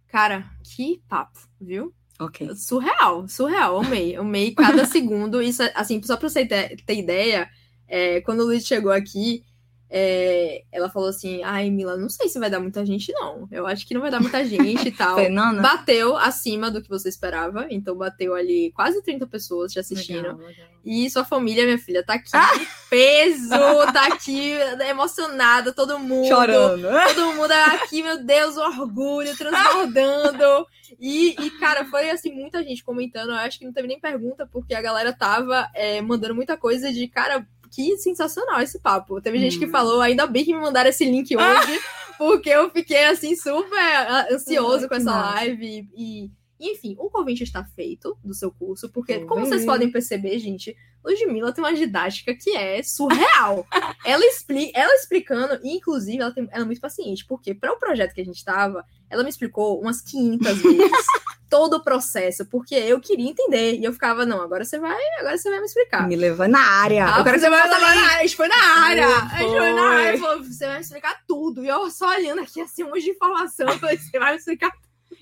Cara, 0.08 0.46
que 0.64 1.02
papo, 1.10 1.40
viu? 1.60 1.94
Ok. 2.20 2.55
Surreal, 2.55 3.28
surreal. 3.28 3.80
Amei, 3.80 4.16
amei 4.16 4.53
cada 4.53 4.86
segundo. 4.88 5.41
Isso, 5.41 5.61
assim, 5.74 6.01
só 6.03 6.16
pra 6.18 6.30
você 6.30 6.45
ter, 6.45 6.78
ter 6.86 6.95
ideia, 6.97 7.49
é, 7.88 8.22
quando 8.22 8.41
o 8.41 8.45
Luiz 8.45 8.66
chegou 8.66 8.91
aqui, 8.91 9.43
é, 9.90 10.64
ela 10.72 10.90
falou 10.90 11.10
assim: 11.10 11.44
Ai, 11.44 11.70
Mila, 11.70 11.98
não 11.98 12.10
sei 12.10 12.28
se 12.28 12.40
vai 12.40 12.50
dar 12.50 12.60
muita 12.60 12.86
gente, 12.86 13.12
não. 13.14 13.47
Eu 13.51 13.68
acho 13.68 13.86
que 13.88 13.93
não 13.93 14.01
vai 14.01 14.12
dar 14.12 14.20
muita 14.20 14.43
gente 14.43 14.88
e 14.88 14.92
tal. 14.93 15.16
Fernanda? 15.16 15.62
Bateu 15.62 16.18
acima 16.18 16.72
do 16.72 16.82
que 16.82 16.89
você 16.89 17.09
esperava, 17.09 17.68
então 17.70 17.96
bateu 17.96 18.34
ali 18.34 18.72
quase 18.74 19.01
30 19.01 19.28
pessoas 19.28 19.72
te 19.72 19.80
assistindo. 19.80 20.24
Legal, 20.24 20.38
legal. 20.38 20.68
E 20.84 21.09
sua 21.09 21.26
família, 21.26 21.66
minha 21.66 21.80
filha, 21.80 22.04
tá 22.04 22.14
aqui 22.14 22.32
de 22.32 22.68
peso, 22.89 23.50
tá 23.92 24.05
aqui 24.05 24.51
emocionada, 24.88 25.74
todo 25.74 25.97
mundo. 25.97 26.28
Chorando. 26.28 26.88
Todo 27.16 27.34
mundo 27.34 27.51
aqui, 27.51 28.04
meu 28.04 28.24
Deus, 28.24 28.55
o 28.55 28.62
orgulho 28.62 29.36
transbordando. 29.36 30.68
E, 31.00 31.36
e, 31.43 31.50
cara, 31.59 31.86
foi 31.86 32.09
assim, 32.12 32.32
muita 32.32 32.64
gente 32.64 32.84
comentando. 32.84 33.30
Eu 33.30 33.38
acho 33.38 33.58
que 33.58 33.66
não 33.66 33.74
teve 33.74 33.88
nem 33.88 34.00
pergunta, 34.00 34.47
porque 34.51 34.76
a 34.76 34.82
galera 34.82 35.12
tava 35.12 35.68
é, 35.74 36.01
mandando 36.01 36.36
muita 36.36 36.55
coisa 36.55 36.93
de, 36.93 37.08
cara, 37.08 37.47
que 37.76 37.97
sensacional 37.97 38.62
esse 38.62 38.80
papo. 38.80 39.20
Teve 39.20 39.38
gente 39.39 39.60
que 39.60 39.66
Hum. 39.66 39.70
falou, 39.72 40.00
ainda 40.00 40.26
bem 40.26 40.46
que 40.46 40.54
me 40.54 40.62
mandaram 40.62 40.89
esse 40.89 41.04
link 41.04 41.36
hoje, 41.36 41.80
porque 42.18 42.50
eu 42.50 42.70
fiquei 42.72 43.04
assim, 43.06 43.36
super 43.36 43.78
ah, 43.78 44.28
ansioso 44.32 44.88
com 44.88 44.96
essa 44.96 45.12
massa. 45.12 45.34
live. 45.36 45.89
E, 45.96 46.26
e, 46.26 46.32
Enfim, 46.71 46.96
o 46.97 47.09
convite 47.09 47.43
está 47.43 47.63
feito 47.63 48.17
do 48.24 48.33
seu 48.33 48.51
curso, 48.51 48.89
porque, 48.89 49.20
como 49.25 49.46
vocês 49.46 49.66
podem 49.66 49.92
perceber, 49.92 50.39
gente, 50.39 50.75
Ludmilla 51.04 51.54
tem 51.54 51.63
uma 51.63 51.74
didática 51.74 52.33
que 52.33 52.55
é 52.55 52.82
surreal. 52.82 53.66
ela, 54.04 54.25
expli 54.25 54.71
ela 54.74 54.93
explicando, 54.96 55.59
e 55.63 55.75
inclusive 55.75 56.21
ela, 56.21 56.32
tem, 56.32 56.47
ela 56.51 56.63
é 56.63 56.66
muito 56.66 56.82
paciente, 56.82 57.25
porque 57.25 57.54
para 57.54 57.71
o 57.71 57.79
projeto 57.79 58.13
que 58.13 58.21
a 58.21 58.25
gente 58.25 58.37
estava, 58.37 58.83
ela 59.09 59.24
me 59.24 59.29
explicou 59.29 59.79
umas 59.79 60.01
500 60.01 60.62
vezes 60.62 61.05
todo 61.50 61.75
o 61.75 61.83
processo, 61.83 62.46
porque 62.47 62.75
eu 62.75 63.00
queria 63.00 63.29
entender. 63.29 63.75
E 63.75 63.83
eu 63.83 63.93
ficava, 63.93 64.25
não, 64.25 64.42
agora 64.42 64.66
você 64.66 64.79
vai, 64.79 65.01
agora 65.20 65.37
você 65.37 65.50
vai 65.50 65.59
me 65.59 65.66
explicar. 65.66 66.08
Me 66.08 66.16
leva 66.16 66.47
na 66.47 66.59
área. 66.59 67.05
Ah, 67.05 67.24
que 67.24 67.39
você 67.39 67.50
vai 67.50 67.62
faça 67.62 67.79
na 67.79 67.87
área, 67.87 68.17
a 68.17 68.21
gente 68.21 68.36
foi 68.36 68.47
na 68.47 68.55
área. 68.55 69.08
A 69.08 69.37
gente 69.37 69.58
foi 69.58 69.74
na 69.74 69.83
área 69.83 70.05
falou, 70.17 70.43
você 70.43 70.66
vai 70.66 70.75
me 70.75 70.82
explicar 70.82 71.24
tudo. 71.28 71.63
E 71.63 71.67
eu 71.67 71.89
só 71.92 72.09
olhando 72.09 72.42
aqui, 72.42 72.62
assim, 72.62 72.83
um 72.83 72.87
monte 72.87 73.04
de 73.04 73.12
informação. 73.12 73.67
Eu 73.67 73.79
falei, 73.79 73.97
você 73.97 74.20
vai 74.20 74.32
me 74.32 74.39
explicar 74.39 74.71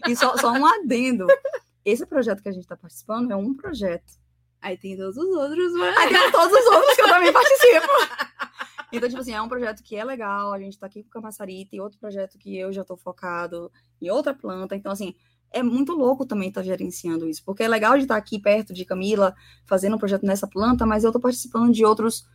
E 0.08 0.16
só, 0.16 0.38
só 0.38 0.52
um 0.52 0.66
adendo. 0.66 1.28
Esse 1.86 2.06
projeto 2.06 2.42
que 2.42 2.50
a 2.50 2.52
gente 2.52 2.64
está 2.64 2.78
participando 2.78 3.32
é 3.32 3.36
um 3.36 3.54
projeto. 3.54 4.14
Aí 4.62 4.78
tem 4.78 4.96
todos 4.96 5.18
os 5.18 5.36
outros, 5.36 5.74
mas... 5.74 5.98
Aí 5.98 6.10
tem 6.10 6.32
todos 6.32 6.58
os 6.58 6.66
outros 6.66 6.96
que 6.96 7.02
eu 7.02 7.08
também 7.08 7.34
participo. 7.34 7.88
Então, 8.94 9.10
tipo 9.10 9.22
assim, 9.22 9.34
é 9.34 9.42
um 9.42 9.50
projeto 9.50 9.84
que 9.84 9.96
é 9.96 10.04
legal, 10.04 10.54
a 10.54 10.60
gente 10.60 10.78
tá 10.78 10.86
aqui 10.86 11.02
com 11.02 11.10
o 11.10 11.12
Camaçari, 11.12 11.66
tem 11.66 11.82
outro 11.82 12.00
projeto 12.00 12.38
que 12.38 12.56
eu 12.58 12.72
já 12.72 12.84
tô 12.84 12.96
focado 12.96 13.72
em 14.00 14.10
outra 14.10 14.34
planta. 14.34 14.76
Então, 14.76 14.92
assim, 14.92 15.16
é 15.52 15.64
muito 15.64 15.94
louco 15.94 16.26
também 16.26 16.50
estar 16.50 16.64
gerenciando 16.64 17.28
isso, 17.28 17.44
porque 17.44 17.64
é 17.64 17.68
legal 17.68 17.96
de 17.96 18.04
estar 18.04 18.16
aqui 18.16 18.40
perto 18.40 18.72
de 18.72 18.86
Camila, 18.86 19.36
fazendo 19.66 19.96
um 19.96 20.00
projeto 20.00 20.26
nessa 20.26 20.48
planta, 20.48 20.86
mas 20.86 21.04
eu 21.04 21.12
tô 21.12 21.20
participando 21.20 21.74
de 21.74 21.84
outros 21.84 22.28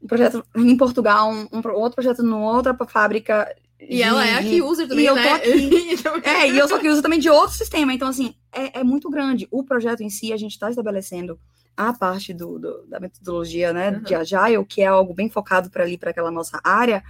um 0.00 0.06
projeto 0.06 0.44
em 0.54 0.76
Portugal, 0.76 1.30
um, 1.30 1.48
um 1.52 1.70
outro 1.74 1.96
projeto 1.96 2.22
numa 2.22 2.52
outra 2.52 2.76
fábrica. 2.86 3.52
E 3.80 4.02
ela 4.02 4.26
é 4.26 4.34
a 4.34 4.40
de- 4.40 4.48
que 4.50 4.62
usa 4.62 4.86
também, 4.88 5.04
eu 5.06 5.14
né? 5.14 5.22
tô 5.28 5.34
aqui. 5.34 5.70
É, 6.24 6.48
e 6.50 6.58
eu 6.58 6.66
só 6.68 6.78
que 6.78 6.88
uso 6.88 7.00
também 7.02 7.18
de 7.18 7.28
outro 7.30 7.56
sistema. 7.56 7.92
Então, 7.92 8.08
assim, 8.08 8.34
é, 8.52 8.80
é 8.80 8.84
muito 8.84 9.08
grande. 9.10 9.46
O 9.50 9.62
projeto 9.64 10.02
em 10.02 10.10
si, 10.10 10.32
a 10.32 10.36
gente 10.36 10.52
está 10.52 10.68
estabelecendo 10.70 11.38
a 11.76 11.92
parte 11.92 12.34
do, 12.34 12.58
do- 12.58 12.86
da 12.88 12.98
metodologia, 12.98 13.72
né, 13.72 13.90
Uhum. 13.92 14.02
de 14.02 14.14
Agile, 14.14 14.64
que 14.68 14.82
é 14.82 14.86
algo 14.86 15.14
bem 15.14 15.28
focado 15.30 15.70
para 15.70 15.84
ali, 15.84 15.96
para 15.96 16.10
aquela 16.10 16.30
nossa 16.30 16.60
área. 16.64 17.02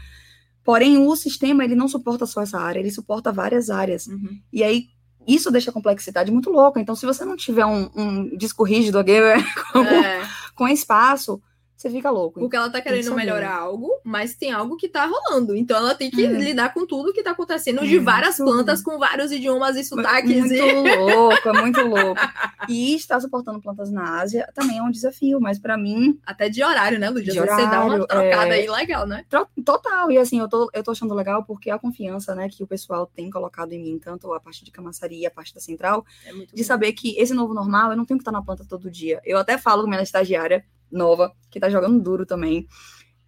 Porém, 0.62 0.98
o 0.98 1.16
sistema, 1.16 1.64
ele 1.64 1.74
não 1.74 1.88
suporta 1.88 2.26
só 2.26 2.42
essa 2.42 2.58
área, 2.60 2.78
ele 2.80 2.90
suporta 2.90 3.32
várias 3.32 3.70
áreas. 3.70 4.06
Uhum. 4.06 4.38
E 4.52 4.62
aí, 4.62 4.88
isso 5.26 5.50
deixa 5.50 5.70
a 5.70 5.72
complexidade 5.72 6.30
muito 6.30 6.50
louca. 6.50 6.78
Então, 6.80 6.94
se 6.94 7.06
você 7.06 7.24
não 7.24 7.36
tiver 7.36 7.64
um, 7.64 7.88
um 7.96 8.36
disco 8.36 8.62
rígido 8.62 8.98
aqui, 8.98 9.12
com, 9.72 9.78
É, 9.84 10.28
com 10.54 10.68
espaço, 10.68 11.40
você 11.78 11.88
fica 11.88 12.10
louco. 12.10 12.40
porque 12.40 12.56
ela 12.56 12.68
tá 12.68 12.80
querendo 12.80 13.14
melhorar 13.14 13.54
algo, 13.54 13.88
mas 14.02 14.34
tem 14.34 14.50
algo 14.50 14.76
que 14.76 14.88
tá 14.88 15.06
rolando. 15.06 15.54
Então 15.54 15.76
ela 15.76 15.94
tem 15.94 16.10
que 16.10 16.24
É. 16.24 16.28
lidar 16.28 16.74
com 16.74 16.84
tudo 16.84 17.12
que 17.12 17.22
tá 17.22 17.30
acontecendo 17.30 17.86
de 17.86 17.98
várias 18.00 18.38
Muito. 18.40 18.52
plantas, 18.52 18.82
com 18.82 18.98
vários 18.98 19.30
idiomas 19.30 19.76
e 19.76 19.84
sotaques. 19.84 20.36
Muito 20.40 20.54
e... 20.54 20.96
louco, 20.96 21.48
é 21.48 21.52
muito 21.52 21.80
louco. 21.82 22.20
E 22.68 22.96
estar 22.96 23.20
suportando 23.20 23.60
plantas 23.60 23.92
na 23.92 24.20
Ásia 24.20 24.50
também 24.54 24.78
é 24.78 24.82
um 24.82 24.90
desafio, 24.90 25.40
mas 25.40 25.58
para 25.58 25.78
mim, 25.78 26.18
Até 26.26 26.48
de 26.48 26.64
horário, 26.64 26.98
né, 26.98 27.08
Lúdia? 27.10 27.32
De 27.32 27.38
vezes 27.40 27.54
Você 27.54 27.62
dá 27.62 27.80
uma 27.80 27.94
horário, 27.94 28.06
trocada 28.06 28.56
é. 28.56 28.60
aí 28.60 28.68
legal, 28.68 29.06
né? 29.06 29.24
Total, 29.64 30.10
e 30.10 30.18
assim, 30.18 30.40
eu 30.40 30.48
tô, 30.48 30.68
eu 30.74 30.82
tô 30.82 30.90
achando 30.90 31.14
legal 31.14 31.44
porque 31.44 31.70
a 31.70 31.78
confiança, 31.78 32.34
né, 32.34 32.48
que 32.48 32.62
o 32.64 32.66
pessoal 32.66 33.06
tem 33.06 33.30
colocado 33.30 33.72
em 33.72 33.80
mim, 33.80 33.98
tanto 33.98 34.32
a 34.32 34.40
parte 34.40 34.64
de 34.64 34.70
camaçaria 34.72 35.28
a 35.28 35.30
parte 35.30 35.54
da 35.54 35.60
central, 35.60 36.04
É 36.26 36.32
de 36.52 36.64
saber 36.64 36.92
que 36.92 37.16
esse 37.18 37.32
novo 37.32 37.54
normal, 37.54 37.92
eu 37.92 37.96
não 37.96 38.04
tenho 38.04 38.18
que 38.18 38.22
estar 38.22 38.32
na 38.32 38.42
planta 38.42 38.64
todo 38.68 38.90
dia. 38.90 39.20
Eu 39.24 39.38
até 39.38 39.56
falo 39.56 39.82
com 39.84 39.88
minha 39.88 40.02
estagiária 40.02 40.64
nova, 40.90 41.32
que 41.50 41.60
tá 41.60 41.68
jogando 41.70 42.00
duro 42.00 42.24
também, 42.26 42.66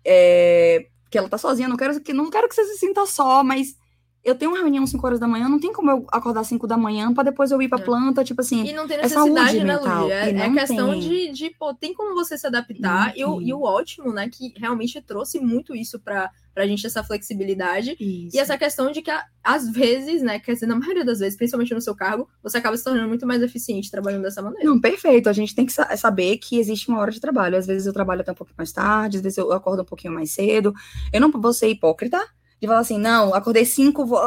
é, 0.05 0.87
que 1.11 1.19
ela 1.19 1.29
tá 1.29 1.39
sozinha, 1.39 1.69
não 1.69 1.77
quero 1.77 2.01
que, 2.01 2.13
não 2.13 2.31
quero 2.31 2.49
que 2.49 2.55
você 2.55 2.65
se 2.65 2.79
sinta 2.79 3.05
só, 3.07 3.43
mas 3.43 3.77
eu 4.23 4.35
tenho 4.35 4.51
uma 4.51 4.59
reunião 4.61 4.85
às 4.85 4.91
5 4.91 5.07
horas 5.07 5.19
da 5.19 5.27
manhã, 5.27 5.49
não 5.49 5.59
tem 5.59 5.73
como 5.73 5.91
eu 5.91 6.07
acordar 6.13 6.41
às 6.41 6.47
5 6.47 6.67
da 6.67 6.77
manhã 6.77 7.13
pra 7.13 7.23
depois 7.23 7.51
eu 7.51 7.61
ir 7.63 7.69
pra 7.69 7.79
É. 7.79 7.83
planta, 7.83 8.23
tipo 8.23 8.41
assim, 8.43 8.67
E 8.67 8.73
não 8.73 8.87
tem 8.87 8.99
É 8.99 9.03
necessidade, 9.03 9.35
saúde 9.53 9.65
né, 9.65 9.77
Lúdia? 9.79 10.15
É, 10.15 10.31
é 10.31 10.53
questão 10.53 10.91
tem. 10.91 11.01
de, 11.01 11.33
de, 11.33 11.51
pô, 11.59 11.73
tem 11.75 11.95
como 11.95 12.15
você 12.15 12.37
se 12.37 12.47
adaptar. 12.47 13.17
E 13.17 13.25
o, 13.25 13.41
e 13.41 13.53
o 13.53 13.63
ótimo, 13.63 14.13
né, 14.13 14.29
que 14.29 14.53
realmente 14.57 15.01
trouxe 15.01 15.41
muito 15.41 15.75
isso 15.75 15.99
pra, 15.99 16.31
pra 16.61 16.67
gente, 16.67 16.87
essa 16.87 17.03
flexibilidade. 17.03 17.97
isso. 17.99 18.37
E 18.37 18.39
essa 18.39 18.59
questão 18.59 18.93
de 18.93 19.01
que, 19.01 19.11
às 19.43 19.71
vezes, 19.73 20.21
né, 20.21 20.39
quer 20.39 20.53
dizer, 20.53 20.67
na 20.67 20.77
maioria 20.77 21.05
das 21.05 21.19
vezes, 21.21 21.37
principalmente 21.37 21.73
no 21.73 21.81
seu 21.81 21.95
cargo, 21.97 22.29
você 22.43 22.59
acaba 22.59 22.77
se 22.77 22.85
tornando 22.85 23.09
muito 23.09 23.27
mais 23.27 23.43
eficiente 23.43 23.91
trabalhando 23.91 24.23
dessa 24.23 24.43
maneira. 24.43 24.65
Não, 24.69 24.79
perfeito. 24.79 25.29
A 25.29 25.33
gente 25.33 25.55
tem 25.55 25.65
que 25.65 25.73
sa- 25.73 25.97
saber 25.97 26.37
que 26.37 26.59
existe 26.59 26.89
uma 26.91 26.99
hora 27.01 27.11
de 27.11 27.19
trabalho. 27.21 27.57
Às 27.57 27.67
vezes 27.67 27.87
eu 27.87 27.93
trabalho 27.95 28.21
até 28.21 28.31
um 28.33 28.35
pouquinho 28.35 28.57
mais 28.59 28.73
tarde, 28.73 29.17
às 29.17 29.23
vezes 29.23 29.39
eu 29.39 29.51
acordo 29.53 29.81
um 29.83 29.87
pouquinho 29.87 30.13
mais 30.13 30.31
cedo. 30.33 30.75
Eu 31.13 31.21
não 31.21 31.31
vou 31.31 31.53
ser 31.55 31.69
hipócrita 31.69 32.19
de 32.61 32.67
falar 32.69 32.81
assim, 32.81 32.99
não, 32.99 33.35
acordei 33.35 33.65
cinco, 33.65 34.05
vou 34.05 34.21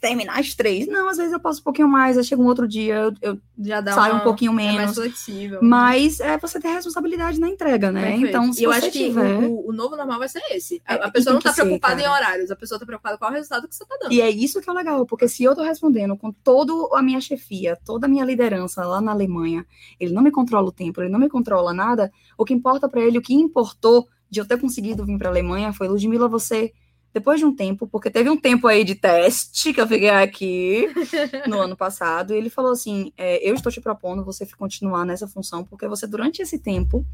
terminar 0.00 0.38
às 0.38 0.54
três. 0.54 0.86
Não, 0.86 1.08
às 1.08 1.16
vezes 1.16 1.32
eu 1.32 1.40
passo 1.40 1.60
um 1.60 1.64
pouquinho 1.64 1.88
mais, 1.88 2.16
aí 2.16 2.24
chega 2.24 2.40
um 2.40 2.46
outro 2.46 2.66
dia, 2.68 2.94
eu, 2.94 3.12
eu 3.20 3.38
Já 3.58 3.80
dá 3.80 3.92
saio 3.92 4.14
uma, 4.14 4.20
um 4.20 4.24
pouquinho 4.24 4.52
é 4.52 4.54
mais 4.54 4.76
menos. 4.76 4.94
flexível. 4.94 5.58
mas 5.62 6.20
é 6.20 6.38
você 6.38 6.60
ter 6.60 6.68
responsabilidade 6.68 7.40
na 7.40 7.48
entrega, 7.48 7.90
né? 7.90 8.02
Perfeito. 8.10 8.28
Então, 8.28 8.52
se 8.52 8.60
e 8.60 8.64
eu 8.64 8.70
acho 8.70 8.90
que 8.90 9.08
tiver... 9.08 9.38
o, 9.38 9.68
o 9.68 9.72
novo 9.72 9.96
normal 9.96 10.18
vai 10.18 10.28
ser 10.28 10.42
esse. 10.50 10.80
A, 10.86 10.94
É, 10.94 11.04
a 11.04 11.10
pessoa 11.10 11.34
não 11.34 11.40
tá 11.40 11.50
que 11.50 11.56
ser, 11.56 11.62
preocupada 11.62 12.00
em 12.00 12.04
cara. 12.04 12.16
horários, 12.16 12.50
a 12.50 12.56
pessoa 12.56 12.78
tá 12.78 12.86
preocupada 12.86 13.18
é 13.20 13.26
o 13.26 13.32
resultado 13.32 13.68
que 13.68 13.74
você 13.74 13.84
tá 13.84 13.96
dando. 14.00 14.12
E 14.12 14.20
é 14.20 14.30
isso 14.30 14.60
que 14.60 14.70
é 14.70 14.72
legal, 14.72 15.04
porque 15.06 15.28
se 15.28 15.42
eu 15.44 15.54
tô 15.54 15.62
respondendo 15.62 16.16
com 16.16 16.30
toda 16.32 16.72
a 16.96 17.02
minha 17.02 17.20
chefia, 17.20 17.76
toda 17.84 18.06
a 18.06 18.08
minha 18.08 18.24
liderança 18.24 18.84
lá 18.84 19.00
na 19.00 19.12
Alemanha, 19.12 19.66
ele 19.98 20.12
não 20.12 20.22
me 20.22 20.30
controla 20.30 20.68
o 20.68 20.72
tempo, 20.72 21.00
ele 21.00 21.10
não 21.10 21.18
me 21.18 21.28
controla 21.28 21.72
nada, 21.74 22.10
o 22.36 22.44
que 22.44 22.54
importa 22.54 22.88
pra 22.88 23.00
ele, 23.00 23.18
o 23.18 23.22
que 23.22 23.34
importou 23.34 24.08
de 24.30 24.40
eu 24.40 24.46
ter 24.46 24.60
conseguido 24.60 25.04
vir 25.04 25.18
pra 25.18 25.28
Alemanha 25.30 25.72
foi, 25.72 25.88
Ludmilla, 25.88 26.28
você, 26.28 26.72
depois 27.18 27.40
de 27.40 27.44
um 27.44 27.54
tempo, 27.54 27.86
porque 27.86 28.10
teve 28.10 28.30
um 28.30 28.36
tempo 28.36 28.68
aí 28.68 28.84
de 28.84 28.94
teste 28.94 29.72
que 29.72 29.80
eu 29.80 29.86
fiquei 29.86 30.08
aqui 30.08 30.86
no 31.48 31.58
ano 31.60 31.76
passado, 31.76 32.32
e 32.32 32.36
ele 32.36 32.48
falou 32.48 32.70
assim, 32.70 33.12
é, 33.16 33.48
eu 33.48 33.54
estou 33.54 33.72
te 33.72 33.80
propondo 33.80 34.24
você 34.24 34.46
continuar 34.56 35.04
nessa 35.04 35.26
função, 35.26 35.64
porque 35.64 35.88
você, 35.88 36.06
durante 36.06 36.40
esse 36.40 36.58
tempo, 36.58 37.04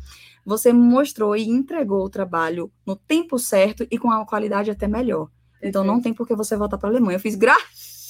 você 0.45 0.73
mostrou 0.73 1.35
e 1.35 1.49
entregou 1.49 2.05
o 2.05 2.11
trabalho 2.11 2.71
no 2.87 2.95
tempo 2.95 3.39
certo 3.39 3.87
e 3.91 3.99
com 3.99 4.11
a 4.11 4.27
qualidade 4.27 4.71
até 4.71 4.87
melhor. 4.87 5.29
Então 5.63 5.83
não 5.83 6.01
tem 6.01 6.13
por 6.13 6.29
que 6.29 6.35
você 6.35 6.55
voltar 6.57 6.77
para 6.77 6.91
a 6.91 6.93
Alemanha. 6.93 7.17
Eu 7.17 7.21
fiz 7.21 7.35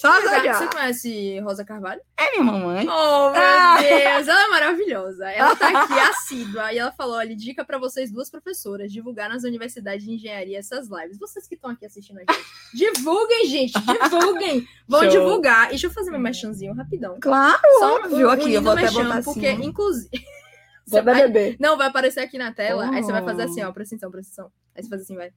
graças 0.05 0.47
a 0.47 0.55
Você 0.55 0.67
conhece 0.69 1.41
Rosa 1.41 1.65
Carvalho? 1.65 2.01
É 2.17 2.31
minha 2.33 2.45
mamãe. 2.45 2.87
Oh, 2.89 3.31
meu 3.31 3.41
Ah. 3.43 3.77
Deus, 3.81 4.29
ela 4.29 4.45
é 4.45 4.49
maravilhosa. 4.49 5.31
Ela 5.31 5.57
tá 5.57 5.69
aqui 5.85 5.93
assídua 5.99 6.73
e 6.73 6.79
ela 6.79 6.93
falou: 6.93 7.17
olha, 7.17 7.35
dica 7.35 7.65
pra 7.65 7.79
vocês, 7.79 8.13
duas 8.13 8.31
professoras, 8.31 8.93
divulgar 8.93 9.29
nas 9.29 9.45
universidades 9.45 10.05
de 10.05 10.13
engenharia 10.13 10.59
essas 10.59 10.89
lives. 10.89 11.19
Vocês 11.19 11.47
que 11.49 11.55
estão 11.55 11.71
aqui 11.71 11.87
assistindo 11.87 12.19
a 12.19 12.21
gente, 12.21 12.45
divulguem, 12.75 13.47
gente, 13.47 13.73
divulguem. 14.03 14.67
Vão 14.89 15.01
Show. 15.03 15.11
divulgar. 15.11 15.67
E 15.67 15.71
deixa 15.71 15.87
eu 15.87 15.91
fazer 15.91 16.11
meu 16.11 16.21
merchanzinho 16.21 16.75
rapidão. 16.75 17.19
Claro, 17.21 17.61
Só 17.79 17.97
óbvio. 17.97 18.27
um, 18.29 18.31
aqui, 18.31 18.55
eu 18.55 18.63
vou 18.63 18.73
até 18.73 18.91
botar 18.91 19.23
porque, 19.23 19.47
assim. 19.47 19.65
inclusive. 19.65 20.11
Você 20.87 21.01
vai- 21.01 21.23
beber. 21.23 21.57
Não, 21.59 21.79
vai 21.79 21.87
aparecer 21.87 22.21
aqui 22.21 22.37
na 22.37 22.53
tela. 22.53 22.91
Aí 22.91 23.03
você 23.03 23.11
vai 23.11 23.25
fazer 23.25 23.43
Oh. 23.43 23.47
assim, 23.47 23.63
ó, 23.63 23.73
presta 23.73 23.95
atenção, 23.95 24.11
presta 24.11 24.33
atenção. 24.43 24.53
Aí 24.77 24.83
você 24.83 24.89
faz 24.91 25.01
assim, 25.01 25.17
vai. 25.17 25.31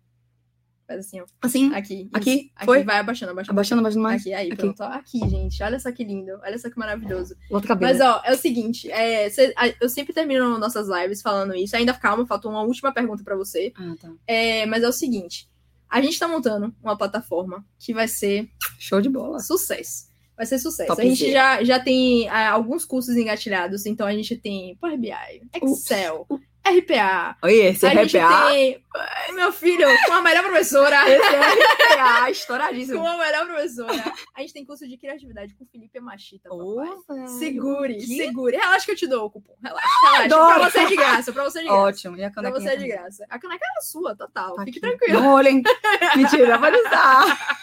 Faz 0.87 1.01
assim, 1.05 1.19
ó. 1.19 1.25
Assim, 1.41 1.73
Aqui. 1.73 2.09
Aqui? 2.13 2.29
isso. 2.31 2.49
Aqui, 2.55 2.65
Foi? 2.65 2.83
vai 2.83 2.97
abaixando, 2.99 3.31
abaixando. 3.33 3.51
abaixando 3.51 3.81
mais 3.81 3.95
mais. 3.97 4.21
Aqui, 4.21 4.33
aí, 4.33 4.47
Aqui. 4.47 4.55
pronto. 4.55 4.81
Aqui, 4.83 5.19
gente. 5.29 5.61
Olha 5.61 5.77
só 5.79 5.91
que 5.91 6.03
lindo. 6.03 6.31
Olha 6.41 6.57
só 6.57 6.69
que 6.69 6.79
maravilhoso. 6.79 7.35
Outro 7.51 7.67
cabelo. 7.67 7.91
Mas, 7.91 7.99
ó, 8.01 8.21
é 8.23 8.31
o 8.33 8.37
seguinte. 8.37 8.89
é, 8.89 9.29
cê- 9.29 9.53
a- 9.57 9.73
eu 9.81 9.89
sempre 9.89 10.13
termino 10.13 10.57
nossas 10.57 10.87
lives 10.87 11.21
falando 11.21 11.53
isso. 11.53 11.75
Ainda 11.75 11.93
calma, 11.93 12.25
falta 12.25 12.47
uma 12.47 12.61
última 12.63 12.93
pergunta 12.93 13.21
pra 13.23 13.35
você. 13.35 13.73
Ah, 13.75 13.95
tá. 14.01 14.11
É, 14.25 14.65
mas 14.65 14.81
é 14.81 14.87
o 14.87 14.93
seguinte. 14.93 15.49
A 15.89 16.01
gente 16.01 16.17
tá 16.19 16.27
montando 16.27 16.73
uma 16.81 16.97
plataforma 16.97 17.65
que 17.79 17.93
vai 17.93 18.07
ser 18.07 18.49
Show 18.79 19.01
de 19.01 19.09
bola. 19.09 19.39
sucesso. 19.39 20.06
Vai 20.37 20.45
ser 20.45 20.59
sucesso. 20.59 20.87
Top 20.87 21.01
a 21.01 21.05
gente 21.05 21.31
já, 21.31 21.63
já 21.63 21.79
tem 21.79 22.29
ah, 22.29 22.51
alguns 22.51 22.85
cursos 22.85 23.17
engatilhados. 23.17 23.87
Então, 23.87 24.05
a 24.05 24.13
gente 24.13 24.37
tem 24.37 24.75
Power 24.75 24.95
BI, 24.95 25.11
Excel, 25.63 26.27
RPA. 26.63 27.35
Oi, 27.43 27.53
esse 27.53 27.85
a 27.87 27.93
é 27.93 28.05
gente 28.05 28.17
RPA. 28.17 28.47
tem... 28.51 28.83
Meu 29.33 29.51
filho, 29.51 29.87
com 30.05 30.13
a 30.13 30.21
melhor 30.21 30.43
professora. 30.43 30.97
Esse 31.09 31.25
é 31.25 31.39
RPA, 31.39 32.19
com 32.25 32.31
estouradíssimo. 32.31 33.07
a 33.07 33.17
melhor 33.17 33.47
professora. 33.47 34.13
A 34.35 34.41
gente 34.41 34.53
tem 34.53 34.65
curso 34.65 34.87
de 34.87 34.97
criatividade 34.97 35.55
com 35.55 35.65
Felipe 35.65 35.99
Machita. 35.99 36.49
Segure, 37.39 37.95
Que 37.95 38.05
segure. 38.17 38.57
Relaxa 38.57 38.85
que 38.85 38.91
eu 38.91 38.95
te 38.95 39.07
dou 39.07 39.25
o 39.25 39.31
cupom. 39.31 39.55
Relaxa, 39.63 39.87
relaxa. 40.03 40.25
Adoro. 40.25 40.59
Pra 40.59 40.69
você 40.69 40.79
é 40.79 40.85
de 40.85 40.95
graça, 40.95 41.33
pra 41.33 41.43
você 41.43 41.59
é 41.59 41.61
de 41.61 41.67
graça. 41.67 41.81
Ótimo. 41.81 42.17
E 42.17 42.23
a 42.23 42.31
Pra 42.31 42.43
canequinha 42.43 42.69
você 42.69 42.75
é 42.75 42.77
de 42.77 42.87
graça. 42.87 43.25
A 43.29 43.39
caneca 43.39 43.65
é 43.65 43.81
sua, 43.81 44.15
total. 44.15 44.55
Tá 44.55 44.65
Fique 44.65 44.79
aqui. 44.79 44.87
tranquilo. 44.87 45.19
Não 45.21 45.33
olhem. 45.33 45.63
Mentira, 46.15 46.59
pode 46.59 46.77
usar. 46.77 47.57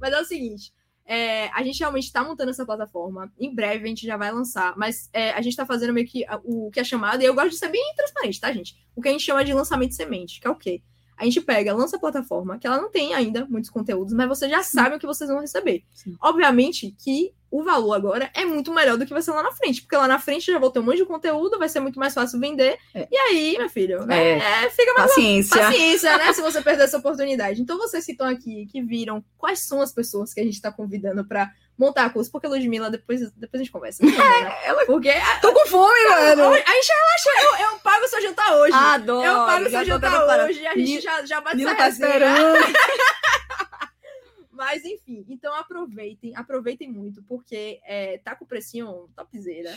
Mas 0.00 0.12
é 0.12 0.20
o 0.20 0.24
seguinte. 0.24 0.72
É, 1.06 1.48
a 1.48 1.62
gente 1.62 1.80
realmente 1.80 2.12
tá 2.12 2.24
montando 2.24 2.50
essa 2.50 2.64
plataforma. 2.64 3.32
Em 3.38 3.54
breve 3.54 3.84
a 3.84 3.88
gente 3.88 4.06
já 4.06 4.16
vai 4.16 4.32
lançar. 4.32 4.74
Mas 4.76 5.08
é, 5.12 5.32
a 5.32 5.42
gente 5.42 5.56
tá 5.56 5.66
fazendo 5.66 5.92
meio 5.92 6.06
que 6.06 6.24
o 6.44 6.70
que 6.70 6.80
é 6.80 6.84
chamado, 6.84 7.22
e 7.22 7.24
eu 7.26 7.34
gosto 7.34 7.50
de 7.50 7.56
ser 7.56 7.68
bem 7.68 7.94
transparente, 7.96 8.40
tá, 8.40 8.52
gente? 8.52 8.76
O 8.96 9.02
que 9.02 9.08
a 9.08 9.12
gente 9.12 9.24
chama 9.24 9.44
de 9.44 9.52
lançamento 9.52 9.90
de 9.90 9.96
semente, 9.96 10.40
que 10.40 10.46
é 10.46 10.50
o 10.50 10.56
quê? 10.56 10.82
A 11.16 11.24
gente 11.24 11.40
pega, 11.40 11.72
lança 11.74 11.96
a 11.96 12.00
plataforma, 12.00 12.58
que 12.58 12.66
ela 12.66 12.76
não 12.80 12.90
tem 12.90 13.14
ainda 13.14 13.46
muitos 13.46 13.70
conteúdos, 13.70 14.12
mas 14.12 14.28
você 14.28 14.48
já 14.48 14.62
sabe 14.62 14.96
o 14.96 14.98
que 14.98 15.06
vocês 15.06 15.30
vão 15.30 15.40
receber. 15.40 15.82
Sim. 15.92 16.16
Obviamente 16.20 16.94
que 17.02 17.32
o 17.50 17.62
valor 17.62 17.92
agora 17.94 18.28
é 18.34 18.44
muito 18.44 18.74
melhor 18.74 18.98
do 18.98 19.06
que 19.06 19.12
vai 19.12 19.22
ser 19.22 19.30
lá 19.30 19.40
na 19.40 19.52
frente, 19.52 19.80
porque 19.82 19.96
lá 19.96 20.08
na 20.08 20.18
frente 20.18 20.50
já 20.50 20.58
vou 20.58 20.70
ter 20.72 20.80
um 20.80 20.82
monte 20.82 20.96
de 20.96 21.04
conteúdo, 21.04 21.56
vai 21.56 21.68
ser 21.68 21.78
muito 21.78 22.00
mais 22.00 22.12
fácil 22.12 22.40
vender. 22.40 22.76
É. 22.92 23.06
E 23.08 23.16
aí, 23.16 23.56
meu 23.56 23.68
filho, 23.68 24.10
É. 24.10 24.64
é, 24.64 24.70
fica 24.70 24.92
mais 24.94 25.10
Paciência. 25.14 25.56
paciência, 25.60 26.18
né? 26.18 26.32
Se 26.34 26.42
você 26.42 26.60
perder 26.60 26.82
essa 26.82 26.98
oportunidade. 26.98 27.62
Então, 27.62 27.78
vocês 27.78 28.04
que 28.04 28.10
estão 28.10 28.26
aqui, 28.26 28.66
que 28.66 28.82
viram 28.82 29.24
quais 29.38 29.60
são 29.60 29.80
as 29.80 29.92
pessoas 29.92 30.34
que 30.34 30.40
a 30.40 30.44
gente 30.44 30.54
está 30.54 30.72
convidando 30.72 31.24
para 31.24 31.48
montar 31.78 32.10
curso, 32.10 32.30
porque 32.30 32.46
Ludmilla, 32.46 32.90
depois, 32.90 33.20
depois 33.32 33.60
a 33.60 33.64
gente 33.64 33.72
conversa. 33.72 34.04
Né? 34.04 34.12
ela- 34.64 34.84
Porque 34.86 35.12
Tô 35.42 35.52
com 35.52 35.66
fome, 35.68 35.98
a 36.06 36.36
mano. 36.36 36.54
gente 36.54 36.92
relaxa, 36.92 37.60
eu, 37.62 37.66
eu 37.70 37.78
pago 37.80 38.08
seu 38.08 38.22
jantar 38.22 38.52
hoje. 38.56 38.72
Adoro. 38.74 39.26
eu 39.26 39.34
pago 39.46 39.64
já 39.64 39.70
seu 39.78 39.84
jantar 39.86 40.44
hoje, 40.46 40.66
a 40.66 40.74
gente 40.76 40.94
Ni- 40.96 41.00
já, 41.00 41.24
já 41.26 41.40
bate 41.40 41.64
essa 41.64 41.74
tá 41.76 41.88
esperando. 41.88 42.58
Mas 44.54 44.84
enfim, 44.84 45.24
então 45.28 45.54
aproveitem, 45.54 46.34
aproveitem 46.36 46.90
muito, 46.90 47.22
porque 47.24 47.80
é, 47.84 48.18
tá 48.18 48.34
com 48.36 48.46
precinho 48.46 49.08
topzera. 49.16 49.74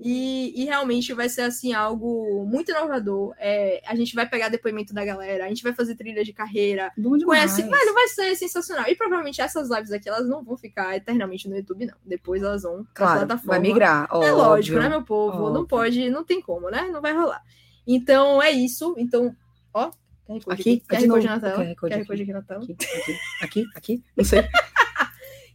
E, 0.00 0.52
e 0.54 0.64
realmente 0.64 1.12
vai 1.12 1.28
ser 1.28 1.42
assim 1.42 1.72
algo 1.72 2.44
muito 2.46 2.70
inovador. 2.70 3.34
É, 3.38 3.82
a 3.86 3.94
gente 3.94 4.14
vai 4.14 4.28
pegar 4.28 4.48
depoimento 4.48 4.94
da 4.94 5.04
galera, 5.04 5.44
a 5.44 5.48
gente 5.48 5.62
vai 5.62 5.72
fazer 5.74 5.96
trilha 5.96 6.24
de 6.24 6.32
carreira. 6.32 6.92
Bom 6.96 7.16
demais. 7.16 7.52
Conhece, 7.54 7.62
velho, 7.62 7.94
vai 7.94 8.08
ser 8.08 8.34
sensacional. 8.36 8.86
E 8.88 8.94
provavelmente 8.94 9.40
essas 9.40 9.68
lives 9.70 9.92
aqui, 9.92 10.08
elas 10.08 10.28
não 10.28 10.44
vão 10.44 10.56
ficar 10.56 10.96
eternamente 10.96 11.48
no 11.48 11.56
YouTube, 11.56 11.86
não. 11.86 11.96
Depois 12.04 12.42
elas 12.42 12.62
vão 12.62 12.86
Claro, 12.94 13.20
plataforma. 13.20 13.52
vai 13.52 13.60
migrar. 13.60 14.08
É 14.22 14.32
lógico, 14.32 14.78
né, 14.78 14.88
meu 14.88 15.02
povo? 15.04 15.38
Não 15.38 15.46
Óbvio. 15.62 15.66
pode, 15.66 16.10
não 16.10 16.24
tem 16.24 16.40
como, 16.40 16.70
né? 16.70 16.88
Não 16.92 17.00
vai 17.00 17.12
rolar. 17.12 17.42
Então 17.86 18.42
é 18.42 18.50
isso. 18.50 18.94
Então, 18.98 19.34
ó, 19.74 19.90
QR 20.30 20.40
Code 20.44 20.60
Aqui, 20.60 20.82
QR 20.88 20.98
de 21.00 21.08
Code 21.08 21.26
na 21.26 21.40
tela. 21.40 21.64
QR 21.64 21.74
Code 21.76 21.94
QR 21.94 21.98
aqui. 21.98 22.06
Code 22.06 22.22
aqui 22.22 22.32
na 22.32 22.42
tela. 22.42 22.62
Aqui, 22.62 22.72
aqui, 22.72 23.18
aqui, 23.42 23.66
aqui. 23.74 24.04
Não 24.16 24.24
sei. 24.24 24.42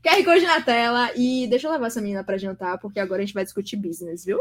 QR 0.03 0.23
Code 0.23 0.45
na 0.45 0.61
tela. 0.61 1.11
E 1.15 1.47
deixa 1.47 1.67
eu 1.67 1.71
levar 1.71 1.87
essa 1.87 2.01
menina 2.01 2.23
pra 2.23 2.37
jantar, 2.37 2.77
porque 2.79 2.99
agora 2.99 3.21
a 3.21 3.25
gente 3.25 3.33
vai 3.33 3.43
discutir 3.43 3.75
business, 3.77 4.25
viu? 4.25 4.39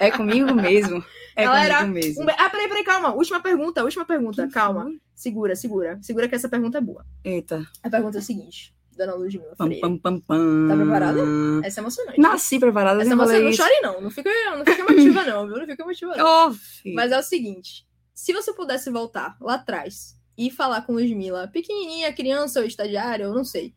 É 0.00 0.10
comigo 0.10 0.54
mesmo. 0.54 1.04
É 1.34 1.44
Galera, 1.44 1.78
comigo 1.78 1.94
mesmo. 1.94 2.24
Um 2.24 2.26
Ah, 2.36 2.50
peraí, 2.50 2.68
peraí, 2.68 2.84
calma. 2.84 3.12
Última 3.14 3.40
pergunta, 3.40 3.82
última 3.84 4.04
pergunta. 4.04 4.48
calma. 4.48 4.90
Segura, 5.14 5.56
segura. 5.56 5.98
Segura 6.02 6.28
que 6.28 6.34
essa 6.34 6.48
pergunta 6.48 6.78
é 6.78 6.80
boa. 6.80 7.04
Eita. 7.24 7.66
A 7.82 7.90
pergunta 7.90 8.18
é 8.18 8.20
a 8.20 8.22
seguinte, 8.22 8.72
dona 8.96 9.14
Ludmilla 9.14 9.56
Pam, 9.56 9.66
Freire. 9.66 9.80
pam, 9.80 9.98
pam, 9.98 10.20
pam. 10.20 10.68
Tá 10.68 10.76
preparada? 10.76 11.20
Essa 11.64 11.80
é 11.80 11.82
emocionante. 11.82 12.20
Nasci 12.20 12.58
preparada, 12.60 13.02
Essa 13.02 13.10
emocionante. 13.12 13.44
Não 13.44 13.52
chore, 13.52 13.80
não. 13.82 14.00
Não 14.00 14.10
fica, 14.10 14.30
não 14.56 14.64
fica 14.64 14.80
emotiva, 14.82 15.24
não, 15.24 15.46
viu? 15.48 15.56
Não 15.56 15.66
fica 15.66 15.82
emotiva, 15.82 16.16
não. 16.16 16.52
Filho. 16.82 16.94
Mas 16.94 17.10
é 17.10 17.18
o 17.18 17.22
seguinte: 17.22 17.84
se 18.18 18.32
você 18.32 18.52
pudesse 18.52 18.90
voltar 18.90 19.36
lá 19.40 19.54
atrás 19.54 20.18
e 20.36 20.50
falar 20.50 20.82
com 20.82 20.92
Ludmilla, 20.92 21.46
pequenininha, 21.46 22.12
criança 22.12 22.58
ou 22.58 22.66
estagiária, 22.66 23.22
eu 23.22 23.32
não 23.32 23.44
sei. 23.44 23.76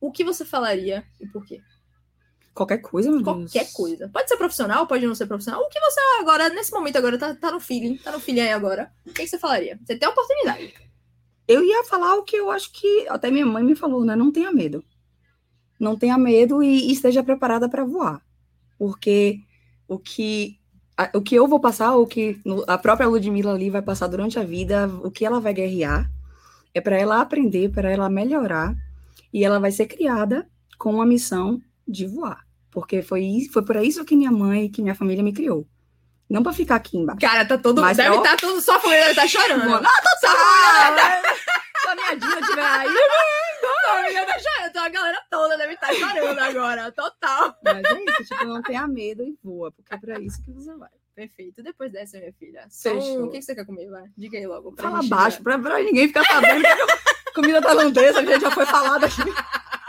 O 0.00 0.10
que 0.10 0.24
você 0.24 0.42
falaria 0.42 1.04
e 1.20 1.26
por 1.26 1.44
quê? 1.44 1.60
Qualquer 2.54 2.78
coisa, 2.78 3.10
meu 3.10 3.22
Deus. 3.22 3.52
Qualquer 3.52 3.70
coisa. 3.74 4.08
Pode 4.08 4.26
ser 4.26 4.38
profissional, 4.38 4.86
pode 4.86 5.06
não 5.06 5.14
ser 5.14 5.26
profissional. 5.26 5.60
O 5.60 5.68
que 5.68 5.78
você 5.78 6.00
agora, 6.18 6.48
nesse 6.48 6.72
momento 6.72 6.96
agora, 6.96 7.18
tá, 7.18 7.34
tá 7.34 7.52
no 7.52 7.60
feeling, 7.60 7.98
tá 7.98 8.10
no 8.10 8.20
feeling 8.20 8.40
aí 8.40 8.52
agora. 8.52 8.90
O 9.06 9.12
que, 9.12 9.22
que 9.22 9.28
você 9.28 9.38
falaria? 9.38 9.78
Você 9.84 9.96
tem 9.96 10.08
a 10.08 10.12
oportunidade. 10.12 10.72
Eu 11.46 11.62
ia 11.62 11.84
falar 11.84 12.14
o 12.14 12.22
que 12.22 12.36
eu 12.36 12.50
acho 12.50 12.72
que 12.72 13.06
até 13.06 13.30
minha 13.30 13.44
mãe 13.44 13.62
me 13.62 13.74
falou, 13.74 14.02
né? 14.02 14.16
Não 14.16 14.32
tenha 14.32 14.50
medo. 14.50 14.82
Não 15.78 15.94
tenha 15.94 16.16
medo 16.16 16.62
e, 16.62 16.88
e 16.88 16.92
esteja 16.92 17.22
preparada 17.22 17.68
para 17.68 17.84
voar. 17.84 18.22
Porque 18.78 19.40
o 19.86 19.98
que 19.98 20.59
a- 21.04 21.10
o 21.14 21.20
que 21.22 21.34
eu 21.34 21.46
vou 21.48 21.58
passar, 21.60 21.94
o 21.96 22.06
que 22.06 22.40
no- 22.44 22.64
a 22.66 22.76
própria 22.78 23.08
Ludmilla 23.08 23.52
ali 23.54 23.70
vai 23.70 23.82
passar 23.82 24.06
durante 24.06 24.38
a 24.38 24.44
vida, 24.44 24.88
o 25.02 25.10
que 25.10 25.24
ela 25.24 25.40
vai 25.40 25.52
guerrear, 25.54 26.10
é 26.74 26.80
para 26.80 26.96
ela 26.98 27.20
aprender, 27.20 27.70
para 27.70 27.90
ela 27.90 28.08
melhorar, 28.08 28.74
e 29.32 29.44
ela 29.44 29.58
vai 29.58 29.70
ser 29.72 29.86
criada 29.86 30.46
com 30.78 31.00
a 31.00 31.06
missão 31.06 31.60
de 31.86 32.06
voar. 32.06 32.40
Porque 32.70 33.02
foi, 33.02 33.48
foi 33.52 33.64
por 33.64 33.76
isso 33.76 34.04
que 34.04 34.16
minha 34.16 34.30
mãe, 34.30 34.68
que 34.70 34.80
minha 34.82 34.94
família 34.94 35.22
me 35.24 35.32
criou. 35.32 35.66
Não 36.28 36.42
para 36.44 36.52
ficar 36.52 36.76
aqui 36.76 36.96
embaixo. 36.96 37.20
Cara, 37.20 37.44
tá 37.44 37.58
todo. 37.58 37.80
Mas 37.80 37.96
deve 37.96 38.14
estar 38.16 38.36
todo. 38.36 38.60
Sua 38.60 38.78
família 38.78 39.06
deve 39.06 39.20
estar 39.20 39.26
chorando. 39.26 39.68
Não, 39.68 39.80
Sua 40.20 40.30
Se 41.80 41.88
a 41.88 41.94
minha 41.96 42.14
Dina 42.16 42.46
tiver 42.46 42.62
aí, 42.62 42.88
família 43.86 44.26
tá 44.26 44.38
chorando. 44.38 44.68
Então 44.70 44.84
a 44.84 44.88
galera 44.88 45.22
toda 45.30 45.56
deve 45.56 45.74
estar 45.74 45.92
chorando 45.94 46.38
agora. 46.38 46.92
Total. 46.92 47.56
Mas 47.64 47.84
é 47.84 48.04
isso, 48.04 48.24
tipo, 48.24 48.44
não 48.44 48.62
tenha 48.62 48.86
medo 48.86 49.22
e 49.22 49.36
voa, 49.42 49.70
porque 49.72 49.94
é 49.94 49.98
pra 49.98 50.18
isso 50.20 50.42
que 50.44 50.52
você 50.52 50.74
vai. 50.76 50.90
Perfeito. 51.14 51.62
Depois 51.62 51.92
dessa, 51.92 52.18
minha 52.18 52.32
filha. 52.32 52.66
Fechou. 52.70 53.24
O 53.24 53.30
que 53.30 53.42
você 53.42 53.54
quer 53.54 53.66
comer? 53.66 53.88
Vai. 53.90 54.04
Diga 54.16 54.38
aí 54.38 54.46
logo. 54.46 54.72
pra 54.72 54.90
Fala 54.90 55.02
baixo, 55.06 55.38
já. 55.38 55.42
pra, 55.42 55.58
pra 55.58 55.78
ninguém 55.82 56.08
ficar 56.08 56.24
sabendo 56.24 56.62
que 56.62 56.68
a 56.68 57.32
comida 57.34 57.60
tailandesa, 57.60 58.20
a 58.20 58.24
gente 58.24 58.40
já 58.40 58.50
foi 58.50 58.64
falado 58.66 59.04
aqui. 59.04 59.20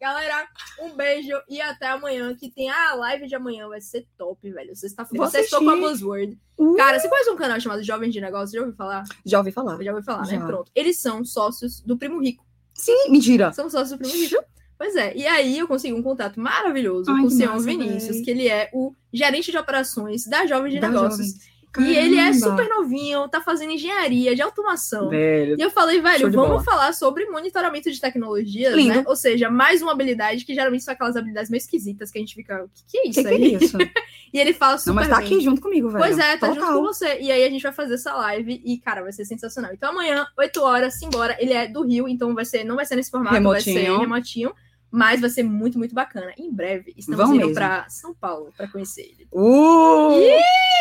Galera, 0.00 0.48
um 0.80 0.96
beijo 0.96 1.34
e 1.46 1.60
até 1.60 1.88
amanhã. 1.88 2.34
Que 2.34 2.50
tem 2.50 2.70
a 2.70 2.94
live 2.94 3.26
de 3.26 3.34
amanhã. 3.34 3.68
Vai 3.68 3.80
ser 3.80 4.06
top, 4.16 4.50
velho. 4.50 4.74
Sexta-feira. 4.74 5.26
Você 5.26 5.40
estou 5.40 5.60
com 5.60 5.70
a. 5.70 5.76
Buzzword. 5.76 6.38
Uh. 6.56 6.74
Cara, 6.76 6.98
você 6.98 7.08
conhece 7.08 7.30
um 7.30 7.36
canal 7.36 7.60
chamado 7.60 7.82
Jovens 7.82 8.12
de 8.12 8.20
Negócios? 8.20 8.52
Já 8.52 8.60
ouviu 8.60 8.74
falar? 8.74 9.04
Já 9.26 9.38
ouvi 9.38 9.52
falar. 9.52 9.82
Já 9.82 9.90
ouviu 9.90 10.04
falar, 10.04 10.26
né? 10.26 10.38
Já. 10.38 10.46
Pronto. 10.46 10.72
Eles 10.74 10.98
são 10.98 11.22
sócios 11.24 11.80
do 11.82 11.98
Primo 11.98 12.18
Rico. 12.20 12.44
Sim, 12.72 13.10
mentira. 13.10 13.52
São 13.52 13.68
sócios 13.68 13.90
do 13.90 13.98
Primo 13.98 14.14
Rico. 14.14 14.42
Pois 14.78 14.96
é, 14.96 15.14
e 15.14 15.26
aí 15.26 15.58
eu 15.58 15.68
consegui 15.68 15.92
um 15.92 16.02
contato 16.02 16.40
maravilhoso 16.40 17.10
Ai, 17.10 17.20
com 17.20 17.26
o 17.26 17.30
senhor 17.30 17.58
Vinícius, 17.60 18.16
véi. 18.16 18.24
que 18.24 18.30
ele 18.30 18.48
é 18.48 18.70
o 18.72 18.94
gerente 19.12 19.50
de 19.50 19.58
operações 19.58 20.24
da 20.24 20.46
Jovem 20.46 20.72
de 20.72 20.80
Da 20.80 20.88
Negócios. 20.88 21.34
Jovem. 21.34 21.40
E 21.78 21.96
ele 21.96 22.16
é 22.16 22.24
Caramba. 22.32 22.38
super 22.38 22.68
novinho, 22.68 23.28
tá 23.28 23.40
fazendo 23.40 23.70
engenharia 23.72 24.34
de 24.34 24.42
automação. 24.42 25.08
Velho. 25.08 25.56
E 25.56 25.62
eu 25.62 25.70
falei, 25.70 26.00
velho, 26.00 26.30
vamos 26.32 26.48
bola. 26.50 26.64
falar 26.64 26.92
sobre 26.92 27.26
monitoramento 27.26 27.90
de 27.90 28.00
tecnologias, 28.00 28.74
Lindo. 28.74 28.94
né? 28.96 29.04
Ou 29.06 29.14
seja, 29.14 29.48
mais 29.48 29.80
uma 29.80 29.92
habilidade 29.92 30.44
que 30.44 30.52
geralmente 30.54 30.82
são 30.82 30.92
aquelas 30.92 31.16
habilidades 31.16 31.48
meio 31.48 31.60
esquisitas 31.60 32.10
que 32.10 32.18
a 32.18 32.20
gente 32.20 32.34
fica, 32.34 32.64
o 32.64 32.68
que, 32.68 32.82
que 32.90 32.98
é 32.98 33.08
isso 33.08 33.22
que, 33.22 33.28
que 33.28 33.34
aí? 33.34 33.54
é 33.54 33.64
isso? 33.64 33.78
E 34.32 34.38
ele 34.38 34.52
fala 34.52 34.78
super 34.78 34.90
Não, 34.90 34.94
mas 34.94 35.08
tá 35.08 35.16
bem. 35.16 35.26
aqui 35.26 35.40
junto 35.40 35.60
comigo, 35.60 35.88
velho. 35.88 36.04
Pois 36.04 36.16
é, 36.16 36.36
tá 36.36 36.46
junto 36.48 36.60
Total. 36.60 36.74
com 36.76 36.82
você. 36.82 37.18
E 37.20 37.32
aí 37.32 37.42
a 37.44 37.50
gente 37.50 37.62
vai 37.62 37.72
fazer 37.72 37.94
essa 37.94 38.14
live 38.14 38.62
e, 38.64 38.78
cara, 38.78 39.02
vai 39.02 39.12
ser 39.12 39.24
sensacional. 39.24 39.72
Então 39.72 39.90
amanhã, 39.90 40.24
8 40.38 40.62
horas, 40.62 40.98
simbora. 41.00 41.36
Ele 41.40 41.52
é 41.52 41.66
do 41.66 41.82
Rio, 41.82 42.08
então 42.08 42.32
vai 42.32 42.44
ser, 42.44 42.62
não 42.62 42.76
vai 42.76 42.86
ser 42.86 42.94
nesse 42.94 43.10
formato, 43.10 43.42
vai 43.42 43.60
ser 43.60 43.90
Remotinho. 43.98 44.52
Mas 44.90 45.20
vai 45.20 45.30
ser 45.30 45.42
muito, 45.42 45.78
muito 45.78 45.94
bacana. 45.94 46.32
Em 46.36 46.52
breve, 46.52 46.92
estamos 46.96 47.18
Vamos 47.18 47.36
indo 47.36 47.54
pra 47.54 47.88
São 47.88 48.12
Paulo 48.14 48.52
pra 48.56 48.66
conhecer 48.66 49.02
ele. 49.02 49.28
Uh! 49.32 50.10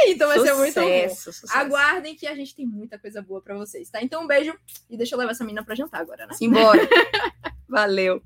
Então 0.07 0.27
vai 0.27 0.39
ser 0.39 0.53
muito 0.55 0.73
bom. 0.73 0.81
Sucesso, 0.81 1.33
sucesso. 1.33 1.57
Aguardem 1.57 2.15
que 2.15 2.25
a 2.25 2.33
gente 2.33 2.55
tem 2.55 2.65
muita 2.65 2.97
coisa 2.97 3.21
boa 3.21 3.41
pra 3.41 3.55
vocês, 3.55 3.89
tá? 3.89 4.01
Então 4.01 4.23
um 4.23 4.27
beijo 4.27 4.57
e 4.89 4.97
deixa 4.97 5.13
eu 5.13 5.19
levar 5.19 5.31
essa 5.31 5.43
menina 5.43 5.63
pra 5.63 5.75
jantar 5.75 6.01
agora, 6.01 6.25
né? 6.25 6.33
Simbora. 6.33 6.81
Valeu. 7.69 8.21